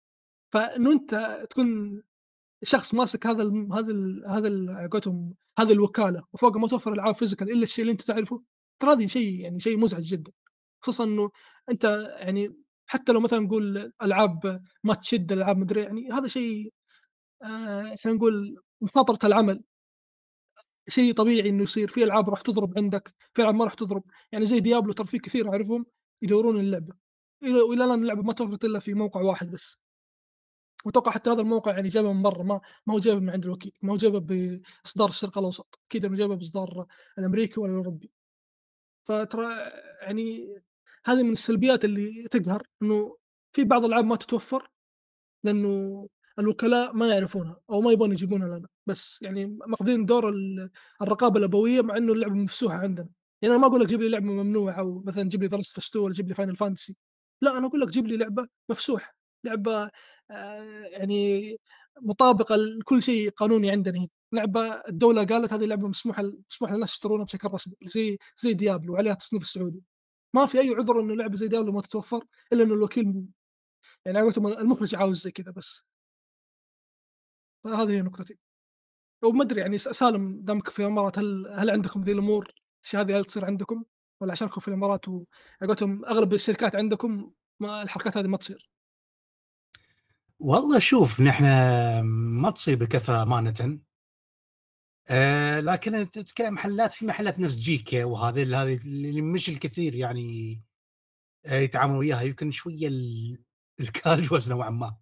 فإنه 0.52 0.92
أنت 0.92 1.14
تكون 1.50 2.02
شخص 2.64 2.94
ماسك 2.94 3.26
هذا 3.26 3.42
الم... 3.42 3.72
هذا 3.72 3.92
ال... 3.92 4.24
هذا 4.28 4.48
ال- 4.48 4.70
على 4.70 4.88
قولتهم 4.88 5.34
هذه 5.58 5.72
الوكالة 5.72 6.24
وفوق 6.32 6.56
ما 6.56 6.68
توفر 6.68 6.92
العاب 6.92 7.14
physical 7.14 7.52
إلا 7.52 7.62
الشيء 7.62 7.82
اللي 7.82 7.92
أنت 7.92 8.02
تعرفه 8.02 8.42
ترى 8.80 8.92
هذه 8.92 9.06
شيء 9.06 9.40
يعني 9.40 9.60
شيء 9.60 9.78
مزعج 9.78 10.02
جدا. 10.02 10.32
خصوصا 10.82 11.04
إنه 11.04 11.30
أنت 11.70 11.84
يعني 12.20 12.56
حتى 12.86 13.12
لو 13.12 13.20
مثلا 13.20 13.38
نقول 13.40 13.92
ألعاب 14.02 14.62
ما 14.84 14.94
تشد 14.94 15.32
ألعاب 15.32 15.58
مدري 15.58 15.82
يعني 15.82 16.08
هذا 16.12 16.28
شيء 16.28 16.72
آه 17.42 17.96
خلينا 17.96 18.18
نقول 18.18 18.62
مخاطره 18.80 19.26
العمل. 19.26 19.64
شيء 20.88 21.14
طبيعي 21.14 21.48
إنه 21.48 21.62
يصير 21.62 21.88
في 21.88 22.04
ألعاب 22.04 22.30
راح 22.30 22.40
تضرب 22.40 22.78
عندك 22.78 23.14
في 23.34 23.42
ألعاب 23.42 23.54
ما 23.54 23.64
راح 23.64 23.74
تضرب. 23.74 24.04
يعني 24.32 24.46
زي 24.46 24.60
ديابلو 24.60 24.92
ترى 24.92 25.06
في 25.06 25.18
كثير 25.18 25.48
أعرفهم. 25.50 25.86
يدورون 26.22 26.60
اللعبة. 26.60 26.94
إلى 27.42 27.60
والى 27.60 27.84
الان 27.84 28.02
اللعبة 28.02 28.22
ما 28.22 28.32
توفرت 28.32 28.64
إلا 28.64 28.78
في 28.78 28.94
موقع 28.94 29.20
واحد 29.20 29.50
بس. 29.50 29.78
وأتوقع 30.84 31.12
حتى 31.12 31.30
هذا 31.30 31.40
الموقع 31.40 31.72
يعني 31.72 31.88
جابه 31.88 32.12
من 32.12 32.22
برا 32.22 32.42
ما 32.42 32.60
ما 32.86 32.94
هو 32.94 32.98
جايبه 32.98 33.20
من 33.20 33.30
عند 33.30 33.44
الوكيل 33.44 33.72
ما 33.82 33.92
هو 33.92 33.96
جايبه 33.96 34.18
بإصدار 34.20 35.08
الشرق 35.08 35.38
الأوسط. 35.38 35.80
أكيد 35.90 36.04
إنه 36.04 36.16
جايبه 36.16 36.34
بإصدار 36.34 36.86
الأمريكي 37.18 37.60
ولا 37.60 37.72
الأوروبي. 37.72 38.10
فترى 39.04 39.44
يعني 40.02 40.56
هذه 41.04 41.22
من 41.22 41.32
السلبيات 41.32 41.84
اللي 41.84 42.28
تقهر 42.30 42.66
إنه 42.82 43.16
في 43.52 43.64
بعض 43.64 43.84
الألعاب 43.84 44.04
ما 44.04 44.16
تتوفر 44.16 44.70
لأنه 45.44 46.08
الوكلاء 46.38 46.92
ما 46.92 47.08
يعرفونها 47.08 47.60
أو 47.70 47.80
ما 47.80 47.92
يبون 47.92 48.12
يجيبونها 48.12 48.48
لنا. 48.58 48.68
بس 48.86 49.18
يعني 49.22 49.46
ماخذين 49.66 50.06
دور 50.06 50.28
ال- 50.28 50.70
الرقابة 51.02 51.38
الأبوية 51.38 51.80
مع 51.82 51.96
إنه 51.96 52.12
اللعبة 52.12 52.34
مفسوحة 52.34 52.76
عندنا. 52.76 53.08
يعني 53.42 53.54
أنا 53.54 53.62
ما 53.62 53.68
أقول 53.68 53.80
لك 53.80 53.86
جيب 53.86 54.00
لي 54.02 54.08
لعبة 54.08 54.26
ممنوعة 54.26 54.72
أو 54.80 55.02
مثلا 55.06 55.28
جيب 55.28 55.42
لي 55.42 55.48
The 55.48 55.58
Last 55.58 55.81
of 55.81 55.93
Us 55.93 56.04
ولا 56.04 56.14
جيب 56.14 56.28
لي 56.28 56.34
Final 56.34 56.56
Fantasy 56.56 56.96
لا 57.42 57.58
أنا 57.58 57.66
أقول 57.66 57.80
لك 57.80 57.88
جيب 57.88 58.06
لي 58.06 58.16
لعبة 58.16 58.48
مفسوحة 58.70 59.14
لعبة 59.44 59.90
آه 60.30 60.82
يعني 60.84 61.56
مطابقة 62.02 62.56
لكل 62.56 63.02
شيء 63.02 63.30
قانوني 63.30 63.70
عندنا. 63.70 63.98
هنا 63.98 64.08
لعبة 64.32 64.60
الدولة 64.88 65.24
قالت 65.24 65.52
هذه 65.52 65.64
لعبه 65.64 65.88
مسموحة 65.88 66.22
مسموح 66.50 66.72
للناس 66.72 66.92
يشترونها 66.94 67.24
بشكل 67.24 67.48
رسمي 67.48 67.74
زي 67.82 68.18
زي 68.38 68.52
ديابلو 68.54 68.92
وعليها 68.94 69.14
تصنيف 69.14 69.42
السعودي. 69.42 69.82
ما 70.34 70.46
في 70.46 70.60
أي 70.60 70.74
عذر 70.74 71.00
انه 71.00 71.14
لعبة 71.16 71.36
زي 71.36 71.48
ديابلو 71.48 71.72
ما 71.72 71.80
تتوفر 71.82 72.24
إلا 72.52 72.62
انه 72.64 72.74
الوكيل 72.74 73.24
يعني 74.06 74.18
على 74.18 74.32
المخرج 74.38 74.94
عاوز 74.96 75.22
زي 75.22 75.30
كذا 75.32 75.50
بس. 75.52 75.84
فهذه 77.64 77.90
هي 77.90 78.02
نقطتي. 78.02 78.38
وما 79.22 79.42
أدري 79.44 79.60
يعني 79.60 79.78
سالم 79.78 80.40
دامك 80.42 80.68
في 80.70 80.80
الامارات 80.82 81.18
هل 81.18 81.46
هل 81.48 81.70
عندكم 81.70 82.00
ذي 82.00 82.12
الأمور؟ 82.12 82.52
الاشياء 82.82 83.02
هذه 83.02 83.18
هل 83.18 83.24
تصير 83.24 83.44
عندكم؟ 83.44 83.84
ولا 84.20 84.32
عشانكم 84.32 84.60
في 84.60 84.68
الإمارات 84.68 85.08
وعلى 85.08 85.26
قولتهم 85.62 86.04
أغلب 86.04 86.34
الشركات 86.34 86.76
عندكم 86.76 87.32
ما 87.60 87.82
الحركات 87.82 88.16
هذه 88.16 88.26
ما 88.26 88.36
تصير؟ 88.36 88.70
والله 90.38 90.78
شوف 90.78 91.20
نحن 91.20 91.44
ما 92.40 92.50
تصير 92.50 92.76
بكثرة 92.76 93.22
امانه. 93.22 93.80
آه 95.10 95.60
لكن 95.60 96.10
تتكلم 96.10 96.54
محلات 96.54 96.92
في 96.94 97.06
محلات 97.06 97.38
نفس 97.38 97.54
Geekay 97.54 98.04
وهذه 98.04 98.62
هذه 98.62 98.76
اللي 98.76 99.20
مش 99.22 99.48
الكثير 99.48 99.94
يعني 99.94 100.60
آه 101.46 101.54
يتعاملوا 101.58 101.98
وياها. 101.98 102.22
يمكن 102.22 102.50
شوية 102.50 102.88
ال- 102.88 103.44
ال 103.80 103.89
casuals 103.89 104.52
نوعا 104.52 104.70
ما. 104.70 104.96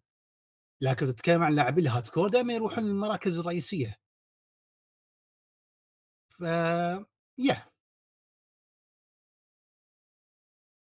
لكن 0.81 1.07
تتكلم 1.07 1.43
عن 1.43 1.55
لاعبين 1.55 1.87
ال 1.87 2.07
hardcore 2.07 2.29
دائما 2.29 2.53
يروحون 2.55 2.85
المراكز 2.85 3.39
الرئيسية. 3.39 3.97
ف 6.39 6.43
يا 7.39 7.67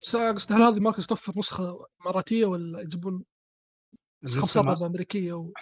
بس 0.03 0.17
قصدي 0.17 0.55
هل 0.55 0.63
هذه 0.63 0.81
مركز 0.81 1.07
توفر 1.07 1.33
نسخه 1.39 1.87
اماراتيه 2.01 2.45
ولا 2.47 2.81
يجيبون 2.81 3.25
نسخة 4.25 4.43
مسربة 4.43 4.87
أمريكية 4.87 5.33
و... 5.33 5.53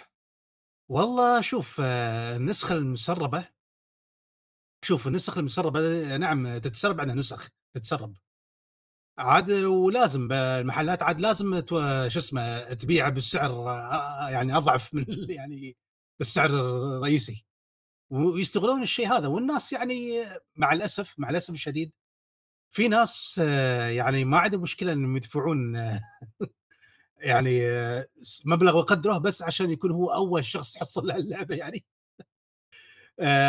والله 0.91 1.41
شوف 1.41 1.81
آه، 1.83 2.35
النسخة 2.35 2.75
المسربة 2.75 3.49
شوف 4.85 5.07
النسخ 5.07 5.37
المسربة 5.37 5.79
آه، 6.13 6.17
نعم 6.17 6.57
تتسرب 6.57 7.01
عنها 7.01 7.15
نسخ 7.15 7.49
تتسرب. 7.75 8.15
عاد 9.17 9.51
ولازم 9.51 10.31
المحلات 10.31 11.03
عاد 11.03 11.19
لازم 11.21 11.59
تو- 11.59 12.09
شو 12.09 12.19
اسمه 12.19 12.73
تبيعها 12.73 13.09
بالسعر 13.09 13.51
آه، 13.51 14.29
يعني 14.29 14.57
أضعف 14.57 14.93
من 14.93 15.01
ال- 15.01 15.31
يعني 15.31 15.77
السعر 16.21 16.49
الرئيسي. 16.49 17.45
ويستغلون 18.09 18.83
الشيء 18.83 19.07
هذا. 19.07 19.27
والناس 19.27 19.73
يعني 19.73 20.25
مع 20.55 20.73
الأسف 20.73 21.15
مع 21.19 21.29
الأسف 21.29 21.53
الشديد 21.53 21.91
في 22.71 22.87
ناس 22.87 23.41
آه، 23.43 23.87
يعني 23.89 24.25
ما 24.25 24.39
عندهم 24.39 24.61
مشكلة 24.61 24.93
إنهم 24.93 25.17
يدفعون 25.17 25.75
آه، 25.75 26.01
يعني 27.17 27.67
آه، 27.67 28.07
مبلغ 28.45 28.77
وقدره 28.77 29.17
بس 29.17 29.41
عشان 29.41 29.71
يكون 29.71 29.91
هو 29.91 30.13
أول 30.13 30.45
شخص 30.45 30.75
يحصل 30.75 31.11
على 31.11 31.23
اللعبة 31.23 31.55
يعني. 31.55 31.85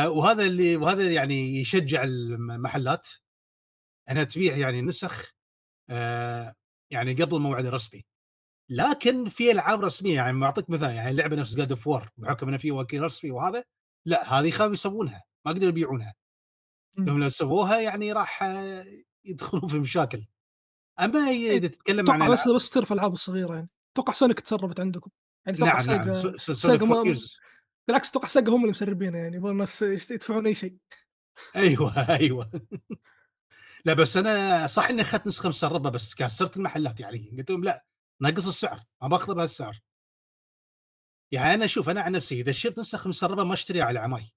وهذا 0.06 0.47
اللي 0.47 0.76
وهذا 0.76 1.10
يعني 1.10 1.60
يشجع 1.60 2.05
المحلات. 2.05 3.09
انها 4.10 4.24
تبيع 4.24 4.56
يعني 4.56 4.82
نسخ 4.82 5.35
يعني 6.90 7.14
قبل 7.14 7.39
موعد 7.39 7.66
الرسمي 7.66 8.05
لكن 8.70 9.28
في 9.28 9.52
ألعاب 9.52 9.80
رسمية 9.80 10.14
يعني 10.14 10.40
بعطيك 10.40 10.70
مثال 10.70 10.94
يعني 10.94 11.16
لعبه 11.16 11.36
نفس 11.36 11.55
God 11.56 11.70
of 11.70 11.86
War 11.86 12.10
بحكم 12.16 12.48
انه 12.48 12.56
في 12.59 12.72
وكيل 12.72 13.02
رسمي 13.02 13.30
وهذا. 13.30 13.64
لا 14.07 14.35
هذه 14.41 14.51
خافوا 14.51 14.73
يسوونها 14.73 15.25
ما 15.47 15.53
قدروا 15.53 15.69
يبيعونها. 15.69 16.15
مم. 16.97 17.05
لهم 17.07 17.20
لو 17.20 17.29
سووها 17.29 17.81
يعني 17.81 18.12
راح 18.12 18.43
آه، 18.43 18.85
يدخلون 19.25 19.66
في 19.69 19.79
مشاكل. 19.79 20.27
أما 21.01 21.19
إذا 21.31 21.69
تتكلم 21.69 22.11
عن 22.11 22.33
بس 22.33 22.49
بس 22.49 22.70
تصير 22.70 22.85
في 22.85 22.91
الالعاب 22.91 23.12
الصغيرة 23.12 23.55
يعني؟ 23.55 23.69
أتوقع 23.93 24.12
Sonic 24.12 24.40
تسربت 24.41 24.81
عندكم؟ 24.81 25.11
يعني 25.47 25.59
أتوقع 25.59 25.83
نعم 25.83 26.07
نعم 26.09 26.19
سيجا 26.19 26.37
س- 26.37 26.51
سيجا 26.51 26.85
ما-. 26.87 27.16
بالعكس 27.89 28.11
أتوقع 28.11 28.29
سيجا 28.29 28.53
هم 28.53 28.61
اللي 28.61 28.70
مسربينها 28.70 29.20
يعني 29.20 29.37
يبغون 29.37 29.53
الناس 29.53 29.83
يدفعون 29.83 30.47
أي 30.47 30.55
شيء. 30.55 30.77
أيوه 31.57 31.93
أيوه. 32.20 32.51
لا 33.85 33.93
بس 33.93 34.16
أنا 34.16 34.66
صح 34.66 34.89
إني 34.89 35.03
أخذت 35.03 35.27
نسخة 35.27 35.49
مسربة 35.49 35.91
بس 35.91 36.15
كسرت 36.15 36.57
المحلات 36.57 37.01
يعني 37.01 37.35
قلت 37.39 37.51
لهم 37.51 37.65
لا 37.65 37.85
نقص 38.23 38.47
السعر 38.47 38.81
ما 39.03 39.09
باخذها 39.09 39.35
بهالسعر. 39.35 39.81
يعني 41.32 41.55
أنا 41.55 41.64
أشوف 41.64 41.88
أنا 41.88 42.00
عن 42.02 42.12
نفسي 42.12 42.40
إذا 42.40 42.52
شفت 42.52 42.78
نسخ 42.78 43.06
مسربه 43.06 43.44
ما 43.44 43.55
أشتريها 43.55 43.84
على 43.84 43.98
عماي. 43.98 44.32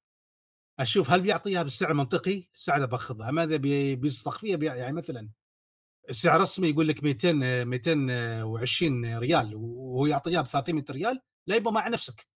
أشوف 0.80 1.12
هل 1.12 1.22
بيعطيها 1.22 1.64
بالسعر 1.64 1.92
المنطقي 1.92 2.48
ساعتها 2.54 2.86
باخذها. 2.86 3.30
اما 3.30 3.44
اذا 3.44 3.58
بي- 3.58 3.96
بيصدق 3.96 4.38
فيها 4.38 4.56
بي- 4.56 4.66
يعني 4.66 4.92
مثلا 4.94 5.30
السعر 6.10 6.36
الرسمي 6.38 6.70
يقول 6.70 6.88
لك 6.88 7.04
200 7.04 7.44
آه، 7.44 7.64
220 7.64 9.18
ريال 9.18 9.56
وهو 9.56 10.06
يعطيها 10.06 10.42
ب 10.42 10.48
300 10.48 10.86
ريال 10.90 11.22
لا 11.48 11.56
يبقى 11.56 11.74
مع 11.74 11.88
نفسك. 11.88 12.28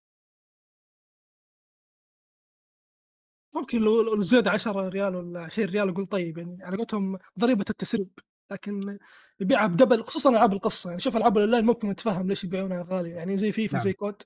ممكن 3.55 3.81
لو 3.81 4.21
زاد 4.23 4.47
10 4.47 4.89
ريال 4.89 5.15
ولا 5.15 5.39
20 5.41 5.69
ريال 5.69 5.89
أقول 5.89 6.05
طيب 6.05 6.37
يعني 6.37 6.63
على 6.63 6.77
قولتهم 6.77 7.17
ضريبة 7.39 7.65
التسريب. 7.69 8.19
لكن 8.51 8.97
يبيعها 9.39 9.67
ب 9.67 9.73
double 9.73 10.03
خصوصا 10.03 10.29
ألعاب 10.29 10.53
القصة. 10.53 10.89
يعني 10.89 10.99
شوف 11.01 11.17
ألعاب 11.17 11.37
الأونلاين 11.37 11.65
ممكن 11.65 11.89
اتفهم 11.89 12.27
ليش 12.27 12.43
يبيعونها 12.43 12.83
غالية. 12.89 13.15
يعني 13.15 13.37
زي 13.37 13.51
فيفا 13.51 13.73
نعم. 13.77 13.83
زي 13.83 13.93
كود. 13.93 14.21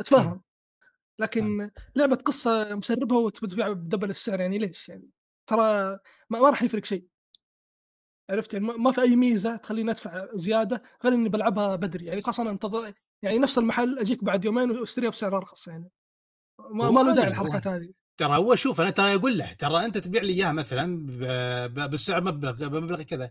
أتفهم. 0.00 0.42
لكن 1.18 1.70
لعبة 1.96 2.16
قصة 2.16 2.74
مسربها 2.74 3.18
وتبيع 3.18 3.72
ب 3.72 3.77
double 3.77 4.10
السعر 4.10 4.40
يعني 4.40 4.58
ليش 4.58 4.88
يعني؟ 4.88 5.08
ترى 5.46 5.58
ما, 6.30 6.40
ما 6.40 6.50
راح 6.50 6.62
يفرق 6.62 6.84
شيء. 6.84 7.06
عرفت 8.30 8.54
يعني؟ 8.54 8.66
ما- 8.66 8.92
في 8.92 9.00
أي 9.00 9.16
ميزة 9.16 9.56
تخليني 9.56 9.90
أدفع 9.90 10.26
زيادة 10.34 10.82
غير 11.04 11.12
إني 11.14 11.28
بلعبها 11.28 11.76
بدري. 11.76 12.06
يعني 12.06 12.20
خاصه 12.22 12.50
انتظر 12.50 12.92
يعني 13.22 13.38
نفس 13.38 13.58
المحل 13.58 13.98
أجيك 13.98 14.24
بعد 14.24 14.44
يومين 14.44 14.70
وأشتريها 14.70 15.10
بسعر 15.10 15.36
أرخص 15.36 15.68
يعني. 15.68 15.90
ما, 16.70 16.90
ما 16.90 17.00
له 17.00 17.14
داعي 17.14 17.26
هذه- 17.26 17.30
الحركات 17.30 17.66
هذه. 17.66 17.92
ترى 18.16 18.36
هو 18.36 18.54
شوف 18.54 18.80
أنا 18.80 18.90
ترى 18.90 19.14
أقول 19.14 19.38
له 19.38 19.52
ترى 19.52 19.84
أنت 19.84 19.98
تبيع 19.98 20.22
لي 20.22 20.32
إياها 20.32 20.52
مثلا 20.52 21.06
بالسعر 21.88 22.24
مبلغ 22.24 22.52
بمبلغ 22.68 23.02
كذا. 23.02 23.30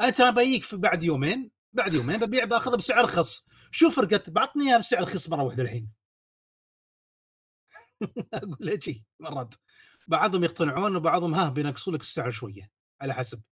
أنا 0.00 0.10
ترى 0.10 0.32
بجيك 0.32 0.74
بعد 0.74 1.02
يومين 1.04 1.50
بعد 1.72 1.94
يومين 1.94 2.18
ببيع 2.18 2.44
بأخذها 2.44 2.76
بسعر 2.76 3.00
ارخص 3.00 3.46
شو 3.70 3.90
فرقت؟ 3.90 4.30
بعطني 4.30 4.68
إياها 4.68 4.78
بسعر 4.78 5.02
رخيص 5.02 5.28
مرة 5.28 5.42
واحدة 5.42 5.62
الحين. 5.62 5.88
أقول 8.34 8.82
شي 8.82 9.04
مرات. 9.20 9.54
بعضهم 10.08 10.44
يقتنعون 10.44 10.96
وبعضهم 10.96 11.34
ها 11.34 11.48
بينقصوا 11.48 11.92
لك 11.92 12.00
السعر 12.00 12.30
شوية 12.30 12.70
على 13.00 13.14
حسب. 13.14 13.42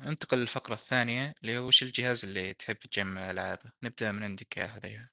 ننتقل 0.00 0.38
للفقرة 0.38 0.74
الثانية 0.74 1.34
اللي 1.42 1.58
هو 1.58 1.66
وش 1.66 1.82
الجهاز 1.82 2.24
اللي 2.24 2.54
تحب 2.54 2.76
تجمع 2.76 3.30
ألعابه 3.30 3.72
نبدأ 3.82 4.12
من 4.12 4.22
عندك 4.22 4.56
يا 4.56 4.64
هذيا 4.64 5.10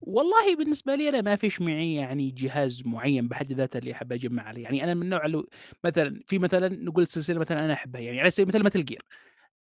والله 0.00 0.56
بالنسبة 0.56 0.94
لي 0.94 1.08
أنا 1.08 1.20
ما 1.20 1.36
فيش 1.36 1.60
معي 1.60 1.94
يعني 1.94 2.30
جهاز 2.30 2.82
معين 2.86 3.28
بحد 3.28 3.52
ذاته 3.52 3.78
اللي 3.78 3.92
أحب 3.92 4.12
أجمع 4.12 4.42
عليه، 4.42 4.62
يعني 4.62 4.84
أنا 4.84 4.94
من 4.94 5.02
النوع 5.02 5.24
اللي 5.26 5.42
مثلًا 5.84 6.20
في 6.26 6.38
مثلًا 6.38 6.68
نقول 6.68 7.06
سلسلة 7.06 7.40
مثلًا 7.40 7.64
أنا 7.64 7.72
أحبها 7.72 8.00
يعني 8.00 8.20
على 8.20 8.30
سبيل 8.30 8.44
المثال 8.46 8.64
مثل 8.64 8.84
جير 8.84 9.02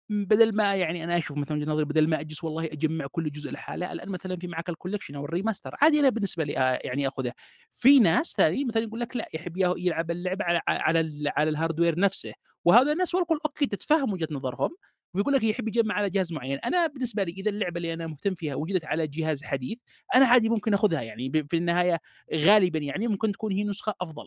بدل 0.10 0.56
ما 0.56 0.76
يعني 0.76 1.03
أنا 1.03 1.18
أشوف 1.18 1.38
مثلًا 1.38 1.57
وجهة 1.57 1.65
نظري 1.72 1.86
بدل 1.86 2.10
ما 2.10 2.19
أجلس 2.19 2.44
والله 2.44 2.65
أجمع 2.65 3.07
كل 3.11 3.31
جزء 3.31 3.52
لحاله، 3.52 3.91
الآن 3.91 4.10
مثلًا 4.10 4.38
في 4.38 4.48
معك 4.48 4.72
ال 4.72 4.76
collection 4.76 5.15
أو 5.15 5.27
ال 5.27 5.32
remaster 5.32 5.72
عادي 5.81 5.99
أنا 5.99 6.10
بالنسبة 6.10 6.44
لي 6.44 6.57
آآ 6.57 6.80
يعني 6.84 7.07
آخذه. 7.07 7.34
في 7.72 7.99
ناس 7.99 8.34
ثانيين 8.38 8.68
مثلًا 8.68 8.84
يقول 8.84 8.99
لك 8.99 9.15
لأ 9.15 9.27
يحب 9.34 9.57
يلعب 9.57 10.11
اللعبة 10.11 10.45
على 10.45 10.61
على 10.68 11.31
على 11.38 11.49
ال 11.49 11.55
hardware 11.55 11.99
نفسه، 11.99 12.34
وهذا 12.65 12.91
الناس 12.91 13.15
والكل 13.15 13.40
okay 13.45 13.65
تتفهم 13.65 14.14
وجهة 14.14 14.27
نظرهم، 14.31 14.69
ويقول 15.14 15.34
لك 15.34 15.44
يحب 15.44 15.68
يجمع 15.68 15.95
على 15.95 16.10
جهاز 16.10 16.34
معين، 16.34 16.57
أنا 16.60 16.88
بالنسبة 16.88 17.23
لي 17.23 17.31
إذا 17.31 17.49
اللعبة 17.49 17.77
اللي 17.77 17.94
أنا 17.94 18.07
مهتم 18.07 18.34
فيها 18.36 18.56
وجدت 18.56 18.86
على 18.86 19.07
جهاز 19.07 19.44
حديث، 19.44 19.77
أنا 20.15 20.26
عادي 20.26 20.49
ممكن 20.49 20.73
آخذها 20.73 21.02
يعني 21.02 21.31
في 21.49 21.57
النهاية 21.57 21.99
غالبًا 22.36 22.80
يعني 22.80 23.07
ممكن 23.07 23.31
تكون 23.31 23.52
هي 23.53 23.64
نسخة 23.64 23.94
أفضل، 24.02 24.26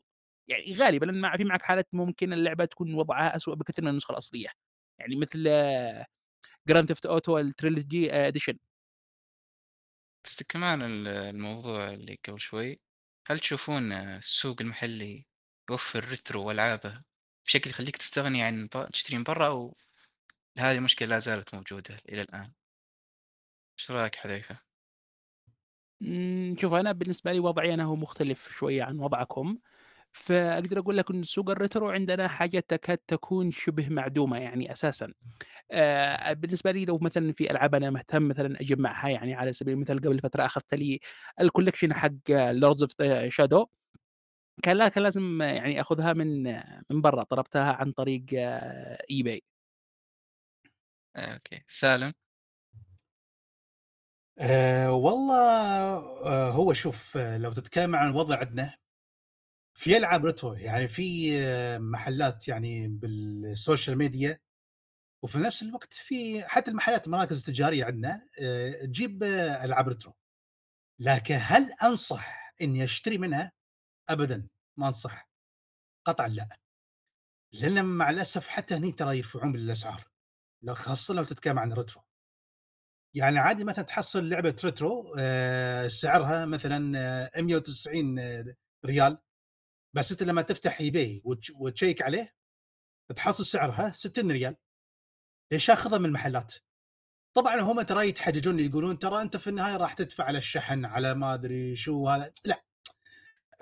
يعني 0.49 0.75
غالبًا 0.75 1.13
مع 1.13 1.37
في 1.37 1.45
معك 1.45 1.63
حالات 1.63 1.89
ممكن 1.93 2.33
اللعبة 2.33 2.65
تكون 2.65 2.95
وضعها 2.95 3.37
أسوأ 3.37 3.55
بكثير 3.55 3.85
من 3.85 3.91
النسخة 3.91 4.13
الأصلية، 4.13 4.49
يعني 5.03 5.17
مثل 5.17 5.49
Grand 6.69 6.89
Theft 6.89 7.07
Auto 7.07 7.39
ال 7.39 7.48
trilogy 7.48 8.13
edition. 8.15 8.59
بس 10.25 10.43
كمان 10.43 10.83
ال- 10.83 11.09
الموضوع 11.09 11.93
اللي 11.93 12.19
قبل 12.29 12.41
شوي 12.41 12.81
هل 13.27 13.41
تشوفون 13.41 13.93
السوق 13.93 14.57
المحلي 14.61 15.27
يوفر 15.71 16.05
retro 16.05 16.45
وألعابه 16.49 17.03
بشكل 17.47 17.71
يخليك 17.71 17.97
تستغني 17.97 18.43
عن 18.43 18.69
تشتري 18.93 19.19
من 19.19 19.25
برا 19.25 19.47
أو 19.47 19.77
هذه 20.59 20.77
المشكلة 20.77 21.09
لا 21.09 21.19
زالت 21.19 21.55
موجودة 21.55 21.97
إلى 22.09 22.23
الآن 22.23 22.53
إيش 23.79 23.91
رأيك 23.91 24.17
حذيفة؟ 24.17 24.59
شوف 26.59 26.75
أنا 26.75 26.93
بالنسبة 26.93 27.33
لي 27.33 27.39
وضعي 27.41 27.75
أنا 27.75 27.85
هو 27.85 27.97
مختلف 27.97 28.49
شوية 28.53 28.83
عن 28.83 28.99
وضعكم، 28.99 29.59
فأقدر 30.13 30.79
أقول 30.79 30.97
لك 30.97 31.11
إن 31.11 31.23
سوق 31.23 31.51
ال 31.51 31.58
retro 31.58 31.91
عندنا 31.91 32.29
حاجة 32.29 32.61
تكاد 32.69 32.99
تكون 32.99 33.51
شبه 33.51 33.89
معدومة 33.89 34.39
يعني 34.39 34.73
أساسًا. 34.73 35.13
آآ، 35.73 36.33
بالنسبة 36.33 36.71
لي 36.73 36.85
لو 36.85 36.99
مثلًا 36.99 37.33
في 37.33 37.51
ألعاب 37.51 37.75
أنا 37.75 37.91
مهتم 37.91 38.29
مثلًا 38.29 38.61
أجمّعها 38.61 39.09
يعني 39.09 39.35
على 39.35 39.53
سبيل 39.53 39.75
المثال 39.75 39.99
قبل 40.01 40.21
فترة 40.21 40.47
أخذت 40.47 40.75
لي 40.75 41.01
ال 41.43 41.47
collection 41.47 41.93
حق 41.93 42.11
Lords 42.53 42.79
of 42.87 42.91
the 43.03 43.31
Shadow 43.33 43.67
كان 44.63 44.77
لا 44.77 44.89
كان 44.89 45.03
لازم 45.05 45.43
يعني 45.43 45.81
آخذها 45.81 46.13
من 46.13 46.43
من 46.91 47.01
برّا، 47.03 47.23
طلبتها 47.25 47.73
عن 47.73 47.93
طريق 47.93 48.25
eBay. 49.13 49.41
آه، 51.17 51.33
okay 51.35 51.65
سالم 51.69 52.13
أه 54.39 54.93
والله 54.93 55.35
أه 56.27 56.51
هو 56.51 56.73
شوف 56.73 57.17
آه، 57.17 57.39
لو 57.39 57.53
تتكلم 57.53 57.97
عن 57.97 58.11
الوضع 58.11 58.39
عندنا 58.39 58.75
في 59.83 59.97
ألعاب 59.97 60.27
retro 60.27 60.55
يعني 60.55 60.89
في 60.89 61.39
آه، 61.39 61.79
محلات 61.79 62.49
يعني 62.49 62.89
بال 62.89 63.16
social 63.16 63.99
media 63.99 64.41
وفي 65.25 65.39
نفس 65.39 65.63
الوقت 65.63 65.95
في 65.95 66.45
حتى 66.45 66.71
المحلات 66.71 67.07
المراكز 67.07 67.39
التجارية 67.39 67.85
عندنا 67.85 68.29
آه، 68.43 68.71
تجيب 68.85 69.23
آه، 69.23 69.65
ألعاب 69.65 69.89
retro. 69.89 70.15
لكن 71.01 71.39
هل 71.41 71.73
أنصح 71.85 72.55
إني 72.63 72.85
أشتري 72.85 73.19
منها؟ 73.19 73.53
ابدا 74.09 74.49
ما 74.79 74.89
أنصح. 74.89 75.31
قطعا 76.07 76.29
لا. 76.29 76.59
لأن 77.53 77.85
مع 77.85 78.11
الأسف 78.11 78.49
حتى 78.49 78.75
هني 78.75 78.93
ترى 78.93 79.19
يرفعون 79.19 79.53
بالأسعار 79.53 80.05
خاصة 80.69 81.15
لو 81.15 81.25
تتكلم 81.25 81.59
عن 81.59 81.73
retro. 81.73 82.03
يعني 83.15 83.39
عادي 83.39 83.65
مثلا 83.65 83.85
تحصل 83.85 84.29
لعبة 84.29 84.57
retro 84.65 85.17
سعرها 85.89 86.47
مثلا 86.47 86.99
آه، 87.37 87.41
190 87.41 88.19
ريال. 88.85 89.19
بس 89.95 90.11
أنت 90.13 90.23
لما 90.23 90.43
تفتح 90.43 90.81
eBay 90.81 91.23
وتش- 91.25 91.53
وتشيك 91.55 92.03
عليه 92.03 92.35
تحصل 93.17 93.47
سعرها 93.47 93.93
60 93.93 94.31
ريال. 94.31 94.57
ليش؟ 95.53 95.71
اخذها 95.71 95.99
من 95.99 96.07
المحلات؟ 96.07 96.55
طبعا 97.37 97.61
هم 97.61 97.83
ترى 97.83 98.09
يتحججون 98.09 98.61
يقولون 98.61 98.99
ترى 98.99 99.23
أنت 99.23 99.37
في 99.37 99.51
النهاية 99.51 99.77
راح 99.77 99.93
تدفع 99.93 100.25
على 100.25 100.39
الشحن 100.39 100.85
على 100.85 101.15
ما 101.15 101.35
أدري 101.35 101.77
شو 101.77 102.09
هذا 102.09 102.33
لا. 102.45 102.65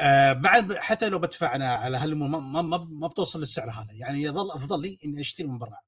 آه 0.01 0.33
بعد 0.33 0.73
حتى 0.75 1.09
لو 1.09 1.19
بدفع 1.19 1.55
أنا 1.57 1.75
على 1.75 1.97
هالامور 1.97 2.29
ما, 2.29 2.63
ما, 2.63 2.79
ما, 2.79 3.09
بتوصل 3.09 3.41
للسعر 3.41 3.71
هذا. 3.71 3.93
يعني 3.93 4.23
يظل 4.23 4.51
أفضل 4.51 4.83
لي 4.83 4.99
إني 5.05 5.21
أشتري 5.21 5.47
من 5.47 5.59
برا. 5.59 5.79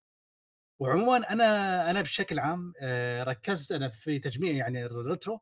وعموما 0.81 1.33
أنا 1.33 1.91
أنا 1.91 2.03
بشكل 2.03 2.39
عام 2.39 2.73
آه 2.81 3.23
ركزت 3.23 3.73
أنا 3.73 3.89
في 3.89 4.19
تجميع 4.19 4.53
يعني 4.53 4.85
ال 4.85 4.94
retro 4.94 5.41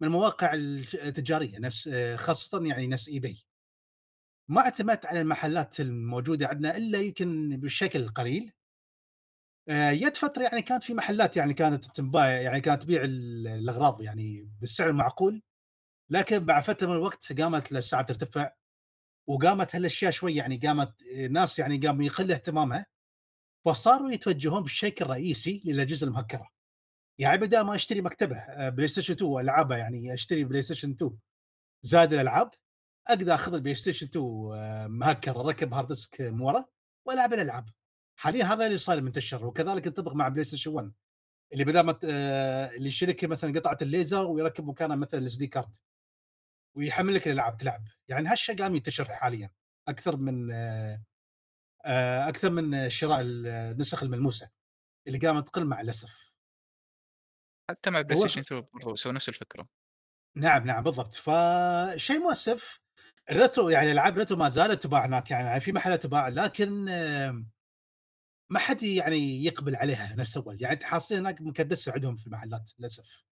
من 0.00 0.08
المواقع 0.08 0.54
التجارية 0.54 1.58
نفس 1.58 1.88
آه 1.88 2.16
خاصة 2.16 2.66
يعني 2.66 2.86
نفس 2.86 3.08
eBay 3.08 3.42
ما 4.50 4.60
اعتمدت 4.60 5.06
على 5.06 5.20
المحلات 5.20 5.80
الموجودة 5.80 6.46
عندنا 6.48 6.76
إلا 6.76 6.98
يمكن 7.00 7.56
بشكل 7.60 8.08
قليل. 8.08 8.52
آه، 9.68 9.90
يد 9.90 10.16
فترة 10.16 10.42
يعني 10.42 10.62
كانت 10.62 10.82
في 10.82 10.94
محلات 10.94 11.36
يعني 11.36 11.54
كانت 11.54 11.84
تنباع 11.84 12.28
يعني 12.28 12.60
كانت 12.60 12.82
تبيع 12.82 13.04
ال- 13.04 13.46
الأغراض 13.48 14.02
يعني 14.02 14.50
بالسعر 14.60 14.90
المعقول. 14.90 15.42
لكن 16.10 16.38
بعد 16.38 16.64
فترة 16.64 16.86
من 16.86 16.92
الوقت 16.92 17.40
قامت 17.40 17.72
الأسعار 17.72 18.04
ترتفع 18.04 18.52
وقامت 19.28 19.76
هالأشياء 19.76 20.10
شوي 20.10 20.34
يعني 20.34 20.56
قامت 20.56 21.02
آه، 21.16 21.26
ناس 21.26 21.58
يعني 21.58 21.78
قام 21.78 22.02
يقل 22.02 22.32
اهتمامها 22.32 22.86
فصاروا 23.66 24.10
يتوجهون 24.10 24.62
بشكل 24.62 25.06
رئيسي 25.06 25.62
للأجهزة 25.64 26.06
المهكرة. 26.06 26.48
يعني 27.20 27.38
بدل 27.38 27.60
ما 27.60 27.74
أشتري 27.74 28.00
مكتبة 28.00 28.68
PlayStation 28.68 29.14
2 29.14 29.30
وألعابها 29.30 29.78
يعني 29.78 30.14
أشتري 30.14 30.44
PlayStation 30.44 30.90
2 30.90 31.18
زاد 31.82 32.12
الألعاب 32.12 32.50
أقدر 33.12 33.34
أخذ 33.34 33.54
ال 33.54 33.74
PlayStation 33.74 34.06
2 34.06 34.24
آه، 34.54 34.86
مهكر 34.86 35.40
أركب 35.40 35.74
hard 35.74 35.88
disk 35.88 36.20
من 36.20 36.40
ورا 36.40 36.64
وألعب 37.06 37.32
الألعاب. 37.32 37.68
حاليا 38.16 38.44
هذا 38.44 38.66
اللي 38.66 38.78
صار 38.78 39.00
منتشر 39.00 39.46
وكذلك 39.46 39.86
ينطبق 39.86 40.12
مع 40.12 40.28
PlayStation 40.28 40.70
1 40.70 40.92
اللي 41.52 41.64
بدل 41.64 41.80
ما 41.80 41.98
آه، 42.04 42.70
اللي 42.70 42.88
يشترك 42.88 43.24
مثلا 43.24 43.58
قطعه 43.58 43.78
الليزر 43.82 44.26
ويركب 44.26 44.64
مكانها 44.64 44.96
مثلا 44.96 45.20
ال 45.20 45.36
SD 45.36 45.46
card 45.46 45.76
ويحمل 46.76 47.14
لك 47.14 47.26
الألعاب 47.26 47.56
تلعب. 47.56 47.84
يعني 48.08 48.28
هالشيء 48.28 48.62
قام 48.62 48.74
ينتشر 48.74 49.04
حاليا 49.14 49.50
أكثر 49.88 50.16
من 50.16 50.52
آه، 50.52 52.28
أكثر 52.28 52.50
من 52.50 52.90
شراء 52.90 53.20
النسخ 53.20 54.02
الملموسة 54.02 54.50
اللي 55.06 55.18
قامت 55.18 55.48
تقل 55.48 55.64
مع 55.64 55.80
الأسف. 55.80 56.34
حتى 57.70 57.90
مع 57.90 58.00
PlayStation 58.00 58.40
2 58.40 58.66
برضو 58.74 58.96
سووا 58.96 59.14
نفس 59.14 59.28
الفكرة. 59.28 59.68
نعم 60.36 60.66
نعم 60.66 60.82
بالضبط. 60.82 61.14
فشيء 61.14 62.18
مؤسف 62.18 62.79
ال 63.30 63.36
retro 63.36 63.68
يعني 63.68 63.92
العاب 63.92 64.18
retro 64.18 64.38
ما 64.38 64.48
زالت 64.48 64.82
تباع 64.82 65.06
هناك 65.06 65.30
يعني 65.30 65.60
في 65.60 65.72
محلات 65.72 66.02
تباع 66.02 66.28
لكن 66.28 66.84
ما 68.52 68.58
حد 68.58 68.82
يعني 68.82 69.44
يقبل 69.44 69.76
عليها 69.76 70.14
نفس 70.14 70.36
اول 70.36 70.62
يعني 70.62 70.76
تحصل 70.76 71.14
هناك 71.14 71.40
مكدسه 71.40 71.92
عندهم 71.92 72.16
في 72.16 72.26
المحلات 72.26 72.70
للأسف. 72.78 73.24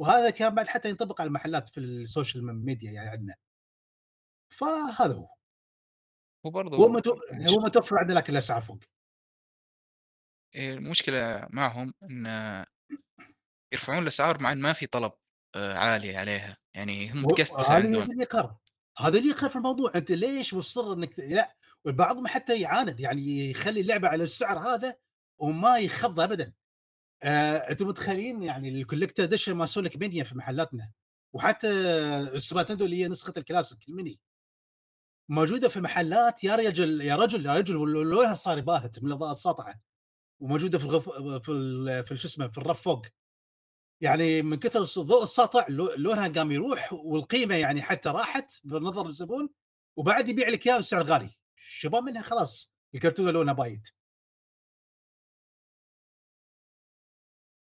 وهذا 0.00 0.30
كان 0.30 0.54
بعد 0.54 0.66
حتى 0.66 0.88
ينطبق 0.88 1.20
على 1.20 1.28
المحلات 1.28 1.68
في 1.68 1.80
السوشيال 1.80 2.64
ميديا 2.64 2.92
يعني 2.92 3.08
عندنا. 3.08 3.34
فهذا 4.56 5.14
هو. 5.14 5.28
هو 6.46 6.50
برضو 6.50 6.76
هو. 6.76 6.86
المش- 6.86 7.50
هو 7.50 7.60
متوفر 7.60 7.98
عندنا 7.98 8.18
لكن 8.18 8.32
الاسعار 8.32 8.62
فوق. 8.62 8.78
إيه، 10.54 10.74
المشكلة 10.74 11.46
معهم 11.50 11.94
إن 12.02 12.26
يرفعون 13.72 14.02
الأسعار 14.02 14.42
مع 14.42 14.52
إن 14.52 14.60
ما 14.60 14.72
في 14.72 14.86
طلب 14.86 15.12
آه، 15.56 15.74
عالي 15.74 16.16
عليها. 16.16 16.56
يعني 16.74 17.10
هم 17.12 17.22
هذه 17.68 17.72
عندهم. 17.86 18.08
هذا 19.00 19.18
اللي 19.18 19.30
يخالف 19.30 19.56
الموضوع. 19.56 19.92
أنت 19.94 20.12
ليش 20.12 20.54
مصر 20.54 20.92
إنك 20.92 21.18
لا 21.18 21.56
بعضهم 21.84 22.26
حتى 22.26 22.60
يعاند 22.60 23.00
يعني 23.00 23.50
يخلي 23.50 23.80
اللعبة 23.80 24.08
على 24.08 24.24
السعر 24.24 24.58
هذا 24.58 24.96
وما 25.38 25.78
يخفض 25.78 26.20
ابدا. 26.20 26.52
آه، 27.22 27.56
أنتم 27.56 27.88
متخيلين 27.88 28.42
يعني 28.42 28.68
ال 28.68 28.74
collector 28.74 29.24
edition 29.24 29.48
مال 29.48 29.66
Sonic 29.66 29.96
Mania 29.96 30.24
في 30.24 30.34
محلاتنا؟ 30.36 30.90
وحتى 31.32 31.70
ال 31.70 31.85
Super 31.85 32.62
Nintendo 32.62 32.84
اللي 32.84 32.96
هي 33.02 33.08
نسخة 33.08 33.32
ال 33.36 33.43
classic 33.43 33.88
ال 33.88 33.93
mini. 33.93 34.20
موجودة 35.28 35.68
في 35.68 35.80
محلات 35.80 36.44
يا 36.44 36.56
رجل 36.56 37.00
يا 37.00 37.16
رجل 37.16 37.46
يا 37.46 37.54
رجل 37.54 37.74
لونها 37.74 38.34
صار 38.34 38.60
باهت 38.60 39.02
من 39.02 39.08
الأضاءة 39.08 39.32
الساطعة. 39.32 39.80
وموجودة 40.40 40.78
في 40.78 40.84
الرف 40.84 41.08
في 41.44 41.52
ال- 41.52 42.04
في 42.04 42.16
شو 42.16 42.28
اسمه 42.28 42.48
في 42.48 42.58
الرف 42.58 42.82
فوق. 42.82 43.06
يعني 44.00 44.42
من 44.42 44.56
كثر 44.58 44.82
الضوء 45.02 45.22
الساطع 45.22 45.66
لو- 45.68 45.94
لونها 45.96 46.28
قام 46.28 46.52
يروح 46.52 46.92
والقيمة 46.92 47.54
يعني 47.54 47.82
حتى 47.82 48.08
راحت 48.08 48.52
بنظر 48.64 49.06
الزبون 49.06 49.48
وبعد 49.96 50.28
يبيع 50.28 50.48
لك 50.48 50.66
إياها 50.66 50.78
بسعر 50.78 51.02
غالي 51.02 51.30
شباب 51.56 52.02
منها 52.04 52.22
خلاص 52.22 52.74
الكرتونة 52.94 53.30
لونها 53.30 53.52
بايت 53.54 53.88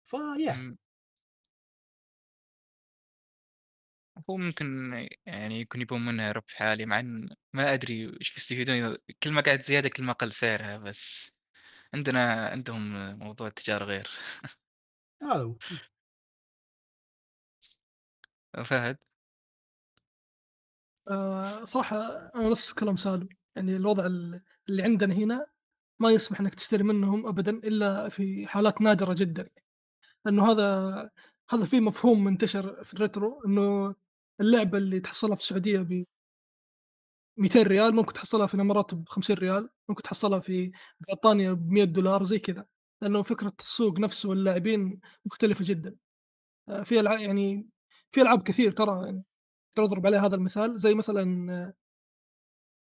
فيا. 0.04 0.76
هو 4.30 4.36
ممكن 4.36 4.66
يعني 5.26 5.60
يكون 5.60 5.80
يبون 5.80 6.04
منها 6.04 6.32
ربح 6.32 6.62
عالي 6.62 6.86
مع 6.86 7.00
إن 7.00 7.28
ما 7.52 7.74
أدري 7.74 8.16
إيش 8.20 8.34
بيستفيدون 8.34 8.96
كل 9.22 9.30
ما 9.32 9.40
قعدت 9.40 9.64
زيادة 9.64 9.88
كل 9.88 10.02
ما 10.02 10.12
قل 10.12 10.32
سعرها 10.32 10.76
بس 10.78 11.36
عندنا 11.94 12.46
عندهم 12.48 13.14
موضوع 13.18 13.46
التجارة 13.48 13.84
غير 13.84 14.08
هذا 15.22 15.42
هو. 15.42 15.56
فهد؟ 18.64 18.98
آه، 21.10 21.64
صراحة 21.64 21.96
أنا 22.34 22.48
نفس 22.50 22.72
كلام 22.72 22.96
سالم. 22.96 23.28
يعني 23.56 23.76
الوضع 23.76 24.06
ال- 24.06 24.42
اللي 24.68 24.82
عندنا 24.82 25.14
هنا 25.14 25.46
ما 26.00 26.10
يسمح 26.10 26.40
إنك 26.40 26.54
تشتري 26.54 26.82
منهم 26.82 27.26
ابدا 27.26 27.50
إلا 27.52 28.08
في 28.08 28.46
حالات 28.46 28.80
نادرة 28.82 29.14
جدا. 29.18 29.48
لأنه 30.24 30.50
هذا 30.52 31.10
هذا 31.50 31.64
في 31.66 31.80
مفهوم 31.80 32.24
منتشر 32.24 32.84
في 32.84 32.94
الريترو 32.94 33.42
إنه 33.46 33.94
اللعبة 34.40 34.78
اللي 34.78 35.00
تحصلها 35.00 35.34
في 35.36 35.42
السعودية 35.42 35.78
ب 35.80 36.04
200 37.38 37.62
ريال 37.62 37.94
ممكن 37.94 38.12
تحصلها 38.12 38.46
في 38.46 38.54
الإمارات 38.54 38.94
ب 38.94 39.08
50 39.08 39.36
ريال 39.36 39.68
ممكن 39.88 40.02
تحصلها 40.02 40.38
في 40.38 40.72
بريطانيا 41.00 41.52
ب 41.52 41.70
100 41.72 41.84
دولار 41.84 42.24
زي 42.24 42.38
كذا. 42.38 42.66
لأنه 43.02 43.22
فكرة 43.22 43.52
السوق 43.60 43.98
نفسه 44.00 44.28
واللاعبين 44.28 45.00
مختلفة 45.26 45.64
جدا. 45.68 45.96
آه، 46.68 46.82
في 46.82 46.94
يعني 46.96 47.68
في 48.12 48.22
ألعاب 48.22 48.42
كثير 48.42 48.70
ترى 48.72 49.06
يعني 49.06 49.24
ترى 49.76 49.84
اضرب 49.86 50.06
عليها 50.06 50.26
هذا 50.26 50.36
المثال 50.36 50.78
زي 50.78 50.94
مثلا 50.94 51.52
آه، 51.52 51.74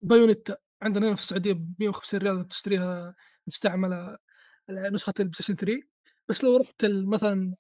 Bayonetta 0.02 0.56
عندنا 0.82 1.08
هنا 1.08 1.14
في 1.14 1.22
السعودية 1.22 1.52
ب 1.52 1.74
150 1.80 2.20
ريال 2.20 2.48
تشتريها 2.48 3.14
مستعمله 3.46 3.96
آه، 4.70 4.88
نسخة 4.90 5.14
ال 5.20 5.34
PlayStation 5.34 5.54
3 5.56 5.82
بس 6.28 6.44
لو 6.44 6.56
رحت 6.56 6.86
مثلا 6.86 7.54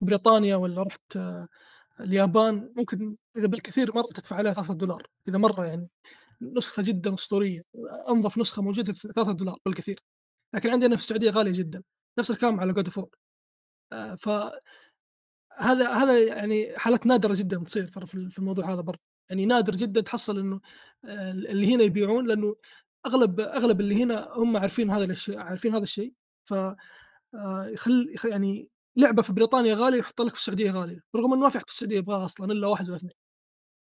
بريطانيا 0.00 0.56
ولا 0.56 0.82
رحت 0.82 1.16
آه، 1.16 1.48
اليابان 2.00 2.72
ممكن 2.76 3.16
إذا 3.36 3.46
بالكثير 3.46 3.94
مرة 3.96 4.08
تدفع 4.14 4.36
عليها 4.36 4.52
3 4.52 4.74
دولار 4.74 5.06
إذا 5.28 5.38
مرة 5.38 5.66
يعني. 5.66 5.88
نسخة 6.42 6.82
جدا 6.82 7.14
أسطورية 7.14 7.62
أنظف 8.08 8.38
نسخة 8.38 8.62
موجودة 8.62 8.92
3 8.92 9.32
دولار 9.32 9.58
بالكثير. 9.66 10.00
لكن 10.54 10.70
عندنا 10.70 10.96
في 10.96 11.02
السعودية 11.02 11.30
غالية 11.30 11.52
جدا 11.52 11.82
نفس 12.18 12.30
الكلام 12.30 12.60
على 12.60 12.72
جود 12.72 12.88
فور 12.88 13.08
ف 14.18 14.28
هذا 15.58 15.90
هذا 15.92 16.18
يعني 16.26 16.78
حالات 16.78 17.06
نادرة 17.06 17.34
جدًا 17.34 17.64
تصير 17.64 17.88
ترى 17.88 18.06
في 18.06 18.14
ال 18.14 18.30
في 18.30 18.38
الموضوع 18.38 18.72
هذا 18.74 18.80
برضه، 18.80 19.00
يعني 19.30 19.46
نادر 19.46 19.74
جدًا 19.76 20.00
تحصل 20.00 20.38
إنه 20.38 20.60
آآ 21.04 21.30
اللي 21.32 21.74
هنا 21.74 21.82
يبيعون 21.84 22.26
لأنه 22.28 22.56
أغلب 23.06 23.40
أغلب 23.40 23.80
اللي 23.80 24.02
هنا 24.02 24.28
هم 24.32 24.56
عارفين 24.56 24.90
هذا 24.90 25.04
الشيء 25.04 25.38
عارفين 25.38 25.74
هذا 25.74 25.82
الشيء. 25.82 26.12
ف 26.44 26.54
آآ 26.54 26.76
يخل 27.72 28.10
يخ 28.14 28.26
يعني 28.26 28.68
لعبة 28.96 29.22
في 29.22 29.32
بريطانيا 29.32 29.74
غالية 29.74 29.98
يحط 29.98 30.22
لك 30.22 30.34
في 30.34 30.40
السعودية 30.40 30.70
غالية، 30.72 31.00
رغم 31.16 31.32
إنه 31.32 31.42
ما 31.42 31.50
في 31.50 31.58
في 31.60 31.64
السعودية 31.68 31.96
يبغاها 31.98 32.24
أصلًا 32.24 32.52
إلا 32.52 32.66
1 32.68 32.84
والّا 32.86 32.96
2 32.98 33.12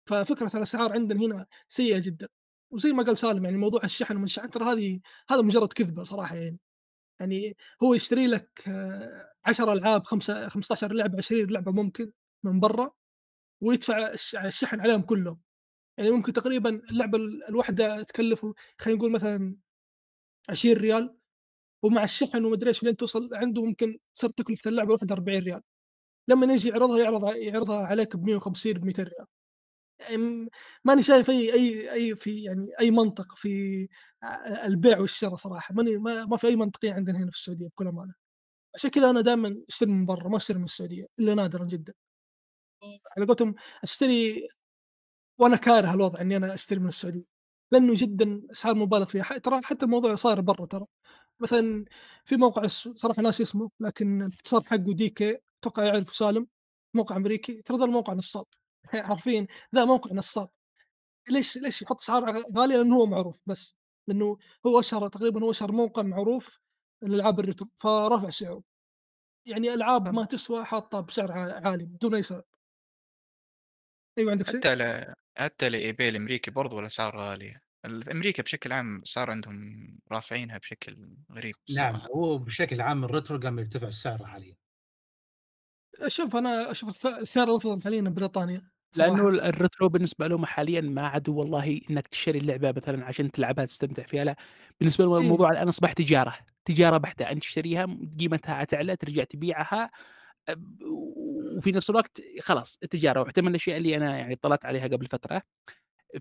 ففكرة 0.06 0.56
الأسعار 0.58 0.92
عندنا 0.92 1.20
هنا 1.26 1.46
سيئة 1.68 1.98
جدًا، 2.00 2.28
وزي 2.72 2.92
ما 2.92 3.04
قال 3.04 3.18
سالم 3.18 3.46
يعني 3.46 3.58
موضوع 3.58 3.80
الشحن 3.84 4.16
وما 4.16 4.24
الشحن 4.26 4.50
ترى 4.50 4.64
هذه 4.64 5.00
هذا 5.30 5.42
مجرد 5.42 5.74
كذبة 5.74 6.04
صراحة 6.04 6.36
يعني. 6.36 6.58
يعني 7.20 7.56
هو 7.84 7.94
يشتري 7.94 8.26
لك 8.28 8.50
10 9.46 9.72
ألعاب 9.72 10.04
خمسة 10.04 10.48
15 10.48 10.92
لعبة 10.92 11.18
20 11.18 11.50
لعبة 11.50 11.72
ممكن 11.72 12.12
من 12.44 12.60
برّا، 12.60 12.90
ويدفع 13.62 13.98
الش 14.08 14.36
الشحن 14.36 14.80
عليهم 14.80 15.02
كلّهم، 15.02 15.40
يعني 15.98 16.10
ممكن 16.12 16.34
تقريبًا 16.34 16.70
اللعبة 16.90 17.18
ال 17.18 17.44
الواحدة 17.50 18.02
تكلّفه 18.04 18.54
خلينا 18.78 18.98
نقول 19.00 19.12
مثلًا 19.12 19.56
20 20.50 20.76
ريال 20.78 21.16
ومع 21.84 22.04
الشحن 22.04 22.44
وما 22.46 22.54
أدري 22.56 22.68
إيش 22.70 22.84
لين 22.84 22.96
توصل 22.96 23.30
عنده 23.34 23.64
ممكن 23.64 23.98
تصير 24.16 24.30
تكلفة 24.30 24.70
اللعبة 24.70 24.88
الواحدة 24.90 25.14
40 25.16 25.42
ريال، 25.44 25.62
لمّا 26.28 26.54
يجي 26.54 26.68
يعرضها 26.70 26.98
يعرض 27.00 27.36
يعرضها 27.36 27.86
عليك 27.86 28.16
ب150 28.16 28.78
ب200 28.78 29.00
ريال، 29.00 29.26
يعني 30.00 30.50
ماني 30.84 31.02
شايف 31.04 31.30
أي 31.30 31.54
أي 31.54 31.92
أي 31.92 32.16
في 32.16 32.42
يعني 32.44 32.68
أي 32.80 32.90
منطق 32.92 33.36
في 33.36 33.88
البيع 34.66 35.00
والشرا 35.00 35.36
صراحة، 35.36 35.74
ماني 35.74 35.98
ما 35.98 36.26
ما 36.26 36.36
في 36.36 36.46
أي 36.48 36.56
منطقية 36.56 36.94
عندنا 36.94 37.18
هنا 37.18 37.30
في 37.32 37.36
السعودية 37.38 37.68
بكل 37.68 37.88
أمانة. 37.88 38.14
عشان 38.74 38.90
كذا 38.90 39.10
أنا 39.10 39.20
دائمًا 39.20 39.62
أشتري 39.68 39.90
من 39.90 40.06
برّا 40.06 40.28
ما 40.28 40.36
أشتري 40.36 40.58
من 40.58 40.64
السعودية 40.64 41.06
إلا 41.18 41.34
نادرًا 41.34 41.64
جدًا. 41.64 41.92
على 43.16 43.26
قولتهم 43.26 43.54
أشتري 43.82 44.48
وأنا 45.38 45.56
كاره 45.56 45.94
الوضع 45.94 46.20
إني 46.20 46.36
أنا 46.36 46.54
أشتري 46.54 46.80
من 46.80 46.88
السعودية، 46.88 47.24
لأنه 47.72 47.94
جدًا 47.96 48.42
أسعار 48.52 48.74
مبالغ 48.74 49.04
فيها، 49.06 49.38
ترى 49.38 49.62
حتى 49.62 49.84
الموضوع 49.84 50.14
صاير 50.14 50.40
برّا 50.40 50.66
ترى، 50.66 50.86
مثلًا 51.40 51.84
في 52.26 52.36
موقع 52.36 52.64
اس 52.64 52.90
صراحة 52.96 53.22
ناسي 53.22 53.42
اسمه 53.42 53.70
لكن 53.80 54.22
الاختصار 54.22 54.62
حقه 54.64 54.94
DK 54.94 55.42
أتوقع 55.62 55.84
يعرفه 55.84 56.12
سالم، 56.12 56.48
موقع 56.94 57.16
أمريكي، 57.16 57.62
ترى 57.62 57.78
ذا 57.78 57.84
الموقع 57.84 58.12
نصاب. 58.14 58.46
حرفيًا 58.94 59.48
ذا 59.76 59.84
موقع 59.84 60.12
نصاب، 60.14 60.50
ليش 61.30 61.58
ليش 61.58 61.82
يحط 61.82 61.98
أسعار 62.02 62.24
غ 62.38 62.44
غالية؟ 62.58 62.76
لأنه 62.76 62.96
هو 62.96 63.06
معروف 63.06 63.40
بس، 63.46 63.76
لأنه 64.08 64.38
هو 64.66 64.80
أشهر 64.80 65.08
تقريبًا 65.08 65.42
هو 65.44 65.50
أشهر 65.50 65.72
موقع 65.72 66.02
معروف 66.02 66.58
لألعاب 67.02 67.40
ال 67.40 67.44
retro، 67.44 67.68
فرافع 67.76 68.30
سعره. 68.30 68.62
يعني 69.46 69.74
ألعاب 69.74 70.08
ما 70.14 70.24
تسوى 70.24 70.64
حاطّها 70.64 71.00
بسعر 71.00 71.32
عالي 71.32 71.86
بدون 71.86 72.14
أي 72.14 72.22
سبب. 72.24 72.44
أيوه 74.18 74.30
عندك 74.30 74.46
شيء؟ 74.46 74.60
حتى 74.60 74.68
على 74.68 75.14
حتى 75.38 75.66
الإيباي 75.66 76.08
الأمريكي 76.08 76.50
برضه 76.50 76.78
الأسعار 76.80 77.16
غالية، 77.18 77.62
ال 77.84 78.02
في 78.04 78.10
أمريكا 78.12 78.42
بشكل 78.42 78.72
عام 78.72 79.02
صار 79.04 79.30
عندهم 79.30 79.98
رافعينها 80.12 80.58
بشكل 80.58 81.16
غريب 81.32 81.56
نعم. 81.68 82.00
هو 82.16 82.38
بشكل 82.38 82.80
عام 82.80 83.04
ال 83.04 83.10
retro 83.10 83.38
قام 83.40 83.58
يرتفع 83.58 83.86
السعر 83.88 84.26
حاليًا. 84.26 84.56
شوف 86.06 86.36
أنا 86.36 86.70
أشوف 86.70 86.88
الث 86.88 87.06
الخيار 87.06 87.48
الأفضل 87.50 87.82
حاليًا 87.82 88.00
بريطانيا 88.02 88.70
صراحة. 88.92 89.30
ال 89.30 89.40
ال 89.40 89.48
retro 89.48 89.88
بالنسبة 89.88 90.26
لهم 90.26 90.46
حاليًا 90.46 90.80
ما 90.80 91.06
عاد 91.08 91.28
والله 91.28 91.80
إنك 91.90 92.06
تشتري 92.08 92.38
اللعبة 92.38 92.72
مثلًا 92.76 93.04
عشان 93.04 93.30
تلعبها 93.30 93.64
تستمتع 93.64 94.02
فيها، 94.02 94.24
لأ، 94.24 94.36
بالنسبة 94.80 95.04
لهم 95.04 95.16
إيه. 95.20 95.40
الموضوع 95.40 95.50
الآن 95.50 95.68
أصبح 95.68 95.92
تجارة، 95.92 96.34
تجارة 96.64 96.96
بحتة، 96.98 97.30
أنت 97.30 97.40
تشتريها 97.42 97.86
قيمتها 98.20 98.54
حتعلى 98.54 98.96
ترجع 98.96 99.24
تبيعها 99.24 99.90
وفي 101.58 101.72
نفس 101.72 101.90
الوقت 101.90 102.22
خلاص 102.42 102.78
التجارة، 102.82 103.20
واحدة 103.22 103.42
من 103.42 103.48
الأشياء 103.48 103.76
اللي 103.78 103.96
أنا 103.96 104.18
يعني 104.18 104.34
اطلعت 104.34 104.66
عليها 104.66 104.88
قبل 104.88 105.06
فترة، 105.06 105.42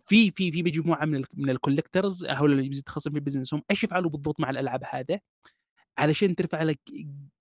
في 0.07 0.31
في 0.31 0.51
في 0.51 0.63
مجموعة 0.63 1.05
من 1.05 1.15
ال 1.17 1.25
من 1.33 1.55
الcollectors 1.57 2.31
هؤلاء 2.31 2.59
اللي 2.59 2.77
يتخصصون 2.79 3.13
في 3.13 3.19
ال 3.21 3.25
business 3.25 3.55
هم 3.55 3.63
إيش 3.71 3.83
يفعلوا 3.83 4.11
بالضبط 4.11 4.39
مع 4.41 4.49
الألعاب 4.49 4.83
هذا؟ 4.91 5.19
علشان 5.99 6.35
ترفع 6.35 6.63
لك 6.63 6.79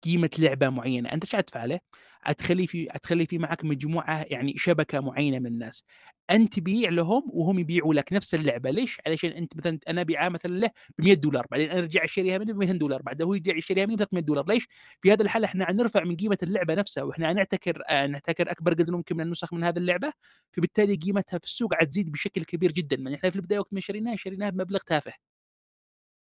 قيمة 0.05 0.31
لعبة 0.39 0.69
معينة، 0.69 1.09
أنت 1.13 1.25
إيش 1.25 1.37
حتدفع 1.37 1.65
له؟ 1.65 1.81
حتخلّي 2.23 2.67
في 2.67 2.89
حتخلّي 2.93 3.27
في 3.27 3.39
معاك 3.39 3.65
مجموعة 3.65 4.23
يعني 4.23 4.55
شبكة 4.57 5.01
معينة 5.01 5.39
من 5.39 5.47
الناس، 5.47 5.85
أنت 6.31 6.55
تبيع 6.61 6.91
لهم 6.91 7.23
وهم 7.33 7.59
يبيعوا 7.59 7.95
لك 7.95 8.13
نفس 8.13 8.35
اللعبة، 8.35 8.71
ليش؟ 8.71 8.99
علشان 9.07 9.31
أنت 9.31 9.57
مثلًا 9.57 9.79
أنا 9.89 10.01
أبيعها 10.01 10.29
مثلًا 10.29 10.53
له 10.59 10.71
ب100$ 10.99 11.47
بعدين 11.51 11.71
أنا 11.71 11.79
أرجع 11.81 12.05
أشتريها 12.05 12.39
منه 12.39 12.53
ب200$، 12.53 13.03
بعدين 13.03 13.27
هو 13.27 13.35
يرجع 13.35 13.57
يشتريها 13.57 13.87
مني 13.87 13.97
ب300$، 13.97 14.45
ليش؟ 14.49 14.69
في 15.03 15.13
هذا 15.13 15.23
الحالة 15.23 15.47
إحنا 15.47 15.67
حنرفع 15.67 16.05
من 16.05 16.17
قيمة 16.17 16.39
اللعبة 16.43 16.75
نفسها، 16.75 17.05
وإحنا 17.05 17.29
حنحتكر 17.29 17.83
آآ 17.91 18.07
نحتكر 18.07 18.51
أكبر 18.51 18.73
قدر 18.75 18.93
ممكن 18.97 19.17
من 19.17 19.23
النسخ 19.25 19.53
من 19.55 19.65
هذه 19.65 19.79
اللعبة، 19.79 20.13
فبالتالي 20.53 20.95
قيمتها 20.97 21.39
في 21.39 21.45
السوق 21.45 21.75
حتزيد 21.75 22.13
بشكل 22.13 22.45
كبير 22.45 22.73
جدًا، 22.73 22.97
يعني 22.97 23.15
إحنا 23.17 23.31
في 23.31 23.37
البداية 23.37 23.59
وقت 23.59 23.73
ما 23.75 23.81
شريناها 23.81 24.17
شريناها 24.17 24.51
بمبلغ 24.51 24.81
تافه. 24.81 25.28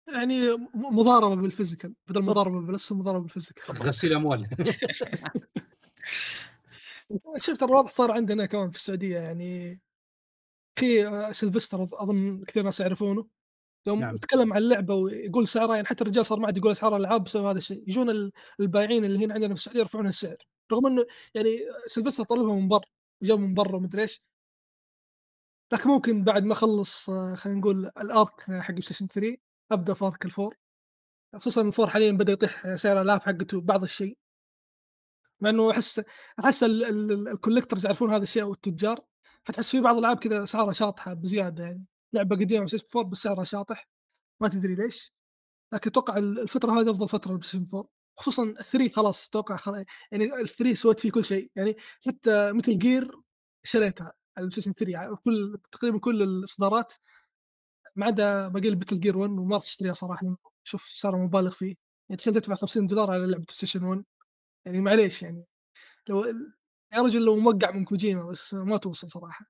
يعني 0.08 0.52
م 0.52 0.68
مضاربة 0.74 1.48
بال 1.48 1.57
physical 1.57 1.90
بدل. 2.08 2.22
مضاربة 2.22 2.60
بالاسم 2.60 2.98
مضاربة 2.98 3.28
بال 3.28 3.38
physical. 3.38 3.82
غسيل 3.82 4.12
أموال. 4.12 4.48
شوف 7.36 7.56
ترى 7.56 7.68
الوضع 7.70 7.88
صار 7.90 8.12
عندنا 8.12 8.46
كمان 8.46 8.70
في 8.70 8.76
السعودية 8.76 9.18
يعني 9.18 9.80
في 10.78 11.08
آآ 11.08 11.32
سيلفستر 11.32 11.82
أظ 11.82 11.94
أظن 11.94 12.44
كثير 12.44 12.62
ناس 12.62 12.80
يعرفونه، 12.80 13.26
يوم 13.86 14.00
نعم. 14.00 14.14
يتكلم 14.14 14.52
عن 14.52 14.58
اللعبة 14.58 14.94
ويقول 14.94 15.48
سعرها 15.48 15.74
يعني 15.74 15.86
حتى 15.86 16.04
الرجال 16.04 16.26
صار 16.26 16.40
ما 16.40 16.46
عاد 16.46 16.56
يقول 16.56 16.72
أسعار 16.72 16.96
الألعاب 16.96 17.24
بسبب 17.24 17.44
هذا 17.44 17.58
الشيء، 17.58 17.84
يجون 17.88 18.10
ال 18.10 18.32
البايعين 18.60 19.04
اللي 19.04 19.24
هنا 19.24 19.34
عندنا 19.34 19.54
في 19.54 19.60
السعودية 19.60 19.80
يرفعون 19.80 20.06
السعر، 20.06 20.36
رغم 20.72 20.86
إنه 20.86 21.06
يعني 21.34 21.48
سيلفستر 21.86 22.24
طلبها 22.24 22.54
من 22.54 22.68
برّا، 22.68 22.84
وجابه 23.22 23.40
من 23.40 23.54
برّا 23.54 23.76
وما 23.76 23.86
أدري 23.86 24.02
إيش. 24.02 24.22
لكن 25.72 25.90
ممكن 25.90 26.24
بعد 26.24 26.44
ما 26.44 26.52
أخلص 26.52 27.10
آه، 27.10 27.34
خلينا 27.34 27.58
نقول 27.60 27.86
الأرك 27.86 28.40
حق 28.40 28.70
بلاي 28.70 28.82
ستيشن 28.82 29.06
3 29.06 29.36
أبدأ 29.72 29.94
في 29.94 30.04
ارك 30.04 30.24
ال 30.24 30.31
four 30.31 30.56
خصوصا 31.36 31.62
ال 31.62 31.67
four 31.67 31.86
حاليا 31.90 32.12
بدأ 32.12 32.32
يطيح 32.32 32.74
سعر 32.74 32.96
الألعاب 32.96 33.22
حقته 33.22 33.60
بعض 33.60 33.82
الشيء. 33.82 34.18
مع 35.40 35.50
إنه 35.50 35.70
أحس 35.70 36.02
أحس 36.44 36.62
ال- 36.62 36.84
ال- 36.84 37.12
ال- 37.12 37.28
ال 37.28 37.34
collectors 37.34 37.86
يعرفون 37.86 38.10
هذا 38.14 38.22
الشيء 38.22 38.42
والتجار 38.42 39.00
فتحس 39.44 39.70
في 39.70 39.80
بعض 39.80 39.94
الألعاب 39.96 40.18
كذا 40.18 40.42
اسعارها 40.42 40.72
شاطحة 40.72 41.14
بزيادة 41.14 41.64
يعني. 41.64 41.84
لعبة 42.12 42.36
قديمة 42.36 42.66
ستيشن 42.66 42.84
4 42.96 43.10
بس 43.10 43.18
سعرها 43.18 43.44
شاطح. 43.44 43.88
ما 44.40 44.48
تدري 44.48 44.74
ليش. 44.74 45.12
لكن 45.72 45.90
أتوقع 45.90 46.16
ال- 46.16 46.40
الفترة 46.40 46.72
هذه 46.80 46.90
أفضل 46.90 47.08
فترة 47.08 47.40
ستيشن 47.40 47.66
4 47.74 47.88
خصوصا 48.18 48.44
ال 48.44 48.52
three 48.52 48.88
خلاص 48.88 49.28
أتوقع 49.28 49.84
يعني 50.12 50.34
ال 50.40 50.46
three 50.46 50.74
سويت 50.74 51.00
فيه 51.00 51.10
كل 51.10 51.24
شيء. 51.24 51.50
يعني 51.56 51.76
حتى 52.06 52.52
متل 52.52 52.78
جير 52.78 53.20
شريتها 53.64 54.04
على 54.36 54.44
البلاي 54.44 54.50
ستيشن 54.52 54.72
3 54.72 54.92
يعني 54.92 55.16
كل 55.16 55.58
تقريبا 55.72 55.98
كل 55.98 56.22
الإصدارات. 56.22 56.92
ما 57.98 58.06
عدا 58.06 58.48
باقي 58.48 58.70
باتل 58.74 59.00
جير 59.00 59.18
1 59.18 59.30
وما 59.30 59.56
راح 59.56 59.64
أشتريها 59.64 59.92
صراحة. 59.92 60.36
شوف 60.64 60.84
صار 60.86 61.16
مبالغ 61.16 61.50
فيه. 61.50 61.74
يعني 62.08 62.16
تخيل 62.18 62.34
تدفع 62.34 62.54
50 62.54 62.86
دولار 62.86 63.10
على 63.10 63.26
لعبة 63.26 63.44
ستيشن 63.50 63.84
1 63.84 64.04
يعني 64.66 64.80
معليش 64.80 65.22
يعني. 65.22 65.44
لو 66.08 66.24
يا 66.94 67.02
رجل 67.02 67.24
لو 67.24 67.36
موقع 67.36 67.70
من 67.70 67.84
كوجيما 67.84 68.22
بس 68.22 68.54
ما 68.54 68.76
توصل 68.76 69.10
صراحة. 69.10 69.46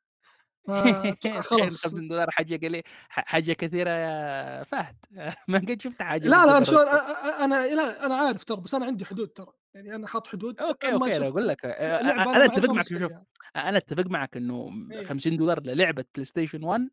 خلاص. 1.40 1.82
50 1.86 2.08
دولار 2.08 2.30
حاجة 2.30 2.56
قليل 2.66 2.82
حاجة 3.08 3.52
كثيرة 3.52 3.90
يا 3.90 4.62
فهد. 4.62 4.96
ما 5.48 5.58
قد 5.58 5.82
شفت 5.82 6.02
حاجة 6.02 6.28
لا 6.28 6.46
لا. 6.46 6.64
أ- 6.64 6.68
أ- 6.68 7.40
أنا 7.42 7.74
لا 7.74 8.06
أنا 8.06 8.14
عارف 8.14 8.44
ترى 8.44 8.60
بس 8.60 8.74
أنا 8.74 8.86
عندي 8.86 9.04
حدود 9.04 9.28
ترى. 9.28 9.52
يعني 9.74 9.94
أنا 9.94 10.06
حاط 10.06 10.26
حدود 10.26 10.60
okay 10.60 10.92
okay 10.92 11.16
أنا 11.16 11.28
أقول 11.28 11.48
لك 11.48 11.64
أنا 11.64 12.10
أنا 12.10 12.44
أتفق 12.44 12.70
معك 12.70 12.86
شوف 12.86 13.12
أنا 13.56 13.78
أتفق 13.78 14.06
معك 14.06 14.36
إنه 14.36 14.70
إيه. 14.92 15.04
50 15.04 15.36
دولار 15.36 15.60
للعبة 15.62 16.04
بلاي 16.14 16.24
ستيشن 16.24 16.64
1 16.64 16.88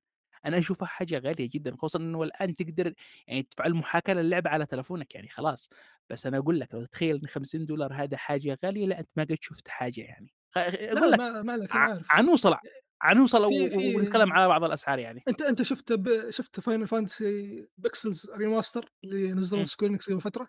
أنا 0.46 0.58
أشوفها 0.58 0.88
حاجة 0.88 1.20
غالية 1.20 1.50
جدا 1.54 1.76
خصوصا 1.76 2.00
إنه 2.00 2.24
الآن 2.24 2.56
تقدر 2.56 2.94
يعني 3.28 3.44
تفعل 3.44 3.74
محاكاة 3.74 4.14
للعبة 4.14 4.50
على 4.50 4.66
تلفونك 4.66 5.16
يعني 5.16 5.28
خلاص. 5.28 5.70
بس 6.10 6.26
أنا 6.26 6.38
أقول 6.38 6.60
لك 6.60 6.74
لو 6.74 6.86
تتخيل 6.86 7.16
إن 7.22 7.28
50 7.28 7.66
دولار 7.66 7.94
هذا 7.94 8.18
حاجة 8.18 8.58
غالية 8.66 8.86
لا 8.88 9.00
أنت 9.00 9.10
ما 9.16 9.24
قد 9.24 9.38
شفت 9.42 9.68
حاجة 9.68 10.02
يعني. 10.02 10.34
أقول 10.58 11.12
لك 11.12 11.20
ما, 11.20 11.68
ع- 11.72 11.78
عارف 11.78 12.12
عنوصل 12.12 12.56
عنوصل 13.02 13.46
و- 13.46 13.70
في- 13.70 13.96
ونتكلم 13.96 14.34
على 14.34 14.48
بعض 14.48 14.64
الأسعار 14.64 15.00
يعني. 15.00 15.24
أنت 15.28 15.42
أنت 15.42 15.62
شفت 15.62 15.94
ب... 15.94 16.30
شفت 16.30 16.60
فاينل 16.60 16.88
فانتسي 16.88 17.68
بيكسل 17.78 18.32
ريماستر 18.38 18.90
اللي 19.04 19.32
نزلوه 19.34 19.60
مم. 19.60 19.66
سكوير 19.66 19.92
انكس 19.92 20.10
قبل 20.10 20.22
فترة؟ 20.22 20.48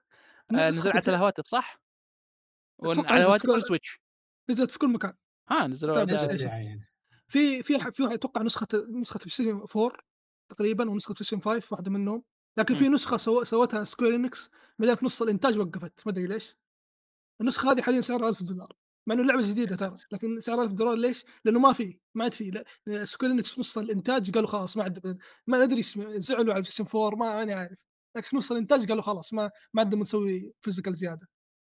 آه، 0.54 0.68
نزل 0.68 0.90
على 0.90 1.02
الهواتف 1.08 1.46
صح؟ 1.46 1.80
على 2.84 3.02
الهواتف 3.20 3.48
والسويتش. 3.48 4.00
نزلت 4.50 4.70
في 4.70 4.78
كل 4.78 4.88
مكان. 4.88 5.12
ها 5.50 5.66
نزلوا 5.66 6.04
بتاع 6.04 6.18
على. 6.18 6.42
يعني 6.42 6.88
في 7.28 7.62
في 7.62 7.78
في 7.92 8.14
أتوقع 8.14 8.42
نسخة 8.42 8.66
نسخة 8.90 9.18
بلاي 9.18 9.30
ستيشن 9.30 9.64
4 9.76 9.92
تقريبا 10.50 10.90
ونسخة 10.90 11.14
بلاي 11.14 11.24
ستيشن 11.24 11.40
5 11.40 11.66
واحدة 11.72 11.90
منهم 11.90 12.22
لكن 12.58 12.74
في 12.74 12.88
نسخة 12.88 13.16
سو... 13.16 13.44
سوتها 13.44 13.84
سكوير 13.84 14.14
إنكس 14.14 14.50
بعدين 14.78 14.94
في 14.94 15.04
نص 15.06 15.22
الإنتاج 15.22 15.58
وقفت. 15.58 16.06
ما 16.06 16.12
أدري 16.12 16.26
ليش. 16.26 16.56
النسخة 17.40 17.72
هذه 17.72 17.82
حاليا 17.82 18.00
سعرها 18.00 18.28
1000 18.28 18.42
دولار 18.42 18.72
مع 19.06 19.14
إنه 19.14 19.22
لعبة 19.22 19.42
جديدة 19.42 19.76
ترى 19.76 19.94
لكن 20.12 20.40
سعرها 20.40 20.62
1000 20.62 20.72
دولار 20.72 20.94
ليش؟ 20.94 21.24
لأنه 21.44 21.58
ما 21.58 21.72
في 21.72 21.98
ما 22.14 22.24
عاد 22.24 22.34
في. 22.34 22.64
سكوير 23.04 23.32
إنكس 23.32 23.50
في 23.50 23.60
نص 23.60 23.78
الإنتاج 23.78 24.30
قالوا 24.30 24.48
خلاص 24.48 24.76
ما 24.76 24.82
عاد 24.82 25.18
ما 25.46 25.66
إيش- 25.66 25.98
زعلوا 26.16 26.52
على 26.52 26.62
بلاي 26.62 26.64
ستيشن 26.64 26.98
4 26.98 27.18
ما 27.18 27.36
ماني 27.36 27.52
عارف. 27.52 27.78
لكن 28.16 28.28
في 28.28 28.36
نص 28.36 28.52
الإنتاج 28.52 28.88
قالوا 28.88 29.02
خلاص 29.02 29.32
ما 29.32 29.50
ما 29.74 29.82
عندنا 29.82 29.96
بنسوي 30.00 30.52
فيزيكال 30.62 30.94
زيادة. 30.94 31.28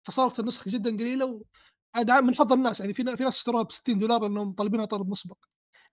فصارت 0.07 0.41
النسخة 0.41 0.71
جدا 0.71 0.91
قليلة 0.97 1.43
عام 1.95 2.27
من 2.27 2.35
حظ 2.35 2.53
الناس 2.53 2.81
يعني 2.81 2.93
في 2.93 3.17
في 3.17 3.25
ناس 3.25 3.37
اشتروها 3.37 3.63
ب 3.63 3.73
60 3.73 3.99
دولار 3.99 4.23
لانهم 4.23 4.53
طالبينها 4.53 4.85
طلب 4.85 5.09
مسبق 5.09 5.37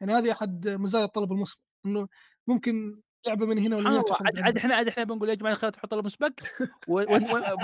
يعني 0.01 0.13
هذه 0.13 0.31
أحد 0.31 0.67
مزايا 0.67 1.05
الطلب 1.05 1.31
المسبق 1.31 1.61
إنه 1.85 2.07
ممكن 2.47 3.01
لعبة 3.27 3.45
من 3.45 3.59
هنا 3.59 3.75
ولا 3.75 3.89
هنا 3.89 4.01
تشتغل 4.01 4.27
عاد 4.27 4.39
عاد. 4.39 4.57
إحنا 4.57 4.75
عاد 4.75 4.87
إحنا 4.87 5.03
بنقول 5.03 5.29
يا 5.29 5.33
جماعة 5.35 5.55
خلينا 5.55 5.71
تحط 5.71 5.85
طلب 5.91 6.05
مسبق 6.05 6.31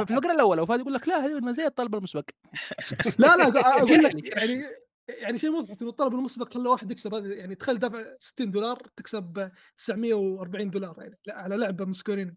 في 0.05 0.11
الفقرة 0.11 0.31
الأولى 0.31 0.61
وفهد 0.61 0.79
يقول 0.79 0.93
لك 0.93 1.07
لا 1.07 1.25
هذه 1.25 1.33
من 1.33 1.41
مزايا 1.41 1.67
الطلب 1.67 1.95
المسبق 1.95 2.23
لا 3.19 3.37
لا 3.37 3.77
أقول 3.77 4.03
لك 4.03 4.13
يعني- 4.37 4.53
يعني 4.53 4.65
يعني 5.09 5.37
شيء 5.37 5.51
مضحك 5.51 5.81
إنه 5.81 5.89
الطلب 5.89 6.13
المسبق 6.13 6.53
خلى 6.53 6.69
واحد 6.69 6.91
يكسب 6.91 7.13
هذا 7.13 7.33
يعني 7.35 7.55
تخيل 7.55 7.79
دافع 7.79 8.03
60 8.19 8.51
دولار 8.51 8.77
تكسب 8.95 9.51
940 9.77 10.69
دولار 10.69 10.95
يعني 11.01 11.17
لا 11.25 11.35
على 11.35 11.57
لعبة 11.57 11.85
من 11.85 11.93
سكوير 11.93 12.17
يعني 12.17 12.35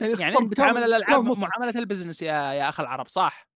يعني 0.00 0.12
يعني 0.20 0.38
أنت 0.38 0.50
بتعامل 0.50 0.84
الألعاب. 0.84 1.24
معاملة 1.38 1.78
ال 1.78 1.83
business 1.83 2.22
يا 2.22 2.32
يا 2.52 2.68
اخ 2.68 2.80
العرب 2.80 3.08
صح؟ 3.08 3.48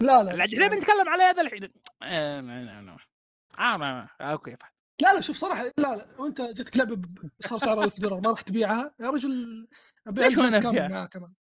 لا 0.00 0.22
لا 0.22 0.44
إحنا 0.44 0.68
بنتكلم 0.68 1.08
على 1.08 1.22
هذا 1.22 1.42
الحين؟ 1.42 1.72
آه، 2.02 2.38
آه، 3.58 3.76
ما- 3.76 4.08
okay. 4.20 4.56
لا 5.02 5.14
لا 5.14 5.20
شوف 5.20 5.36
صراحة 5.36 5.62
لا 5.64 5.72
لا. 5.96 6.06
وأنت 6.18 6.40
جتك 6.40 6.76
لعبه 6.76 7.02
صار 7.40 7.58
سعرها 7.58 7.84
1000 7.84 8.00
دولار 8.00 8.20
ما 8.20 8.30
راح 8.30 8.40
تبيعها. 8.40 8.94
يا 9.00 9.10
رجل 9.10 9.68
أبيع 10.06 10.26
الجهاز؟ 10.26 10.56
كامل 10.56 10.88
معاه 10.88 11.06
كمان. 11.06 11.32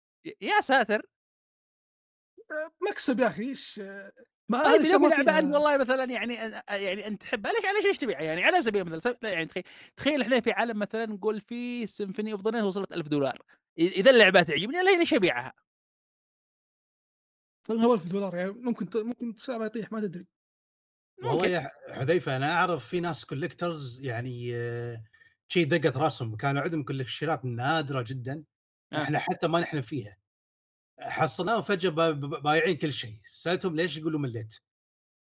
يا 0.41 0.61
ساتر. 0.61 1.01
مكسب 2.89 3.19
يا 3.19 3.27
أخي 3.27 3.43
إيش؟ 3.43 3.81
ما 4.49 4.63
طيب 4.63 4.83
في 4.83 4.91
لعبه 4.91 5.39
أنت 5.39 5.53
والله 5.55 5.77
مثلا 5.77 6.03
يعني 6.03 6.33
يعني 6.69 7.07
أنت 7.07 7.21
تحبها؟ 7.21 7.51
ليش 7.51 7.63
ليش 7.75 7.85
ليش 7.85 7.97
تبيعها؟ 7.97 8.21
يعني 8.23 8.43
على 8.43 8.61
سبيل 8.61 8.81
المثال 8.81 9.17
يعني 9.23 9.45
تخيل 9.45 9.63
تخيل 9.97 10.21
إحنا 10.21 10.41
في 10.41 10.51
عالم 10.51 10.79
مثلا 10.79 11.05
نقول 11.05 11.41
في 11.41 11.87
سيمفوني 11.87 12.33
اوف 12.33 12.47
ذا 12.47 12.63
وصلت 12.63 12.91
1000 12.93 13.07
دولار. 13.07 13.41
إذا 13.79 14.11
اللعبة 14.11 14.43
تعجبني 14.43 14.83
ليش 14.97 15.13
أبيعها؟ 15.13 15.53
هو 17.71 17.93
1000 17.93 18.07
دولار 18.07 18.35
يعني 18.35 18.51
ممكن 18.51 18.89
ت- 18.89 18.97
ممكن 18.97 19.35
سعرها 19.37 19.65
يطيح 19.65 19.91
ما 19.91 20.01
تدري. 20.01 20.27
والله. 21.23 21.47
يا 21.47 21.69
حذيفة 21.91 22.35
أنا 22.35 22.51
أعرف 22.51 22.87
في 22.87 22.99
ناس 22.99 23.25
collectors 23.25 23.99
يعني 23.99 24.55
آه، 24.55 25.03
شيء 25.47 25.67
دقت 25.67 25.97
راسهم 25.97 26.35
كانوا 26.35 26.61
عندهم 26.61 26.83
collection 26.83 27.39
ات 27.39 27.45
نادرة 27.45 28.01
جدا 28.07 28.43
آه. 28.93 29.03
إحنا 29.03 29.19
حتى 29.19 29.47
ما 29.47 29.59
نحن 29.59 29.81
فيها. 29.81 30.17
حصلناهم 30.99 31.61
فجأة 31.61 31.89
با- 31.89 32.11
با- 32.11 32.39
بايعين 32.39 32.77
كل 32.77 32.93
شيء. 32.93 33.19
سألتهم 33.23 33.75
ليش 33.75 33.97
يقولوا 33.97 34.19
مليت 34.19 34.55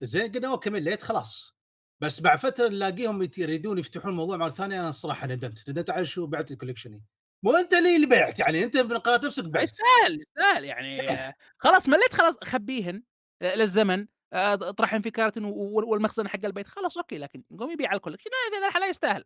زين 0.01 0.31
قلنا 0.31 0.47
okay 0.51 0.69
مليت 0.69 1.01
خلاص. 1.01 1.57
بس 2.01 2.21
بعد 2.21 2.39
فترة 2.39 2.67
نلاقيهم 2.67 3.29
يريدون 3.37 3.77
يفتحون 3.77 4.11
الموضوع 4.11 4.37
مرة 4.37 4.49
ثانية 4.49 4.79
أنا 4.79 4.89
الصراحه 4.89 5.27
ندمت. 5.27 5.69
ندمت 5.69 5.89
على 5.89 6.05
شو؟ 6.05 6.27
بعت 6.27 6.51
ال 6.51 6.56
collection 6.56 7.01
ي 7.01 7.05
مو 7.43 7.51
انت 7.57 7.73
اللي 7.73 7.95
اللي 7.95 8.07
بعت 8.07 8.39
يعني 8.39 8.63
انت 8.63 8.77
من 8.77 8.97
قناه 8.97 9.21
نفسك 9.27 9.43
بعت. 9.45 9.63
يستاهل 9.63 10.19
يستاهل 10.19 10.65
يعني. 10.65 10.97
خلاص 11.63 11.89
مليت 11.89 12.13
خلاص 12.13 12.35
خبيهن 12.43 13.03
آه، 13.41 13.55
للزمن 13.55 14.07
آه، 14.33 14.53
اطرحهم 14.53 15.01
في 15.01 15.11
و- 15.45 15.91
والمخزن 15.91 16.27
حق 16.27 16.45
البيت. 16.45 16.67
خلاص 16.67 16.97
okay 16.97 17.17
لكن 17.17 17.43
قوم 17.59 17.71
يبيع 17.71 17.93
ال 17.93 17.96
collection 17.96 18.29
لا، 18.31 18.55
في 18.57 18.61
ذا 18.61 18.67
الحاله 18.67 18.87
يستاهل. 18.87 19.23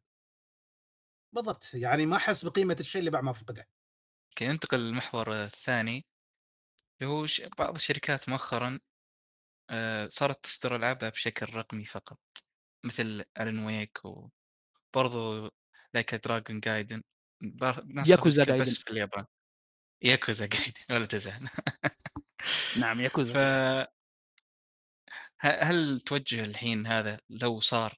بالضبط 1.36 1.74
يعني 1.74 2.06
ما 2.06 2.16
أحس 2.18 2.46
بقيمة 2.46 2.78
الشيء 2.80 3.00
اللي 3.00 3.12
بعد 3.12 3.24
ما 3.24 3.34
فقده. 3.34 3.68
okay 4.32 4.48
ننتقل 4.48 4.80
للمحور 4.80 5.44
الثاني 5.44 6.06
اللي 7.02 7.14
هو 7.14 7.26
ش- 7.28 7.42
بعض 7.42 7.76
الشركات 7.76 8.30
مؤخرا 8.30 8.80
آه، 9.70 10.08
صارت 10.08 10.44
تصدر 10.44 10.76
ألعابها 10.76 11.10
بشكل 11.10 11.56
رقمي 11.56 11.86
فقط 11.86 12.20
مثل 12.86 13.24
ألن 13.40 13.66
ويك 13.66 14.00
وبرضو 14.06 15.50
لايك 15.94 16.16
دراجون 16.16 16.60
جايدن 16.60 17.04
ياكوزا 18.08 18.44
بس 18.44 18.50
جايدن. 18.50 18.72
في 18.72 18.92
اليابان 18.92 19.26
ياكوزا 20.04 20.46
جايدن 20.46 20.82
ولا 20.92 21.06
تزعل 21.06 21.50
نعم 22.80 23.02
ف 23.02 23.04
ياكوزا 23.04 23.88
ه- 25.42 25.64
هل 25.64 26.02
توجه 26.02 26.42
الحين 26.42 26.88
هذا 26.88 27.20
لو 27.30 27.60
صار 27.60 27.98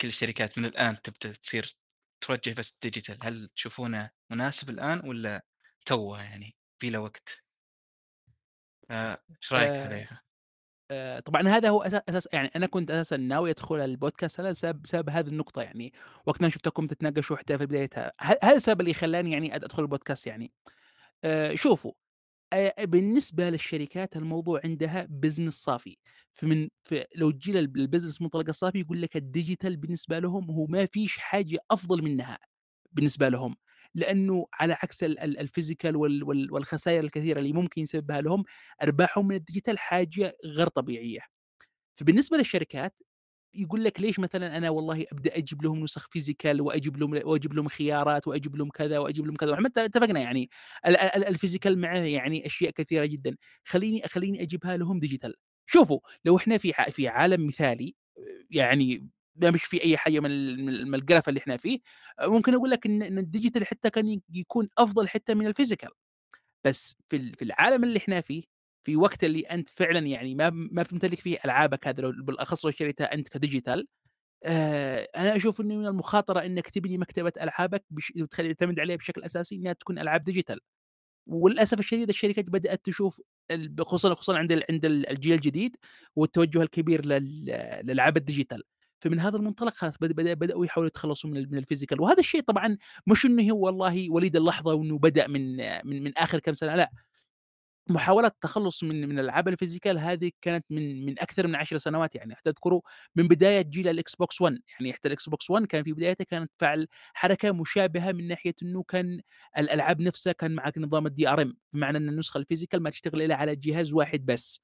كل 0.00 0.08
الشركات 0.08 0.58
من 0.58 0.64
الآن 0.64 1.02
تبدأ 1.02 1.32
تصير 1.32 1.76
توجه 2.20 2.54
بس 2.58 2.78
digital 2.82 3.18
هل 3.22 3.48
تشوفونه 3.48 4.10
مناسب 4.30 4.70
الآن 4.70 5.08
ولا 5.08 5.42
توه 5.86 6.22
يعني 6.22 6.56
في 6.80 6.90
له 6.90 6.98
وقت؟ 6.98 7.42
آه، 8.90 9.22
إيش 9.42 9.52
رأيك 9.52 9.70
آه، 9.70 9.84
حذيفه؟ 9.84 10.20
آه، 10.90 11.20
طبعا 11.20 11.42
هذا 11.48 11.68
هو 11.68 11.82
أساس 11.82 12.02
أساس 12.08 12.28
يعني 12.32 12.50
أنا 12.56 12.66
كنت 12.66 12.90
أساسا 12.90 13.16
ناوي 13.16 13.50
أدخل 13.50 13.80
البودكاست 13.80 14.40
هذا 14.40 14.50
بسبب 14.50 14.82
بسبب 14.82 15.10
هذه 15.10 15.28
النقطة 15.28 15.62
يعني 15.62 15.92
وقت 16.26 16.42
ما 16.42 16.48
شفتكم 16.48 16.86
تتناقشوا 16.86 17.36
حتى 17.36 17.58
في 17.58 17.66
بدايتها. 17.66 18.12
هذا 18.20 18.56
السبب 18.56 18.80
اللي 18.80 18.94
خلاني 18.94 19.32
يعني 19.32 19.54
أدخل 19.56 19.82
البودكاست 19.82 20.26
يعني. 20.26 20.52
آه، 21.24 21.54
شوفوا 21.54 21.92
آه، 22.52 22.84
بالنسبة 22.84 23.50
للشركات 23.50 24.16
الموضوع 24.16 24.60
عندها 24.64 25.06
business 25.10 25.54
صافي. 25.54 25.96
فمن 26.32 26.68
لو 27.16 27.30
تجي 27.30 27.58
ال 27.58 27.65
business 27.65 28.22
منطلق 28.22 28.48
الصافي 28.48 28.80
يقول 28.80 29.02
لك 29.02 29.16
ال 29.16 29.23
digital 29.23 29.76
بالنسبة 29.76 30.18
لهم 30.18 30.50
هو 30.50 30.66
ما 30.66 30.86
فيش 30.86 31.18
حاجة 31.18 31.58
أفضل 31.70 32.02
منها 32.04 32.38
بالنسبة 32.92 33.28
لهم. 33.28 33.56
لأنه 33.96 34.46
على 34.54 34.72
عكس 34.74 35.04
ال- 35.04 35.18
ال- 35.20 35.38
ال 35.40 35.46
physical 35.46 35.96
وال- 35.96 36.24
وال- 36.24 36.52
والخسائر 36.52 37.04
الكثيرة 37.04 37.38
اللي 37.40 37.52
ممكن 37.52 37.82
يسببها 37.82 38.20
لهم 38.20 38.44
أرباحهم 38.82 39.28
من 39.28 39.36
ال 39.36 39.41
digital 39.41 39.78
حاجة 39.78 40.36
غير 40.46 40.68
طبيعية. 40.68 41.20
فبالنسبة 41.96 42.36
للشركات 42.38 42.94
يقول 43.54 43.84
لك 43.84 44.00
ليش 44.00 44.18
مثلا 44.20 44.56
أنا 44.56 44.70
والله 44.70 45.06
أبدأ 45.12 45.36
أجيب 45.38 45.62
لهم 45.64 45.80
نسخ 45.84 46.08
physical 46.10 46.60
وأجيب 46.60 46.96
لهم 46.98 47.12
وأجيب 47.24 47.54
لهم 47.54 47.68
خيارات 47.68 48.28
وأجيب 48.28 48.56
لهم 48.56 48.70
كذا 48.70 48.98
وأجيب 48.98 49.26
لهم 49.26 49.36
كذا. 49.36 49.50
وإحنا 49.50 49.64
مت- 49.68 49.78
اتفقنا 49.78 50.20
يعني 50.20 50.50
ال- 50.86 50.96
ال- 50.96 51.24
ال 51.28 51.34
physical 51.34 51.78
معه 51.78 51.98
يعني 51.98 52.46
أشياء 52.46 52.70
كثيرة 52.70 53.06
جدا. 53.06 53.36
خليني 53.64 54.02
خليني 54.08 54.42
أجيبها 54.42 54.76
لهم 54.76 54.98
digital 55.00 55.34
شوفوا 55.66 56.00
لو 56.24 56.36
إحنا 56.36 56.58
في 56.58 56.72
في 56.90 57.08
عالم 57.08 57.46
مثالي 57.46 57.94
يعني 58.50 59.08
ما 59.42 59.50
مش 59.50 59.64
في 59.64 59.82
أي 59.84 59.96
حاجة 59.96 60.20
من 60.20 60.64
من 60.90 60.94
اللي 61.28 61.40
إحنا 61.40 61.56
فيه، 61.56 61.80
آآ 62.20 62.26
ممكن 62.28 62.54
أقول 62.54 62.70
لك 62.70 62.86
إن 62.86 63.20
الdigital 63.26 63.62
حتى 63.64 63.90
كان 63.90 64.20
يكون 64.34 64.68
أفضل 64.78 65.08
حتى 65.08 65.34
من 65.34 65.52
الphysical 65.54 65.90
بس 66.64 66.96
في 67.08 67.32
في 67.32 67.42
العالم 67.44 67.84
اللي 67.84 67.98
إحنا 67.98 68.20
فيه، 68.20 68.42
في 68.86 68.96
وقت 68.96 69.24
اللي 69.24 69.40
أنت 69.40 69.68
فعلًا 69.68 70.00
يعني 70.06 70.34
ما 70.34 70.50
ما 70.50 70.82
بتمتلك 70.82 71.20
فيه 71.20 71.38
ألعابك 71.44 71.88
هذه 71.88 72.00
لو 72.00 72.12
بالأخص 72.24 72.64
لو 72.66 72.70
اشتريتها 72.70 73.14
أنت 73.14 73.28
كdigital 73.38 73.84
آآ 74.44 75.08
أنا 75.16 75.36
أشوف 75.36 75.60
إنه 75.60 75.76
من 75.76 75.86
المخاطرة 75.86 76.40
إنك 76.46 76.68
تبني 76.70 76.98
مكتبة 76.98 77.32
ألعابك 77.42 77.84
بش 77.90 78.12
وتخلي 78.22 78.54
تعتمد 78.54 78.80
عليها 78.80 78.96
بشكل 78.96 79.24
أساسي 79.24 79.56
إنها 79.56 79.72
تكون 79.72 79.98
ألعاب 79.98 80.30
digital 80.30 80.58
وللأسف 81.28 81.78
الشديد 81.80 82.08
الشركات 82.08 82.44
بدأت 82.50 82.84
تشوف 82.86 83.20
خصوصًا 83.82 84.14
خصوصًا 84.14 84.38
عند 84.38 84.52
عند 84.70 84.84
ال 84.86 85.10
الجيل 85.10 85.32
الجديد 85.34 85.76
والتوجه 86.16 86.62
الكبير 86.62 87.06
لل 87.06 87.46
للألعاب 87.84 88.18
الdigital 88.18 88.60
فمن 89.00 89.20
هذا 89.20 89.36
المنطلق 89.36 89.74
خلاص 89.76 89.94
بد 90.00 90.12
بد 90.12 90.38
بدأوا 90.38 90.66
يحاولوا 90.66 90.88
يتخلصوا 90.88 91.30
من 91.30 91.46
من 91.50 91.62
الphysical 91.62 92.00
وهذا 92.00 92.20
الشيء 92.20 92.40
طبعًا 92.42 92.76
مش 93.06 93.26
إنه 93.26 93.50
هو 93.52 93.66
والله 93.66 94.10
وليد 94.10 94.36
اللحظة 94.36 94.74
وإنه 94.74 94.98
بدأ 94.98 95.26
من 95.26 95.56
من 95.86 96.04
من 96.04 96.12
آخر 96.18 96.38
كام 96.38 96.54
سنة 96.54 96.74
لأ، 96.76 96.90
محاولة 97.90 98.28
التخلُّص 98.28 98.84
من 98.84 99.08
من 99.08 99.18
الألعاب 99.20 99.50
الphysical 99.56 99.96
هذه 99.98 100.32
كانت 100.42 100.66
من 100.70 101.06
من 101.06 101.20
أكثر 101.20 101.46
من 101.46 101.54
10 101.56 101.78
سنوات 101.78 102.14
يعني. 102.14 102.34
حتى 102.36 102.52
تذكروا 102.52 102.80
من 103.16 103.28
بداية 103.28 103.62
جيل 103.62 104.00
الXbox 104.00 104.46
One. 104.48 104.58
يعني 104.80 104.92
حتى 104.92 105.10
الXbox 105.16 105.56
One 105.60 105.66
كان 105.66 105.84
في 105.84 105.92
بدايته 105.92 106.24
كانت 106.24 106.52
فعل 106.58 106.88
حركة 107.14 107.52
مشابهة 107.52 108.12
من 108.12 108.28
ناحية 108.28 108.54
إنه 108.62 108.82
كان 108.82 109.20
الألعاب 109.58 110.00
نفسها 110.02 110.32
كان 110.32 110.52
معاك 110.54 110.78
نظام 110.78 111.08
الDRM 111.08 111.54
بمعنى 111.74 111.98
أن 111.98 112.08
النسخة 112.08 112.40
الphysical 112.42 112.78
ما 112.80 112.90
تشتغل 112.90 113.22
إلا 113.22 113.34
على 113.36 113.56
جهاز 113.56 113.92
واحد 113.94 114.26
بس. 114.26 114.60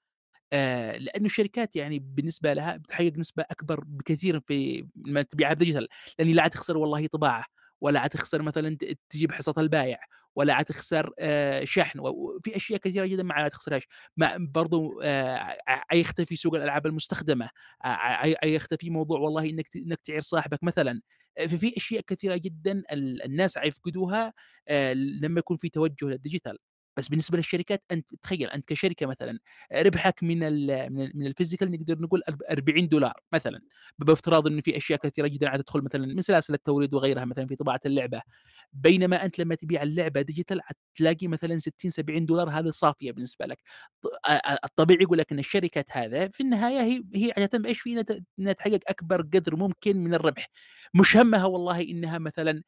آآ 0.52 0.98
لأنه 0.98 1.26
الشركات 1.26 1.76
يعني 1.76 1.98
بالنسبة 1.98 2.52
لها 2.52 2.76
بتحقق 2.76 3.12
نسبة 3.18 3.44
أكبر 3.50 3.80
بكثير 3.86 4.40
في 4.40 4.86
تبيعها 5.30 5.54
digital 5.54 5.86
لأن 6.18 6.28
لا 6.28 6.42
حتخسر 6.42 6.76
والله 6.78 7.06
طباعة 7.06 7.44
ولا 7.80 8.00
حتخسر 8.00 8.42
مثلًا 8.42 8.76
تجيب 9.10 9.32
حصة 9.32 9.54
البايع 9.58 9.98
ولا 10.36 10.54
حتخسر 10.54 11.10
آآ 11.18 11.64
شحن 11.64 11.98
وفي 12.00 12.56
أشياء 12.56 12.80
كثيرة 12.80 13.06
جدًا 13.06 13.22
ما 13.22 13.44
حتخسرهاش، 13.44 13.82
مع 14.16 14.36
برضه 14.38 14.98
آآ 15.02 15.56
حيختفي 15.90 16.36
سوق 16.36 16.54
الألعاب 16.54 16.86
المستخدمة، 16.86 17.48
ع 17.84 18.32
حيختفي 18.42 18.90
موضوع 18.90 19.18
والله 19.20 19.50
إنك 19.50 19.68
ت 19.68 19.76
إنك 19.76 20.00
تعير 20.04 20.20
صاحبك 20.20 20.64
مثلًا، 20.64 21.00
ففي 21.48 21.76
أشياء 21.76 22.02
كثيرة 22.06 22.36
جدًا 22.36 22.82
ال 22.92 23.22
الناس 23.22 23.58
حيفقدوها 23.58 24.32
آآ 24.68 24.94
لمّا 24.94 25.38
يكون 25.38 25.56
في 25.56 25.68
توجه 25.68 26.16
للdigital 26.16 26.56
بس 26.96 27.08
بالنسبة 27.08 27.36
للشركات 27.38 27.84
أنت 27.90 28.06
تخيل 28.22 28.50
أنت 28.50 28.64
كشركة 28.64 29.06
مثلًا 29.06 29.38
ربحك 29.74 30.22
من 30.22 30.42
ال 30.42 30.92
من 30.92 31.10
من 31.14 31.30
الphysical 31.32 31.62
نقدر 31.62 31.98
نقول 32.00 32.22
أرب 32.28 32.42
$40 32.50 33.12
مثلًا، 33.32 33.60
بافتراض 33.98 34.46
إنه 34.46 34.60
في 34.60 34.76
أشياء 34.76 34.98
كثيرة 34.98 35.26
جدًا 35.26 35.50
حتدخل 35.50 35.80
مثلًا 35.82 36.06
من 36.06 36.22
سلاسل 36.22 36.54
التوريد 36.54 36.94
وغيرها 36.94 37.24
مثلًا 37.24 37.46
في 37.46 37.56
طباعة 37.56 37.80
اللعبة، 37.86 38.22
بينما 38.72 39.24
أنت 39.24 39.38
لمّا 39.38 39.54
تبيع 39.54 39.82
اللعبة 39.82 40.22
digital 40.32 40.58
حتلاقي 40.60 41.28
مثلًا 41.28 41.58
60، 41.58 41.90
$70 41.90 42.50
هذه 42.50 42.70
صافية 42.70 43.12
بالنسبة 43.12 43.46
لك. 43.46 43.58
الطبيعي 44.64 45.02
يقول 45.02 45.18
لك 45.18 45.32
إن 45.32 45.38
الشركات 45.38 45.86
هذا 45.92 46.28
في 46.28 46.42
النهاية 46.42 46.80
هي 46.82 47.02
هي 47.14 47.32
تهتم 47.32 47.66
إيش 47.66 47.80
في 47.80 48.04
إنها 48.38 48.52
تحقق 48.52 48.80
أكبر 48.88 49.22
قدر 49.22 49.56
ممكن 49.56 49.96
من 49.96 50.14
الربح، 50.14 50.50
مش 50.94 51.16
همها 51.16 51.44
والله 51.44 51.80
إنها 51.82 52.18
مثلًا 52.18 52.62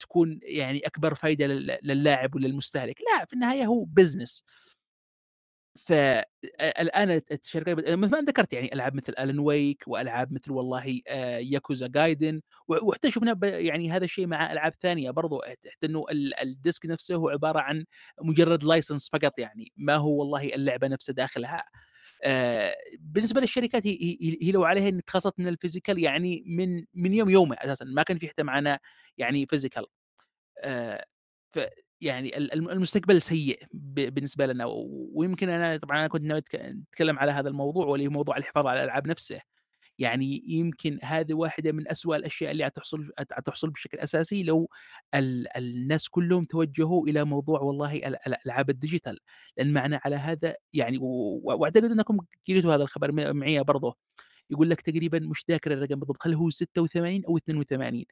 تكون 0.00 0.38
يعني 0.42 0.78
أكبر 0.86 1.14
فايدة 1.14 1.46
لل 1.46 1.78
للاعب 1.82 2.34
وللمستهلك، 2.34 3.00
لأ 3.00 3.24
في 3.24 3.32
النهاية 3.32 3.66
هو 3.66 3.86
business. 4.00 4.40
ف 5.76 5.92
أ 5.92 6.24
الآن 6.82 7.10
الت 7.10 7.32
الشركات 7.44 7.76
مثل 7.90 8.10
ما 8.12 8.20
ذكرت 8.20 8.52
يعني 8.52 8.72
ألعاب 8.74 8.94
مثل 8.94 9.12
Alan 9.12 9.36
Wake 9.46 9.88
وألعاب 9.88 10.32
مثل 10.32 10.52
والله 10.52 11.00
Gaiden 11.88 12.40
و 12.68 12.74
وحتى 12.88 13.10
شفنا 13.10 13.38
يعني 13.42 13.90
هذا 13.90 14.04
الشيء 14.04 14.26
مع 14.26 14.52
ألعاب 14.52 14.72
ثانية 14.80 15.10
برضه 15.10 15.40
حت 15.46 15.58
حتى 15.72 15.86
ال 15.86 16.40
الديسك 16.40 16.86
نفسه 16.86 17.14
هو 17.14 17.28
عبارة 17.28 17.58
عن 17.60 17.84
مجرد 18.22 18.64
license 18.64 19.08
فقط 19.12 19.38
يعني، 19.38 19.72
ما 19.76 19.94
هو 19.96 20.10
والله 20.20 20.54
اللعبة 20.54 20.88
نفسها 20.88 21.12
داخلها. 21.12 21.64
آآ 22.24 22.74
بالنسبة 23.00 23.40
للشركات 23.40 23.86
هي 23.86 24.52
لو 24.52 24.64
عليها 24.64 24.88
إن 24.88 24.98
اتخلصت 24.98 25.34
من 25.40 25.54
الphysical 25.56 25.98
يعني 25.98 26.44
من 26.46 26.84
من 26.94 27.14
يوم 27.14 27.30
يومه 27.30 27.56
أساسًا، 27.60 27.84
ما 27.84 28.02
كان 28.02 28.18
في 28.18 28.28
حتى 28.28 28.42
معانا 28.42 28.78
يعني 29.18 29.46
physical. 29.56 29.84
آآ 30.58 31.06
ف 31.52 31.60
يعني 32.02 32.38
ال 32.38 32.52
الم 32.54 32.70
المستقبل 32.70 33.22
سيء 33.22 33.60
ب 33.74 33.94
بالنسبة 34.14 34.46
لنا 34.46 34.66
ويمكن 35.14 35.48
أنا 35.50 35.76
طبعًا 35.78 35.98
أنا 36.00 36.08
كنت 36.08 36.22
ناوي 36.24 36.38
أتك 36.40 36.54
أتكلم 36.56 37.18
على 37.18 37.32
هذا 37.32 37.48
الموضوع 37.50 37.86
واللي 37.86 38.06
هو 38.08 38.10
موضوع 38.12 38.36
الحفاظ 38.38 38.66
على 38.68 38.80
الألعاب 38.80 39.08
نفسه، 39.08 39.40
يعني 39.98 40.42
يمكن 40.48 40.98
هذه 41.02 41.34
واحدة 41.34 41.72
من 41.72 41.88
أسوأ 41.90 42.16
الأشياء 42.16 42.50
اللي 42.52 42.64
حتحصل 42.64 43.10
حتحصل 43.32 43.70
بشكل 43.70 43.98
أساسي 43.98 44.42
لو 44.42 44.68
ال 45.14 45.56
الناس 45.58 46.08
كلهم 46.08 46.44
توجهوا 46.44 47.06
إلى 47.08 47.24
موضوع 47.24 47.60
والله 47.60 47.96
ال 47.96 48.16
الألعاب 48.26 48.70
الdigital 48.72 49.16
لأن 49.56 49.72
معنى 49.72 50.00
على 50.04 50.16
هذا 50.16 50.54
يعني 50.72 50.98
و 50.98 51.40
وأعتقد 51.44 51.84
أنكم 51.84 52.18
قريتوا 52.48 52.74
هذا 52.74 52.82
الخبر 52.82 53.12
معي 53.34 53.62
برضه، 53.64 53.96
يقول 54.50 54.70
لك 54.70 54.80
تقريبًا 54.80 55.18
مش 55.20 55.44
ذاكر 55.50 55.72
الرقم 55.72 55.94
بالضبط 56.00 56.26
هل 56.26 56.34
هو 56.34 56.50
86 56.50 57.24
أو 57.26 57.36
82 57.38 58.04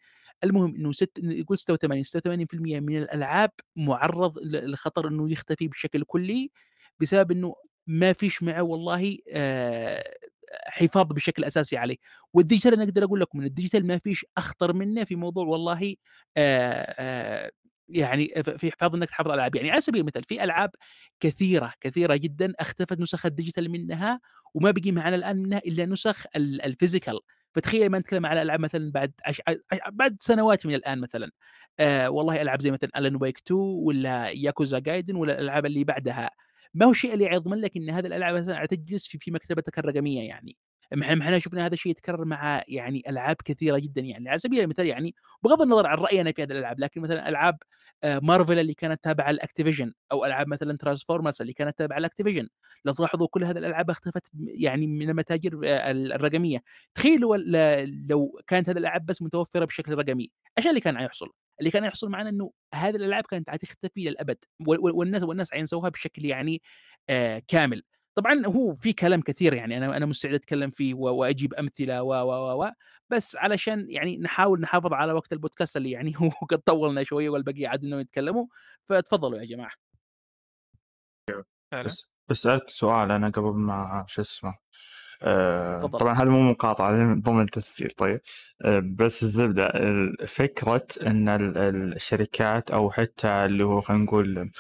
المهم 0.45 0.75
إنه 0.77 0.93
ست 0.93 1.13
يقول 1.25 1.59
86 1.59 2.05
86% 2.05 2.81
من 2.81 2.99
الألعاب 3.03 3.51
مُعرّض 3.77 4.39
لخطر 4.45 5.09
إنه 5.09 5.33
يختفي 5.33 5.69
بشكل 5.69 6.05
كلي، 6.05 6.51
بسبب 7.01 7.33
إنه 7.33 7.55
ما 7.87 8.13
فيش 8.13 8.43
معه 8.43 8.63
والله 8.63 9.19
آآ 9.33 10.05
حفاظ 10.67 11.07
بشكل 11.07 11.45
أساسي 11.45 11.77
عليه، 11.77 11.97
والdigital 12.39 12.67
أنا 12.73 12.85
أقدر 12.85 13.05
أقول 13.05 13.21
لكم 13.21 13.41
إن 13.41 13.49
الdigital 13.51 13.85
ما 13.85 13.99
فيش 13.99 14.27
أخطر 14.39 14.73
منه 14.73 15.05
في 15.05 15.17
موضوع 15.17 15.47
والله 15.47 15.95
يعني 17.89 18.29
في 18.59 18.71
حفاظ 18.73 18.95
إنك 18.95 19.09
تحافظ 19.09 19.29
على 19.31 19.35
الألعاب، 19.35 19.55
يعني 19.57 19.71
على 19.71 19.81
سبيل 19.81 20.01
المثال 20.01 20.25
في 20.25 20.45
ألعاب 20.45 20.71
كثيرة، 21.21 21.73
كثيرة 21.81 22.17
جدًا 22.17 22.53
اختفت 22.61 23.01
نسخ 23.01 23.27
الdigital 23.27 23.69
منها 23.69 24.21
وما 24.55 24.71
بقي 24.71 24.93
معانا 24.93 25.17
الآن 25.17 25.37
منها 25.43 25.59
إلا 25.59 25.87
نسخ 25.87 26.25
ال 26.37 26.63
الphysical 26.63 27.19
فتخيل 27.55 27.87
لمّا 27.87 27.99
نتكلم 27.99 28.27
على 28.27 28.43
ألعاب 28.43 28.61
مثلًا 28.61 28.91
بعد 28.93 29.13
عش 29.27 29.43
بعد 29.93 30.17
سنوات 30.21 30.67
من 30.67 30.75
الآن 30.75 31.01
مثلًا. 31.01 31.31
آآ 31.81 32.09
والله 32.09 32.43
ألعاب 32.43 32.63
زي 32.63 32.71
مثلًا 32.71 32.91
Alan 32.99 33.15
Wake 33.19 33.41
2 33.47 33.61
والّا 33.61 34.31
Yakuza 34.35 34.81
Gaiden 34.89 35.15
والّا 35.15 35.33
الألعاب 35.35 35.67
اللي 35.67 35.85
بعدها، 35.85 36.31
ما 36.75 36.87
هو 36.87 36.91
الشيء 36.91 37.15
اللي 37.15 37.29
حيضمن 37.29 37.59
لك 37.59 37.77
إن 37.77 37.91
هذه 37.91 38.07
الألعاب 38.07 38.35
مثلًا 38.35 38.59
حتجلس 38.59 39.07
في 39.07 39.19
في 39.19 39.31
مكتبتك 39.31 39.79
الرقمية 39.79 40.29
يعني، 40.29 40.57
إحنا 41.23 41.39
شفنا 41.39 41.67
هذا 41.67 41.75
الشيء 41.75 41.91
يتكرر 41.93 42.25
مع 42.25 42.63
يعني 42.69 43.03
ألعاب 43.09 43.37
كثيرة 43.45 43.79
جدًا 43.79 44.01
يعني، 44.03 44.29
على 44.29 44.39
سبيل 44.39 44.61
المثال 44.61 44.87
يعني 44.87 45.15
بغض 45.43 45.63
النظر 45.63 45.87
عن 45.87 45.97
رأيي 45.99 46.21
أنا 46.21 46.33
في 46.33 46.43
هذه 46.43 46.53
الألعاب، 46.53 46.81
لكن 46.81 47.01
مثلًا 47.01 47.29
ألعاب 47.29 47.59
آآ 48.05 48.21
Marvel 48.21 48.51
اللي 48.51 48.75
كانت 48.75 49.05
تابعة 49.05 49.33
لActivision 49.33 49.91
أو 50.13 50.25
ألعاب 50.25 50.49
مثلًا 50.49 50.79
Transformers 50.87 51.41
اللي 51.41 51.53
كانت 51.53 51.79
تابعة 51.79 52.01
لActivision، 52.01 52.47
لو 52.85 52.93
تلاحظوا 52.93 53.29
كل 53.31 53.45
هذه 53.45 53.59
الألعاب 53.59 53.91
اختفت 53.91 54.31
يعني 54.37 54.87
من 54.87 55.11
المتاجر 55.11 55.61
آآ 55.65 55.91
ال 55.91 56.13
الرقمية، 56.13 56.59
تخيلوا 56.95 57.37
لو 58.09 58.41
كانت 58.47 58.69
هذه 58.69 58.77
الألعاب 58.79 59.07
بس 59.07 59.23
متوفرة 59.23 59.65
بشكل 59.65 59.95
رقمي، 59.95 60.31
إيش 60.59 60.67
اللي 60.67 60.81
كان 60.81 60.99
حيحصل؟ 60.99 61.33
اللي 61.61 61.71
كان 61.71 61.85
يحصل 61.85 62.11
معانا 62.11 62.29
إنه 62.29 62.53
هذه 62.75 62.97
الألعاب 62.97 63.25
كانت 63.25 63.51
حتختفي 63.51 64.15
و 64.69 64.99
والناس 64.99 65.23
والناس 65.23 65.51
حينسوها 65.53 65.89
بشكل 65.89 66.25
يعني 66.25 66.63
آآ 67.11 67.39
كامل. 67.49 67.83
طبعًا 68.15 68.47
هو 68.47 68.73
في 68.75 68.93
كلام 68.93 69.21
كثير 69.21 69.55
يعني 69.55 69.77
أنا 69.77 69.97
أنا 69.97 70.07
مستعد 70.07 70.35
أتكلم 70.35 70.71
فيه 70.71 70.95
و 70.95 71.01
وأجيب 71.17 71.55
أمثلة 71.55 72.03
و 72.03 72.09
و 72.15 72.65
و 72.65 72.71
بس 73.11 73.37
علشان 73.37 73.87
يعني 73.91 74.17
نحاول 74.19 74.61
نحافظ 74.61 74.93
على 74.93 75.13
وقت 75.13 75.33
البودكاست 75.33 75.77
اللي 75.77 75.91
يعني 75.91 76.13
هو 76.23 76.29
قد 76.51 76.59
طوّلنا 76.59 77.05
شوية 77.05 77.29
والبقية 77.31 77.69
عاد 77.69 77.85
إنهم 77.85 78.01
يتكلموا، 78.01 78.47
فتفضلوا 78.85 79.39
يا 79.41 79.45
جماعة. 79.45 79.73
فعلًا. 81.71 81.97
بس 81.97 82.13
بسألك 82.29 82.69
سؤال 82.71 83.11
أنا 83.11 83.29
قبل 83.31 83.53
ما 83.55 84.05
شو 84.09 84.23
اسمه 84.23 84.59
آه. 85.25 85.87
طبعا 85.87 86.15
هذا 86.15 86.31
مو 86.31 86.51
مقاطعة 86.51 87.15
ضمن 87.15 87.41
التسجيل 87.41 87.91
طيب 87.91 88.21
آه 88.65 88.83
بس 88.85 89.23
الزبدة 89.23 89.67
ال- 89.67 90.29
فكرة 90.29 90.87
أن 91.07 91.29
ال- 91.29 91.59
الشركات 91.95 92.71
أو 92.71 92.91
حتى 92.91 93.29
اللي 93.29 93.65
هو 93.65 93.81
خلينا 93.81 94.03
نقول 94.05 94.51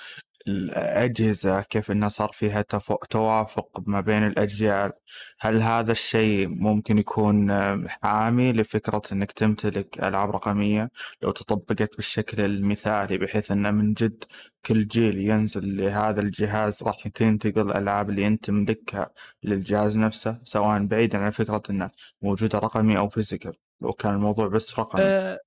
الأجهزة 0.48 1.62
كيف 1.62 1.90
إنها 1.90 2.08
صار 2.08 2.30
فيها 2.32 2.62
توافق 3.10 3.82
ما 3.86 4.00
بين 4.00 4.26
الأجيال. 4.26 4.92
هل 5.40 5.62
هذا 5.62 5.92
الشيء 5.92 6.48
ممكن 6.48 6.98
يكون 6.98 7.50
آه، 7.50 7.84
حامي 8.02 8.52
لفكرة 8.52 9.02
إنك 9.12 9.32
تمتلك 9.32 9.98
ألعاب 9.98 10.30
رقمية؟ 10.30 10.90
لو 11.22 11.30
تطبقت 11.30 11.96
بالشكل 11.96 12.42
المثالي 12.44 13.18
بحيث 13.18 13.50
إنه 13.50 13.70
من 13.70 13.94
جد 13.94 14.24
كل 14.66 14.86
جيل 14.86 15.18
ينزل 15.30 15.76
لهذا 15.76 16.20
الجهاز 16.20 16.82
راح 16.82 17.08
تنتقل 17.08 17.70
الألعاب 17.70 18.10
اللي 18.10 18.26
أنت 18.26 18.44
تملكها 18.44 19.10
للجهاز 19.42 19.98
نفسه 19.98 20.40
سواء 20.44 20.84
بعيدا 20.86 21.18
عن 21.18 21.30
فكرة 21.30 21.62
إنه 21.70 21.90
موجودة 22.22 22.58
رقمي 22.58 22.98
أو 22.98 23.08
فيزيكال 23.08 23.52
لو 23.80 23.92
كان 23.92 24.14
الموضوع 24.14 24.48
بس 24.48 24.78
رقمي. 24.78 25.02
ب 25.02 25.38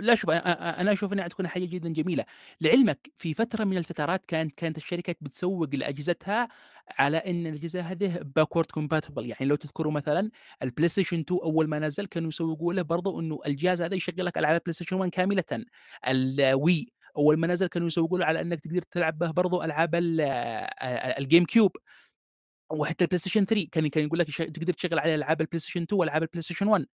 لا 0.00 0.14
شوف 0.14 0.30
أنا 0.30 0.92
أشوف 0.92 1.12
إنها 1.12 1.28
تكون 1.28 1.48
حاجة 1.48 1.64
جدًا 1.64 1.88
جميلة، 1.88 2.24
لعلمك 2.60 3.10
في 3.18 3.34
فترة 3.34 3.64
من 3.64 3.76
الفترات 3.78 4.24
كانت 4.28 4.54
كانت 4.56 4.76
الشركات 4.76 5.16
بتسوّق 5.20 5.68
لأجهزتها 5.74 6.48
على 6.98 7.16
إن 7.16 7.46
الأجهزة 7.46 7.80
هذه 7.80 8.16
backward 8.40 8.80
compatible. 8.80 9.18
يعني 9.18 9.46
لو 9.46 9.56
تذكروا 9.56 9.92
مثلًا 9.92 10.30
الPlayStation 10.64 11.12
2 11.12 11.40
أول 11.42 11.68
ما 11.68 11.78
نزل 11.78 12.06
كانوا 12.06 12.28
يسوّقوا 12.28 12.72
له 12.74 12.82
برضه 12.82 13.20
إنه 13.20 13.38
الجهاز 13.46 13.82
هذا 13.82 13.94
يشغّل 13.94 14.24
لك 14.26 14.38
ألعاب 14.38 14.60
الPlayStation 14.60 14.92
1 14.92 15.10
كاملةً، 15.10 15.44
الWii 16.06 16.84
أول 17.16 17.38
ما 17.38 17.46
نزل 17.46 17.66
كانوا 17.66 17.86
يسوّقوا 17.86 18.18
له 18.18 18.24
على 18.26 18.40
إنك 18.40 18.60
تقدر 18.60 18.82
تلعب 18.90 19.18
به 19.18 19.30
برضه 19.30 19.64
ألعاب 19.64 19.94
ال 19.94 20.20
آآ 20.20 21.18
وحتى 22.70 23.04
الPlayStation 23.06 23.44
3 23.44 23.68
كان 23.72 23.88
كان 23.88 24.04
يقول 24.04 24.18
لك 24.18 24.30
تقدر 24.36 24.72
تشغّل 24.72 24.98
عليه 24.98 25.14
ألعاب 25.14 25.42
الPlayStation 25.42 25.82
2 25.82 25.86
وألعاب 25.92 26.24
الPlayStation 26.24 26.66
1 26.66 26.86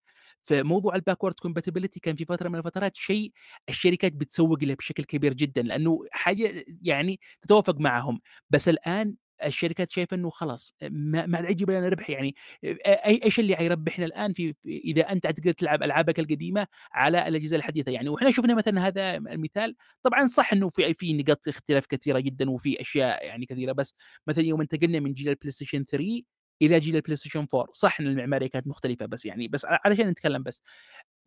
فموضوع 0.42 0.96
الbackward 0.98 1.34
compatibility 1.48 1.98
كان 2.02 2.14
في 2.16 2.24
فترة 2.24 2.48
من 2.48 2.56
الفترات 2.58 2.96
شيء 2.96 3.32
الشركات 3.68 4.12
بتسوّق 4.12 4.64
له 4.64 4.74
بشكل 4.74 5.04
كبير 5.04 5.32
جدًا، 5.34 5.62
لأنه 5.62 6.00
حاجة 6.12 6.64
يعني 6.82 7.20
تتوافق 7.42 7.76
معاهم، 7.80 8.20
بس 8.50 8.68
الآن 8.68 9.14
الشركات 9.46 9.90
شايفة 9.90 10.14
إنه 10.16 10.30
خلاص 10.30 10.74
ما 10.82 11.26
ما 11.26 11.38
عاد 11.38 11.50
يجيب 11.50 11.70
لنا 11.70 11.88
ربح 11.88 12.10
يعني 12.10 12.34
أ 12.64 13.06
أي 13.06 13.20
إيش 13.24 13.40
اللي 13.40 13.56
حيربحنا 13.56 14.04
الآن 14.06 14.32
في 14.32 14.52
في 14.62 14.78
إذا 14.84 15.02
أنت 15.12 15.26
حتقدر 15.26 15.52
تلعب 15.52 15.82
ألعابك 15.82 16.18
القديمة 16.20 16.66
على 16.92 17.28
الأجهزة 17.28 17.56
الحديثة 17.56 17.92
يعني، 17.92 18.08
وإحنا 18.08 18.30
شُفنا 18.30 18.54
مثلًا 18.54 18.86
هذا 18.88 19.16
المثال 19.16 19.74
طبعًا 20.02 20.26
صح 20.26 20.52
إنه 20.52 20.68
في 20.68 20.94
في 20.94 21.12
نقاط 21.14 21.48
اختلاف 21.48 21.86
كثيرة 21.86 22.18
جدًا 22.20 22.50
وفي 22.50 22.80
أشياء 22.80 23.26
يعني 23.26 23.46
كثيرة، 23.46 23.72
بس 23.72 23.94
مثلًا 24.26 24.44
يوم 24.44 24.60
انتقلنا 24.60 25.00
من 25.00 25.12
جيل 25.14 25.34
الPlayStation 25.36 25.84
3 25.90 26.22
إلى 26.62 26.80
جيل 26.80 27.02
الPlayStation 27.02 27.36
4 27.36 27.66
صح 27.72 28.00
إن 28.00 28.06
المعمارية 28.06 28.46
كانت 28.48 28.66
مختلفة 28.66 29.06
بس 29.06 29.24
يعني 29.26 29.48
بس 29.48 29.66
علشان 29.84 30.08
نتكلم 30.08 30.42
بس، 30.42 30.62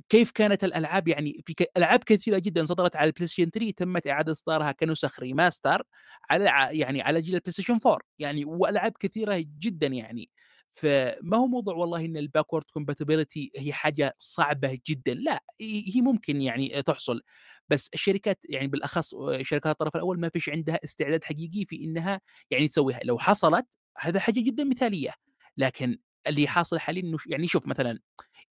كيف 0.09 0.31
كانت 0.31 0.63
الألعاب 0.63 1.07
يعني 1.07 1.43
في 1.45 1.53
ك 1.53 1.71
ألعاب 1.77 2.03
كثيرة 2.03 2.39
جدًا 2.39 2.65
صدرت 2.65 2.95
على 2.95 3.11
الPlayStation 3.11 3.49
3 3.49 3.71
تمت 3.77 4.07
إعادة 4.07 4.31
إصدارها 4.31 4.71
كنسخ 4.71 5.19
remaster 5.21 5.81
على 6.29 6.45
يعني 6.79 7.01
على 7.01 7.21
جيل 7.21 7.39
الPlayStation 7.41 7.69
4 7.71 7.99
يعني 8.19 8.45
وألعاب 8.45 8.91
كثيرة 8.99 9.45
جدًا 9.59 9.87
يعني، 9.87 10.29
فما 10.71 11.37
هو 11.37 11.47
موضوع 11.47 11.75
والله 11.75 12.05
إن 12.05 12.27
الbackward 12.27 12.63
compatibility 12.79 13.49
هي 13.57 13.73
حاجة 13.73 14.15
صعبة 14.17 14.79
جدًا، 14.89 15.13
لأ 15.13 15.43
هي 15.61 16.01
ممكن 16.01 16.41
يعني 16.41 16.81
تحصل، 16.83 17.21
بس 17.69 17.89
الشركات 17.93 18.39
يعني 18.49 18.67
بالأخص 18.67 19.15
شركات 19.41 19.71
الطرف 19.73 19.95
الأول 19.95 20.19
ما 20.19 20.29
فيش 20.29 20.49
عندها 20.49 20.79
استعداد 20.83 21.23
حقيقي 21.23 21.65
في 21.65 21.83
إنها 21.83 22.21
يعني 22.51 22.67
تسويها، 22.67 22.99
لو 23.03 23.17
حصلت 23.19 23.65
هذا 23.97 24.19
حاجة 24.19 24.39
جدًا 24.41 24.63
مثالية، 24.63 25.13
لكن 25.57 25.97
اللي 26.27 26.47
حاصل 26.47 26.79
حاليًا 26.79 27.01
إنه 27.03 27.17
ش 27.17 27.27
يعني 27.27 27.47
شوف 27.47 27.67
مثلًا 27.67 27.99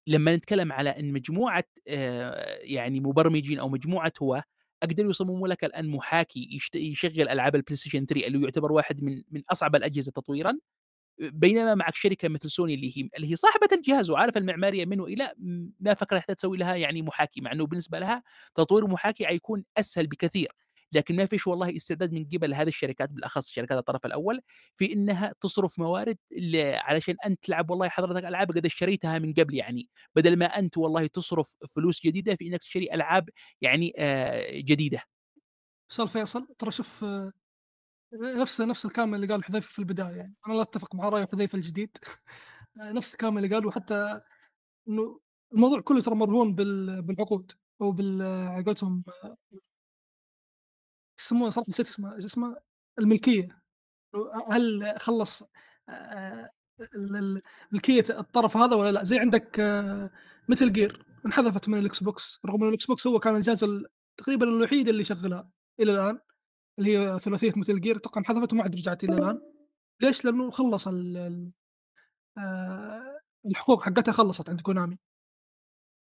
لمّا 0.07 0.37
نتكلم 0.37 0.73
على 0.73 0.91
إن 0.91 1.13
مجموعة 1.13 1.65
آآ 1.89 2.59
يعني 2.63 3.01
مبرمجين 3.01 3.59
أو 3.59 3.69
مجموعة 3.69 4.13
هواة 4.23 4.45
قدروا 4.83 5.11
يصمموا 5.11 5.49
لك 5.49 5.65
الآن 5.65 5.89
محاكي 5.89 6.61
يشغّل 6.75 7.29
ألعاب 7.29 7.57
الPlayStation 7.57 8.05
3 8.07 8.27
اللي 8.27 8.43
يعتبر 8.43 8.73
واحد 8.73 9.03
من 9.05 9.23
من 9.31 9.43
أصعب 9.51 9.77
الأجهزة 9.77 10.13
تطويرًا، 10.13 10.59
بينما 11.21 11.77
معك 11.77 11.97
شركة 11.97 12.29
مثل 12.29 12.51
سوني 12.51 12.75
اللي 12.75 12.99
هي 12.99 13.09
اللي 13.17 13.31
هي 13.33 13.37
صاحبة 13.37 13.69
الجهاز 13.73 14.11
وعارفة 14.11 14.39
المعمارية 14.41 14.87
من 14.87 15.01
وإلى، 15.01 15.33
م 15.39 15.71
ما 15.81 15.95
فكرت 15.95 16.33
تسوي 16.33 16.57
لها 16.59 16.77
يعني 16.77 17.03
محاكي، 17.03 17.41
مع 17.41 17.53
إنه 17.53 17.67
بالنسبة 17.67 17.99
لها 17.99 18.23
تطوير 18.57 18.87
محاكي 18.89 19.27
حيكون 19.27 19.65
أسهل 19.79 20.07
بكثير، 20.07 20.53
لكن 20.93 21.17
ما 21.17 21.27
فيش 21.27 21.47
والله 21.47 21.77
استعداد 21.77 22.13
من 22.13 22.25
قبل 22.35 22.55
هذه 22.55 22.69
الشركات 22.69 23.11
بالأخص 23.11 23.51
شركات 23.51 23.79
الطرف 23.79 24.07
الأول 24.07 24.41
في 24.77 24.93
إنها 24.93 25.35
تصرف 25.41 25.79
موارد 25.79 26.19
علشان 26.75 27.17
أنت 27.27 27.45
تلعب 27.45 27.71
والله 27.71 27.89
حضرتك 27.89 28.25
ألعاب 28.25 28.51
قد 28.53 28.67
اشتريتها 28.67 29.19
من 29.19 29.33
قبل 29.35 29.55
يعني، 29.55 29.89
بدل 30.17 30.37
ما 30.39 30.47
أنت 30.47 30.79
والله 30.79 31.07
تصرف 31.07 31.55
فلوس 31.77 32.07
جديدة 32.07 32.37
في 32.37 32.47
إنك 32.49 32.61
تشتري 32.61 32.95
ألعاب 32.95 33.29
يعني 33.61 33.93
آآ 33.99 34.61
جديدة. 34.61 35.03
أستاذ 35.91 36.09
فيصل 36.09 36.47
ترى 36.59 36.71
شوف 36.71 37.05
نفس 38.15 38.61
نفس 38.61 38.87
الكلام 38.87 39.15
اللي 39.15 39.27
قاله 39.27 39.43
حذيفة 39.43 39.69
في 39.73 39.79
البداية 39.79 40.17
يعني، 40.17 40.35
أنا 40.49 40.55
لا 40.55 40.63
أتفق 40.63 40.95
مع 40.95 41.09
رأي 41.09 41.27
حذيفة 41.27 41.57
الجديد. 41.57 41.97
نفس 42.77 43.13
الكلام 43.13 43.39
اللي 43.39 43.49
قاله 43.55 43.71
حتى 43.71 44.21
إنه 44.89 45.21
الموضوع 45.55 45.81
كله 45.81 46.03
ترى 46.03 46.15
مرهون 46.15 46.55
بال 46.55 47.03
بالعقود 47.03 47.53
أو 47.83 47.93
بال 47.93 48.23
يسمونه 51.23 51.51
صراحة 51.51 51.67
نسيت 51.69 51.87
اسمه 51.87 52.19
اسمه؟ 52.19 52.57
الملكية، 52.99 53.63
هل 54.51 54.95
خلّص 54.99 55.43
ملكية 57.73 58.05
الطرف 58.11 58.57
هذا 58.57 58.77
والّا 58.77 58.91
لأ؟ 58.93 59.05
زي 59.05 59.19
عندك 59.19 59.57
Metal 60.53 60.71
Gear 60.77 60.97
انحذفت 61.27 61.69
من 61.69 61.79
ال 61.79 62.03
Xbox 62.03 62.41
رغم 62.47 62.63
إن 62.63 62.69
ال 62.69 62.87
Xbox 62.87 63.07
هو 63.07 63.19
كان 63.19 63.37
الجهاز 63.37 63.65
ال 63.65 63.87
تقريبًا 64.17 64.47
الوحيد 64.49 64.89
اللي 64.89 65.01
يشغّلها 65.01 65.51
إلى 65.81 65.93
الآن، 65.93 66.19
اللي 66.79 66.99
هي 66.99 67.19
ثلاثية 67.19 67.53
Metal 67.53 67.81
Gear 67.85 67.97
أتوقع 67.97 68.19
انحذفت 68.21 68.53
وما 68.53 68.63
عاد 68.63 68.75
رجعت 68.75 69.05
إلى 69.05 69.17
الآن، 69.17 69.41
ليش؟ 70.03 70.25
لأنه 70.25 70.51
خلّص 70.51 70.89
الحقوق 73.47 73.83
حقتها 73.83 74.13
خلّصت 74.13 74.51
عند 74.51 74.61
Konami. 74.61 74.99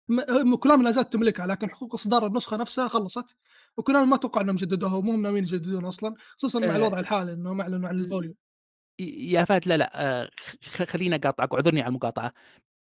م 0.08 0.20
م 0.52 0.56
Konami 0.56 0.84
لا 0.84 0.90
زالت 0.92 1.12
تملكها، 1.12 1.46
لكن 1.46 1.70
حقوق 1.70 1.94
إصدار 1.94 2.26
النسخة 2.26 2.56
نفسها 2.56 2.88
خلصت، 2.88 3.36
و 3.76 3.81
Konami 3.81 4.06
ما 4.06 4.16
أتوقع 4.16 4.40
إنهم 4.40 4.56
جددوها 4.56 4.94
ومو 4.96 5.16
ناويين 5.16 5.44
يجددونها 5.44 5.88
أصلًا، 5.88 6.14
خصوصًا 6.38 6.60
مع 6.60 6.76
آآ 6.76 6.76
الوضع 6.76 6.98
الحالي 7.00 7.32
إنهم 7.32 7.60
أعلنوا 7.60 7.88
عن. 7.88 7.96
ي 9.00 9.32
يا 9.32 9.44
فهد 9.44 9.68
لا، 9.68 9.76
لأ، 9.76 9.92
آآ 10.22 10.30
خ 10.64 10.82
خلّيني 10.84 11.16
أقاطعك 11.16 11.52
واعذرني 11.54 11.80
على 11.82 11.88
المقاطعة، 11.88 12.32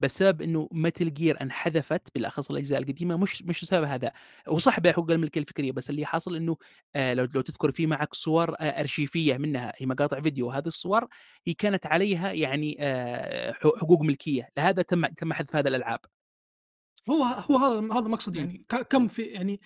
بسبب 0.00 0.42
إنه 0.42 0.68
Metal 0.74 1.06
Gear 1.20 1.42
انحذفت 1.42 2.02
بالأخص 2.14 2.50
الأجزاء 2.50 2.80
القديمة 2.80 3.16
مش 3.18 3.42
مش 3.42 3.62
بسبب 3.62 3.84
هذا، 3.84 4.12
هو 4.48 4.58
صح 4.58 4.80
بحقوق 4.80 5.12
الملكية 5.12 5.40
الفكرية، 5.42 5.72
بس 5.72 5.90
اللي 5.90 6.06
حاصل 6.06 6.36
إنه 6.36 6.56
آآ 6.96 7.14
لو 7.16 7.28
لو 7.36 7.42
تذكر 7.42 7.72
في 7.72 7.86
معك 7.88 8.14
صور 8.14 8.54
أ 8.54 8.80
أرشيفية 8.80 9.38
منها، 9.38 9.72
هي 9.78 9.86
مقاطع 9.86 10.20
فيديو، 10.20 10.50
هذه 10.52 10.66
الصور 10.68 11.08
هي 11.48 11.54
كانت 11.54 11.86
عليها 11.86 12.32
يعني 12.32 12.78
حقوق 13.54 14.02
ملكية، 14.02 14.48
لهذا 14.58 14.82
تم 14.82 15.06
تم 15.06 15.32
حذف 15.32 15.56
هذه 15.56 15.68
الألعاب. 15.68 16.00
هو 17.08 17.24
هو 17.24 17.56
هذا 17.56 17.92
هذا 17.94 18.08
مقصدي 18.08 18.38
إمم. 18.40 18.46
يعني. 18.48 18.66
كم 18.90 19.08
في 19.08 19.22
يعني 19.22 19.60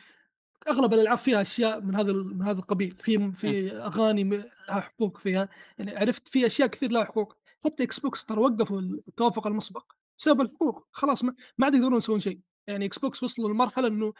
أغلب 0.68 0.94
الألعاب 0.94 1.18
فيها 1.18 1.42
أشياء 1.42 1.80
من 1.80 1.94
هذا 1.96 2.12
من 2.12 2.42
هذا 2.42 2.58
القبيل، 2.58 2.96
في. 3.00 3.32
في 3.32 3.72
أغاني 3.72 4.24
م 4.24 4.34
لها 4.68 4.80
حقوق 4.80 5.18
فيها، 5.18 5.48
يعني 5.78 5.96
عرفت 5.96 6.28
في 6.28 6.46
أشياء 6.46 6.68
كثير 6.68 6.90
لها 6.92 7.04
حقوق، 7.04 7.36
حتى 7.64 7.86
Xbox 7.86 8.24
ترى 8.26 8.40
وقّفوا 8.40 8.80
التوافق 8.80 9.46
المسبق 9.46 9.92
بسبب 10.18 10.40
الحقوق، 10.40 10.88
خلاص 10.92 11.24
ما 11.24 11.34
ما 11.58 11.66
عاد 11.66 11.74
يقدرون 11.74 11.98
يسوون 11.98 12.20
شيء، 12.20 12.40
يعني 12.66 12.88
Xbox 12.90 13.22
وصلوا 13.22 13.50
لمرحلة 13.50 13.88
إنه 13.88 14.12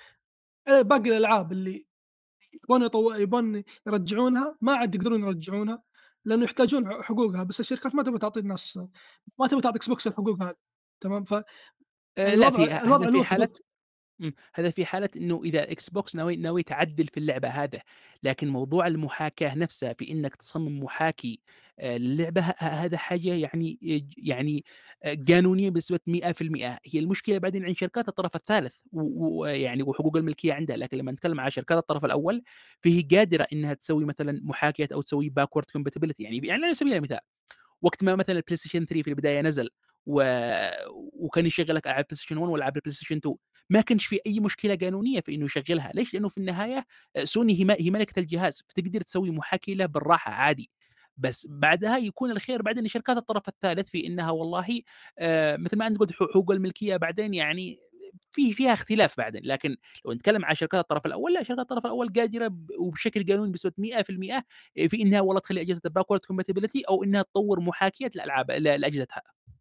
آآ 0.68 0.82
باقي 0.82 1.10
الألعاب 1.10 1.52
اللي 1.52 1.86
يبغون 2.54 2.82
يطو 2.82 3.14
يبغون 3.14 3.64
يرجعونها 3.86 4.58
ما 4.60 4.74
عاد 4.74 4.94
يقدرون 4.94 5.24
يرجعونها، 5.24 5.82
لأنه 6.24 6.44
يحتاجون 6.44 7.02
حقوقها، 7.04 7.42
بس 7.44 7.60
الشركات 7.60 7.94
ما 7.94 8.02
تبغى 8.02 8.18
تعطي 8.18 8.40
الناس 8.40 8.80
ما 9.40 9.46
تبغى 9.48 9.62
تعطي 9.62 9.78
Xbox 9.80 10.06
الحقوق 10.06 10.42
هذه، 10.42 10.56
تمام؟ 11.00 11.24
ف 11.24 11.34
لأ، 12.18 12.50
الوضع 12.50 12.50
في 12.50 12.70
هذا 12.70 13.06
في 13.06 13.06
له 13.06 13.24
حالة 13.24 13.48
حدود. 13.48 13.56
إمم، 14.22 14.34
هذا 14.54 14.70
في 14.70 14.86
حالة 14.86 15.08
إنه 15.16 15.42
إذا 15.44 15.66
Xbox 15.66 16.16
ناوي 16.16 16.36
ناوي 16.36 16.62
تعدِّل 16.62 17.08
في 17.08 17.18
اللعبة 17.20 17.48
هذا، 17.48 17.80
لكن 18.22 18.48
موضوع 18.48 18.86
المحاكاة 18.86 19.54
نفسها 19.54 19.92
في 19.94 20.12
إنك 20.12 20.36
تصمم 20.36 20.84
محاكي 20.84 21.40
آآ 21.80 21.98
للعبة 21.98 22.42
ه 22.42 22.54
هذا 22.60 22.96
حاجة 22.98 23.34
يعني 23.34 23.78
يعني 24.18 24.64
آآ 25.04 25.16
قانونية 25.28 25.70
بنسبة 25.70 26.00
100% 26.06 26.80
هي 26.86 27.00
المشكلة 27.00 27.38
بعدين 27.38 27.64
عند 27.66 27.76
شركات 27.76 28.08
الطرف 28.08 28.36
الثالث 28.36 28.78
ويعني 28.92 29.82
وحقوق 29.82 30.16
الملكية 30.16 30.52
عندها، 30.54 30.76
لكن 30.76 30.98
لمّا 30.98 31.12
نتكلم 31.12 31.40
على 31.40 31.50
شركات 31.50 31.78
الطرف 31.78 32.04
الأول 32.04 32.42
فهي 32.84 33.02
قادرة 33.02 33.46
إنها 33.52 33.74
تسوي 33.74 34.04
مثلًا 34.04 34.40
محاكاة 34.44 34.88
أو 34.94 35.02
تسوي 35.02 35.32
backward 35.40 35.64
compatibility 35.78 36.14
يعني 36.18 36.38
يعني 36.48 36.64
على 36.64 36.74
سبيل 36.74 36.94
المثال 36.94 37.18
وقت 37.82 38.04
ما 38.04 38.16
مثلًا 38.16 38.40
الPlayStation 38.40 38.84
3 38.86 39.02
في 39.02 39.08
البداية 39.10 39.40
نزل 39.40 39.70
و 40.06 40.22
وكان 41.12 41.46
يشغّل 41.46 41.74
لك 41.74 41.86
ألعاب 41.86 42.04
PlayStation 42.14 42.32
1 42.32 42.50
وألعاب 42.52 42.78
الPlayStation 42.78 43.16
2 43.16 43.36
ما 43.70 43.80
كانش 43.80 44.06
في 44.06 44.20
أي 44.26 44.40
مشكلة 44.40 44.74
قانونية 44.76 45.20
في 45.20 45.34
إنه 45.34 45.44
يشغّلها، 45.44 45.92
ليش؟ 45.94 46.14
لأنه 46.14 46.28
في 46.28 46.38
النهاية 46.38 46.86
آآ 47.16 47.24
سوني 47.24 47.60
هي 47.60 47.64
م 47.64 47.70
هي 47.70 47.90
ملكة 47.90 48.20
الجهاز، 48.20 48.62
فتقدر 48.68 49.00
تسوي 49.00 49.30
محاكي 49.30 49.74
له 49.74 49.86
بالراحة 49.86 50.32
عادي، 50.32 50.70
بس 51.16 51.46
بعدها 51.50 51.98
يكون 51.98 52.30
الخير 52.30 52.62
بعدين 52.62 52.84
لشركات 52.84 53.16
الطرف 53.16 53.48
الثالث 53.48 53.88
في 53.90 54.06
إنها 54.06 54.30
والله 54.30 54.80
آآ 55.18 55.56
مثل 55.56 55.76
ما 55.78 55.86
أنت 55.86 55.98
قُلت 55.98 56.12
حقوق 56.12 56.50
الملكية 56.52 56.96
بعدين 56.96 57.34
يعني 57.34 57.80
في 58.32 58.52
فيها 58.52 58.72
اختلاف 58.72 59.16
بعدين، 59.18 59.42
لكن 59.44 59.76
لو 60.04 60.12
نتكلم 60.12 60.44
على 60.44 60.56
شركات 60.56 60.80
الطرف 60.80 61.06
الأول، 61.06 61.32
لا 61.34 61.42
شركات 61.42 61.60
الطرف 61.62 61.86
الأول 61.86 62.08
قادرة 62.16 62.48
ب 62.48 62.70
وبشكل 62.78 63.26
قانوني 63.26 63.50
بنسبة 63.50 63.72
100% 63.78 64.44
في 64.88 65.02
إنها 65.02 65.20
والله 65.20 65.40
تخلّي 65.40 65.60
أجهزتها 65.60 65.90
backward 66.02 66.20
compatibility 66.32 66.82
أو 66.88 67.04
إنها 67.04 67.22
تطوّر 67.22 67.60
محاكية 67.60 68.10
لألعاب 68.14 68.50
ل 68.50 68.62
لأجهزتها. 68.64 69.22
ه 69.26 69.53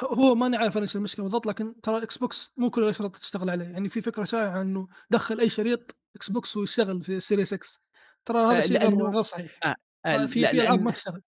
هو 0.00 0.34
ماني 0.34 0.56
عارف 0.56 0.76
أنا 0.76 0.82
إيش 0.82 0.96
المشكلة 0.96 1.22
بالضبط، 1.22 1.46
لكن 1.46 1.80
ترى 1.80 2.00
Xbox 2.00 2.50
مو 2.56 2.70
كل 2.70 2.82
الأشرطة 2.82 3.18
تشتغل 3.18 3.50
عليه، 3.50 3.64
يعني 3.64 3.88
في 3.88 4.00
فكرة 4.00 4.24
شائعة 4.24 4.62
إنه 4.62 4.88
دخّل 5.10 5.40
أي 5.40 5.50
شريط 5.50 5.96
Xbox 6.24 6.56
ويشتغل 6.56 7.02
في 7.02 7.20
Series 7.20 7.58
X. 7.58 7.78
ترى 8.24 8.38
هذا 8.38 8.58
الشيء 8.58 8.78
غير 8.78 8.90
لأنه 8.90 9.10
غير 9.10 9.22
صحيح، 9.22 9.58
آه، 9.64 9.74
آه 10.06 10.26
في 10.26 10.46
في 10.46 10.50
ألعاب 10.50 10.82
ما 10.82 10.90
تشتغل. 10.90 11.22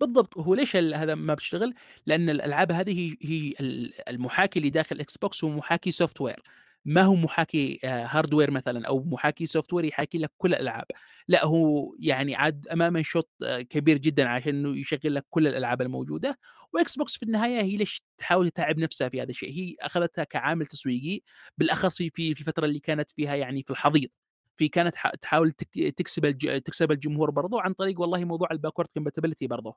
بالضبط، 0.00 0.38
هو 0.38 0.54
ليش 0.54 0.76
هذا 0.76 1.14
ما 1.14 1.34
بتشتغل؟ 1.34 1.74
لأن 2.06 2.30
الألعاب 2.30 2.72
هذه 2.72 2.98
هي 2.98 3.16
هي 3.22 3.54
ال 3.60 4.08
المحاكي 4.08 4.58
اللي 4.58 4.70
داخل 4.70 5.02
Xbox 5.02 5.44
هو 5.44 5.50
محاكي 5.50 5.92
software. 5.92 6.40
ما 6.84 7.02
هو 7.02 7.14
محاكي 7.14 7.80
hardware 7.84 8.50
مثلا 8.50 8.86
أو 8.88 9.04
محاكي 9.04 9.46
software 9.46 9.84
يحاكي 9.84 10.18
لك 10.18 10.32
كل 10.38 10.54
الألعاب. 10.54 10.84
لا 11.28 11.44
هو 11.44 11.94
يعني 12.00 12.34
عاد 12.34 12.68
امامه 12.68 13.02
شوط 13.02 13.30
آه، 13.44 13.60
كبير 13.60 13.98
جدا 13.98 14.28
عشان 14.28 14.54
إنه 14.54 14.76
يشغل 14.78 15.14
لك 15.14 15.26
كل 15.30 15.46
الألعاب 15.46 15.82
الموجودة. 15.82 16.38
و 16.74 16.96
Xbox 16.96 17.16
في 17.16 17.22
النهاية 17.22 17.60
هي 17.60 17.76
ليش 17.76 18.02
تحاول 18.18 18.50
تتعب 18.50 18.78
نفسها 18.78 19.08
في 19.08 19.22
هذا 19.22 19.30
الشيء. 19.30 19.52
هي 19.52 19.76
أخذتها 19.80 20.24
كعامل 20.24 20.66
تسويقي 20.66 21.20
بالأخص 21.58 21.96
في 21.96 22.10
في 22.10 22.40
الفترة 22.40 22.66
اللي 22.66 22.80
كانت 22.80 23.10
فيها 23.10 23.34
يعني 23.34 23.62
في 23.62 23.70
الحضيض. 23.70 24.08
في 24.56 24.68
كانت 24.68 24.94
تحاول 25.22 25.52
تكسب. 25.52 26.38
تكسب 26.64 26.92
الجمهور 26.92 27.30
برضه 27.30 27.60
عن 27.62 27.72
طريق 27.72 28.00
والله 28.00 28.24
موضوع 28.24 28.48
ال 28.52 28.56
backward 28.56 28.88
compatibility 28.94 29.46
برضه 29.46 29.76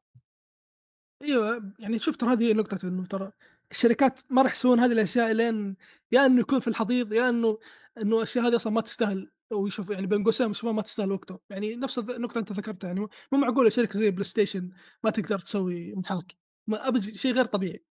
إيوه 1.23 1.73
يعني 1.80 1.99
شوف 1.99 2.15
ترى 2.15 2.34
هذه 2.34 2.53
نقطة 2.53 2.88
إنه 2.88 3.06
ترى 3.06 3.31
الشركات 3.72 4.19
ما 4.30 4.41
راح 4.41 4.52
يسوون 4.52 4.80
هذه 4.80 4.91
الأشياء 4.91 5.31
لين 5.31 5.76
يا 6.11 6.26
إنه 6.26 6.39
يكون 6.39 6.60
في 6.60 6.68
الحضيض 6.68 7.14
يا 7.14 7.30
إنه 7.30 7.60
إنه 8.02 8.18
الأشياء 8.18 8.48
هذه 8.48 8.56
أصلا 8.56 8.73
ما 8.73 8.81
تستاهل. 8.81 9.31
ويشوف 9.52 9.89
يعني 9.89 10.07
بين 10.07 10.23
قوسين 10.23 10.53
ما 10.64 10.81
تستاهل 10.81 11.11
وقته. 11.11 11.39
يعني 11.49 11.76
نفس 11.76 11.99
النقطة 11.99 12.39
أنت 12.39 12.52
ذكرتها 12.52 12.88
يعني 12.88 12.99
مو 12.99 13.10
معقولة 13.39 13.69
شركة 13.69 13.99
زي 13.99 14.11
PlayStation 14.12 14.70
ما 15.03 15.10
تقدر 15.10 15.39
تسوي 15.39 15.93
محاكي 15.95 16.38
ما 16.68 16.88
ابد 16.88 16.99
شيء 16.99 17.34
غير 17.34 17.45
طبيعي. 17.45 17.84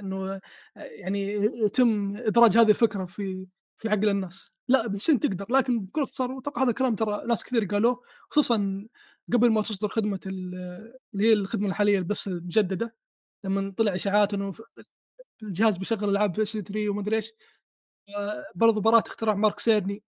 إنه 0.00 0.40
يعني 0.76 1.32
يتم 1.64 2.16
إدراج 2.16 2.58
هذه 2.58 2.70
الفكرة 2.70 3.04
في 3.04 3.46
في 3.78 3.88
عقل 3.88 4.08
الناس 4.08 4.50
PlayStation 4.68 5.20
تقدر 5.20 5.46
لكن 5.50 5.80
بكل 5.80 6.02
اختصار 6.02 6.38
أتوقع 6.38 6.62
هذا 6.62 6.70
الكلام 6.70 6.94
ترى 6.94 7.26
ناس 7.26 7.44
كثير 7.44 7.64
قالوه 7.64 8.02
خصوصا 8.30 8.88
قبل 9.32 9.50
ما 9.50 9.62
تصدر 9.62 9.88
خدمة 9.88 10.20
اللي 10.26 11.24
هي 11.28 11.32
الخدمة 11.32 11.68
الحالية 11.68 12.00
بس 12.00 12.28
المجددة 12.28 12.96
لما 13.44 13.74
طلع 13.76 13.94
إشاعات 13.94 14.34
إنه 14.34 14.52
الجهاز 15.42 15.76
بيشغل 15.76 16.10
ألعاب 16.10 16.40
PS3 16.40 16.88
وما 16.88 17.00
أدري 17.00 17.16
إيش 17.16 17.32
برضو 18.54 18.80
براءة 18.80 19.08
اختراع 19.08 19.34
مارك 19.34 19.60
سيرني. 19.60 20.02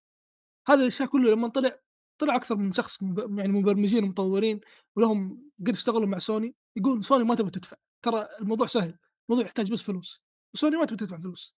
هذا 0.68 0.82
الاشياء 0.82 1.10
كله 1.10 1.32
لما 1.32 1.48
طلع 1.48 1.80
طلع 2.20 2.36
أكثر 2.36 2.56
من 2.56 2.72
شخص 2.72 2.98
يعني 3.38 3.48
مبرمجين 3.54 4.04
ومطورين 4.04 4.60
ولهم 4.96 5.50
قد 5.60 5.70
اشتغلوا 5.70 6.08
مع 6.08 6.18
سوني 6.18 6.56
يقول 6.76 7.04
سوني 7.04 7.24
ما 7.24 7.36
تبغى 7.36 7.52
تدفع. 7.52 7.78
ترى 8.02 8.28
الموضوع 8.42 8.68
سهل 8.68 8.98
الموضوع 9.30 9.46
يحتاج 9.48 9.72
بس 9.72 9.82
فلوس 9.82 10.24
وسوني 10.54 10.78
ما 10.78 10.86
تبغى 10.86 10.98
تدفع 10.98 11.18
فلوس. 11.20 11.56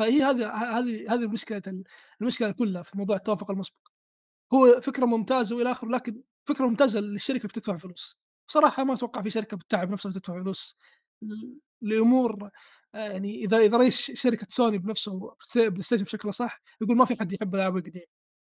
فهي 0.00 0.22
هذه 0.22 0.48
هذه 0.78 1.14
هذه 1.14 1.24
المشكلة 1.24 1.62
المشكلة 2.20 2.52
كلها 2.52 2.82
في 2.82 2.98
موضوع 2.98 3.16
التوافق 3.16 3.50
المسبق. 3.50 3.76
هو 4.54 4.80
فكرة 4.80 5.06
ممتازة 5.06 5.56
وإلى 5.56 5.70
آخره 5.70 5.88
لكن 5.88 6.22
فكرة 6.48 6.66
ممتازة 6.66 7.00
للشركة 7.00 7.48
بتدفع 7.48 7.76
فلوس. 7.76 8.18
صراحة 8.50 8.84
ما 8.84 8.94
أتوقع 8.94 9.22
في 9.22 9.30
شركة 9.30 9.56
بتتعب 9.56 9.90
نفسها 9.90 10.12
تدفع 10.12 10.42
فلوس 10.42 10.76
لأمور 11.82 12.50
آه، 12.94 12.98
يعني 12.98 13.44
إذا 13.44 13.58
إذا 13.58 13.76
رئيس 13.78 14.10
شركة 14.10 14.46
سوني 14.50 14.78
بنفسه 14.78 15.34
PlayStation 15.56 16.04
بشكل 16.04 16.34
صح 16.34 16.62
يقول 16.80 16.96
ما 16.96 17.04
في 17.04 17.16
حد 17.20 17.32
يحب 17.32 17.54
الألعاب 17.54 17.76
القديمة. 17.76 18.06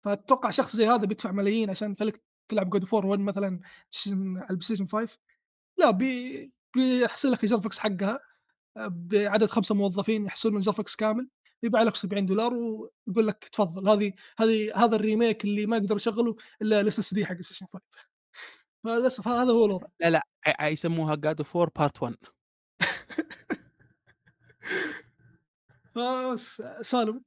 فأتوقع 0.04 0.50
شخص 0.50 0.76
زي 0.76 0.86
هذا 0.86 1.06
بيدفع 1.06 1.32
ملايين 1.32 1.70
عشان 1.70 1.92
يخليك 1.92 2.22
تلعب 2.48 2.70
God 2.70 2.84
of 2.84 2.93
War 2.93 3.06
1 3.06 3.20
مثلا 3.20 3.60
على 4.06 4.50
ال 4.51 4.60
PlayStation 4.62 4.86
5 4.86 5.18
لا 5.78 5.90
بي 5.90 6.52
بيحصل 6.76 7.32
لك 7.32 7.44
graphics 7.44 7.78
حقها. 7.78 8.20
بعدد 8.76 9.46
خمسة 9.46 9.74
موظفين 9.74 10.26
يحصلون 10.26 10.60
graphics 10.60 10.96
كامل 10.96 11.28
يبيع 11.62 11.82
لك 11.82 11.96
70 11.96 12.26
دولار 12.26 12.55
ويقول 12.55 13.26
لك 13.26 13.44
تفضل 13.52 13.88
هذه 13.88 14.12
هذه 14.38 14.84
هذا 14.84 14.96
ال 14.96 15.03
remake 15.03 15.44
اللي 15.44 15.66
ما 15.66 15.76
أقدر 15.76 15.96
أشغله 15.96 16.36
إلا 16.62 16.80
ال 16.80 16.98
SSD 16.98 17.26
حق 17.26 17.40
PlayStation 17.40 17.66
5 17.66 17.84
فللأسف 18.84 19.28
هذا 19.28 19.52
هو 19.52 19.64
الوضع 19.66 19.86
لا 20.01 20.10
لا 20.10 20.68
يسموها 20.68 21.14
God 21.14 21.38
of 21.38 21.56
War 21.56 21.72
Part 21.76 22.02
1 22.02 22.16
بس 26.32 26.62
سالم 26.90 27.22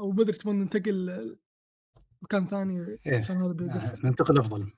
أو 0.00 0.12
بدر 0.12 0.32
تبغى 0.32 0.54
ننتقل 0.54 1.36
مكان 2.22 2.46
ثاني 2.46 2.98
إيه. 3.06 3.18
عشان 3.18 3.36
هذا 3.36 3.52
بيقفل 3.52 4.06
ننتقل 4.06 4.38
أفضل 4.38 4.72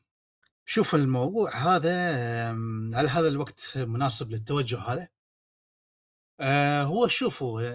شوف 0.66 0.95
الموضوع 0.95 1.57
هذا 1.57 2.51
هل 2.95 3.09
هذا 3.09 3.29
الوقت 3.29 3.73
مناسب 3.77 4.31
للتوجه 4.31 4.79
هذا؟ 4.79 5.09
آه 6.43 6.82
هو 6.82 7.09
شوفوا 7.09 7.73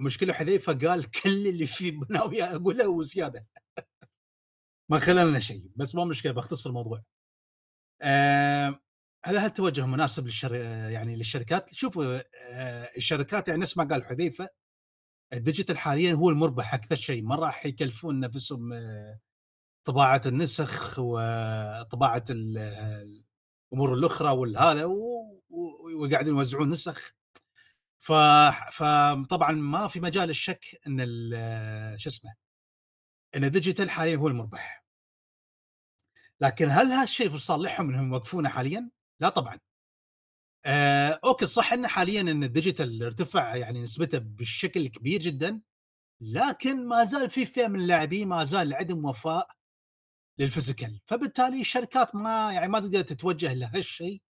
مشكلة 0.00 0.32
حذيفة 0.32 0.72
قال 0.72 1.10
كل 1.22 1.46
اللي 1.48 1.66
في 1.66 2.00
ناوي 2.10 2.42
أقوله 2.42 2.88
وزيادة. 2.88 3.46
ما 4.90 4.98
خللنا 4.98 5.38
شيء 5.40 5.70
بس 5.76 5.94
ما 5.94 6.04
مشكلة 6.04 6.32
بختصر 6.32 6.70
الموضوع. 6.70 7.02
آه 8.02 8.80
هل 9.24 9.38
هل 9.38 9.46
التوجه 9.46 9.86
مناسب 9.86 10.26
للشر... 10.26 10.54
يعني 10.90 11.16
للشركات؟ 11.16 11.74
شوفوا 11.74 12.20
آه 12.52 12.90
الشركات 12.96 13.48
يعني 13.48 13.60
نفس 13.60 13.76
ما 13.78 13.84
قال 13.84 14.04
حذيفة 14.04 14.48
ال 15.32 15.38
digital 15.38 15.78
حاليا 15.78 16.14
هو 16.14 16.30
المربح 16.30 16.74
أكثر 16.74 16.96
شيء. 16.96 17.22
ما 17.22 17.36
راح 17.36 17.66
يكلفون 17.66 18.20
نفسهم 18.20 18.72
آه 18.72 19.20
طباعة 19.86 20.22
النسخ 20.26 20.98
وطباعه 20.98 22.24
الأمور 22.30 23.94
الأخرى 23.94 24.30
والهذا 24.30 24.84
وقاعدين 26.00 26.34
يوزعون 26.34 26.70
نسخ. 26.70 27.17
فطبعا 28.00 29.52
ما 29.52 29.88
في 29.88 30.00
مجال 30.00 30.30
الشك 30.30 30.80
إن 30.86 30.98
شو 31.98 32.08
اسمه 32.08 32.34
إن 33.36 33.44
ال 33.44 33.50
digital 33.50 33.90
حاليا 33.90 34.16
هو 34.16 34.28
المربح 34.28 34.84
لكن 36.40 36.70
هل 36.70 36.86
هالشيء 36.92 37.28
في 37.30 37.38
صالحهم 37.38 37.90
إنهم 37.90 38.12
يوقفونه 38.12 38.48
حاليا؟ 38.48 38.90
لا 39.20 39.28
طبعا. 39.28 39.58
آه، 40.64 41.20
أوكي 41.24 41.46
صح 41.46 41.72
إن 41.72 41.86
حاليا 41.86 42.20
إن 42.20 42.42
ال 42.42 42.50
digital 42.50 43.02
ارتفع 43.02 43.56
يعني 43.56 43.82
نسبته 43.82 44.18
بشكل 44.18 44.88
كبير 44.88 45.20
جدا 45.20 45.60
لكن 46.20 46.86
ما 46.86 47.04
زال 47.04 47.30
في 47.30 47.46
فئة 47.46 47.68
من 47.68 47.80
اللاعبين 47.80 48.28
ما 48.28 48.44
زال 48.44 48.74
عندهم 48.74 49.04
وفاء 49.04 49.50
لل 50.38 50.50
physical 50.50 51.00
فبالتالي 51.06 51.60
الشركات 51.60 52.14
ما 52.14 52.52
يعني 52.52 52.68
ما 52.68 52.80
تقدر 52.80 53.00
تتوجه 53.00 53.54
لهالشيء 53.54 54.22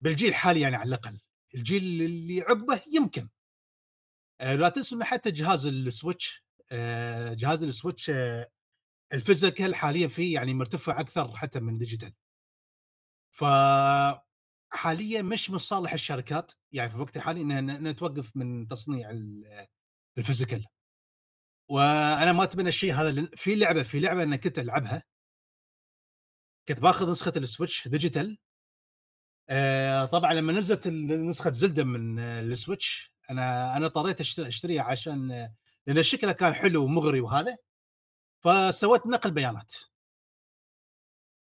بالجيل 0.00 0.28
الحالي 0.28 0.60
يعني 0.60 0.76
على 0.76 0.88
الأقل 0.88 1.18
الجيل 1.54 2.02
اللي 2.02 2.40
عقبه 2.40 2.82
يمكن. 2.94 3.28
آه 4.40 4.54
لا 4.54 4.68
تنسوا 4.68 4.98
إن 4.98 5.04
حتى 5.04 5.30
جهاز 5.30 5.66
ال 5.66 5.77
Switch 5.77 6.44
آه 6.72 7.34
جهاز 7.34 7.64
ال 7.64 7.71
Switch 7.71 8.10
آه 8.10 8.48
ال 9.12 9.19
physical 9.19 9.74
حاليا 9.74 10.08
فيه 10.08 10.34
يعني 10.34 10.54
مرتفع 10.54 11.00
أكثر 11.00 11.36
حتى 11.36 11.60
من 11.60 11.78
digital 11.78 12.12
ف 13.32 13.44
حاليا 14.72 15.22
مش 15.22 15.50
من 15.50 15.58
صالح 15.58 15.92
الشركات 15.92 16.52
يعني 16.72 16.90
في 16.90 16.96
الوقت 16.96 17.16
الحالي 17.16 17.40
انها 17.40 17.92
توقف 17.92 18.36
من 18.36 18.68
تصنيع 18.68 19.10
ال 20.18 20.23
physical. 20.23 20.66
وأنا 21.70 22.32
ما 22.32 22.44
أتمنى 22.44 22.68
الشيء 22.68 22.94
هذا 22.94 23.28
في 23.36 23.54
لعبة 23.54 23.82
في 23.82 24.00
لعبة 24.00 24.22
أنا 24.22 24.36
كنت 24.36 24.58
ألعبها. 24.58 25.02
كنت 26.68 26.80
باخذ 26.80 27.10
نسخة 27.10 27.32
ال 27.36 27.43
Switch 27.43 27.88
digital. 27.88 28.38
آه 29.50 30.04
طبعا 30.04 30.34
لما 30.34 30.52
نزلت 30.52 30.88
نسخة 30.88 31.50
Zelda 31.52 31.84
من 31.84 32.18
ال 32.18 32.31
Switch 32.31 33.12
أنا 33.30 33.76
أنا 33.76 33.86
اضطريت 33.86 34.20
أشتريها 34.20 34.82
عشان 34.82 35.50
لأن 35.86 36.02
شكلها 36.02 36.32
كان 36.32 36.54
حلو 36.54 36.84
ومغري 36.84 37.20
وهذا. 37.20 37.56
فسويت 38.44 39.06
نقل 39.06 39.30
بيانات. 39.30 39.72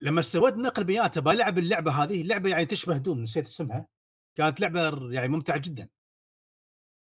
لما 0.02 0.22
سويت 0.22 0.54
نقل 0.54 0.84
بيانات 0.84 1.20
بلعب 1.20 1.58
اللعبة 1.58 1.92
هذه. 1.92 2.22
اللعبة 2.22 2.50
يعني 2.50 2.66
تشبه 2.66 2.98
دوم 2.98 3.24
نسيت 3.24 3.46
اسمها. 3.46 3.88
كانت 4.36 4.62
لعبة 4.62 5.12
يعني 5.14 5.28
ممتعة 5.28 5.58
جدا. 5.58 5.90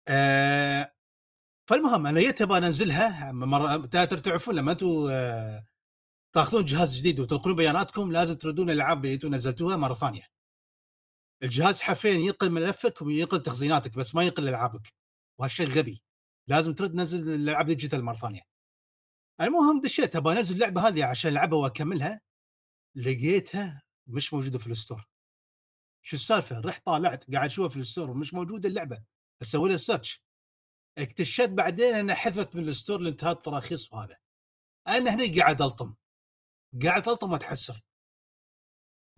آه 0.08 0.94
فالمهم 1.70 2.08
أنا 2.08 2.20
جيت 2.20 2.42
أبغى 2.42 2.58
أنزلها. 2.58 3.32
مرة 3.32 3.86
تعرفون 3.86 4.56
لما 4.56 4.72
أنتم 4.72 5.08
آه 5.12 5.66
تاخذون 6.34 6.66
جهاز 6.66 6.98
جديد 6.98 7.20
وتنقلون 7.20 7.56
بياناتكم 7.56 8.12
لازم 8.12 8.36
تردون 8.36 8.70
الالعاب 8.70 9.06
اللي 9.06 9.14
أنتم 9.16 9.36
نزلتوها 9.36 9.78
مرة 9.78 9.94
ثانية. 9.94 10.39
الجهاز 11.44 11.82
حرفيا 11.82 12.12
ينقل 12.12 12.50
ملفك 12.50 13.02
وينقل 13.02 13.44
تخزيناتك 13.44 13.98
بس 13.98 14.16
ما 14.16 14.24
ينقل 14.24 14.48
ألعابك 14.48 14.94
وهالشيء 15.40 15.68
غبي. 15.68 16.04
لازم 16.48 16.74
ترد 16.74 16.92
تنزل 16.92 17.34
الألعاب 17.34 17.66
digital 17.66 18.04
مرة 18.04 18.18
ثانية. 18.18 18.42
المهم 19.42 19.82
دشيت 19.82 20.16
أبغى 20.16 20.40
أنزل 20.40 20.56
اللعبة 20.56 20.88
هذه 20.88 21.06
عشان 21.06 21.32
ألعبها 21.32 21.60
وأكملها. 21.60 22.22
لقيتها 22.96 23.82
مش 24.08 24.34
موجودة 24.34 24.60
في 24.60 24.68
ال 24.68 24.73
store. 24.73 25.08
شو 26.06 26.16
السالفة؟ 26.16 26.60
رحت 26.60 26.86
طالعت 26.86 27.32
قاعد 27.32 27.50
أشوفها 27.50 27.70
في 27.70 27.80
ال 27.80 27.85
store 27.85 28.14
مش 28.14 28.34
موجودة 28.34 28.70
اللعبة. 28.70 29.04
أسوي 29.42 29.70
لها 29.70 29.78
search 29.78 30.24
اكتشفت 30.98 31.50
بعدين 31.50 31.96
أنها 31.96 32.16
حذفت 32.16 32.56
من 32.56 32.68
ال 32.68 32.73
store 32.73 33.00
لانتهاء 33.00 33.32
التراخيص 33.32 33.94
وهذا. 33.94 34.18
أنا 34.88 35.16
هنا 35.16 35.38
قاعد 35.38 35.62
ألطم. 35.62 35.96
قاعد 36.84 37.10
ألطم 37.10 37.32
وأتحسر. 37.32 37.82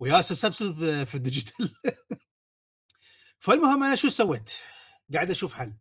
ويا 0.02 0.22
سب 0.22 0.63
سب 0.63 1.04
في 1.04 1.14
ال 1.14 1.21
digital. 1.21 1.74
فالمهم 3.44 3.84
أنا 3.84 3.94
شو 3.94 4.08
سويت؟ 4.08 4.50
قاعد 5.14 5.30
أشوف 5.30 5.52
حل. 5.52 5.76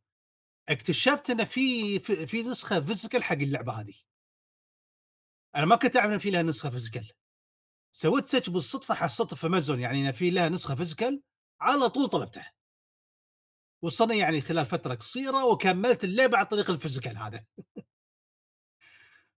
اكتشفت 0.70 1.30
إن 1.30 1.46
في 1.46 2.00
في 2.00 2.44
نسخة 2.44 2.82
physical 2.82 3.24
حق 3.24 3.36
اللعبة 3.36 3.74
هذه. 3.74 3.94
أنا 5.56 5.66
ما 5.66 5.76
كنت 5.76 5.98
أعرف 5.98 6.12
إن 6.12 6.18
في 6.18 6.32
لها 6.32 6.42
نسخة 6.42 6.70
physical 6.70 7.12
سويت 7.92 8.26
search 8.26 8.50
بالصدفة 8.50 8.96
حصلت 8.96 9.34
في 9.34 9.48
امازون 9.48 9.80
يعني 9.80 10.08
إن 10.08 10.12
في 10.12 10.30
لها 10.32 10.50
نسخة 10.50 10.76
physical 10.76 11.24
على 11.62 11.90
طول 11.90 12.08
طلبتها. 12.08 12.54
وصلني 13.82 14.18
يعني 14.18 14.42
خلال 14.42 14.66
فترة 14.66 14.96
قصيرة 14.96 15.46
وكملت 15.46 16.04
اللعبة 16.04 16.38
عن 16.38 16.46
طريق 16.46 16.70
ال 16.70 16.75
physical 16.75 17.18
هذا. 17.18 17.46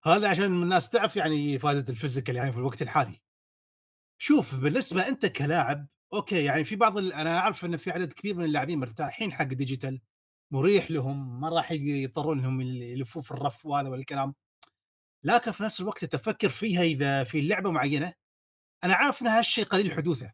هذا 0.06 0.28
عشان 0.28 0.44
الناس 0.44 0.90
تعرف 0.90 1.16
يعني 1.16 1.58
فائده 1.58 1.92
ال 1.92 1.97
physical 1.97 2.36
يعني 2.36 2.52
في 2.52 2.58
الوقت 2.58 2.82
الحالي. 2.82 3.23
شوف 4.18 4.54
بالنسبة 4.54 5.08
أنت 5.08 5.26
كلاعب 5.26 5.86
okay 6.12 6.44
يعني 6.44 6.64
في 6.64 6.76
بعض. 6.76 6.98
أنا 6.98 7.38
أعرف 7.38 7.64
إن 7.64 7.76
في 7.76 7.90
عدد 7.90 8.12
كبير 8.12 8.36
من 8.36 8.44
اللاعبين 8.44 8.78
مرتاحين 8.78 9.32
حق 9.32 9.44
digital 9.44 10.00
مريح 10.52 10.90
لهم 10.90 11.40
ما 11.40 11.48
راح 11.48 11.72
يضطرون 11.72 12.38
إنهم 12.38 12.60
يلفون 12.60 13.22
في 13.22 13.30
الرف 13.30 13.66
وهذا 13.66 13.88
والكلام 13.88 14.34
لكن 15.24 15.50
في 15.52 15.62
نفس 15.62 15.80
الوقت 15.80 16.04
تفكر 16.04 16.48
فيها 16.48 16.82
إذا 16.82 17.24
في 17.24 17.42
لعبة 17.42 17.70
معينة 17.70 18.14
أنا 18.84 18.94
عارف 18.94 19.22
إن 19.22 19.26
هالشيء 19.26 19.64
قليل 19.64 19.92
حدوثه 19.92 20.32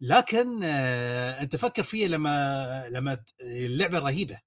لكن 0.00 0.60
آه 0.64 1.42
أنت 1.42 1.56
فكر 1.56 1.82
فيها 1.82 2.08
لما 2.08 2.88
لما 2.88 3.24
اللعبة 3.40 3.98
رهيبة 3.98 4.40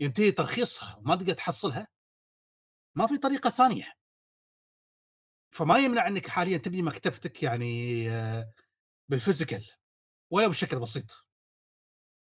ينتهي 0.00 0.32
ترخيصها 0.32 0.96
وما 0.96 1.16
تقدر 1.16 1.34
تحصلها 1.34 1.88
ما 2.96 3.06
في 3.06 3.18
طريقة 3.18 3.50
ثانية 3.50 3.97
فما 5.52 5.78
يمنع 5.78 6.08
إنك 6.08 6.26
حاليا 6.28 6.58
تبني 6.58 6.82
مكتبتك 6.82 7.42
يعني 7.42 8.10
آه 8.10 8.52
بال 9.10 9.21
physical 9.21 9.66
ولو 10.32 10.48
بشكل 10.50 10.80
بسيط. 10.80 11.26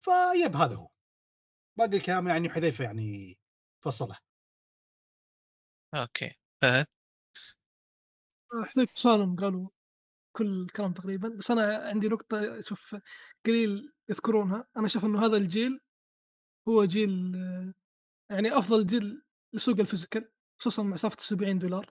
فيب 0.04 0.56
هذا 0.56 0.76
هو. 0.76 0.88
باقي 1.78 1.96
الكلام 1.96 2.28
يعني 2.28 2.50
حذيفة 2.50 2.84
يعني 2.84 3.38
فصلة. 3.84 4.18
okay. 5.94 6.34
فهد؟ 6.62 6.86
حذيفة 8.64 8.92
وسالم 8.96 9.36
قالوا 9.36 9.68
كل 10.36 10.62
الكلام 10.62 10.92
تقريبا. 10.92 11.28
بس 11.28 11.50
أنا 11.50 11.76
عندي 11.78 12.08
نقطة 12.08 12.58
أشوف 12.60 12.96
قليل 13.46 13.92
يذكرونها. 14.10 14.68
أنا 14.76 14.86
أشوف 14.86 15.04
إنه 15.04 15.26
هذا 15.26 15.36
الجيل 15.36 15.80
هو 16.68 16.84
جيل 16.84 17.36
آه، 17.36 17.74
يعني 18.30 18.58
أفضل 18.58 18.86
جيل 18.86 19.22
لسوق 19.54 19.80
ال 19.80 19.86
physical 19.86 20.30
خصوصا 20.60 20.82
مع 20.82 20.96
سالفة 20.96 21.16
ال 21.16 21.22
70 21.22 21.58
دولار. 21.58 21.90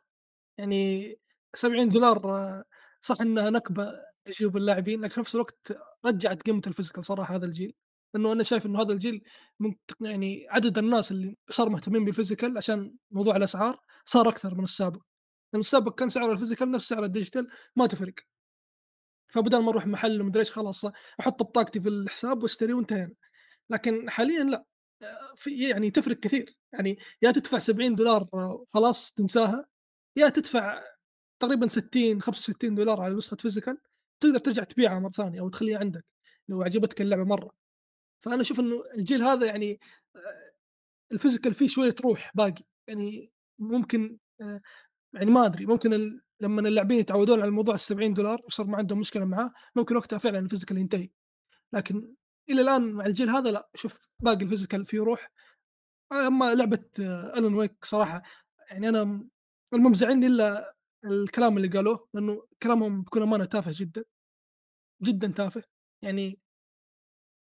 يعني 0.57 1.15
70 1.53 1.89
دولار 1.89 2.17
آه، 2.25 2.63
صح 3.01 3.21
إنها 3.21 3.49
نكبة 3.49 3.93
لجيوب 4.27 4.57
اللاعبين 4.57 5.01
لكن 5.01 5.13
في 5.13 5.19
نفس 5.19 5.35
الوقت 5.35 5.77
رجعت 6.05 6.41
قيمة 6.43 6.61
ال 6.67 6.71
physical 6.71 7.05
صراحة 7.05 7.35
هذا 7.35 7.45
الجيل. 7.45 7.73
لأنه 8.13 8.31
أنا 8.31 8.43
شايف 8.43 8.65
إنه 8.65 8.81
هذا 8.81 8.93
الجيل 8.93 9.23
من 9.59 9.75
يعني 10.01 10.47
عدد 10.49 10.77
الناس 10.77 11.11
اللي 11.11 11.37
صار 11.49 11.69
مهتمين 11.69 12.05
بال 12.05 12.16
physical 12.16 12.57
عشان 12.57 12.95
موضوع 13.11 13.35
الأسعار 13.35 13.79
صار 14.05 14.29
أكثر 14.29 14.55
من 14.55 14.63
السابق. 14.63 15.01
لأن 15.53 15.61
السابق 15.61 15.95
كان 15.99 16.09
سعر 16.09 16.31
ال 16.31 16.36
physical 16.36 16.71
نفس 16.71 16.87
سعر 16.89 17.03
ال 17.03 17.09
digital 17.09 17.47
ما 17.75 17.87
تفرق. 17.87 18.13
فبدل 19.29 19.57
ما 19.63 19.69
أروح 19.71 19.87
محل 19.87 20.21
ومدري 20.21 20.39
إيش 20.39 20.51
خلاص 20.51 20.85
أحط 21.19 21.43
بطاقتي 21.43 21.81
في 21.81 21.89
الحساب 21.89 22.43
وأشتري 22.43 22.73
وانتهينا. 22.73 23.13
لكن 23.69 24.09
حاليا 24.09 24.43
لا 24.43 24.65
آه، 25.03 25.33
في 25.35 25.69
يعني 25.69 25.91
تفرق 25.91 26.17
كثير. 26.19 26.55
يعني 26.73 26.97
يا 27.21 27.31
تدفع 27.31 27.57
70 27.57 27.95
دولار 27.95 28.27
آه، 28.33 28.65
خلاص 28.73 29.13
تنساها. 29.13 29.65
يا 30.17 30.29
تدفع 30.29 30.83
تقريبا 31.39 31.67
60 31.67 32.21
65 32.21 32.75
دولار 32.75 33.01
على 33.01 33.15
نسخة 33.15 33.37
physical 33.37 33.77
تقدر 34.19 34.39
ترجع 34.39 34.63
تبيعها 34.63 34.99
مرة 34.99 35.11
ثانية 35.11 35.39
أو 35.41 35.49
تخليها 35.49 35.79
عندك 35.79 36.05
لو 36.49 36.61
عجبتك 36.63 37.01
اللعبة 37.01 37.23
مرة. 37.23 37.51
فأنا 38.23 38.41
أشوف 38.41 38.59
إنه 38.59 38.83
الجيل 38.95 39.23
هذا 39.23 39.45
يعني 39.47 39.79
آه، 40.15 40.51
ال 41.11 41.16
physical 41.16 41.53
فيه 41.53 41.67
شوية 41.67 41.95
روح 42.05 42.31
باقي. 42.35 42.63
يعني 42.87 43.31
ممكن 43.59 44.17
آه، 44.41 44.61
يعني 45.13 45.31
ما 45.31 45.45
أدري 45.45 45.65
ممكن. 45.65 46.21
لما 46.41 46.61
اللاعبين 46.67 46.99
يتعودون 46.99 47.39
على 47.39 47.49
الموضوع 47.49 47.73
ال 47.75 47.79
70 47.79 48.13
دولار 48.13 48.41
وصار 48.45 48.67
ما 48.67 48.77
عندهم 48.77 48.99
مشكلة 48.99 49.25
معاه 49.25 49.53
ممكن 49.75 49.95
وقتها 49.95 50.19
فعلا 50.19 50.39
ال 50.39 50.43
physical 50.43 50.77
ينتهي. 50.77 51.09
لكن 51.73 52.15
إلى 52.49 52.61
الآن 52.61 52.91
مع 52.91 53.05
الجيل 53.05 53.29
هذا 53.29 53.51
لا 53.51 53.69
شوف 53.75 54.09
باقي 54.19 54.43
ال 54.43 54.48
physical 54.48 54.85
فيه 54.85 54.99
روح. 54.99 55.31
أما 56.11 56.55
لعبة 56.55 56.85
Alan 57.37 57.53
Wake 57.55 57.85
صراحة 57.85 58.23
يعني 58.71 58.89
أنا 58.89 59.27
م- 59.71 59.75
المو 59.75 59.89
مزعلني 59.89 60.27
إلا 60.27 60.75
الكلام 61.05 61.57
اللي 61.57 61.67
قالوه 61.67 62.07
لأنه 62.13 62.47
كلامهم 62.63 63.01
بكل 63.01 63.21
أمانة 63.21 63.45
تافه 63.45 63.71
جدا 63.75 64.03
جدا 65.03 65.27
تافه. 65.27 65.63
يعني 66.03 66.39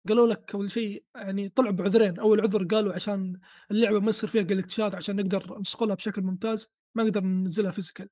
قالوا 0.09 0.27
لك 0.27 0.55
أول 0.55 0.71
شيء 0.71 1.05
يعني 1.17 1.49
طلعوا 1.49 1.73
بعذرين. 1.73 2.19
أول 2.19 2.41
عذر 2.41 2.65
قالوا 2.65 2.93
عشان 2.95 3.41
اللعبة 3.71 4.01
ما 4.01 4.09
يصير 4.11 4.29
فيها 4.31 4.43
glitchات 4.43 4.95
عشان 4.95 5.17
نقدر 5.17 5.59
نسقلها 5.61 5.95
بشكل 5.95 6.23
ممتاز 6.23 6.69
ما 6.97 7.03
نقدر 7.03 7.21
ننزلها 7.21 7.71
physical 7.71 8.09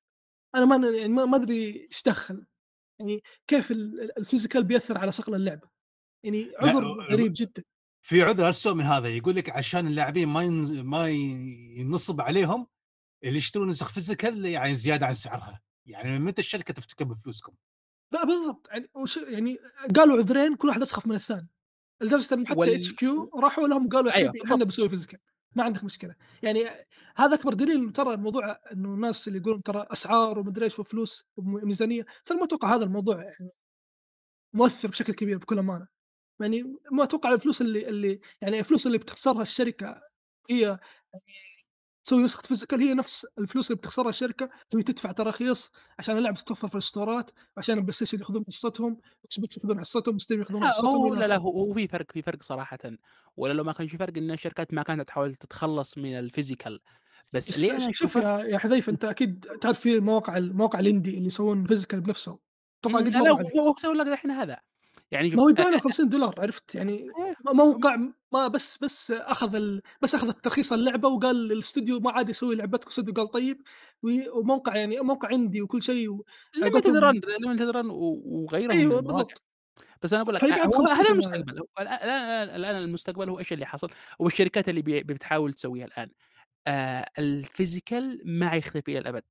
أنا 0.55 0.65
ما 0.65 0.89
يعني 0.89 1.07
ما 1.07 1.35
أدري 1.35 1.87
إيش 1.91 2.03
دخل. 2.05 2.45
يعني 2.99 3.21
كيف 3.47 3.71
ال- 3.71 4.01
ال- 4.01 4.17
ال 4.17 4.22
physical 4.22 4.63
بيأثر 4.63 4.97
على 4.97 5.11
صقل 5.11 5.35
اللعبة. 5.35 5.69
يعني 6.25 6.51
عذر 6.59 6.81
لا، 6.95 7.03
غريب 7.03 7.33
جدا. 7.35 7.63
في 8.05 8.21
عذر 8.21 8.49
اسوء 8.49 8.73
من 8.73 8.83
هذا. 8.83 9.07
يقول 9.09 9.35
لك 9.35 9.49
عشان 9.49 9.87
اللاعبين 9.87 10.27
ما 10.27 10.43
ينز... 10.43 10.71
ما 10.79 11.09
ينصب 11.77 12.21
عليهم 12.21 12.67
اللي 13.23 13.37
يشترون 13.37 13.69
نسخ 13.69 13.89
physical 13.89 14.45
يعني 14.45 14.75
زيادة 14.75 15.05
عن 15.05 15.13
سعرها. 15.13 15.61
يعني 15.85 16.19
من 16.19 16.25
متى 16.25 16.41
الشركة 16.41 16.73
تفتكر 16.73 17.05
بفلوسكم؟ 17.05 17.53
لا 18.11 18.25
بالضبط. 18.25 18.67
يعني 18.69 18.89
وش 18.95 19.17
يعني 19.17 19.57
قالوا 19.95 20.17
عذرين 20.17 20.55
كل 20.55 20.67
واحد 20.67 20.81
اسخف 20.81 21.07
من 21.07 21.15
الثاني. 21.15 21.47
لدرجه 22.01 22.33
ان 22.33 22.47
حتى 22.47 22.59
و 22.59 22.69
THQ 22.69 23.31
راحوا 23.39 23.67
لهم 23.67 23.89
قالوا 23.89 24.13
أيوه،. 24.13 24.33
إحنا 24.45 24.55
بنسوي 24.55 24.89
physical 24.89 25.19
ما 25.55 25.63
عندك 25.63 25.83
مشكلة. 25.83 26.15
يعني 26.43 26.65
هذا 27.15 27.35
أكبر 27.35 27.53
دليل 27.53 27.75
إنه 27.75 27.91
ترى 27.91 28.13
الموضوع 28.13 28.59
إنه 28.73 28.93
الناس 28.93 29.27
اللي 29.27 29.39
يقولون 29.39 29.63
ترى 29.63 29.85
أسعار 29.91 30.39
ومدري 30.39 30.65
إيش 30.65 30.79
وفلوس 30.79 31.25
وميزانية 31.37 32.05
ترى 32.25 32.37
ما 32.37 32.43
أتوقع 32.43 32.75
هذا 32.75 32.83
الموضوع 32.83 33.23
يعني 33.23 33.49
مؤثر 34.53 34.87
بشكل 34.87 35.13
كبير 35.13 35.37
بكل 35.37 35.59
أمانة. 35.59 35.87
يعني 36.41 36.63
ما 36.91 37.03
أتوقع 37.03 37.33
الفلوس 37.33 37.61
اللي 37.61 37.89
اللي 37.89 38.19
يعني 38.41 38.59
الفلوس 38.59 38.87
اللي 38.87 38.97
بتخسرها 38.97 39.41
الشركة 39.41 40.01
هي 40.49 40.61
يعني 40.61 40.79
تسوي 42.05 42.23
نسخة 42.23 42.41
physical 42.41 42.81
هي 42.81 42.93
نفس 42.93 43.27
الفلوس 43.39 43.71
اللي 43.71 43.77
بتخسرها 43.77 44.09
الشركة 44.09 44.49
تبي 44.69 44.83
تدفع 44.83 45.11
تراخيص 45.11 45.71
عشان 45.99 46.17
اللعبة 46.17 46.35
تتوفر 46.37 46.67
في 46.67 46.73
ال 46.75 46.83
storeات 46.83 47.31
وعشان 47.57 47.77
ال 47.77 47.93
PlayStation 47.93 48.19
ياخذون 48.19 48.43
حصتهم 48.47 48.97
Xbox 49.25 49.57
ياخذون 49.57 49.79
حصتهم 49.79 50.17
Steam 50.17 50.39
ياخذون 50.39 50.61
لا 50.61 50.67
حصتهم 50.67 51.15
لا 51.15 51.27
لا. 51.27 51.37
هو 51.37 51.73
في 51.73 51.87
فرق 51.87 52.11
في 52.11 52.21
فرق 52.21 52.43
صراحة. 52.43 52.79
ولا 53.37 53.53
لو 53.53 53.63
ما 53.63 53.73
كان 53.73 53.87
في 53.87 53.97
فرق 53.97 54.17
إن 54.17 54.31
الشركات 54.31 54.73
ما 54.73 54.83
كانت 54.83 55.07
تحاول 55.07 55.35
تتخلص 55.35 55.97
من 55.97 56.19
ال 56.19 56.25
physical. 56.25 56.79
بس 57.33 57.49
بس 57.49 57.69
أنا 57.69 57.91
شوف 57.91 58.15
يا 58.15 58.39
يا 58.39 58.57
حذيفة 58.57 58.91
أنت 58.91 59.05
أكيد 59.05 59.45
تعرف 59.61 59.79
في 59.79 59.99
مواقع 59.99 60.37
المواقع 60.37 60.79
ال 60.79 60.85
indie 60.85 61.17
اللي 61.17 61.27
يسوون 61.27 61.65
physical 61.65 62.01
بنفسهم. 62.01 62.39
أتوقع 62.79 62.99
قد 62.99 63.07
لا 63.07 63.19
هو 63.85 63.93
لك 63.93 64.07
الحين 64.07 64.31
هذا. 64.31 64.57
يعني 65.15 65.29
ما 65.29 65.43
هو 65.43 65.49
يبيعونه 65.49 65.79
50 65.79 66.09
دولار 66.09 66.35
عرفت؟ 66.37 66.75
يعني 66.75 66.93
إيه، 66.93 67.35
موقع 67.53 67.97
ما 68.33 68.47
بس 68.47 68.77
بس 68.77 69.11
أخذ 69.11 69.55
ال... 69.55 69.81
بس 70.01 70.15
أخذ 70.15 70.31
ترخيص 70.31 70.73
اللعبة 70.73 71.09
وقال 71.09 71.51
الاستوديو 71.51 71.99
ما 71.99 72.11
عاد 72.11 72.29
يسوي 72.29 72.55
لعبتك 72.55 72.83
الاستوديو 72.83 73.13
قال 73.13 73.31
طيب 73.31 73.61
وموقع 74.33 74.75
يعني 74.75 74.99
موقع 74.99 75.29
عندي 75.29 75.61
وكل 75.61 75.81
شيء 75.81 76.09
و... 76.09 76.25
Limited 76.55 76.97
Run 76.97 77.21
Limited 77.41 77.69
Run 77.69 77.89
وغيرهم 77.89 78.75
من 78.75 78.81
أيوه 78.81 79.01
بالضبط. 79.01 79.43
بس 80.01 80.13
أنا 80.13 80.21
أقول 80.21 80.35
لك 80.35 80.41
فيبيعك 80.41 80.65
هو 80.65 80.85
50 80.85 80.97
هذا. 80.97 81.09
المستقبل 81.09 81.57
الآن 81.79 82.49
الآن 82.55 82.75
المستقبل 82.75 83.29
هو 83.29 83.39
إيش 83.39 83.53
اللي 83.53 83.65
حصل؟ 83.65 83.89
والشركات 84.19 84.69
اللي 84.69 84.81
بتحاول 84.81 85.53
تسويها 85.53 85.85
الآن. 85.85 86.09
آه 86.67 87.05
ال 87.19 87.30
physical 87.30 88.21
ما 88.25 88.49
حيختفي 88.49 88.91
إلى 88.91 88.99
الأبد. 88.99 89.23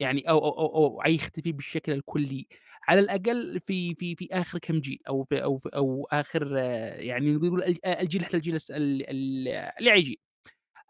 يعني 0.00 0.30
أو 0.30 0.38
أو 0.38 0.58
أو, 0.58 0.86
أو 0.86 1.02
حيختفي 1.02 1.52
بالشكل 1.52 1.92
الكلي. 1.92 2.46
على 2.88 3.00
الأقل 3.00 3.60
في 3.60 3.94
في 3.94 4.14
في 4.16 4.28
آخر 4.32 4.58
كم 4.58 4.80
جيل 4.80 4.98
أو 5.08 5.22
في 5.22 5.42
أو 5.44 5.56
في 5.58 5.68
أو 5.74 6.08
آخر 6.12 6.56
يعني 6.98 7.34
نقول 7.34 7.62
الج- 7.64 7.78
الجيل 7.86 8.24
حتى 8.24 8.36
الجيل 8.36 8.58
اللي 8.70 9.90
حيجي 9.90 10.20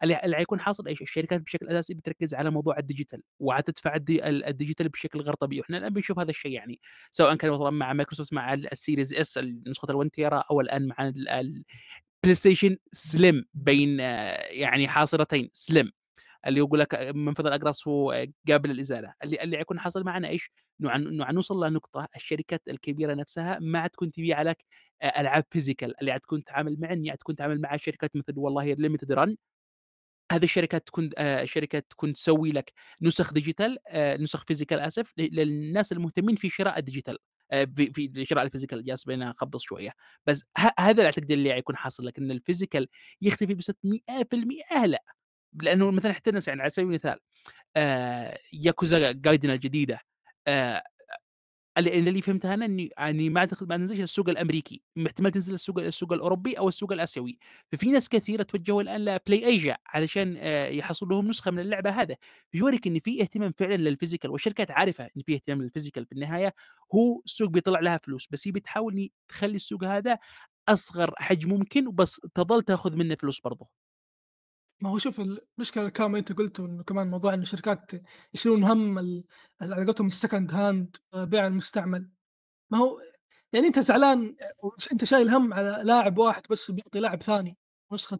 اللي 0.03 0.35
حيكون 0.35 0.59
حاصل 0.59 0.87
إيش؟ 0.87 1.01
الشركات 1.01 1.41
بشكل 1.41 1.67
أساسي 1.67 1.93
بتركز 1.93 2.33
على 2.35 2.51
موضوع 2.51 2.77
ال 2.79 2.84
digital 2.84 3.21
وحتدفع 3.39 3.95
ال 3.95 4.45
di- 4.45 4.56
ال 4.56 4.60
ال 4.60 4.63
digital 4.63 4.89
بشكل 4.89 5.19
غير 5.21 5.33
طبيعي، 5.33 5.59
وإحنا 5.61 5.77
الآن 5.77 5.93
بنشوف 5.93 6.19
هذا 6.19 6.29
الشيء 6.29 6.51
يعني 6.51 6.79
سواء 7.11 7.35
كان 7.35 7.51
مثلًا 7.51 7.69
مع 7.69 7.93
مايكروسوفت 7.93 8.33
مع 8.33 8.53
ال 8.53 8.71
ال 8.71 8.77
Series 8.77 9.13
S 9.13 9.37
نسخة 9.67 9.87
ال1 10.03 10.09
تيرا 10.13 10.43
أو 10.51 10.61
الآن 10.61 10.87
مع 10.87 10.95
ال 11.07 11.29
ال 11.29 12.35
PlayStation 12.35 12.77
Slim 12.91 13.45
بين 13.53 13.99
يعني 14.49 14.87
حاصرتين 14.87 15.49
Slim 15.53 15.91
اللي 16.47 16.59
يقول 16.59 16.79
لك 16.79 16.95
منفذ 17.15 17.45
الاقراص 17.47 17.87
هو 17.87 18.25
قابل 18.49 18.69
للإزالة، 18.69 19.13
اللي 19.23 19.43
اللي 19.43 19.57
حيكون 19.57 19.79
حاصل 19.79 20.03
معنا 20.03 20.27
إيش؟ 20.27 20.51
انه 20.81 21.25
حنوصل 21.25 21.65
لنقطه 21.65 22.07
الشركات 22.15 22.61
الكبيرة 22.69 23.13
نفسها 23.13 23.59
ما 23.61 23.79
عاد 23.79 23.89
تكون 23.89 24.11
تبيع 24.11 24.41
لك 24.41 24.63
آآ 25.01 25.21
ألعاب 25.21 25.43
physical 25.51 25.99
اللي 26.01 26.11
عاد 26.11 26.19
تكون 26.19 26.43
تتعامل 26.43 26.77
مع 26.79 26.89
يعني 26.89 27.17
تكون 27.17 27.35
تتعامل 27.35 27.61
مع 27.61 27.77
شركات 27.77 28.15
مثل 28.15 28.33
والله 28.39 28.73
Limited 28.73 29.11
Run 29.11 29.37
هذه 30.31 30.43
الشركات 30.43 30.87
تكون 30.87 31.09
آآ 31.17 31.45
شركات 31.45 31.85
تكون 31.89 32.13
تسوي 32.13 32.51
لك 32.51 32.73
نسخ 33.01 33.33
digital 33.33 33.77
نسخ 34.21 34.43
physical 34.45 34.79
آسف 34.79 35.13
ل 35.17 35.21
للناس 35.35 35.91
المهتمين 35.91 36.35
في 36.35 36.49
شراء 36.49 36.79
ال 36.79 36.84
digital 36.84 37.17
في 37.75 37.93
في 37.93 38.25
شراء 38.25 38.43
ال 38.45 38.49
physical 38.49 38.83
جالس 38.85 39.03
بين 39.05 39.21
أخبّص 39.23 39.63
شوية، 39.63 39.91
بس 40.27 40.43
هذا 40.79 40.91
اللي 40.91 41.05
أعتقد 41.05 41.31
اللي 41.31 41.53
حيكون 41.53 41.75
حاصل 41.77 42.05
لكن 42.05 42.31
الفيزيكال 42.31 42.87
يختفي 43.21 43.53
بنسبة 43.53 43.75
100% 43.83 44.85
لأ، 44.85 45.03
لأنه 45.53 45.91
مثلًا 45.91 46.13
حتى 46.13 46.31
يعني 46.47 46.61
على 46.61 46.69
سبيل 46.69 46.89
المثال 46.89 47.19
آآ 47.77 48.39
ياكوزا 48.53 49.11
جايدن 49.11 49.49
الجديدة 49.51 49.99
آآ 50.47 50.83
اللي 51.77 51.99
اللي 51.99 52.21
فهمته 52.21 52.53
أنا 52.53 52.65
إني 52.65 52.89
يعني 52.97 53.29
ما 53.29 53.47
ما 53.61 53.77
تنزلش 53.77 53.99
السوق 53.99 54.29
الأمريكي، 54.29 54.81
احتمال 55.07 55.31
تنزل 55.31 55.53
السوق 55.53 55.79
السوق 55.79 56.13
الأوروبي 56.13 56.53
أو 56.59 56.67
السوق 56.67 56.91
الآسيوي، 56.93 57.37
ففي 57.71 57.91
ناس 57.91 58.09
كثيرة 58.09 58.43
توجهوا 58.43 58.81
الآن 58.81 59.17
لPlay 59.19 59.41
Asia 59.61 59.75
علشان 59.87 60.37
آآ 60.39 60.67
يحصلوا 60.69 61.11
لهم 61.11 61.27
نسخة 61.27 61.51
من 61.51 61.59
اللعبة 61.59 61.89
هذا، 61.91 62.15
بيوريك 62.53 62.87
إن 62.87 62.99
في 62.99 63.21
اهتمام 63.21 63.51
فعلًا 63.57 63.95
للPhysical 63.95 64.25
والشركات 64.29 64.71
عارفة 64.71 65.03
إن 65.17 65.21
في 65.25 65.33
اهتمام 65.35 65.67
للPhysical 65.69 66.03
في 66.05 66.11
النهاية. 66.13 66.53
هو 66.95 67.21
السوق 67.25 67.49
بيطلع 67.49 67.79
لها 67.79 67.97
فلوس، 67.97 68.27
بس 68.31 68.47
هي 68.47 68.51
بتحاول 68.51 69.09
تخلّي 69.29 69.55
السوق 69.55 69.83
هذا 69.83 70.17
أصغر 70.69 71.13
حجم 71.17 71.49
ممكن 71.49 71.87
وبس 71.87 72.21
تظل 72.35 72.61
تأخذ 72.63 72.95
منه 72.95 73.15
فلوس 73.15 73.39
برضه. 73.41 73.67
ما 74.81 74.89
هو 74.89 74.97
شوف 74.97 75.19
المشكلة 75.57 75.89
كما 75.89 76.17
أنت 76.19 76.31
قُلت 76.33 76.59
إنه 76.59 76.83
كمان 76.83 77.07
موضوع 77.11 77.33
إن 77.33 77.41
الشركات 77.41 77.91
يشيلون 78.33 78.63
هَم 78.63 78.99
ال 78.99 79.23
على 79.61 79.75
قولتهم 79.75 80.09
الsecond 80.09 80.51
hand 80.51 81.17
بيع 81.17 81.47
المستعمل، 81.47 82.09
ما 82.71 82.77
هو 82.79 82.99
يعني 83.53 83.67
أنت 83.67 83.79
زعلان 83.79 84.37
أنت 84.93 85.05
شايل 85.05 85.29
هَم 85.29 85.53
على 85.55 85.81
لاعب 85.85 86.17
واحد 86.19 86.43
بس 86.51 86.71
بيعطي 86.71 86.99
لاعب 87.01 87.23
ثاني 87.23 87.57
نسخة 87.93 88.19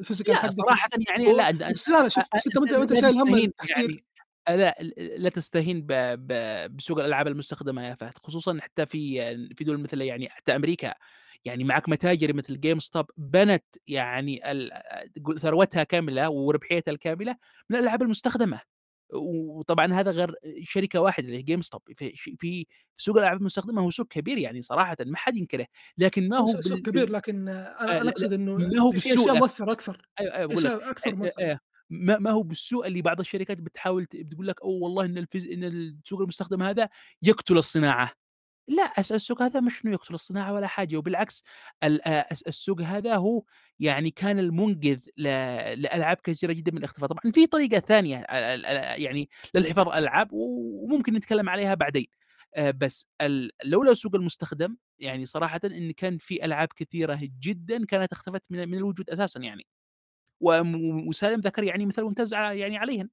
الphysical 0.00 0.32
لأ 0.32 0.34
حقته 0.34 0.50
صراحةً 0.50 0.88
يعني 1.08 1.32
بس 1.68 1.88
لا، 1.88 2.02
لا 2.02 2.08
شوف 2.08 2.28
بس 2.34 2.48
وأنت 2.78 2.92
لا 2.92 2.96
شايل 2.96 3.16
هَم 3.18 3.34
التحكير 3.34 3.90
يعني. 3.90 4.02
لا 4.48 4.74
لا 5.18 5.28
تستهين 5.28 5.82
ب 5.82 5.92
ب 5.92 6.32
بسوق 6.76 6.98
الألعاب 6.98 7.26
المستخدمة 7.26 7.82
يا 7.86 7.94
فهد، 7.94 8.18
خصوصًا 8.18 8.58
حتى 8.60 8.86
في 8.86 9.20
في 9.54 9.64
دول 9.64 9.80
مثل 9.80 10.00
يعني 10.00 10.28
حتى 10.30 10.56
أمريكا، 10.56 10.94
يعني 11.44 11.64
معاك 11.64 11.88
متاجر 11.88 12.34
مثل 12.34 12.60
GameStop 12.66 13.04
بنت 13.16 13.64
يعني 13.86 14.52
ال 14.52 14.70
ثروتها 15.40 15.82
كاملة 15.84 16.30
وربحيتها 16.30 16.92
الكاملة 16.92 17.36
من 17.70 17.76
الألعاب 17.76 18.02
المستخدمة، 18.02 18.60
وطبعًا 19.14 19.92
هذا 19.94 20.10
غير 20.10 20.34
شركة 20.64 21.00
واحدة 21.00 21.26
اللي 21.28 21.38
هي 21.38 21.56
GameStop. 21.56 21.78
في 21.96 22.12
ش 22.16 22.30
في 22.38 22.66
سوق 22.96 23.16
الألعاب 23.16 23.36
المستخدمة 23.40 23.82
هو 23.82 23.90
سوق 23.90 24.06
كبير 24.08 24.38
يعني 24.38 24.62
صراحةً 24.62 24.96
ما 25.06 25.16
حد 25.16 25.36
ينكره، 25.36 25.66
لكن 25.98 26.28
ما 26.28 26.38
هو 26.38 26.60
سوق 26.60 26.80
بال 26.82 26.82
كبير 26.82 27.10
لكن 27.10 27.44
لا 27.44 28.04
لأ 28.04 28.10
أقصد 28.10 28.32
إنه 28.32 28.72
ما 28.74 28.80
هو 28.82 28.92
في 28.92 29.00
في 29.00 29.14
بالسوق. 29.14 29.14
أشياء 29.14 29.34
لك 29.34 29.44
مؤثرة 29.44 29.72
أكثر، 29.72 30.08
أيوه، 30.20 30.34
أيوه 30.36 31.60
ما 31.90 32.18
ما 32.18 32.30
هو 32.30 32.42
بالسوء 32.42 32.86
اللي 32.86 33.02
بعض 33.02 33.20
الشركات 33.20 33.58
بتحاول 33.58 34.06
بتقول 34.14 34.46
لك 34.48 34.62
أوه 34.62 34.82
والله 34.82 35.04
إن 35.04 35.18
الفيز 35.18 35.46
إن 35.46 35.64
السوق 35.64 36.20
المستخدم 36.22 36.62
هذا 36.62 36.88
يقتل 37.22 37.58
الصناعة، 37.58 38.12
لأ 38.68 38.92
الس 39.00 39.12
السوق 39.12 39.42
هذا 39.42 39.60
مش 39.60 39.84
إنه 39.86 39.92
يقتل 39.94 40.14
الصناعة 40.14 40.54
ولا 40.54 40.66
حاجة، 40.66 40.96
وبالعكس 40.96 41.44
السوق 42.48 42.82
هذا 42.82 43.16
هو 43.16 43.42
يعني 43.80 44.10
كان 44.10 44.38
المنقذ 44.38 44.98
ل 45.18 45.22
لألعاب 45.82 46.16
كثيرة 46.24 46.52
جدًا 46.54 46.72
من 46.72 46.78
الاختفاء، 46.78 47.08
طبعًا 47.10 47.32
في 47.32 47.46
ال 48.30 48.66
ال 48.66 49.02
يعني 49.02 49.30
للحفاظ 49.54 49.88
على 49.88 49.98
الألعاب 49.98 50.28
وممكن 50.32 51.14
نتكلم 51.14 51.48
عليها 51.48 51.74
بعدين، 51.74 52.06
بس 52.76 53.08
لولا 53.64 53.92
السوق 53.92 54.14
المستخدم 54.16 54.76
يعني 55.00 55.26
صراحةً 55.26 55.60
إن 55.66 55.92
كان 55.92 56.18
في 56.18 56.44
ألعاب 56.44 56.68
كثيرة 56.76 57.20
جدًا 57.42 57.86
كانت 57.86 58.12
اختفت 58.12 58.42
من 58.52 58.74
الوجود 58.78 59.10
أساسًا 59.10 59.40
يعني. 59.40 59.64
وسالم 60.40 61.40
ذكر 61.40 61.64
يعني 61.64 61.86
مثال 61.86 62.04
ممتاز 62.04 62.34
يعني 62.34 62.76
عليهن. 62.76 63.08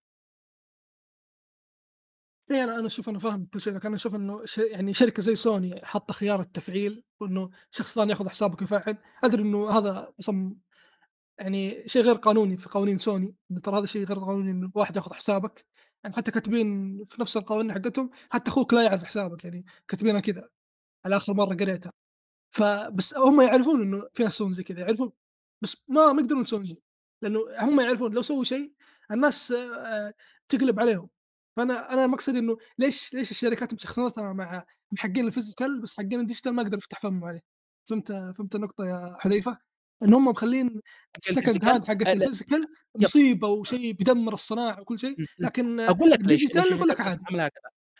إي 2.51 2.63
أنا 2.63 2.79
أنا 2.79 2.89
شوف 2.89 3.09
أنا 3.09 3.19
فاهم 3.19 3.45
كل 3.45 3.61
شيء، 3.61 3.73
لكن 3.73 3.87
أنا 3.87 3.95
أشوف 3.95 4.15
إنه 4.15 4.45
ش 4.45 4.57
يعني 4.57 4.93
شركة 4.93 5.21
زي 5.21 5.35
سوني 5.35 5.85
حاطة 5.85 6.13
خيار 6.13 6.41
التفعيل، 6.41 7.03
وإنه 7.19 7.49
شخص 7.71 7.95
ثاني 7.95 8.11
ياخذ 8.11 8.29
حسابك 8.29 8.61
ويفعل، 8.61 8.97
أدري 9.23 9.41
إنه 9.43 9.69
هذا 9.69 10.13
أصلًا 10.19 10.55
يعني 11.39 11.87
شيء 11.87 12.03
غير 12.03 12.15
قانوني 12.15 12.57
في 12.57 12.69
قوانين 12.69 12.97
سوني، 12.97 13.35
ترى 13.63 13.79
هذا 13.79 13.85
شيء 13.85 14.05
غير 14.05 14.19
قانوني 14.19 14.51
إنه 14.51 14.71
واحد 14.75 14.95
ياخذ 14.95 15.13
حسابك، 15.13 15.65
يعني 16.03 16.15
حتى 16.15 16.31
كاتبين 16.31 16.97
في 17.05 17.21
نفس 17.21 17.37
القوانين 17.37 17.73
حقتهم 17.73 18.09
حتى 18.31 18.51
أخوك 18.51 18.73
لا 18.73 18.83
يعرف 18.83 19.03
حسابك 19.03 19.45
يعني 19.45 19.65
كاتبينها 19.87 20.21
كذا 20.21 20.49
على 21.05 21.17
آخر 21.17 21.33
مرة 21.33 21.55
قريتها. 21.55 21.93
فبس 22.55 23.17
هم 23.17 23.41
يعرفون 23.41 23.81
إنه 23.81 24.09
في 24.13 24.23
ناس 24.23 24.35
يسوون 24.35 24.53
زي 24.53 24.63
كذا، 24.63 24.81
يعرفون 24.81 25.11
بس 25.63 25.83
ما 25.89 26.13
ما 26.13 26.21
يقدرون 26.21 26.43
يسوون 26.43 26.65
شيء، 26.65 26.82
لأنه 27.23 27.39
هم 27.59 27.79
يعرفون 27.81 28.13
لو 28.13 28.21
سووا 28.21 28.43
شيء 28.43 28.73
الناس 29.11 29.51
آآ 29.51 30.13
تقلب 30.49 30.79
عليهم، 30.79 31.09
فأنا 31.57 31.93
أنا 31.93 32.07
مقصدي 32.07 32.39
إنه 32.39 32.57
ليش 32.79 33.13
ليش 33.13 33.31
الشركات 33.31 33.73
مشخصنتها 33.73 34.33
مع 34.33 34.65
محقين 34.93 35.31
الphysical 35.31 35.81
بس 35.83 35.97
حقين 35.97 36.27
الdigital 36.27 36.47
ما 36.47 36.61
يقدروا 36.61 36.77
يفتح 36.79 36.99
فمهم 36.99 37.25
عليه، 37.25 37.41
فهمت 37.89 38.11
فهمت 38.11 38.55
النقطة 38.55 38.85
يا 38.85 39.17
حذيفة؟ 39.19 39.57
إن 40.03 40.13
هم 40.13 40.25
مخلين 40.27 40.81
حق 41.15 41.33
الsecond 41.33 41.55
الphysical 41.55 41.65
hand 41.65 41.87
حقة 41.87 42.09
آآ 42.11 42.15
ل 42.15 42.23
الphysical 42.25 42.53
يب 42.95 43.03
مصيبة 43.03 43.47
وشيء 43.47 43.91
بيدمر 43.93 44.33
الصناعة 44.33 44.81
وكل 44.81 44.99
شيء،. 44.99 45.15
لكن 45.39 45.79
أقول 45.79 46.09
لك 46.09 46.19
ليش 46.23 46.43
يقول 46.43 46.87
لك 46.89 47.01
عادي. 47.01 47.23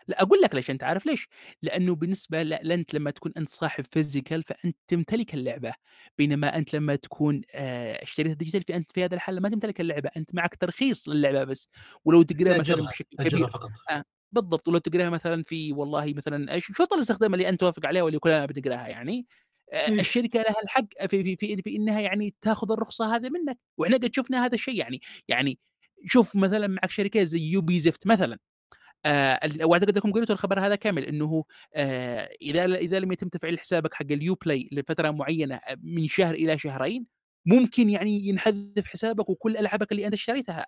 لأ 0.08 0.22
أقول 0.22 0.42
لك 0.42 0.56
ليش 0.56 0.70
أنت 0.70 0.84
عارف 0.84 1.06
ليش؟ 1.06 1.28
لأنه 1.62 1.96
بالنسبة 1.96 2.44
ل 2.44 2.50
لأنت 2.50 2.94
لمّا 2.94 3.12
تكون 3.12 3.32
أنت 3.38 3.50
صاحب 3.50 3.86
physical 3.86 4.42
فأنت 4.48 4.78
تمتلك 4.88 5.34
اللعبة، 5.34 5.74
بينما 6.18 6.58
أنت 6.58 6.74
لمّا 6.76 6.96
تكون 6.96 7.42
آآ 7.56 8.04
اشتريتها 8.04 8.46
digital 8.48 8.64
فأنت 8.68 8.92
في 8.92 9.06
هذه 9.06 9.14
الحالة 9.14 9.40
ما 9.42 9.50
تمتلك 9.50 9.82
اللعبة، 9.82 10.10
أنت 10.18 10.36
معك 10.36 10.56
ترخيص 10.56 11.10
للعبة 11.10 11.44
بس، 11.44 11.68
ولو 12.06 12.22
تقرا 12.24 12.54
مثلًا 12.54 12.88
بشكل 12.88 13.18
كبير 13.18 13.48
فقط. 13.48 13.72
آه، 13.92 14.04
بالضبط، 14.32 14.68
ولو 14.68 14.78
تقرأها 14.78 15.10
مثلًا 15.10 15.44
في 15.44 15.74
والله 15.74 16.14
مثلًا 16.14 16.60
شروط 16.60 16.94
الاستخدام 16.94 17.34
اللي 17.34 17.50
أنت 17.50 17.60
توافق 17.60 17.86
عليها 17.86 18.04
واللي 18.04 18.20
كلنا 18.20 18.46
بنقراها 18.46 18.88
يعني، 18.88 19.28
آآ 19.74 19.88
إيه. 19.88 20.02
الشركة 20.02 20.40
لها 20.42 20.56
الحق 20.64 20.88
في 21.08 21.24
في 21.24 21.36
في 21.36 21.62
في 21.64 21.76
إنها 21.76 22.02
يعني 22.02 22.36
تاخذ 22.42 22.72
الرخصة 22.72 23.16
هذه 23.16 23.30
منك، 23.30 23.58
وإحنا 23.78 23.98
قد 23.98 24.16
شفنا 24.16 24.46
هذا 24.46 24.56
الشيء 24.56 24.76
يعني، 24.80 25.00
يعني 25.28 25.60
شوف 26.08 26.36
مثلًا 26.36 26.68
معك 26.68 26.92
شركات 26.92 27.28
زي 27.28 27.54
Ubisoft 27.62 28.06
مثلًا 28.08 28.38
ال 29.08 29.66
وأعتقد 29.66 29.96
أنكم 29.98 30.12
قريتوا 30.12 30.36
الخبر 30.36 30.60
هذا 30.60 30.76
كامل، 30.76 31.06
إنه 31.06 31.44
آآ 31.76 32.30
إذا 32.42 32.68
ل 32.68 32.76
إذا 32.76 33.00
لم 33.00 33.12
يتم 33.12 33.28
تفعيل 33.30 33.60
حسابك 33.60 33.94
حق 33.94 34.06
الUplay 34.06 34.68
لفترة 34.72 35.12
معينة 35.12 35.56
آآ 35.56 35.78
من 35.84 36.08
شهر 36.08 36.36
إلى 36.36 36.58
شهرين، 36.60 37.06
ممكن 37.46 37.90
يعني 37.90 38.28
ينحذف 38.28 38.86
حسابك 38.86 39.30
وكل 39.30 39.58
ألعابك 39.58 39.92
اللي 39.92 40.06
أنت 40.06 40.14
اشتريتها. 40.14 40.66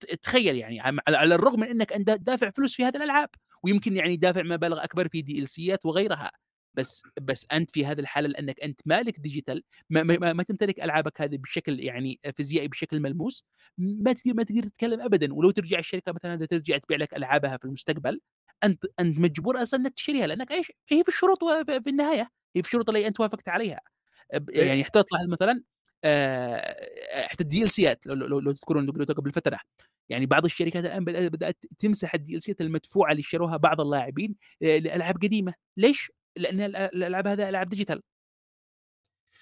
ت 0.00 0.14
تخيل 0.24 0.56
يعني 0.56 0.80
على 1.08 1.36
الرغم 1.36 1.60
من 1.60 1.68
إنك 1.68 1.92
أنت 1.92 2.10
دافع 2.10 2.50
فلوس 2.50 2.74
في 2.76 2.84
هذه 2.84 2.96
الألعاب، 2.96 3.30
ويمكن 3.64 3.96
يعني 3.96 4.16
دافع 4.16 4.42
مبالغ 4.42 4.84
أكبر 4.84 5.08
في 5.08 5.22
DLCات 5.24 5.86
وغيرها، 5.86 6.30
بس 6.78 7.02
بس 7.22 7.46
أنت 7.52 7.70
في 7.70 7.86
هذه 7.86 8.00
الحالة 8.00 8.28
لأنك 8.28 8.60
أنت 8.60 8.80
مالك 8.86 9.20
ديجيتال 9.20 9.62
ما 9.90 10.02
ما 10.02 10.18
ما 10.18 10.32
ما 10.32 10.42
تمتلك 10.42 10.80
ألعابك 10.84 11.20
هذه 11.22 11.36
بشكل 11.36 11.80
يعني 11.80 12.20
فيزيائي 12.36 12.68
بشكل 12.68 13.00
ملموس، 13.00 13.44
ما 13.78 14.12
تقدر 14.12 14.34
ما 14.34 14.42
تقدر 14.42 14.62
تتكلم 14.62 15.00
أبدًا، 15.00 15.34
ولو 15.34 15.50
ترجع 15.50 15.78
الشركة 15.78 16.12
مثلًا 16.12 16.34
هذه 16.34 16.44
ترجع 16.44 16.78
تبيع 16.78 16.98
لك 16.98 17.14
ألعابها 17.16 17.56
في 17.56 17.64
المستقبل، 17.64 18.20
أنت 18.64 18.84
أنت 19.00 19.18
مجبور 19.20 19.62
أصلًا 19.62 19.80
إنك 19.80 19.94
تشتريها 19.94 20.26
لأنك 20.26 20.52
إيش؟ 20.52 20.72
هي 20.88 21.02
في 21.02 21.08
الشروط 21.08 21.44
في 21.84 21.90
النهاية، 21.90 22.30
هي 22.56 22.62
في 22.62 22.68
الشروط 22.68 22.88
اللي 22.88 23.06
أنت 23.08 23.20
وافقت 23.20 23.48
عليها. 23.48 23.80
إيه. 24.34 24.68
يعني 24.68 24.84
حتى 24.84 25.02
تطلع 25.02 25.20
مثلًا 25.32 25.62
حتى 27.28 27.44
الDLCات 27.44 27.98
لو 28.06 28.14
لو 28.14 28.40
لو 28.40 28.52
تذكرون 28.52 28.90
قبل 28.90 29.32
فترة، 29.32 29.60
يعني 30.10 30.26
بعض 30.26 30.44
الشركات 30.44 30.84
الآن 30.84 31.04
بدأ 31.04 31.28
بدأت 31.28 31.56
تمسح 31.78 32.16
الDLCات 32.16 32.60
المدفوعة 32.60 33.10
اللي 33.12 33.20
اشتروها 33.20 33.56
بعض 33.56 33.80
اللاعبين 33.80 34.36
آآ 34.62 34.78
لألعاب 34.80 35.16
قديمة، 35.16 35.54
ليش؟ 35.76 36.12
لأن 36.38 36.60
ال 36.60 36.76
الألعاب 36.76 37.26
هذا 37.26 37.48
ألعاب 37.48 37.68
digital. 37.68 38.02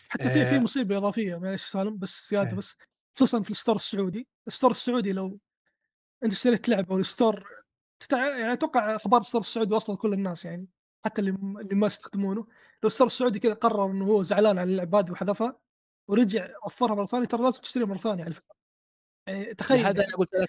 حتى 0.09 0.31
في 0.31 0.47
في 0.47 0.55
آآ 0.55 0.59
مصيبة 0.59 0.97
إضافية 0.97 1.37
معليش 1.37 1.63
سالم 1.63 1.99
بس 1.99 2.31
زيادة 2.31 2.51
إيه. 2.51 2.57
بس، 2.57 2.77
خصوصًا 3.17 3.43
في 3.43 3.51
ال 3.51 3.55
store 3.55 3.77
السعودي، 3.77 4.29
ال 4.47 4.51
store 4.51 4.71
السعودي 4.71 5.13
لو 5.13 5.39
أنت 6.25 6.33
اشتريت 6.33 6.69
لعبة 6.69 6.95
وال 6.95 7.10
store 7.10 7.49
تتع 8.01 8.39
يعني 8.39 8.53
أتوقع 8.53 8.97
أخبار 8.97 9.21
ال 9.21 9.24
store 9.24 9.41
السعودي 9.41 9.75
واصلة 9.75 9.97
لكل 9.97 10.13
الناس 10.13 10.45
يعني، 10.45 10.69
حتى 11.05 11.21
اللي 11.21 11.31
اللي 11.63 11.75
ما 11.75 11.87
يستخدمونه، 11.87 12.47
لو 12.83 12.87
ال 12.87 12.90
store 12.90 13.07
السعودي 13.07 13.39
كذا 13.39 13.55
قرر 13.55 13.91
إنه 13.91 14.05
هو 14.07 14.23
زعلان 14.23 14.59
على 14.59 14.71
اللعبة 14.73 14.99
هذه 15.01 15.11
وحذفها، 15.11 15.59
ورجع 16.09 16.49
وفّرها 16.67 16.95
مرة 16.95 17.07
ثانية 17.07 17.27
ترى 17.27 17.43
لازم 17.43 17.61
تشتريها 17.61 17.87
مرة 17.87 17.99
ثانية 17.99 18.25
على 18.25 18.35
فكرة، 18.35 18.56
يعني 19.27 19.55
تخيل. 19.55 19.79
لهذا 19.83 20.03
أنا 20.05 20.09
يعني 20.11 20.17
قُلت 20.17 20.35
لك 20.35 20.49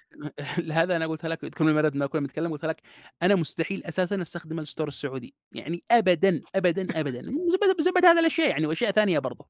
لهذا 0.60 0.96
أنا 0.96 1.08
قُلت 1.08 1.26
لك 1.26 1.42
تكمل 1.56 1.70
المرض 1.70 1.96
ما 1.96 2.06
كنا 2.08 2.22
بنتكلم 2.22 2.52
قُلت 2.52 2.66
لك 2.66 2.82
أنا 3.24 3.36
مستحيل 3.36 3.84
أساسًا 3.86 4.22
أستخدم 4.22 4.60
ال 4.60 4.65
store 4.65 4.88
السعودي، 4.88 5.36
يعني 5.52 5.84
أبدًا، 5.92 6.42
أبدًا، 6.56 7.00
أبدًا، 7.00 7.22
بسبب 7.22 7.78
بسبب 7.80 8.06
هذه 8.06 8.20
الأشياء 8.20 8.50
يعني 8.50 8.68
وأشياء 8.68 8.92
ثانية 8.92 9.20
برضه. 9.20 9.48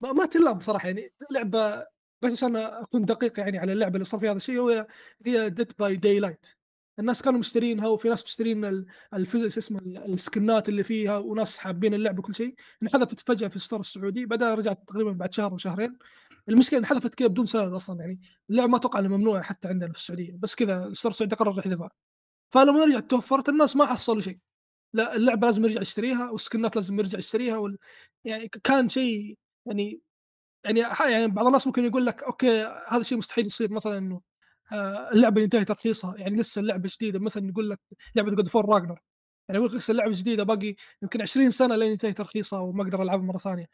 ما 0.00 0.12
ما 0.12 0.26
تلام 0.26 0.58
بصراحة 0.58 0.86
يعني 0.88 1.12
لعبة 1.30 1.86
بس 2.22 2.32
عشان 2.32 2.56
أكون 2.56 3.04
دقيق 3.04 3.40
يعني 3.40 3.58
على 3.58 3.72
اللعبة 3.72 3.94
اللي 3.94 4.04
صار 4.04 4.20
فيها 4.20 4.30
هذا 4.30 4.36
الشيء 4.36 4.58
هو 4.58 4.86
هي 5.26 5.50
Dead 5.50 5.66
by 5.82 5.96
Daylight. 6.00 6.54
الناس 6.98 7.22
كانوا 7.22 7.38
مشترينها 7.38 7.88
وفي 7.88 8.08
ناس 8.08 8.24
مشترين 8.24 8.64
ال 8.64 8.86
الف 9.14 9.32
شو 9.36 9.46
اسمه 9.46 9.78
ال 9.80 10.12
ال 10.14 10.22
skins 10.22 10.60
ات 10.60 10.68
اللي 10.68 10.82
فيها 10.82 11.18
وناس 11.18 11.58
حابين 11.58 11.94
اللعبة 11.94 12.18
وكل 12.18 12.34
شيء، 12.34 12.54
انحذفت 12.82 13.28
فجأة 13.28 13.48
في 13.48 13.56
ال 13.56 13.60
store 13.60 13.80
السعودي 13.80 14.26
بعدها 14.26 14.54
رجعت 14.54 14.82
تقريبًا 14.88 15.12
بعد 15.12 15.32
شهر 15.34 15.52
أو 15.52 15.58
شهرين، 16.48 16.54
المشكلة 16.54 16.78
انحذفت 16.78 17.14
كذا 17.14 17.28
بدون 17.28 17.46
سبب 17.46 17.74
أصلًا 17.74 18.00
يعني، 18.00 18.20
اللعبة 18.50 18.68
ما 18.70 18.76
أتوقع 18.76 18.98
إنها 19.00 19.10
ممنوعة 19.18 19.42
حتى 19.42 19.68
عندنا 19.68 19.92
في 19.92 19.98
السعودية، 19.98 20.36
بس 20.38 20.54
كذا 20.54 20.86
ال 20.86 20.90
store 20.90 21.10
السعودي 21.12 21.36
قرر 21.36 21.58
يحذفها، 21.58 21.90
فلما 22.54 22.84
رجعت 22.86 23.10
توفرت 23.10 23.48
الناس 23.48 23.76
ما 23.76 23.86
حصلوا 23.86 24.20
شيء، 24.22 24.38
لأ 24.94 25.16
اللعبة 25.16 25.46
لازم 25.48 25.64
يرجع 25.66 25.82
يشتريها 25.82 26.30
وال 26.30 26.41
skins 26.41 26.70
ات 26.70 26.76
لازم 26.76 26.98
يرجع 27.00 27.18
يشتريها 27.18 27.58
وال 27.58 27.78
يعني 28.24 28.48
كان 28.64 28.88
شيء 28.90 29.38
يعني 29.66 30.02
يعني 30.64 30.80
يعني 31.12 31.28
بعض 31.28 31.46
الناس 31.46 31.66
ممكن 31.68 31.84
يقول 31.84 32.06
لك 32.06 32.24
okay 32.24 32.62
هذا 32.88 33.00
الشيء 33.02 33.18
مستحيل 33.18 33.46
يصير 33.46 33.72
مثلًا 33.72 33.98
إنه 33.98 34.22
آآ 34.72 35.10
اللعبة 35.14 35.42
ينتهي 35.42 35.64
ترخيصها، 35.66 36.16
يعني 36.18 36.36
لسه 36.36 36.60
اللعبة 36.60 36.90
جديدة 36.94 37.20
مثلًا 37.20 37.48
يقول 37.50 37.70
لك 37.70 37.80
God 38.20 38.22
of 38.48 38.52
War 38.52 38.64
Ragnarok. 38.66 39.00
يعني 39.48 39.58
أقول 39.60 39.66
لك 39.70 39.74
لسه 39.76 39.92
اللعبة 39.92 40.12
جديدة 40.14 40.44
باقي 40.44 40.76
يمكن 41.02 41.22
20 41.22 41.52
سنة 41.52 41.76
لين 41.76 41.92
ينتهي 41.92 42.12
ترخيصها 42.14 42.60
وما 42.60 42.82
أقدر 42.84 43.02
ألعبها 43.02 43.26
مرة 43.26 43.38
ثانية. 43.38 43.66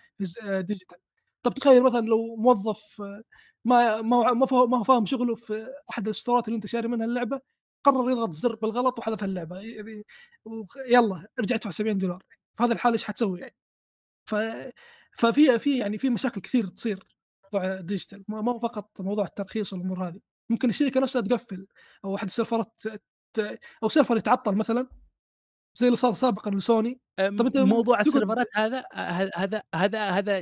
آه، 0.45 0.61
digital 0.63 0.99
طب 1.45 1.55
تخيل 1.55 1.83
مثلا 1.83 2.07
لو 2.07 2.37
موظف 2.37 3.01
آه، 3.03 3.23
ما 3.65 4.03
ما 4.03 4.33
ما 4.33 4.47
ما 4.67 4.83
فاهم 4.85 5.07
شغله 5.07 5.35
في 5.35 5.67
أحد 5.91 6.05
ال 6.07 6.13
store 6.13 6.43
ات 6.43 6.49
اللي 6.49 6.57
أنت 6.57 6.67
شاري 6.67 6.89
منها 6.89 7.07
اللعبة 7.07 7.41
قرر 7.85 8.11
يضغط 8.11 8.31
زر 8.33 8.57
بالغلط 8.57 8.99
وحذف 8.99 9.25
اللعبة 9.25 9.61
يلا 10.89 11.27
ارجع 11.41 11.57
ادفع 11.57 11.71
70 11.71 11.99
دولار. 11.99 12.23
في 12.55 12.65
هذا 12.65 12.73
الحال 12.73 12.93
إيش 12.93 13.05
حتسوي 13.05 13.41
يعني؟ 13.41 13.57
ف 14.27 14.35
ففي 15.19 15.59
في 15.59 15.79
يعني 15.79 15.99
في 15.99 16.11
مشاكل 16.11 16.41
كثير 16.41 16.67
تصير 16.67 17.07
موضوع 17.55 17.83
ما 18.29 18.53
هو 18.53 18.59
فقط 18.59 19.01
موضوع 19.01 19.25
الترخيص 19.25 19.73
والأمور 19.73 20.09
هذه. 20.09 20.21
ممكن 20.51 20.69
الشركة 20.69 21.01
نفسها 21.01 21.23
تقفل 21.23 21.67
أو 22.05 22.17
احد 22.17 22.27
ال 22.27 22.34
server 22.34 22.76
ات 22.76 22.83
أو 23.83 23.89
server 23.89 24.17
يتعطل 24.17 24.55
مثلا. 24.57 24.89
زي 25.75 25.87
اللي 25.87 25.97
صار 25.97 26.15
سابقا 26.15 26.51
لسوني. 26.51 27.01
طب 27.19 27.47
أنت 27.47 27.59
موضوع 27.59 28.01
ال 28.01 28.07
server 28.07 28.41
ات 28.41 28.47
هذا 28.55 28.85
هذا 28.95 29.31
هذا 29.35 29.63
هذا 29.75 30.11
هذا 30.11 30.41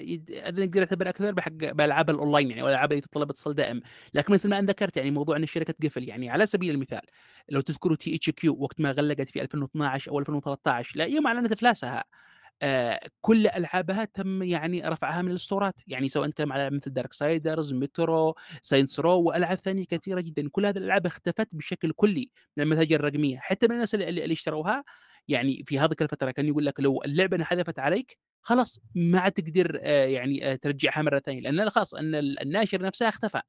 نقدر 0.51 0.81
نعتبر 0.81 1.09
أكثر 1.09 1.33
بحق 1.33 1.53
بالالعاب 1.53 2.11
الأونلاين 2.11 2.51
يعني 2.51 2.63
والالعاب 2.63 2.93
اللي 2.93 3.01
تتطلب 3.01 3.31
اتصال 3.31 3.55
دائم. 3.55 3.81
لكن 4.15 4.33
مثل 4.35 4.49
ما 4.49 4.59
انت 4.59 4.71
ذكرت 4.71 4.97
يعني 4.97 5.11
موضوع 5.11 5.37
إن 5.37 5.43
الشركة 5.43 5.73
تقفل 5.73 6.09
يعني 6.09 6.31
على 6.31 6.47
سبيل 6.47 6.71
المثال 6.71 7.01
لو 7.49 7.61
تذكروا 7.61 7.97
THQ 7.97 8.57
وقت 8.61 8.81
ما 8.81 8.91
غلقت 8.91 9.29
في 9.29 9.43
2012 9.43 10.11
أو 10.11 10.19
2013 10.19 10.99
لا 10.99 11.05
يوم 11.05 11.27
أعلنت 11.27 11.53
أفلاسها 11.53 12.05
آه 12.63 13.01
كل 13.21 13.47
ألعابها 13.47 14.05
تم 14.05 14.43
يعني 14.43 14.89
رفعها 14.89 15.23
من 15.23 15.31
ال 15.31 15.36
store 15.36 15.64
ات. 15.64 15.75
يعني 15.87 16.09
سواء 16.09 16.27
أنت 16.27 16.41
ألعاب 16.41 16.73
مثل 16.73 16.91
Darksiders 16.93 17.73
Metro 17.75 18.35
Saints 18.63 19.01
Row 19.01 19.21
وألعاب 19.23 19.59
ثانية 19.59 19.85
كثيرة 19.85 20.21
جدا. 20.21 20.49
كل 20.49 20.67
هذه 20.67 20.79
الألعاب 20.79 21.07
اختفت 21.07 21.49
بشكل 21.53 21.93
كلي 21.93 22.31
من 22.57 22.65
المتاجر 22.65 23.01
الرقمية. 23.01 23.39
حتى 23.39 23.67
من 23.67 23.75
الناس 23.75 23.95
اللي, 23.95 24.09
اللي 24.09 24.33
اشتروها 24.33 24.85
يعني 25.29 25.65
في 25.67 25.79
هذيك 25.79 26.03
الفترة 26.03 26.31
كان 26.31 26.49
يقول 26.49 26.67
لك 26.67 26.81
لو 26.81 27.03
اللعبة 27.03 27.37
انحذفت 27.37 27.79
عليك 27.79 28.19
خلاص 28.43 28.81
ما 28.95 29.21
عاد 29.21 29.33
تقدر 29.33 29.79
آه 29.83 30.05
يعني 30.05 30.53
آه 30.53 30.55
ترجعها 30.55 31.03
مرة 31.03 31.19
ثانية 31.19 31.41
لأن 31.41 31.71
خلاص 31.71 31.95
إن 31.95 32.15
الناشر 32.15 32.83
نفسها 32.83 33.09
اختفى. 33.09 33.41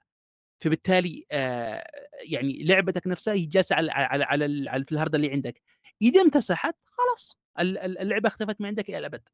فبالتالي 0.60 1.26
آه 1.32 1.84
يعني 2.30 2.64
لعبتك 2.64 3.08
نفسها 3.08 3.34
هي 3.34 3.46
جالسة 3.46 3.76
على 3.76 3.92
على 3.92 4.24
على, 4.24 4.70
على 4.70 4.86
في 4.86 4.92
الهارد 4.92 5.16
اللي 5.16 5.32
عندك. 5.32 5.62
إذا 6.02 6.22
امتسحت 6.22 6.76
خلاص 6.86 7.40
ال- 7.60 7.78
ال- 7.78 7.98
اللعبة 7.98 8.28
اختفت 8.28 8.62
من 8.62 8.68
عندك 8.68 8.90
إلى 8.90 8.98
الأبد. 8.98 9.30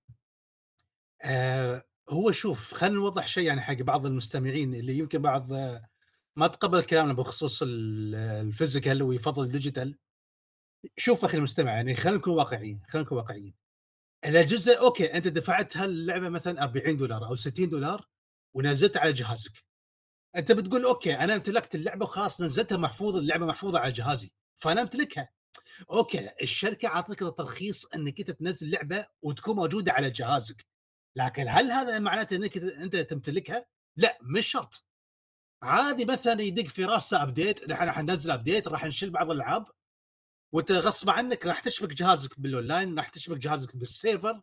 هو 2.10 2.32
شوف 2.32 2.74
خلينا 2.74 2.96
نوضح 2.96 3.28
شيء 3.28 3.44
يعني 3.44 3.62
حق 3.62 3.74
بعض 3.82 4.06
المستمعين 4.06 4.76
اللي 4.76 4.98
يمكن 4.98 5.22
بعض 5.22 5.54
ما 6.36 6.48
تقبل 6.48 6.82
كلامنا 6.82 7.14
بخصوص 7.14 7.62
ال- 7.64 8.16
ال 8.16 8.25
physical 8.25 9.04
ويفضل 9.04 9.44
ال 9.44 9.50
digital. 9.50 9.98
شوف 10.98 11.26
أخي 11.26 11.38
المستمع 11.38 11.72
يعني 11.72 11.96
خلينا 11.96 12.18
نكون 12.18 12.34
واقعيين 12.34 12.82
خلينا 12.90 13.06
نكون 13.06 13.18
واقعيين. 13.18 13.54
الأجهزة 14.26 14.80
okay 14.80 15.14
أنت 15.18 15.28
دفعت 15.28 15.78
هاللعبة 15.78 16.30
مثلا 16.30 16.64
40 16.64 16.98
دولار 16.98 17.26
أو 17.26 17.36
60 17.36 17.70
دولار 17.70 18.08
ونزلت 18.54 18.98
على 18.98 19.14
جهازك. 19.14 19.52
أنت 20.36 20.52
بتقول 20.52 20.84
okay 20.86 21.16
أنا 21.16 21.36
امتلكت 21.36 21.76
اللعبة 21.76 22.06
وخلاص 22.06 22.42
نزلتها 22.42 22.78
محفوظه 22.78 23.20
اللعبة 23.20 23.46
محفوظة 23.46 23.80
على 23.80 23.92
جهازي. 23.92 24.32
فأنا 24.58 24.82
أمتلكها. 24.82 25.30
okay 25.92 26.30
الشركة 26.42 26.88
اعطتك 26.88 27.22
الترخيص 27.22 27.86
إنك 27.96 28.20
أنت 28.20 28.32
تنزل 28.32 28.72
لعبة 28.72 29.06
وتكون 29.22 29.56
موجودة 29.56 29.92
على 29.94 30.10
جهازك. 30.10 30.66
لكن 31.16 31.48
هل 31.48 31.72
هذا 31.72 32.00
معناته 32.00 32.36
إنك 32.36 32.58
أنت 32.58 32.96
تمتلكها؟ 32.96 33.66
لا 33.98 34.18
مش 34.22 34.48
شرط. 34.48 34.86
عادي 35.64 36.06
مثلا 36.06 36.42
يدق 36.42 36.64
في 36.64 36.86
راسه 36.86 37.24
update 37.24 37.70
نحن 37.70 37.84
راح 37.84 38.00
ننزل 38.00 38.32
update 38.32 38.68
راح 38.68 38.86
نشيل 38.86 39.10
بعض 39.10 39.32
الألعاب. 39.32 39.66
وانت 40.52 40.72
غصب 40.72 41.10
عنك 41.10 41.46
راح 41.46 41.60
تشبك 41.60 41.90
جهازك 41.94 42.40
بالاونلاين 42.40 42.98
راح 42.98 43.10
تشبك 43.10 43.38
جهازك 43.38 43.76
بال 43.76 43.90
server. 43.90 44.42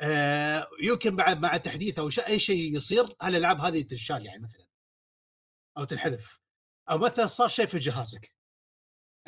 آه 0.00 0.66
يمكن 0.82 1.16
بعد 1.16 1.40
مع 1.40 1.56
تحديث 1.56 1.98
أو 1.98 2.10
أي 2.28 2.38
شيء 2.38 2.74
يصير 2.76 3.16
هالألعاب 3.22 3.60
هذه 3.60 3.82
تنشال 3.82 4.26
يعني 4.26 4.42
مثلا. 4.42 4.66
أو 5.78 5.84
تنحذف. 5.84 6.40
أو 6.90 6.98
مثلا 6.98 7.26
صار 7.26 7.48
شيء 7.48 7.66
في 7.66 7.78
جهازك. 7.78 8.32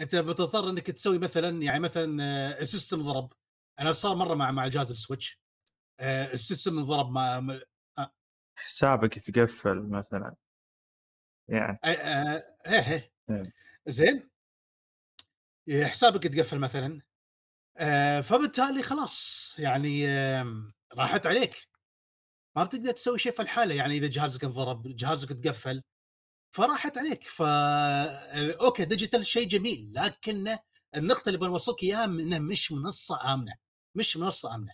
أنت 0.01 0.17
بتضطر 0.17 0.69
إنك 0.71 0.87
تسوي 0.87 1.19
مثلا 1.19 1.63
يعني 1.63 1.81
مثلا 1.81 2.23
آه، 2.23 2.63
ال 2.63 2.69
system 2.69 3.03
ضرب. 3.03 3.33
أنا 3.81 3.93
صار 3.93 4.17
مرة 4.17 4.35
مع 4.35 4.51
مع 4.51 4.69
جهاز 4.69 4.91
ال 4.91 4.97
Switch. 4.97 5.41
آه، 6.01 6.33
ال 6.33 6.38
system 6.38 6.71
انضرب 6.79 7.11
مع 7.11 7.41
مع- 7.41 7.61
حسابك 8.59 9.17
يتقفل 9.17 9.83
مثلا. 9.91 10.37
يعني. 11.49 11.79
آه، 11.85 11.89
آه، 11.89 12.57
إيه 12.67 12.93
إيه. 12.93 13.13
إيه. 13.31 13.53
زين؟ 13.87 14.17
إيه، 14.17 14.31
حسابك 15.71 16.25
يتقفل 16.25 16.59
مثلا 16.59 17.03
فبالتالي 18.23 18.83
خلاص 18.83 19.55
يعني 19.59 20.09
آم، 20.09 20.73
راحت 20.95 21.27
عليك. 21.27 21.69
ما 22.57 22.65
بتقدر 22.65 22.91
تسوي 22.93 23.19
شيء 23.19 23.33
في 23.33 23.43
الحالة 23.43 23.75
يعني 23.75 23.97
إذا 23.97 24.07
جهازك 24.07 24.45
انضرب 24.45 24.97
جهازك 24.97 25.29
تقفل 25.29 25.83
فراحت 26.55 26.99
عليك. 26.99 27.25
ف 27.25 27.43
okay 28.61 28.85
digital 28.85 29.27
شيء 29.27 29.49
جميل 29.49 29.93
لكن 29.95 30.57
النقطة 30.97 31.29
اللي 31.29 31.39
بنوصلك 31.39 31.83
إياها 31.83 32.05
انه 32.05 32.39
مش 32.39 32.73
منصة 32.73 33.35
آمنة 33.35 33.55
مش 33.95 34.17
منصة 34.17 34.55
آمنة. 34.55 34.73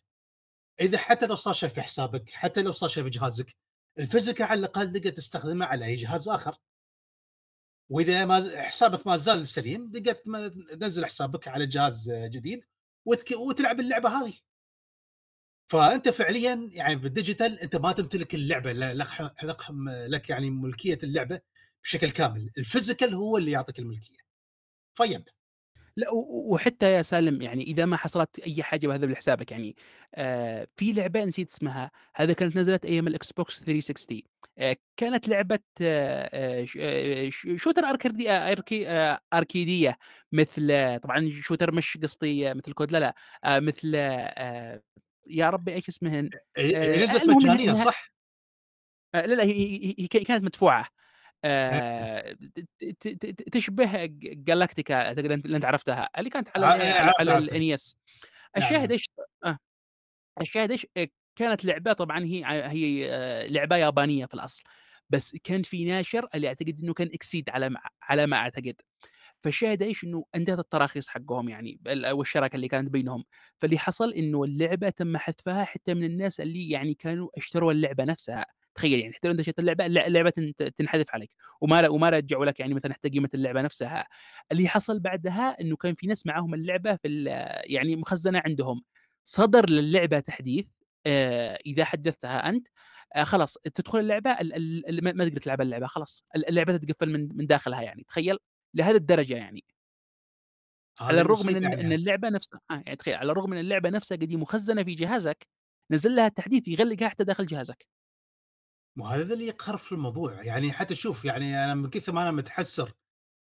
إذا 0.80 0.98
حتى 0.98 1.26
لو 1.26 1.34
صار 1.34 1.54
شيء 1.54 1.68
في 1.68 1.82
حسابك 1.82 2.30
حتى 2.30 2.62
لو 2.62 2.72
صار 2.72 2.88
شيء 2.88 3.02
في 3.02 3.10
جهازك 3.10 3.56
ال 3.98 4.04
physical 4.04 4.46
على 4.46 4.60
الأقل 4.60 4.92
تقدر 4.92 5.10
تستخدمه 5.10 5.66
على 5.66 5.84
أي 5.84 5.96
جهاز 5.96 6.28
آخر. 6.28 6.56
وإذا 7.90 8.24
ما 8.24 8.60
حسابك 8.62 9.06
ما 9.06 9.16
زال 9.16 9.48
سليم 9.48 9.90
ما- 10.26 10.48
تنزل 10.48 11.06
حسابك 11.06 11.48
على 11.48 11.66
جهاز 11.66 12.10
جديد 12.12 12.64
وتك... 13.04 13.30
وتلعب 13.36 13.80
اللعبة 13.80 14.08
هذه. 14.08 14.34
فأنت 15.70 16.08
فعليا 16.08 16.68
يعني 16.72 16.96
بال 16.96 17.10
digital 17.10 17.58
أنت 17.60 17.76
ما 17.76 17.92
تمتلك 17.92 18.34
اللعبة 18.34 18.72
لك 18.72 19.08
لك, 19.42 20.30
يعني 20.30 20.50
ملكية 20.50 20.98
اللعبة 21.02 21.40
بشكل 21.84 22.10
كامل. 22.10 22.50
ال 22.58 22.65
physical 22.65 23.14
هو 23.14 23.38
اللي 23.38 23.50
يعطيك 23.50 23.78
الملكية. 23.78 24.18
طيب 24.96 25.28
لا 25.96 26.06
وحتى 26.12 26.92
يا 26.92 27.02
سالم 27.02 27.42
يعني 27.42 27.62
إذا 27.62 27.84
ما 27.86 27.96
حصلت 27.96 28.38
أي 28.38 28.62
حاجة 28.62 28.86
بهذا 28.86 29.06
لحسابك 29.06 29.52
يعني 29.52 29.76
آه 30.14 30.66
في 30.76 30.92
لعبة 30.92 31.24
نسيت 31.24 31.50
اسمها 31.50 31.90
هذا 32.16 32.32
كانت 32.32 32.56
نزلت 32.56 32.84
أيام 32.84 33.06
ال 33.06 33.32
Xbox 33.32 33.60
360 33.60 34.22
آه 34.58 34.76
كانت 34.96 35.28
لعبة 35.28 35.58
آه 35.80 36.30
آه 36.32 36.66
آه، 36.78 37.30
shooter 37.56 37.84
أركيدي 37.84 38.30
آه، 38.30 38.52
أركي 38.52 38.88
آه 38.88 39.20
أركيدية 39.34 39.98
مثل 40.32 40.98
طبعا 41.02 41.30
shooter 41.42 41.72
مش 41.72 41.98
قصدي 42.02 42.54
مثل 42.54 42.72
COD 42.72 42.92
لا 42.92 42.98
لا 42.98 43.14
آه 43.44 43.60
مثل 43.60 43.92
آه 43.94 44.82
يا 45.26 45.50
ربي 45.50 45.74
إيش 45.74 45.88
اسمهن 45.88 46.30
نزلت 46.58 47.28
مجانيه 47.28 47.72
صح؟ 47.72 48.14
آه، 49.14 49.26
لا 49.26 49.34
لا 49.34 49.44
هي, 49.44 49.52
هي, 49.52 49.94
هي 49.98 50.06
كانت 50.06 50.44
مدفوعة 50.44 50.88
آه، 51.44 52.36
تشبه 53.52 54.06
جالاكتيكا 54.20 54.94
اعتقد 54.94 55.24
اللي 55.32 55.56
أنت 55.56 55.64
عرفتها 55.64 56.08
اللي 56.18 56.30
كانت 56.30 56.48
على 56.56 56.66
آه، 56.66 56.68
على, 56.68 56.82
إيه، 56.82 57.12
على. 57.18 57.38
الإنيس 57.38 57.96
الشاهد 58.56 58.80
نعم. 58.80 58.90
إيش 58.90 59.10
آه. 59.44 59.58
الشاهد 60.40 60.70
إيش 60.70 60.86
كانت 61.36 61.64
لعبة 61.64 61.92
طبعا 61.92 62.24
هي 62.24 62.44
هي 62.46 63.08
لعبة 63.48 63.76
يابانية 63.76 64.26
في 64.26 64.34
الأصل 64.34 64.62
بس 65.10 65.36
كان 65.44 65.62
في 65.62 65.84
ناشر 65.84 66.28
اللي 66.34 66.48
أعتقد 66.48 66.80
إنه 66.82 66.94
كان 66.94 67.10
إكسيد 67.14 67.50
على 67.50 67.68
ما 67.68 67.80
على 68.02 68.26
ما 68.26 68.36
أعتقد 68.36 68.74
فالشاهد 69.42 69.82
إيش 69.82 70.04
إنه 70.04 70.24
انتهت 70.34 70.58
التراخيص 70.58 71.08
حقهم 71.08 71.48
يعني 71.48 71.80
ال- 71.86 72.12
والشراكة 72.12 72.56
اللي 72.56 72.68
كانت 72.68 72.90
بينهم 72.90 73.24
فاللي 73.60 73.78
حصل 73.78 74.12
إنه 74.12 74.44
اللعبة 74.44 74.90
تم 74.90 75.16
حذفها 75.16 75.64
حتى 75.64 75.94
من 75.94 76.04
الناس 76.04 76.40
اللي 76.40 76.70
يعني 76.70 76.94
كانوا 76.94 77.28
اشتروا 77.36 77.72
اللعبة 77.72 78.04
نفسها 78.04 78.46
تخيل 78.74 78.98
يعني 79.00 79.12
حتى 79.14 79.28
لو 79.28 79.32
انت 79.32 79.40
شريت 79.42 79.58
اللعبه 79.58 79.86
الل- 79.86 79.98
اللعبه 79.98 80.30
تن- 80.30 80.52
تنحذف 80.76 81.06
عليك. 81.10 81.30
وما 81.60 81.88
وما 81.88 82.10
رجعوا 82.10 82.44
لك 82.46 82.60
يعني 82.60 82.74
مثلا 82.74 82.94
حتى 82.94 83.08
قيمة 83.08 83.28
اللعبة 83.34 83.62
نفسها. 83.62 84.06
اللي 84.52 84.68
حصل 84.68 85.00
بعدها 85.00 85.56
إنه 85.60 85.76
كان 85.76 85.94
في 85.94 86.06
ناس 86.06 86.26
معاهم 86.26 86.54
اللعبة 86.54 86.96
في 86.96 87.24
يعني 87.64 87.96
مخزنة 87.96 88.42
عندهم. 88.46 88.82
صدر 89.24 89.70
للعبة 89.70 90.20
تحديث 90.20 90.66
آه، 91.06 91.58
إذا 91.66 91.84
حدثتها 91.84 92.48
أنت 92.48 92.68
آه، 93.16 93.24
خلاص 93.24 93.54
تدخل 93.74 93.98
اللعبة 94.00 94.30
ال- 94.30 94.54
ال- 94.54 94.88
ال- 95.08 95.16
ما 95.18 95.24
تقدر 95.28 95.40
تلعب 95.40 95.60
اللعبة 95.60 95.86
خلاص. 95.86 96.24
اللعبة 96.36 96.76
تتقفل 96.76 97.10
من 97.12 97.28
من 97.36 97.46
داخلها 97.46 97.82
يعني. 97.82 98.04
تخيل؟ 98.08 98.38
لهذه 98.74 98.96
الدرجة 98.96 99.34
يعني. 99.36 99.64
على 101.00 101.20
الرغم 101.20 101.46
من 101.46 101.56
إن, 101.56 101.62
يعني. 101.62 101.80
إن 101.80 101.92
اللعبة 101.92 102.28
نفسها 102.28 102.60
آه 102.70 102.74
يعني 102.86 102.96
تخيل 102.96 103.14
على 103.14 103.32
الرغم 103.32 103.50
من 103.50 103.58
اللعبة 103.58 103.90
نفسها 103.90 104.16
قد 104.18 104.32
مخزنة 104.34 104.82
في 104.84 104.94
جهازك 104.94 105.46
نزل 105.90 106.16
لها 106.16 106.28
تحديث 106.28 106.68
يغلقها 106.68 107.08
حتى 107.08 107.24
داخل 107.24 107.46
جهازك. 107.46 107.86
مو 108.96 109.06
هذا 109.06 109.34
اللي 109.34 109.46
يقهر 109.46 109.76
في 109.76 109.92
الموضوع؟ 109.92 110.42
يعني 110.42 110.72
حتى 110.72 110.94
شوف 110.94 111.24
يعني 111.24 111.64
أنا 111.64 111.74
من 111.74 111.90
كثر 111.90 112.12
ما 112.12 112.22
أنا 112.22 112.30
متحسر 112.30 112.92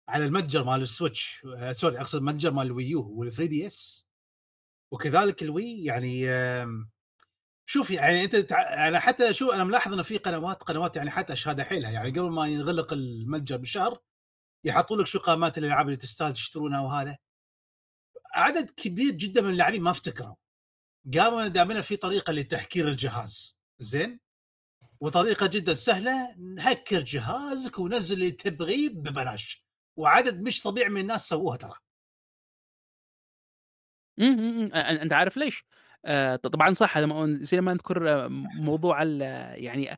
على 0.09 0.25
المتجر 0.25 0.65
مال 0.65 0.83
ال 0.83 0.91
Switch 0.91 1.43
آه 1.57 1.73
sorry 1.73 2.01
أقصد 2.01 2.19
المتجر 2.19 2.51
مال 2.53 2.67
ال 2.67 2.76
Wii 2.76 3.03
U 3.03 3.13
وال 3.13 3.33
3DS. 3.33 4.09
وكذلك 4.93 5.43
ال 5.43 5.53
Wii 5.53 5.85
يعني 5.85 6.27
شوف 7.67 7.91
يعني 7.91 8.25
أنت 8.25 8.37
تع... 8.37 8.89
أنا 8.89 8.99
حتى 8.99 9.35
شو 9.35 9.51
أنا 9.51 9.65
ملاحظ 9.65 9.93
إنه 9.93 10.03
في 10.03 10.19
قنوات 10.19 10.63
قنوات 10.63 10.97
يعني 10.97 11.11
حتى 11.11 11.37
شادة 11.37 11.65
حيلها 11.65 11.91
يعني 11.91 12.11
قبل 12.11 12.31
ما 12.31 12.47
ينغلق 12.47 12.93
المتجر 12.93 13.57
بشهر 13.57 13.99
يحطوا 14.65 14.97
لك 14.97 15.07
شو 15.07 15.19
قائمات 15.19 15.59
الألعاب 15.59 15.87
اللي 15.87 15.97
تستاهل 15.97 16.33
تشترونها 16.33 16.81
وهذا. 16.81 17.19
عدد 18.35 18.71
كبير 18.71 19.15
جدا 19.15 19.43
من 19.43 19.51
اللاعبين 19.51 19.83
ما 19.83 19.91
افتكروا. 19.91 20.35
قاموا 21.15 21.47
دامنا 21.47 21.81
في 21.81 21.97
طريقة 21.97 22.33
لتهكير 22.33 22.89
الجهاز. 22.89 23.57
زين؟ 23.81 24.21
وطريقة 25.01 25.47
جدا 25.47 25.75
سهلة 25.75 26.35
نهكر 26.39 27.01
جهازك 27.01 27.79
ونزل 27.79 28.15
اللي 28.15 28.31
تبغيه 28.31 28.89
ببلاش. 28.89 29.67
وعدد 29.97 30.43
مش 30.43 30.63
طبيعي 30.63 30.89
من 30.89 31.01
الناس 31.01 31.29
سووها 31.29 31.57
ترى. 31.57 31.75
أنت 35.03 35.13
عارف 35.13 35.37
ليش؟ 35.37 35.65
طبعًا 36.43 36.73
صح 36.75 36.99
نسينا 36.99 37.63
ما 37.63 37.73
نذكر 37.75 38.29
موضوع 38.59 39.03
يعني 39.03 39.93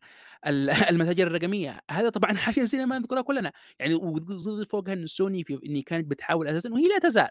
ال 0.46 0.70
المتاجر 0.70 1.26
الرقمية، 1.26 1.80
هذا 1.90 2.08
طبعًا 2.08 2.32
حاجة 2.36 2.60
نسينا 2.62 2.86
ما 2.86 2.98
نذكرها 2.98 3.22
كلنا، 3.22 3.52
يعني 3.78 3.94
وضيف 3.94 4.68
فوقها 4.68 4.92
إن 4.94 5.06
سوني 5.06 5.44
في 5.44 5.58
إن 5.66 5.82
كانت 5.82 6.06
بتحاول 6.10 6.48
أساسًا 6.48 6.70
وهي 6.72 6.88
لا 6.88 6.98
تزال. 6.98 7.28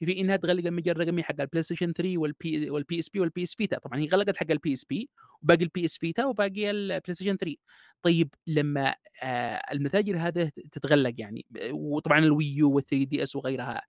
في 0.00 0.20
إنها 0.20 0.36
تغلق 0.36 0.66
المتجر 0.66 0.92
الرقمي 0.92 1.22
حق 1.22 1.34
الPlayStation 1.42 1.92
3 1.92 2.16
والP 2.18 2.46
والPSP 2.70 3.20
والPS 3.20 3.52
Vita، 3.62 3.78
طبعًا 3.78 4.00
هي 4.00 4.06
غلقت 4.08 4.36
حق 4.36 4.46
الPSP 4.52 5.06
وباقي 5.42 5.64
الPS 5.64 5.92
Vita 6.06 6.24
وباقي 6.24 6.72
الPlayStation 7.00 7.36
3 7.36 7.56
طيب 8.02 8.28
لمّا 8.46 8.94
آآ 9.22 9.62
المتاجر 9.72 10.16
هذه 10.18 10.50
تتغلق 10.72 11.14
يعني 11.18 11.46
ب 11.50 11.58
وطبعًا 11.72 12.20
الWii 12.20 12.58
U 12.62 12.80
وال3DS 12.80 13.36
وغيرها، 13.36 13.82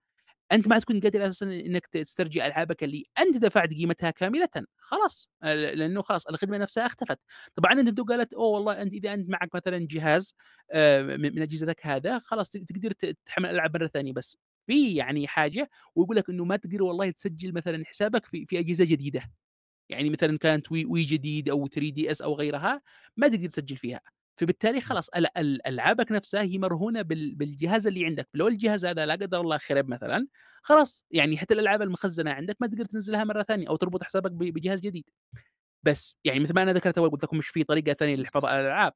أنت 0.53 0.68
ما 0.68 0.80
تكون 0.80 1.02
قادر 1.02 1.26
أساسًا 1.26 1.45
إنك 1.48 1.88
ت 1.88 1.98
تسترجع 1.98 2.48
ألعابك 2.48 2.84
اللي 2.86 3.06
أنت 3.19 3.38
دفعت 3.38 3.73
قيمتها 3.73 4.11
كاملةً، 4.11 4.49
خلاص 4.77 5.30
آآ 5.44 5.56
لأنه 5.76 6.02
خلاص 6.03 6.27
الخدمة 6.27 6.57
نفسها 6.60 6.86
اختفت. 6.86 7.19
طبعًا 7.56 7.73
Nintendo 7.76 8.03
قالت 8.06 8.34
أوه 8.34 8.48
والله 8.48 8.82
أنت 8.82 8.94
إذا 8.94 9.14
أنت 9.15 9.30
معك 9.30 9.56
مثلًا 9.56 9.88
جهاز 9.91 10.36
آآ 10.72 11.03
من 11.18 11.41
أجهزتك 11.44 11.88
هذا 11.88 12.19
خلاص 12.19 12.49
تقدر 12.49 12.91
تحمل 13.26 13.49
الألعاب 13.49 13.77
مرة 13.77 13.88
ثانية، 13.88 14.14
بس. 14.14 14.38
في 14.67 14.95
يعني 14.95 15.27
حاجة 15.27 15.69
ويقول 15.95 16.17
لك 16.17 16.29
إنه 16.29 16.45
ما 16.45 16.55
تقدر 16.55 16.83
والله 16.83 17.09
تسجل 17.11 17.53
مثلًا 17.53 17.85
حسابك 17.85 18.25
في 18.25 18.45
في 18.49 18.59
أجهزة 18.59 18.85
جديدة. 18.85 19.23
يعني 19.89 20.09
مثلًا 20.09 20.37
كانت 20.37 20.71
Wii 20.72 20.85
Wii 20.85 21.03
جديد 21.03 21.49
أو 21.49 21.67
3DS 21.67 22.21
أو 22.21 22.33
غيرها، 22.35 22.81
ما 23.17 23.27
تقدر 23.27 23.47
تسجّل 23.49 23.77
فيها، 23.77 24.01
فبالتالي 24.37 24.81
خلاص 24.81 25.09
ال 25.09 25.37
ال 25.37 25.67
ألعابك 25.67 26.11
نفسها 26.11 26.41
هي 26.41 26.57
مرهونة 26.57 27.01
بال 27.01 27.35
بالجهاز 27.35 27.87
اللي 27.87 28.05
عندك، 28.05 28.27
لو 28.33 28.47
الجهاز 28.47 28.85
هذا 28.85 29.05
لا 29.05 29.13
قدر 29.13 29.41
الله 29.41 29.57
خرب 29.57 29.87
مثلًا، 29.89 30.27
خلاص 30.63 31.05
يعني 31.11 31.37
حتى 31.37 31.53
الألعاب 31.53 31.81
المخزنة 31.81 32.31
عندك 32.31 32.57
ما 32.61 32.67
تقدر 32.67 32.85
تنزّلها 32.85 33.23
مرة 33.23 33.43
ثانية 33.43 33.67
أو 33.69 33.75
تربط 33.75 34.03
حسابك 34.03 34.31
بجهاز 34.31 34.81
جديد. 34.81 35.09
بس 35.83 36.17
يعني 36.23 36.39
مثل 36.39 36.53
ما 36.53 36.63
أنا 36.63 36.73
ذكرت 36.73 36.97
أول 36.97 37.09
قُلت 37.09 37.23
لكم 37.23 37.37
مش 37.37 37.47
في 37.47 37.63
طريقة 37.63 37.93
ثانية 37.93 38.15
للحفاظ 38.15 38.45
على 38.45 38.61
الألعاب، 38.61 38.93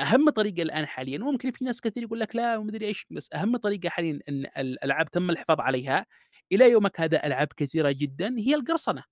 أهم 0.00 0.30
طريقة 0.30 0.62
الآن 0.62 0.86
حاليًا 0.86 1.18
وممكن 1.24 1.50
في 1.50 1.64
ناس 1.64 1.80
كثير 1.80 2.02
يقول 2.02 2.20
لك 2.20 2.36
لا 2.36 2.56
وما 2.56 2.70
أدري 2.70 2.86
إيش، 2.86 3.06
بس 3.10 3.28
أهم 3.34 3.56
طريقة 3.56 3.88
حاليًا 3.88 4.18
إن 4.28 4.46
الألعاب 4.58 5.10
تم 5.10 5.30
الحفاظ 5.30 5.60
عليها 5.60 6.06
إلى 6.52 6.70
يومك 6.70 7.00
هذا 7.00 7.26
ألعاب 7.26 7.48
كثيرة 7.56 7.90
جدًا 7.92 8.34
هي 8.38 8.54
القرصنة. 8.54 9.04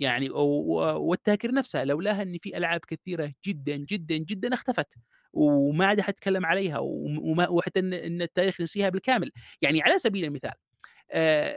يعني 0.00 0.30
والتهكير 0.30 1.52
نفسها 1.54 1.84
لولاها 1.84 2.22
إن 2.22 2.38
في 2.42 2.56
ألعاب 2.56 2.80
كثيرة 2.88 3.32
جدًا، 3.46 3.76
جدًا، 3.76 4.16
جدًا 4.16 4.54
اختفت، 4.54 4.94
وما 5.32 5.86
عاد 5.86 5.98
أحد 6.00 6.12
يتكلم 6.14 6.46
عليها 6.46 6.78
وم 6.78 7.18
وما 7.18 7.48
وحتى 7.48 7.80
إن 7.80 8.22
التاريخ 8.22 8.60
نسيها 8.60 8.88
بالكامل، 8.88 9.30
يعني 9.62 9.82
على 9.82 9.98
سبيل 9.98 10.24
المثال 10.24 10.52
آآ 11.12 11.54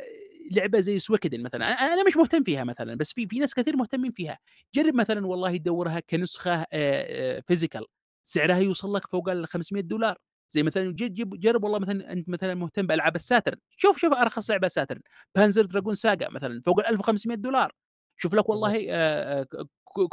لعبة 0.51 0.79
زي 0.79 0.99
Suikoden 0.99 1.43
مثلًا، 1.43 1.65
أ 1.65 1.69
أنا 1.93 2.03
مش 2.07 2.17
مهتم 2.17 2.43
فيها 2.43 2.63
مثلًا، 2.63 2.95
بس 2.95 3.13
في 3.13 3.27
في 3.27 3.39
ناس 3.39 3.53
كثير 3.55 3.77
مهتمين 3.77 4.11
فيها، 4.11 4.39
جرّب 4.75 4.95
مثلًا 4.95 5.27
والله 5.27 5.57
تدوّرها 5.57 5.99
كنسخة 5.99 6.65
آآ 6.73 7.41
physical. 7.53 7.85
سعرها 8.27 8.57
يوصل 8.59 8.93
لك 8.95 9.07
فوق 9.07 9.29
ال$500 9.29 10.15
زي 10.49 10.63
مثلًا 10.63 10.91
ج 10.91 10.95
جيب 11.13 11.39
جرّب 11.39 11.63
والله 11.63 11.79
مثلًا 11.79 12.11
أنت 12.13 12.29
مثلًا 12.29 12.53
مهتم 12.55 12.87
بألعاب 12.87 13.15
ال 13.15 13.21
Saturn، 13.21 13.57
شوف 13.77 13.97
شوف 13.97 14.13
أرخص 14.13 14.49
لعبة 14.51 14.67
Saturn، 14.67 15.01
Panzer 15.39 15.63
Dragoon 15.67 15.95
Saga 15.95 16.31
مثلًا 16.33 16.61
فوق 16.61 16.79
ال$1500 16.79 17.71
شوف 18.17 18.33
لك 18.35 18.49
والله 18.49 18.85
آآ 18.89 19.43
ك 19.43 19.55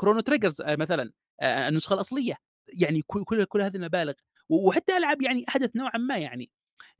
Chrono 0.03 0.23
Trigger 0.31 0.57
آآ 0.67 0.77
مثلًا 0.77 1.13
آآ 1.41 1.69
النسخة 1.69 1.95
الأصلية، 1.95 2.35
يعني 2.75 3.03
كل 3.07 3.25
كل 3.25 3.45
كل 3.45 3.63
هذه 3.63 3.77
المبالغ، 3.77 4.13
وحتى 4.49 4.97
ألعاب 4.97 5.23
يعني 5.23 5.45
حدث 5.49 5.77
نوعًا 5.77 5.99
ما 5.99 6.19
يعني، 6.19 6.51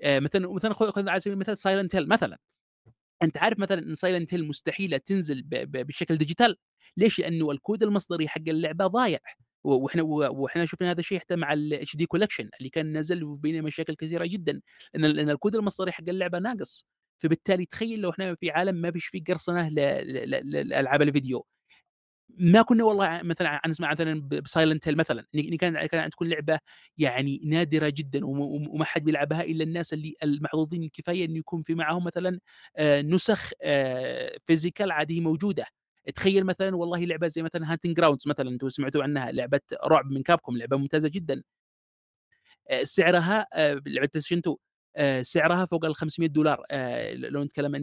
مثلًا 0.07 0.49
مثلًا 0.55 0.75
خُذ 0.75 1.09
على 1.11 1.21
سبيل 1.21 1.35
المثال 1.35 1.59
Silent 1.59 1.91
Hill 2.01 2.09
مثلًا. 2.09 2.39
أنت 3.23 3.39
عارف 3.39 3.59
مثلًا 3.61 3.79
إن 3.83 3.95
Silent 3.97 4.27
Hill 4.37 4.49
مستحيلة 4.49 4.97
تنزل 4.99 5.43
بشكل 5.67 6.17
ديجيتال، 6.19 6.57
ليش؟ 6.99 7.21
لأنه 7.21 7.53
الكود 7.53 7.83
المصدري 7.85 8.29
حق 8.29 8.43
اللعبة 8.49 8.87
ضايع، 8.89 9.21
و 9.65 9.71
وإحنا 9.85 10.03
و 10.03 10.09
وإحنا 10.43 10.67
شُفنا 10.67 10.91
هذا 10.91 11.01
الشيء 11.01 11.19
حتى 11.19 11.37
مع 11.37 11.55
الHD 11.55 12.05
collection 12.17 12.49
اللي 12.61 12.71
كان 12.73 12.99
نزل 12.99 13.25
وبينه 13.25 13.61
مشاكل 13.61 13.95
كثيرة 13.95 14.27
جدًا، 14.27 14.61
لأن 14.95 15.05
لأن 15.13 15.31
الكود 15.31 15.57
المصدري 15.57 15.93
حق 15.93 16.05
اللعبة 16.09 16.39
ناقص، 16.39 16.87
فبالتالي 17.23 17.67
تخيل 17.67 18.01
لو 18.01 18.11
إحنا 18.11 18.35
في 18.35 18.51
عالم 18.51 18.77
ما 18.77 18.91
فيش 18.93 19.07
فيه 19.07 19.25
قرصنة 19.29 19.69
ل 19.69 19.75
ل 19.75 20.31
ل 20.31 20.69
لألعاب 20.69 21.03
الفيديو، 21.03 21.47
ما 22.41 22.63
كنا 22.63 22.85
والله 22.85 23.23
مثلًا 23.23 23.61
نسمع 23.69 23.93
مثلًا 23.93 24.21
ب 24.21 24.35
بSilent 24.49 24.91
Hill 24.91 24.97
مثلًا 24.97 25.25
كان 25.61 25.87
كانت 25.87 26.13
تكون 26.13 26.29
لعبة 26.29 26.59
يعني 26.99 27.41
نادرة 27.45 27.89
جدًا 27.97 28.27
وم 28.27 28.41
وم 28.41 28.69
وما 28.69 28.85
حد 28.85 29.05
بيلعبها 29.05 29.43
إلا 29.43 29.65
الناس 29.65 29.93
اللي 29.93 30.15
المحظوظين 30.23 30.83
الكفاية 30.85 31.25
إنه 31.27 31.39
يكون 31.39 31.63
في 31.63 31.75
معاهم 31.75 32.05
مثلًا 32.05 32.41
آآ 32.77 33.03
نسخ 33.03 33.51
آآ 33.63 34.39
physical 34.53 34.91
عاد 34.91 35.13
هي 35.13 35.21
موجودة. 35.21 35.67
تخيل 36.15 36.45
مثلًا 36.47 36.77
والله 36.77 37.05
لعبة 37.05 37.27
زي 37.29 37.43
مثلًا 37.43 37.67
Hunting 37.77 37.93
Grounds 38.03 38.27
مثلًا 38.27 38.51
أنتم 38.51 38.69
سمعتوا 38.69 39.03
عنها، 39.03 39.33
لعبة 39.33 39.61
رعب 39.87 40.07
من 40.11 40.23
Capcom 40.33 40.53
لعبة 40.57 40.77
ممتازة 40.77 41.09
جدًا. 41.09 41.43
آآ 42.71 42.85
سعرها 42.85 43.47
آآ 43.55 43.81
لعبة 43.87 44.09
PlayStation 44.17 44.39
2 44.39 44.57
آآ 44.97 45.23
سعرها 45.23 45.65
فوق 45.67 45.85
ال$500 45.85 46.65
آآ 46.71 47.15
لو 47.15 47.45
نتكلم. 47.45 47.75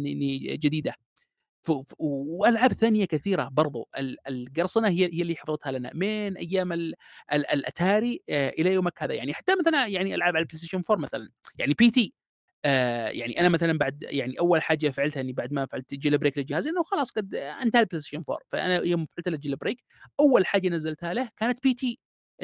ف 1.63 1.71
ف 1.71 1.93
وألعاب 1.99 2.73
ثانية 2.73 3.05
كثيرة 3.05 3.49
برضو 3.53 3.89
ال 3.99 4.17
القرصنة 4.27 4.87
هي 4.89 5.05
هي 5.13 5.21
اللي 5.21 5.35
حفظتها 5.35 5.71
لنا 5.71 5.91
من 5.93 6.37
أيام 6.37 6.73
ال 6.73 6.95
ال 7.33 7.47
الأتاري 7.51 8.21
آآ 8.29 8.49
إلى 8.49 8.73
يومك 8.73 9.03
هذا، 9.03 9.13
يعني 9.13 9.33
حتى 9.33 9.53
مثلًا 9.61 9.87
يعني 9.87 10.15
ألعاب 10.15 10.35
على 10.37 10.45
الPlayStation 10.45 10.81
4 10.91 10.97
مثلًا، 10.97 11.29
يعني 11.59 11.73
PT 11.83 12.11
آآ 12.65 13.11
يعني 13.11 13.39
أنا 13.39 13.49
مثلًا 13.49 13.77
بعد 13.77 14.03
يعني 14.09 14.39
أول 14.39 14.61
حاجة 14.61 14.89
فعلتها 14.89 15.21
إني 15.21 15.33
بعد 15.33 15.53
ما 15.53 15.65
فعلت 15.65 15.95
jailbreak 15.95 16.37
للجهاز 16.37 16.67
إنه 16.67 16.83
خلاص 16.83 17.11
قد 17.11 17.35
انتهى 17.35 17.85
الPlayStation 17.85 18.15
4 18.29 18.39
فأنا 18.49 18.83
يوم 18.83 19.05
فعلت 19.05 19.29
له 19.29 19.37
jailbreak 19.55 19.77
أول 20.19 20.45
حاجة 20.45 20.69
نزلتها 20.69 21.13
له 21.13 21.29
كانت 21.37 21.59
PT 21.67 21.97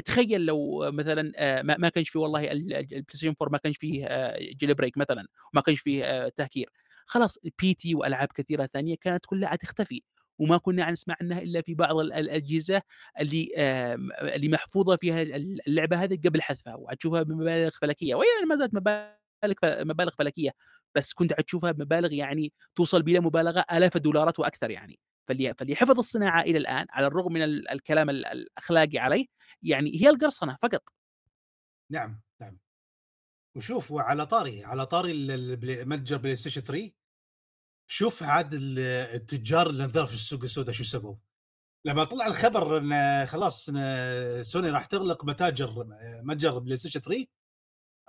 تخيل 0.06 0.42
لو 0.46 0.92
مثلًا 0.92 1.32
آآ 1.36 1.62
ما 1.64 1.78
ما 1.78 1.90
كانش 1.90 2.10
في 2.10 2.20
والله 2.20 2.52
ال 2.52 2.74
ال 2.74 3.04
الPlayStation 3.04 3.34
4 3.42 3.52
ما 3.52 3.58
كانش 3.58 3.78
فيه 3.78 4.06
آآ 4.06 4.40
jailbreak 4.64 4.92
مثلًا، 4.98 5.28
وما 5.54 5.62
كانش 5.62 5.80
فيه 5.80 6.04
آآ 6.06 6.30
تهكير. 6.38 6.70
خلاص 7.06 7.38
PT 7.62 7.96
وألعاب 7.96 8.28
كثيرة 8.36 8.66
ثانية 8.66 8.96
كانت 9.02 9.26
كلها 9.26 9.50
حتختفي، 9.50 10.02
وما 10.40 10.58
كنا 10.58 10.86
حنسمع 10.86 11.16
عنها 11.22 11.40
إلا 11.42 11.62
في 11.62 11.74
بعض 11.76 11.98
ال 12.00 12.14
الأجهزة 12.14 12.82
اللي 13.20 13.50
اللي 14.36 14.48
محفوظة 14.50 14.96
فيها 14.96 15.22
ال 15.22 15.68
اللعبة 15.68 15.98
هذه 16.04 16.20
قبل 16.26 16.42
حذفها، 16.42 16.76
وحتشوفها 16.76 17.24
بمبالغ 17.24 17.70
فلكية، 17.82 18.16
وهي 18.16 18.28
ما 18.50 18.56
زالت 18.56 18.74
مبالغ 18.76 19.21
مبالغ 19.66 20.12
فلكية، 20.12 20.52
بس 20.96 21.14
كنت 21.14 21.34
حتشوفها 21.34 21.72
بمبالغ 21.72 22.14
يعني 22.14 22.54
توصل 22.76 23.02
بلا 23.02 23.20
مبالغة 23.20 23.66
آلاف 23.72 23.96
الدولارات 23.96 24.40
وأكثر 24.40 24.72
يعني، 24.72 25.00
فاللي 25.28 25.54
فاللي 25.54 25.76
حفظ 25.76 25.98
الصناعة 25.98 26.42
إلى 26.42 26.58
الآن 26.58 26.86
على 26.90 27.08
الرغم 27.08 27.34
من 27.34 27.44
ال 27.44 27.70
الكلام 27.70 28.10
ال 28.10 28.26
الأخلاقي 28.26 28.98
عليه، 28.98 29.26
يعني 29.64 30.02
هي 30.02 30.10
القرصنة 30.10 30.56
فقط. 30.62 30.84
نعم، 31.92 32.22
نعم. 32.42 32.60
وشوف 33.58 33.92
وعلى 33.92 34.26
طاري 34.26 34.64
على 34.64 34.86
طاري 34.86 35.14
متجر 35.86 36.18
بلاي 36.18 36.36
ستيشن 36.36 36.62
3 36.62 36.92
شوف 37.88 38.24
عاد 38.24 38.54
ال 38.54 38.80
التجار 39.16 39.70
اللي 39.70 39.86
نزلوا 39.86 40.06
في 40.06 40.14
السوق 40.14 40.44
السوداء 40.44 40.76
شو 40.76 40.84
سووا؟ 40.84 41.16
لما 41.86 42.04
طلع 42.04 42.28
الخبر 42.28 42.78
إن 42.78 43.26
خلاص 43.26 43.66
سوني 44.42 44.70
راح 44.70 44.86
تغلق 44.86 45.26
متاجر 45.26 45.88
متجر 46.24 46.60
بلاي 46.60 46.78
ستيشن 46.78 47.00
3 47.00 47.26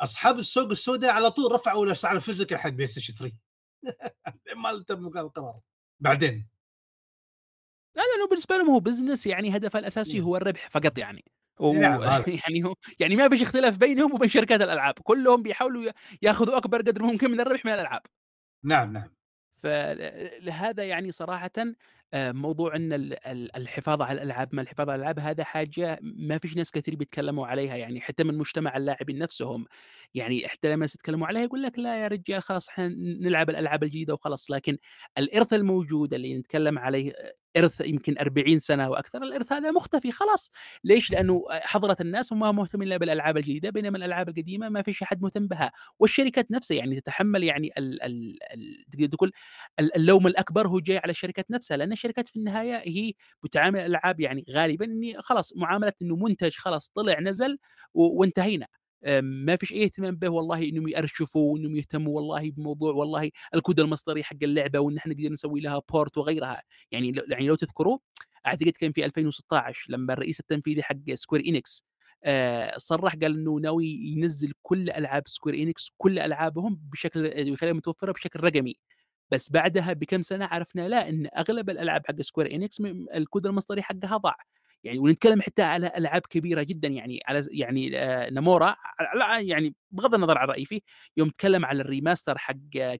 أصحاب 0.00 0.38
السوق 0.38 0.70
السوداء 0.70 1.10
على 1.12 1.30
طول 1.30 1.52
رفعوا 1.52 1.86
الاسعار 1.86 2.16
ال 2.16 2.21
physical 2.21 2.58
حق 2.58 2.68
بلاي 2.68 2.86
ستيشن 2.86 3.14
3 3.14 3.36
ما 4.62 4.84
تم 4.88 5.06
القرار 5.06 5.60
بعدين 6.00 6.48
لا 7.96 8.02
لأنه 8.02 8.28
بالنسبة 8.28 8.56
لهم 8.56 8.70
هو 8.70 8.80
business 8.80 9.26
يعني 9.26 9.56
هدفها 9.56 9.78
الأساسي 9.78 10.18
إمم. 10.18 10.26
هو 10.26 10.36
الربح 10.36 10.68
فقط 10.70 10.98
يعني. 10.98 11.24
و 11.60 11.72
نعم، 11.82 12.02
هذا. 12.02 12.24
يعني 12.28 12.64
هو 12.64 12.74
يعني 13.00 13.16
ما 13.16 13.28
فيش 13.28 13.42
اختلاف 13.42 13.78
بينهم 13.78 14.14
وبين 14.14 14.28
شركات 14.28 14.60
الألعاب، 14.60 14.94
كلهم 15.02 15.42
بيحاولوا 15.42 15.92
ياخذوا 16.22 16.56
أكبر 16.56 16.78
قدر 16.78 17.02
ممكن 17.02 17.30
من 17.30 17.40
الربح 17.40 17.64
من 17.64 17.72
الألعاب. 17.72 18.02
نعم، 18.64 18.92
نعم. 18.92 19.14
فل 19.52 19.98
لهذا 20.46 20.84
يعني 20.84 21.12
صراحةً 21.12 21.50
آآ 21.58 21.74
موضوع 22.14 22.76
إن 22.76 22.92
ال 22.92 23.26
ال 23.26 23.56
الحفاظ 23.56 24.02
على 24.02 24.12
الألعاب 24.22 24.48
ما 24.54 24.62
الحفاظ 24.62 24.88
على 24.90 24.96
الألعاب 24.96 25.18
هذا 25.18 25.44
حاجة 25.44 25.98
ما 26.02 26.38
فيش 26.38 26.56
ناس 26.56 26.70
كتير 26.70 26.96
بيتكلموا 26.96 27.46
عليها، 27.46 27.76
يعني 27.76 28.00
حتى 28.00 28.24
من 28.24 28.38
مجتمع 28.38 28.76
اللاعبين 28.76 29.18
نفسهم، 29.18 29.66
يعني 30.14 30.48
حتى 30.48 30.72
لمّا 30.72 30.84
يتكلموا 30.84 31.26
عليها 31.26 31.42
يقول 31.42 31.62
لك: 31.62 31.78
"لا 31.78 32.02
يا 32.02 32.08
رجال 32.08 32.42
خلاص 32.42 32.68
إحنا 32.68 32.88
ن 32.88 33.18
نلعب 33.22 33.50
الألعاب 33.50 33.82
الجديدة 33.84 34.14
وخلاص." 34.14 34.50
لكن 34.50 34.76
الإرث 35.18 35.52
الموجود 35.52 36.14
اللي 36.14 36.34
نتكلم 36.38 36.78
عليه 36.78 37.10
آآ 37.12 37.32
إرث 37.56 37.80
يمكن 37.80 38.14
40 38.20 38.58
سنة 38.58 38.88
وأكثر، 38.90 39.22
الإرث 39.22 39.52
هذا 39.52 39.70
مختفي 39.70 40.10
خلاص، 40.12 40.50
ليش؟ 40.84 41.10
لأنه 41.12 41.44
آآ 41.50 41.60
حضرة 41.66 41.96
الناس 42.00 42.32
هم 42.32 42.56
مهتمين 42.56 42.88
لا 42.88 42.96
بالألعاب 42.96 43.36
الجديدة، 43.36 43.70
بينما 43.70 43.98
الألعاب 43.98 44.28
القديمة 44.28 44.68
ما 44.68 44.82
فيش 44.82 45.02
أحد 45.02 45.22
مهتم 45.22 45.46
بها، 45.46 45.72
والشركات 45.98 46.50
نفسها 46.50 46.76
يعني 46.76 47.00
تتحمل 47.00 47.44
يعني 47.44 47.70
تقدر 48.92 49.06
تقول 49.06 49.32
ال 49.80 49.96
اللوم 49.96 50.26
الأكبر 50.26 50.68
هو 50.68 50.80
جاي 50.80 50.98
على 50.98 51.10
الشركات 51.10 51.50
نفسها، 51.50 51.76
لأن 51.76 51.92
الشركات 51.92 52.28
في 52.28 52.36
النهاية 52.36 52.76
هي 52.86 53.12
بتعامل 53.44 53.80
الألعاب 53.80 54.20
يعني 54.20 54.44
غالبًا 54.50 54.84
إني 54.84 55.14
خلاص 55.20 55.52
معاملة 55.56 55.92
إنه 56.02 56.16
منتج 56.16 56.52
خلاص 56.56 56.88
طلع 56.94 57.20
نزل 57.20 57.58
وانتهينا، 57.94 58.66
ما 59.20 59.56
فيش 59.56 59.72
أي 59.72 59.84
اهتمام 59.84 60.16
به 60.16 60.28
والله 60.28 60.62
إنهم 60.68 60.88
يأرشفوا 60.88 61.52
وإنهم 61.54 61.76
يهتموا 61.76 62.16
والله 62.16 62.50
بموضوع 62.50 62.92
والله 62.94 63.30
الكود 63.54 63.80
المصدري 63.80 64.24
حق 64.24 64.36
اللعبة 64.42 64.78
وإن 64.80 64.96
إحنا 64.96 65.14
نقدر 65.14 65.28
نسوي 65.32 65.60
لها 65.60 65.80
port 65.92 66.16
وغيرها، 66.18 66.62
يعني 66.92 67.12
يعني 67.28 67.46
لو 67.48 67.54
تذكروا 67.54 67.98
أعتقد 68.46 68.68
كان 68.70 68.92
في 68.92 69.04
2016 69.04 69.92
لمّا 69.92 70.12
الرئيس 70.12 70.40
التنفيذي 70.40 70.82
حق 70.82 70.96
Square 70.96 71.42
Enix 71.42 71.82
آآ 72.24 72.78
صرّح 72.78 73.14
قال 73.14 73.24
إنه 73.38 73.54
ناوي 73.56 73.86
ينزّل 73.86 74.52
كل 74.62 74.90
ألعاب 74.90 75.22
Square 75.28 75.54
Enix 75.54 75.88
كل 75.98 76.18
ألعابهم 76.18 76.80
بشكل 76.92 77.48
يخليها 77.48 77.72
متوفرة 77.74 78.12
بشكل 78.12 78.40
رقمي. 78.40 78.76
بس 79.30 79.50
بعدها 79.52 79.92
بكام 79.92 80.22
سنة 80.22 80.44
عرفنا 80.46 80.88
لا، 80.88 81.08
إن 81.08 81.28
أغلب 81.38 81.70
الألعاب 81.70 82.02
حق 82.06 82.14
Enix 82.48 82.80
م 82.80 83.06
الكود 83.14 83.46
المصدري 83.46 83.82
حقها 83.82 84.16
ضاع، 84.16 84.36
يعني 84.84 84.98
ونتكلم 84.98 85.42
حتى 85.42 85.62
على 85.62 85.92
ألعاب 85.96 86.22
كبيرة 86.30 86.62
جدًا 86.62 86.88
يعني 86.88 87.20
على 87.26 87.42
يعني 87.50 87.96
على 89.00 89.48
يعني 89.48 89.74
بغض 89.90 90.14
النظر 90.14 90.38
عن 90.38 90.48
رأيي 90.48 90.64
فيه، 90.64 90.80
يوم 91.16 91.28
تكلم 91.28 91.64
على 91.64 91.84
الremaster 91.84 92.36
حق 92.36 92.54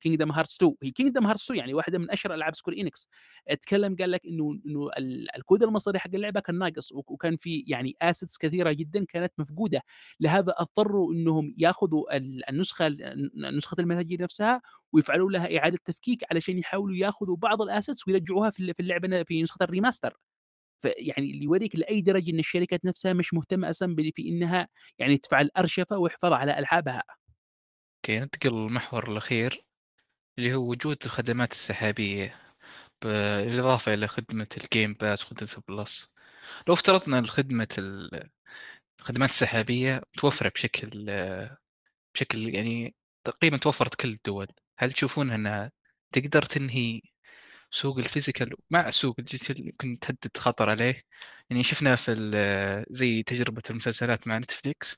Kingdom 0.09 0.32
Hearts 0.34 0.56
2 0.56 0.74
هي 0.82 0.90
Kingdom 1.02 1.24
Hearts 1.26 1.44
2 1.44 1.59
يعني 1.59 1.74
واحدة 1.74 1.98
من 1.98 2.10
أشهر 2.10 2.34
ألعاب 2.34 2.54
Square 2.56 2.74
Enix، 2.74 3.06
اتكلم 3.48 3.96
قال 3.96 4.10
لك 4.10 4.26
إنه 4.26 4.50
ال 4.98 5.36
الكود 5.36 5.62
المصدري 5.62 5.98
حق 5.98 6.10
اللعبة 6.14 6.40
كان 6.40 6.59
ناقص، 6.59 6.92
وك 6.92 7.10
وكان 7.10 7.36
في 7.36 7.64
يعني 7.68 7.96
assets 8.04 8.36
كثيرة 8.40 8.72
جدًا 8.72 9.04
كانت 9.04 9.32
مفقودة، 9.38 9.82
لهذا 10.20 10.54
اضطروا 10.59 11.12
إنهم 11.14 11.54
ياخذوا 11.59 12.16
ال 12.16 12.50
النسخة 12.50 12.86
ال 12.86 13.30
نسخة 13.56 13.76
المتاجر 13.80 14.22
نفسها 14.22 14.62
ويفعلوا 14.92 15.30
لها 15.30 15.59
إعادة 15.59 15.78
تفكيك 15.84 16.24
علشان 16.30 16.59
يحاولوا 16.59 16.96
ياخذوا 16.96 17.36
بعض 17.36 17.62
الassets 17.62 18.09
ويرجعوها 18.09 18.50
في 18.50 18.60
ال 18.60 18.74
في 18.74 18.80
اللعبة 18.80 19.09
ن 19.09 19.24
في 19.24 19.42
نسخة 19.42 19.66
الremaster 19.66 20.31
فيعني 20.82 21.30
اللي 21.32 21.44
يوريك 21.44 21.76
لأي 21.76 22.00
درجة 22.02 22.30
إن 22.30 22.38
الشركات 22.38 22.84
نفسها 22.84 23.12
مش 23.12 23.34
أساسًا 23.70 23.86
ب 23.86 24.10
في 24.16 24.28
إنها 24.28 24.68
يعني 24.98 25.18
تفعل 25.18 25.50
أرشفة 25.59 25.98
وحفاظ 25.98 26.32
على 26.32 26.59
ألعابها. 26.59 27.02
أوكي، 27.96 28.18
ننتقل 28.20 28.50
للمحور 28.52 29.10
الأخير 29.12 29.64
اللي 30.38 30.54
هو 30.54 30.70
وجود 30.70 30.96
الخدمات 31.06 31.52
السحابية 31.52 32.40
بالإضافة 33.04 33.94
إلى 33.94 34.09
خدمة 34.09 34.48
الGame 34.60 34.94
Pass 34.96 35.22
وخدمة 35.24 35.48
الPlus. 35.50 36.09
لو 36.68 36.74
افترضنا 36.74 37.18
إن 37.18 37.26
خدمة 37.26 37.68
ال 37.78 38.30
الخدمات 39.00 39.30
السحابية 39.30 40.02
متوفرة 40.16 40.48
بشكل 40.50 41.06
بشكل 42.14 42.54
يعني 42.54 42.94
تقريبًا 43.26 43.56
توفرت 43.56 43.94
كل 43.94 44.09
الدول، 44.09 44.48
هل 44.78 44.92
تشوفون 44.92 45.30
إنها 45.30 45.72
تقدر 46.14 46.42
تنهي 46.42 47.00
سوق 47.74 48.01
الphysical 48.01 48.55
مع 48.70 48.90
سوق 48.90 49.20
الdigital 49.20 49.61
يمكن 49.61 49.99
تهدد 50.01 50.36
خطر 50.36 50.70
عليه؟ 50.70 51.03
يعني 51.51 51.62
شفنا 51.65 51.97
في 51.97 52.12
زي 52.90 53.23
تجربة 53.23 53.62
المسلسلات 53.70 54.28
مع 54.28 54.40
Netflix 54.40 54.97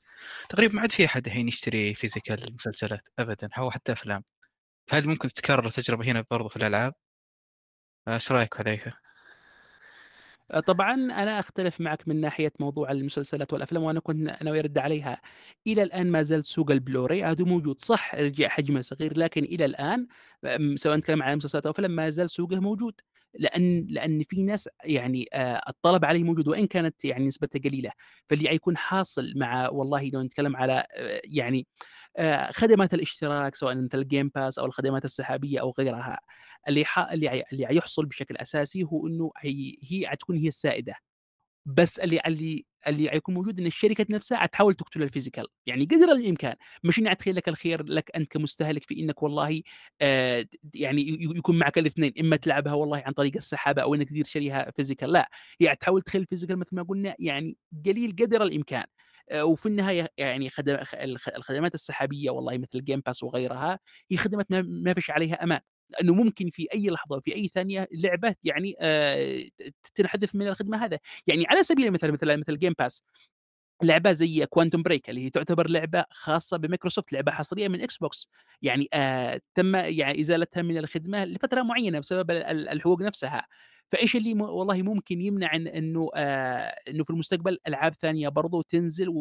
تقريبًا 0.49 0.75
ما 0.75 0.81
عاد 0.81 0.91
في 0.91 1.05
أحد 1.05 1.25
الحين 1.25 1.47
يشتري 1.47 1.95
physical 1.95 2.51
مسلسلات 2.53 3.01
أبدًا 3.19 3.49
أو 3.57 3.71
حتى 3.71 3.91
أفلام، 3.91 4.23
فهل 4.91 5.07
ممكن 5.09 5.29
تتكرر 5.29 5.67
التجربة 5.67 6.05
هنا 6.11 6.25
برضه 6.31 6.49
في 6.49 6.57
الألعاب؟ 6.57 6.93
إيش 8.07 8.31
رأيك 8.31 8.55
حذيفة؟ 8.57 8.93
آآ 10.51 10.59
طبعًا 10.59 10.93
أنا 10.93 11.39
أختلف 11.39 11.81
معك 11.81 12.07
من 12.07 12.21
ناحية 12.21 12.51
موضوع 12.59 12.91
المسلسلات 12.91 13.53
والأفلام، 13.53 13.83
وأنا 13.83 13.99
كنت 13.99 14.43
ناوي 14.43 14.59
أرد 14.59 14.77
عليها. 14.77 15.21
إلى 15.67 15.83
الآن 15.83 16.11
ما 16.11 16.23
زال 16.23 16.45
سوق 16.45 16.71
البلوراي 16.71 17.23
عاد 17.23 17.41
موجود، 17.41 17.81
صح 17.81 18.15
رجع 18.15 18.47
حجمه 18.47 18.81
صغير، 18.81 19.17
لكن 19.19 19.43
إلى 19.43 19.65
الآن 19.65 20.07
آمم 20.45 20.77
سواء 20.77 20.97
نتكلم 20.97 21.23
عن 21.23 21.37
مسلسلات 21.37 21.65
أو 21.65 21.71
أفلام 21.71 21.91
ما 21.91 22.09
زال 22.09 22.29
سوقه 22.29 22.59
موجود، 22.59 22.93
لأن 23.39 23.85
لأن 23.89 24.23
في 24.23 24.43
ناس 24.43 24.69
يعني 24.83 25.27
آآ 25.33 25.61
الطلب 25.69 26.05
عليه 26.05 26.23
موجود 26.23 26.47
وإن 26.47 26.67
كانت 26.67 27.05
يعني 27.05 27.25
نسبته 27.27 27.59
قليلة، 27.69 27.91
فاللي 28.29 28.49
حيكون 28.49 28.77
حاصل 28.77 29.33
مع 29.35 29.69
والله 29.69 30.09
لو 30.13 30.21
نتكلم 30.21 30.55
على 30.55 30.83
يعني 31.23 31.67
خدمات 32.51 32.93
الاشتراك 32.93 33.55
سواء 33.55 33.75
مثل 33.75 34.03
الGame 34.03 34.27
Pass 34.39 34.59
أو 34.59 34.65
الخدمات 34.65 35.05
السحابية 35.05 35.59
أو 35.61 35.73
غيرها، 35.79 36.19
اللي 36.69 36.85
اللي 37.51 37.67
حيحصل 37.67 38.05
بشكل 38.05 38.37
أساسي 38.37 38.83
هو 38.83 39.07
إنه 39.07 39.31
هي 39.39 39.73
هي 39.83 40.05
حتكون 40.35 40.41
هي 40.43 40.47
السائدة، 40.47 40.95
بس 41.67 41.99
اللي 41.99 42.21
اللي 42.27 42.65
اللي 42.87 43.09
حيكون 43.11 43.35
موجود 43.35 43.59
إن 43.61 43.67
الشركة 43.67 44.05
نفسها 44.11 44.37
حتحاول 44.39 44.75
تقتل 44.75 45.03
ال 45.03 45.07
physical، 45.07 45.47
يعني 45.67 45.85
قدر 45.85 46.11
الإمكان، 46.13 46.55
مش 46.83 46.99
إني 46.99 47.09
حتخيل 47.09 47.35
لك 47.35 47.49
الخير 47.49 47.83
لك 47.85 48.11
أنت 48.15 48.31
كمستهلك 48.31 48.83
في 48.85 48.99
إنك 49.01 49.23
والله 49.23 49.61
د 50.01 50.47
يعني 50.75 51.17
يكون 51.37 51.59
معك 51.59 51.77
الاثنين، 51.77 52.13
إما 52.21 52.35
تلعبها 52.37 52.73
والله 52.73 53.03
عن 53.07 53.13
طريق 53.13 53.33
السحابة 53.37 53.81
أو 53.83 53.95
إنك 53.95 54.09
تقدر 54.09 54.23
تشتريها 54.23 54.71
physical، 54.75 55.11
لأ، 55.13 55.29
هي 55.61 55.69
حتحاول 55.69 56.01
تخلي 56.01 56.21
الفيزيكال 56.23 56.57
مثل 56.59 56.75
ما 56.75 56.83
قلنا 56.83 57.15
يعني 57.19 57.57
قليل 57.85 58.15
قدر 58.21 58.43
الإمكان، 58.43 58.85
آآ 59.31 59.43
وفي 59.43 59.65
النهاية 59.67 60.09
يعني 60.17 60.49
خد 60.49 60.77
خ 60.83 60.95
الخ 60.95 61.29
الخدمات 61.29 61.75
السحابية 61.75 62.29
والله 62.31 62.57
مثل 62.57 62.79
الGame 62.81 63.01
Pass 63.11 63.23
وغيرها، 63.23 63.79
هي 64.11 64.17
خدمات 64.17 64.47
ما 64.51 64.93
فيش 64.95 65.11
عليها 65.11 65.43
أمان. 65.43 65.61
لأنه 65.89 66.13
ممكن 66.13 66.49
في 66.49 66.67
أي 66.73 66.89
لحظة 66.89 67.17
وفي 67.17 67.35
أي 67.35 67.47
ثانية 67.47 67.87
لعبة 67.93 68.35
يعني 68.43 68.75
ت 69.83 69.91
تنحذف 69.95 70.35
من 70.35 70.47
الخدمة 70.47 70.85
هذا، 70.85 70.99
يعني 71.27 71.45
على 71.47 71.63
سبيل 71.63 71.85
المثال 71.87 72.11
مثل 72.13 72.37
مثل 72.37 72.57
Game 72.59 72.73
Pass 72.85 73.01
لعبة 73.83 74.11
زي 74.11 74.45
Quantum 74.45 74.79
Break 74.89 75.01
اللي 75.09 75.25
هي 75.25 75.29
تعتبر 75.29 75.69
لعبة 75.69 76.05
خاصة 76.11 76.57
بMicrosoft، 76.57 77.05
لعبة 77.13 77.31
حصرية 77.31 77.67
من 77.67 77.81
Xbox. 77.87 78.25
يعني 78.61 78.89
آآ 78.93 79.41
تم 79.55 79.75
يعني 79.75 80.21
إزالتها 80.21 80.61
من 80.63 80.77
الخدمة 80.77 81.25
لفترة 81.25 81.63
معينة 81.63 81.99
بسبب 81.99 82.31
ال 82.31 82.37
ال 82.43 82.69
الحقوق 82.69 83.01
نفسها، 83.01 83.45
فإيش 83.91 84.15
اللي 84.15 84.33
م 84.33 84.41
والله 84.41 84.81
ممكن 84.81 85.21
يمنع 85.21 85.55
إن 85.55 85.67
إنه 85.67 86.09
آآ 86.15 86.75
إنه 86.89 87.03
في 87.03 87.09
المستقبل 87.09 87.57
ألعاب 87.67 87.93
ثانية 87.93 88.29
برضه 88.29 88.61
تنزل 88.69 89.09
و 89.09 89.15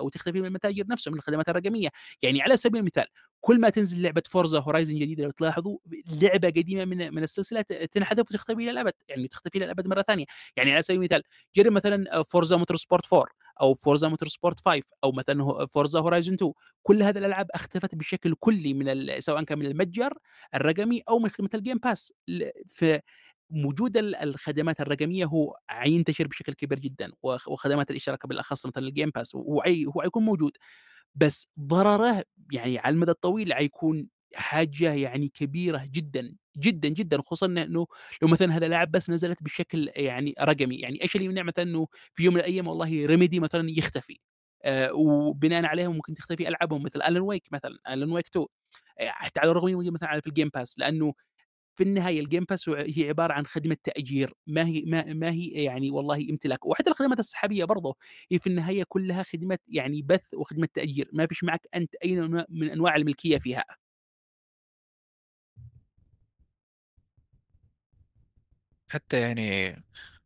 وتختفي 0.00 0.40
من 0.40 0.46
المتاجر 0.46 0.84
نفسها 0.90 1.10
من 1.10 1.16
الخدمات 1.18 1.48
الرقمية، 1.48 1.88
يعني 2.22 2.42
على 2.42 2.56
سبيل 2.56 2.80
المثال 2.80 3.06
كل 3.40 3.60
ما 3.60 3.70
تنزل 3.70 4.02
لعبة 4.02 4.22
Forza 4.36 4.62
Horizon 4.64 4.90
جديدة 4.90 5.24
لو 5.24 5.30
تلاحظوا 5.30 5.78
لعبة 6.22 6.48
قديمة 6.48 6.84
من 6.84 7.14
من 7.14 7.22
السلسلة 7.22 7.60
ت 7.62 7.72
تنحذف 7.72 8.20
وتختفي 8.30 8.52
إلى 8.62 8.70
الأبد، 8.70 8.92
يعني 9.08 9.28
تختفي 9.28 9.58
إلى 9.58 9.64
الأبد 9.64 9.86
مرة 9.88 10.02
ثانية، 10.02 10.24
يعني 10.56 10.72
على 10.72 10.82
سبيل 10.82 10.98
المثال 11.00 11.22
جرب 11.56 11.72
مثلًا 11.72 12.22
Forza 12.22 12.58
Motorsport 12.60 13.00
4 13.12 13.26
أو 13.60 13.74
Forza 13.74 14.10
Motorsport 14.10 14.54
5 14.64 14.82
أو 15.04 15.12
مثلًا 15.12 15.42
هو 15.44 15.66
Forza 15.66 16.02
Horizon 16.04 16.32
2 16.34 16.52
كل 16.82 17.02
هذه 17.02 17.18
الألعاب 17.18 17.46
اختفت 17.54 17.94
بشكل 17.94 18.34
كلي 18.40 18.74
من 18.74 19.20
سواء 19.20 19.42
كان 19.44 19.58
من 19.58 19.66
المتجر 19.66 20.12
الرقمي 20.54 21.02
أو 21.08 21.18
من 21.18 21.28
Pass. 21.86 22.10
ل 22.28 22.50
ف 22.68 22.84
وجود 23.50 23.96
ال 23.96 24.14
الخدمات 24.16 24.80
الرقمية 24.80 25.24
هو 25.24 25.56
حينتشر 25.68 26.26
بشكل 26.26 26.52
كبير 26.52 26.78
جدًا، 26.78 27.12
وخ 27.22 27.48
وخدمات 27.48 27.90
الاشتراك 27.90 28.26
بالأخص 28.26 28.66
مثل 28.66 28.90
الGame 28.90 29.10
Pass 29.20 29.36
هو 29.36 29.62
هو 29.96 30.02
حيكون 30.02 30.24
موجود، 30.24 30.52
بس 31.14 31.48
ضرره 31.60 32.24
يعني 32.52 32.78
على 32.78 32.94
المدى 32.94 33.12
الطويل 33.12 33.54
حيكون 33.54 34.08
حاجة 34.34 34.92
يعني 34.94 35.28
كبيرة 35.28 35.84
جدًا، 35.92 36.34
جدًا، 36.58 36.88
جدًا، 36.88 37.22
خصوصًا 37.22 37.46
إنه 37.46 37.86
لو 38.22 38.28
مثلًا 38.28 38.56
هذا 38.56 38.66
اللاعب 38.66 38.90
بس 38.92 39.10
نزلت 39.10 39.42
بشكل 39.42 39.90
يعني 39.96 40.34
رقمي، 40.40 40.76
يعني 40.76 41.02
إيش 41.02 41.16
اللي 41.16 41.26
يمنع 41.26 41.42
مثلًا 41.44 41.64
إنه 41.64 41.88
في 42.14 42.24
يوم 42.24 42.34
من 42.34 42.40
الأيام 42.40 42.68
والله 42.68 43.06
Remedy 43.08 43.40
مثلًا 43.40 43.70
يختفي، 43.70 44.18
آآ 44.64 44.92
وبناءً 44.92 45.66
عليه 45.66 45.88
ممكن 45.92 46.14
تختفي 46.14 46.48
ألعابهم 46.48 46.82
مثل 46.84 47.02
Alan 47.02 47.22
Wake 47.36 47.48
مثلًا، 47.52 47.78
Alan 47.88 48.10
Wake 48.20 48.28
2 48.30 48.46
آآ 49.00 49.10
حتى 49.12 49.40
على 49.40 49.50
الرغم 49.52 49.72
من 49.78 49.92
مثلًا 49.92 50.20
في 50.20 50.30
الGame 50.30 50.50
Pass 50.62 50.74
لأنه 50.78 51.14
في 51.76 51.84
الGame 52.26 52.44
Pass 52.54 52.68
هو 52.68 52.74
هي 52.74 53.08
عبارة 53.08 53.32
عن 53.32 53.46
خدمة 53.46 53.76
تأجير، 53.84 54.34
ما 54.46 54.66
هي 54.66 54.82
ما 54.86 55.04
ما 55.14 55.30
هي 55.30 55.48
يعني 55.48 55.90
والله 55.90 56.16
امتلاك، 56.30 56.66
وحتى 56.66 56.90
الخدمات 56.90 57.18
السحابية 57.18 57.64
برضه 57.64 57.96
هي 58.32 58.38
في 58.38 58.46
النهاية 58.46 58.84
كلها 58.88 59.22
خدمة 59.22 59.58
يعني 59.68 60.02
بث 60.02 60.34
وخدمة 60.34 60.68
تأجير، 60.74 61.10
ما 61.12 61.26
فيش 61.26 61.44
معك 61.44 61.60
أنت 61.74 61.94
أي 62.04 62.14
نوع 62.14 62.44
من 62.48 62.70
أنواع 62.70 62.96
الملكية 62.96 63.38
فيها. 63.38 63.64
حتى 68.90 69.20
يعني 69.20 69.72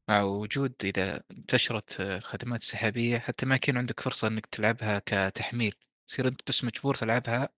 مع 0.09 0.22
وجود 0.22 0.74
إذا 0.85 1.22
انتشرت 1.31 2.01
الخدمات 2.01 2.60
السحابية 2.60 3.18
حتى 3.18 3.47
ما 3.47 3.55
يكون 3.56 3.77
عندك 3.78 4.01
فرصة 4.01 4.28
إنك 4.28 4.47
تلعبها 4.47 5.02
كتحميل، 5.06 5.74
تصير 6.09 6.28
أنت 6.28 6.40
بس 6.48 6.64
مجبور 6.64 6.94
تلعبها 6.94 7.48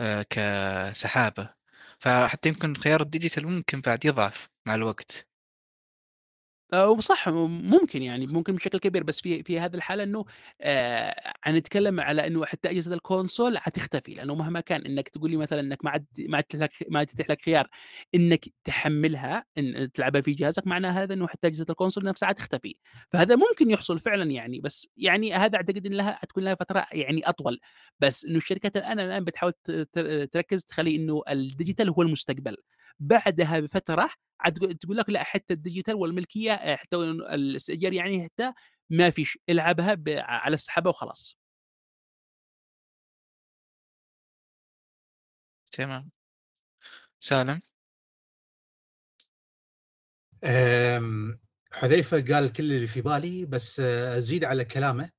آآ 0.00 0.24
كسحابة، 0.30 1.54
فحتى 2.02 2.48
يمكن 2.48 2.74
خيار 2.76 3.04
الdigital 3.04 3.44
ممكن 3.44 3.80
بعد 3.80 4.04
يضعف 4.04 4.48
مع 4.66 4.74
الوقت. 4.74 5.27
آه، 6.72 6.90
وصح 6.90 7.28
ممكن 7.28 8.02
يعني 8.02 8.26
ممكن 8.26 8.54
بشكل 8.54 8.78
كبير 8.78 9.02
بس 9.04 9.20
في 9.20 9.42
في 9.42 9.60
هذه 9.60 9.74
الحالة 9.74 10.02
إنه 10.02 10.24
آآ 10.60 11.32
حنتكلم 11.42 12.00
على 12.00 12.26
إنه 12.26 12.44
حتى 12.46 12.70
أجهزة 12.70 12.94
ال 12.94 13.02
console 13.02 13.58
حتختفي، 13.58 14.14
لأنه 14.14 14.34
مهما 14.34 14.60
كان 14.60 14.80
إنك 14.86 15.08
تقول 15.08 15.30
لي 15.30 15.36
مثلًا 15.36 15.60
إنك 15.60 15.84
ما 15.84 15.90
عاد 15.90 16.06
ما 16.18 16.36
عاد 16.36 16.44
تتيح 16.44 16.62
لك 16.62 16.70
ما 16.90 16.98
عاد 16.98 17.10
يتيح 17.12 17.30
لك 17.30 17.42
خيار 17.42 17.68
إنك 18.14 18.44
تحمّلها 18.64 19.44
إن 19.58 19.92
تلعبها 19.92 20.20
في 20.20 20.32
جهازك، 20.32 20.66
معنى 20.66 20.86
هذا 20.86 21.14
إنه 21.14 21.26
حتى 21.28 21.46
أجهزة 21.48 21.66
ال 21.70 21.74
console 21.74 22.04
نفسها 22.04 22.28
حتختفي، 22.28 22.74
فهذا 23.08 23.36
ممكن 23.36 23.70
يحصل 23.70 23.98
فعلًا 23.98 24.30
يعني، 24.30 24.60
بس 24.60 24.88
يعني 24.96 25.34
هذا 25.34 25.56
أعتقد 25.56 25.86
إن 25.86 25.94
لها 25.94 26.12
حتكون 26.12 26.44
لها 26.44 26.54
فترة 26.54 26.86
يعني 26.92 27.28
أطول، 27.28 27.58
بس 28.00 28.24
إنه 28.24 28.36
الشركات 28.36 28.76
الآن 28.76 29.00
الآن 29.00 29.24
بتحاول 29.24 29.52
تركّز 30.32 30.64
تخلّي 30.64 30.96
إنه 30.96 31.22
ال 31.30 31.37
digital 31.37 31.88
هو 31.90 32.02
المستقبل، 32.02 32.56
بعدها 33.00 33.60
بفترة 33.60 34.10
عاد 34.40 34.54
تقول 34.54 34.74
تقول 34.74 34.96
لك 34.96 35.10
لأ 35.10 35.22
حتى 35.24 35.54
ال 35.54 35.59
digital 35.59 35.94
والملكية 35.94 36.52
آآ 36.54 36.76
حتى 36.76 36.96
الاستئجار 36.96 37.92
يعني 37.92 38.24
حتى 38.24 38.52
ما 38.90 39.10
فيش، 39.10 39.38
العبها 39.50 39.96
على 40.22 40.54
السحابة 40.54 40.90
وخلاص. 40.90 41.34
تمام. 45.72 46.10
سالم؟ 47.20 47.60
آمم، 50.44 51.38
حذيفة 51.72 52.20
قال 52.34 52.52
كل 52.52 52.72
اللي 52.72 52.86
في 52.86 53.00
بالي، 53.00 53.44
بس 53.44 53.80
أزيد 53.80 54.44
على 54.44 54.64
كلامه. 54.64 55.10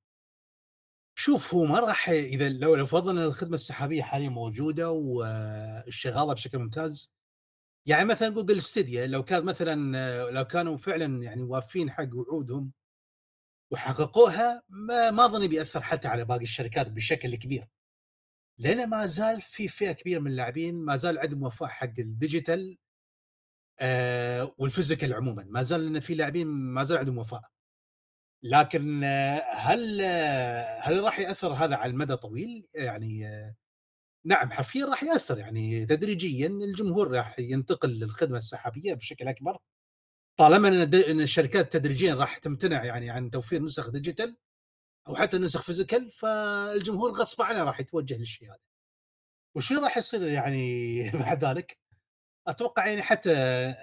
شوف 1.16 1.54
هو 1.54 1.64
ما 1.64 1.80
راح 1.80 2.08
إذا 2.08 2.48
لو 2.48 2.74
لو 2.74 2.86
فرضنا 2.86 3.24
الخدمة 3.26 3.54
السحابية 3.54 4.02
حاليًا 4.02 4.28
موجودة 4.28 4.90
وشغالة 4.92 6.32
بشكل 6.32 6.58
ممتاز، 6.58 7.12
يعني 7.86 8.04
مثلًا 8.04 8.28
جوجل 8.28 8.62
ستيديا 8.62 9.06
لو 9.06 9.22
كان 9.24 9.44
مثلًا 9.44 10.30
لو 10.30 10.44
كانوا 10.44 10.76
فعلًا 10.76 11.22
يعني 11.22 11.42
وافين 11.42 11.90
حق 11.90 12.08
وعودهم 12.14 12.72
وحققوها 13.72 14.62
ما 14.68 15.10
ما 15.10 15.24
أظني 15.24 15.48
بيأثّر 15.48 15.82
حتى 15.82 16.08
على 16.08 16.24
باقي 16.24 16.42
الشركات 16.42 16.90
بشكل 16.90 17.34
كبير. 17.36 17.66
لأن 18.58 18.90
ما 18.90 19.06
زال 19.06 19.42
في 19.42 19.68
فئة 19.68 19.92
كبيرة 19.92 20.20
من 20.20 20.30
اللاعبين 20.30 20.74
ما 20.76 20.96
زال 20.96 21.18
عندهم 21.18 21.42
وفاء 21.42 21.68
حق 21.68 21.92
ال 22.00 22.10
digital 22.10 22.78
آآ 23.80 24.44
والphysical 24.60 25.12
عمومًا، 25.12 25.44
ما 25.50 25.62
زال 25.62 25.80
لأن 25.84 26.00
في 26.00 26.14
لاعبين 26.14 26.46
ما 26.46 26.84
زال 26.84 26.98
عندهم 26.98 27.18
وفاء. 27.18 27.42
لكن 28.42 29.04
آه، 29.04 29.42
هل 29.56 30.00
آه، 30.02 30.80
هل 30.82 31.04
راح 31.04 31.18
يأثّر 31.20 31.52
هذا 31.52 31.76
على 31.76 31.90
المدى 31.92 32.16
طويل؟ 32.16 32.68
يعني 32.74 33.28
آه، 33.28 33.54
نعم 34.24 34.50
حرفيًا 34.52 34.86
راح 34.86 35.02
يأثّر، 35.02 35.38
يعني 35.38 35.86
تدريجيًا 35.86 36.46
الجمهور 36.48 37.10
راح 37.10 37.38
ينتقل 37.38 37.88
للخدمة 37.90 38.38
السحابية 38.38 38.94
بشكل 38.94 39.28
أكبر، 39.28 39.58
طالما 40.38 40.68
إن 41.10 41.20
الشركات 41.22 41.72
تدريجيًا 41.72 42.14
راح 42.14 42.38
تمتنع 42.38 42.84
يعني 42.84 43.10
عن 43.10 43.30
توفير 43.30 43.62
نسخ 43.62 43.90
ديجيتال 43.90 44.36
أو 45.08 45.16
حتى 45.16 45.38
نسخ 45.38 45.72
physical 45.72 46.10
فالجمهور 46.18 47.12
غصب 47.12 47.42
عنه 47.42 47.64
راح 47.64 47.80
يتوجه 47.80 48.18
للشيء 48.18 48.48
هذا. 48.48 48.58
وشو 49.56 49.80
راح 49.82 49.96
يصير 49.98 50.22
يعني 50.22 51.10
بعد 51.24 51.44
ذلك؟ 51.44 51.78
أتوقع 52.48 52.86
يعني 52.88 53.02
حتى 53.02 53.32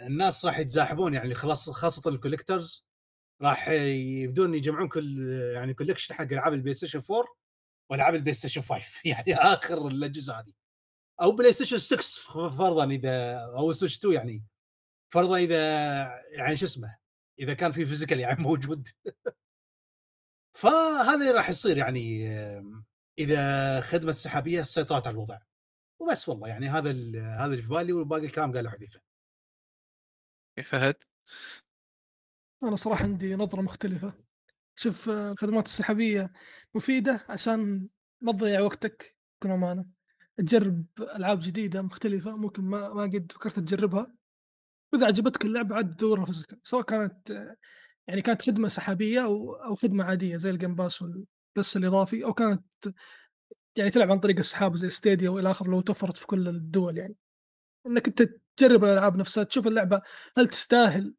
الناس 0.07 0.45
راح 0.45 0.59
يتزاحمون 0.59 1.13
يعني 1.13 1.35
خلاص 1.35 1.69
خاصة 1.69 2.11
ال 2.11 2.18
collectors 2.18 2.87
راح 3.41 3.69
يبدون 3.69 4.55
يجمعون 4.55 4.89
كل 4.89 5.29
يعني 5.55 5.75
collection 5.75 6.13
حق 6.15 6.23
ألعاب 6.33 6.53
البلاي 6.53 6.73
ستيشن 6.75 7.01
4 7.11 7.25
والعاب 7.89 8.15
البلاي 8.15 8.33
ستيشن 8.33 8.61
5 8.61 9.01
يعني 9.05 9.35
آخر 9.35 9.87
الأجهزة 9.87 10.39
هذه. 10.39 10.53
أو 11.21 11.31
بلاي 11.31 11.53
ستيشن 11.53 11.77
6 11.77 12.49
فرضا 12.49 12.85
إذا 12.85 13.39
أو 13.57 13.73
سويتش 13.73 13.97
2 13.97 14.13
يعني. 14.13 14.43
فرضا 15.13 15.37
إذا 15.37 15.57
يعني 16.37 16.57
شو 16.57 16.65
اسمه 16.65 16.97
إذا 17.39 17.53
كان 17.53 17.71
في 17.71 17.85
physical 17.85 18.19
يعني 18.19 18.43
موجود. 18.49 18.87
فهذا 20.57 21.31
راح 21.31 21.49
يصير 21.49 21.77
يعني 21.77 22.27
إذا 23.19 23.81
خدمة 23.81 24.09
السحابيه 24.09 24.63
سيطرت 24.63 25.07
على 25.07 25.13
الوضع. 25.13 25.39
وبس 25.99 26.29
والله 26.29 26.47
يعني 26.47 26.69
هذا 26.69 26.91
هذا 27.39 27.45
اللي 27.45 27.61
في 27.61 27.67
بالي 27.67 27.93
وباقي 27.93 28.25
الكلام 28.25 28.53
قاله 28.53 28.69
حذيفة. 28.69 29.01
فهد؟ 30.63 31.03
أنا 32.63 32.75
صراحة 32.75 33.03
عندي 33.03 33.35
نظرة 33.35 33.61
مختلفة. 33.61 34.26
شوف 34.79 35.09
آه، 35.09 35.31
الخدمات 35.31 35.65
السحابية 35.67 36.31
مفيدة 36.75 37.25
عشان 37.29 37.87
ما 38.21 38.31
تضيّع 38.31 38.61
وقتك 38.61 39.15
بكل 39.41 39.51
أمانة، 39.51 39.85
تجرّب 40.37 40.85
ألعاب 41.01 41.39
جديدة 41.43 41.81
مختلفة 41.81 42.37
ممكن 42.37 42.63
ما 42.63 42.93
ما 42.93 43.03
قد 43.03 43.31
فكرت 43.31 43.59
تجرّبها، 43.59 44.15
وإذا 44.93 45.07
عجبتك 45.07 45.45
اللعبة 45.45 45.75
عاد 45.75 45.95
تدوّرها 45.97 46.25
physical 46.25 46.57
سواء 46.63 46.83
كانت 46.83 47.31
آه، 47.31 47.57
يعني 48.07 48.21
كانت 48.23 48.43
خدمة 48.43 48.67
سحابية 48.67 49.25
أو 49.25 49.53
أو 49.55 49.75
خدمة 49.75 50.03
عادية 50.05 50.37
زي 50.37 50.49
ال 50.51 50.56
Game 50.56 50.75
Pass 50.75 51.03
والبث 51.03 51.77
الإضافي 51.77 52.25
أو 52.25 52.33
كانت 52.33 52.63
يعني 53.77 53.89
تلعب 53.91 54.11
عن 54.11 54.19
طريق 54.19 54.37
السحاب 54.37 54.75
زي 54.77 54.89
ستيديا 54.89 55.29
وإلى 55.29 55.51
آخره 55.51 55.67
لو 55.71 55.81
توفرت 55.81 56.17
في 56.17 56.27
كل 56.27 56.47
الدول 56.47 56.97
يعني. 56.97 57.15
إنك 57.87 58.07
أنت 58.07 58.23
تجرّب 58.57 58.83
الألعاب 58.83 59.17
نفسها، 59.17 59.43
تشوف 59.43 59.67
اللعبة 59.67 60.01
هل 60.37 60.47
تستاهل 60.47 61.15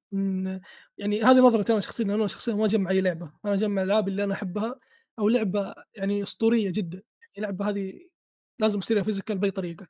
يعني 0.98 1.22
هذه 1.22 1.38
نظرتي 1.40 1.72
أنا 1.72 1.80
شخصيًا، 1.80 2.04
أنا 2.04 2.26
شخصيًا 2.26 2.54
ما 2.54 2.64
أجمّع 2.64 2.90
أي 2.90 3.00
لعبة، 3.00 3.32
أنا 3.44 3.54
أجمّع 3.54 3.82
الألعاب 3.82 4.08
اللي 4.08 4.24
أنا 4.24 4.34
أحبها 4.34 4.80
أو 5.18 5.28
لعبة 5.28 5.74
يعني 5.94 6.22
أسطورية 6.22 6.70
جدًا، 6.72 6.98
يعني 6.98 7.36
اللعبة 7.38 7.68
هذه 7.70 8.00
لازم 8.60 8.78
أشتريها 8.78 9.02
physical 9.04 9.32
بأي 9.34 9.50
طريقة. 9.50 9.86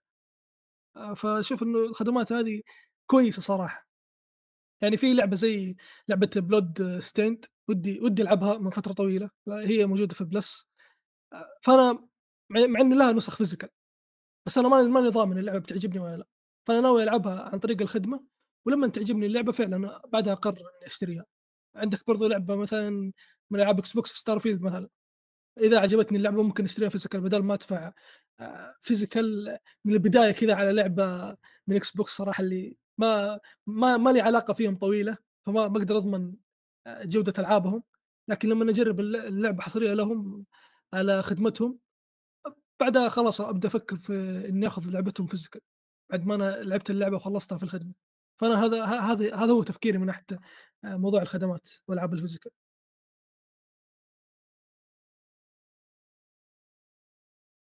آآ 0.97 1.15
فأشوف 1.15 1.63
إنه 1.63 1.79
الخدمات 1.81 2.33
هذه 2.33 2.63
كويسة 3.07 3.43
صراحة. 3.43 3.89
يعني 4.83 4.97
في 4.97 5.15
لعبة 5.15 5.37
زي 5.37 5.77
لعبة 6.09 6.31
blood 6.41 7.03
stained 7.05 7.49
ودي 7.69 8.01
ودي 8.01 8.23
ألعبها 8.23 8.59
من 8.59 8.71
فترة 8.71 8.93
طويلة، 8.93 9.31
هي 9.51 9.87
موجودة 9.87 10.15
في 10.15 10.25
الPlus 10.25 10.65
آآ 11.35 11.47
فأنا 11.63 12.09
مع 12.51 12.81
إن 12.83 12.99
لها 12.99 13.13
نسخ 13.13 13.43
physical 13.45 13.69
بس 14.47 14.59
أنا 14.59 14.69
ماني 14.71 14.89
ماني 14.91 15.09
ضامن 15.09 15.39
اللعبة 15.39 15.59
بتعجبني 15.61 16.01
والّا 16.01 16.17
لأ. 16.19 16.27
فأنا 16.69 16.81
ناوي 16.81 17.03
ألعبها 17.03 17.43
عن 17.53 17.59
طريق 17.59 17.83
الخدمة، 17.83 18.25
ولمّا 18.67 18.89
تعجبني 18.89 19.27
اللعبة 19.27 19.53
فعلًا 19.53 20.03
بعدها 20.13 20.33
أقرر 20.33 20.57
إني 20.59 20.87
أشتريها. 20.87 21.25
عندك 21.77 22.07
برضه 22.07 22.29
لعبة 22.29 22.57
مثلًا 22.57 22.91
من 23.51 23.61
ألعاب 23.61 23.79
إكس 23.79 23.93
بوكس 23.93 24.11
ستارفيلد 24.15 24.63
مثلًا، 24.63 24.89
إذا 25.61 25.81
عجبتني 25.81 26.19
اللعبة 26.19 26.43
ممكن 26.43 26.65
أشتريها 26.65 26.91
physical 26.91 27.17
بدال 27.17 27.45
ما 27.45 27.55
أدفع 27.55 27.93
آآ 28.41 28.75
physical 28.93 29.25
من 29.87 29.95
البداية 29.95 30.33
كذا 30.33 30.55
على 30.55 30.73
لعبة 30.73 31.37
من 31.69 31.77
إكس 31.77 31.91
بوكس 31.97 32.17
صراحة 32.17 32.43
اللي 32.45 32.77
ما 32.99 33.41
ما 33.67 33.97
ما 33.97 34.11
لي 34.11 34.21
علاقة 34.21 34.55
فيهم 34.55 34.77
طويلة، 34.79 35.19
فما 35.47 35.69
ما 35.69 35.79
أقدر 35.79 35.97
أضمن 35.99 36.35
آآ 36.87 37.05
جودة 37.05 37.33
ألعابهم، 37.39 37.83
لكن 38.29 38.49
لمّا 38.49 38.71
أجرب 38.71 39.01
الل 39.01 39.17
اللعبة 39.17 39.63
حصرية 39.63 39.95
لهم 39.95 40.47
على 40.95 41.23
خدمتهم 41.23 41.79
بعدها 42.81 43.09
خلاص 43.09 43.41
أبدأ 43.41 43.69
أفكر 43.69 43.97
في 43.97 44.13
إني 44.49 44.67
آخذ 44.67 44.91
لعبتهم 44.93 45.27
physical. 45.29 45.61
بعد 46.11 46.27
ما 46.27 46.35
أنا 46.35 46.45
لعبت 46.63 46.91
اللعبة 46.91 47.17
وخلصتها 47.17 47.59
في 47.59 47.65
الخدمة، 47.65 47.93
فأنا 48.41 48.65
هذا 48.65 48.85
هذا 48.85 49.37
هذا 49.37 49.53
هو 49.53 49.63
تفكيري 49.63 49.99
من 49.99 50.07
ناحية 50.07 50.25
آآ 50.85 50.97
موضوع 50.97 51.23
الخدمات 51.23 51.69
وألعاب 51.89 52.15
الphysical. 52.17 52.51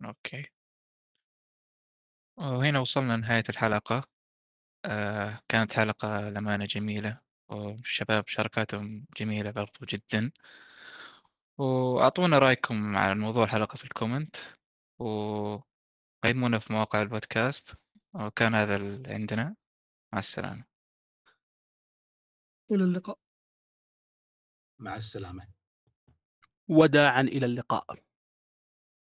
أوكي. 0.06 0.46
وهنا 2.38 2.80
وصلنا 2.80 3.14
لنهاية 3.14 3.44
الحلقة. 3.50 4.04
آآ 4.86 5.40
كانت 5.50 5.74
حلقة 5.74 6.22
للأمانة 6.22 6.66
جميلة، 6.66 7.20
والشباب 7.50 8.28
شاركاتهم 8.28 9.08
جميلة 9.18 9.52
برضه 9.52 9.72
جدًا. 9.90 10.32
وأعطونا 11.58 12.40
رأيكم 12.40 12.96
على 12.98 13.16
موضوع 13.16 13.44
الحلقة 13.44 13.76
في 13.78 13.86
الcomment 13.88 14.40
وقيمونا 15.00 16.60
في 16.60 16.74
مواقع 16.74 17.02
البودكاست، 17.02 17.76
وكان 18.16 18.56
هذا 18.56 18.76
اللي 18.76 19.14
عندنا، 19.14 19.56
مع 20.14 20.20
السلامة. 20.20 20.66
إلى 22.72 22.84
اللقاء. 22.84 23.18
مع 24.80 24.96
السلامة 24.96 25.48
وداعًا 26.68 27.22
إلى 27.22 27.46
اللقاء. 27.46 28.04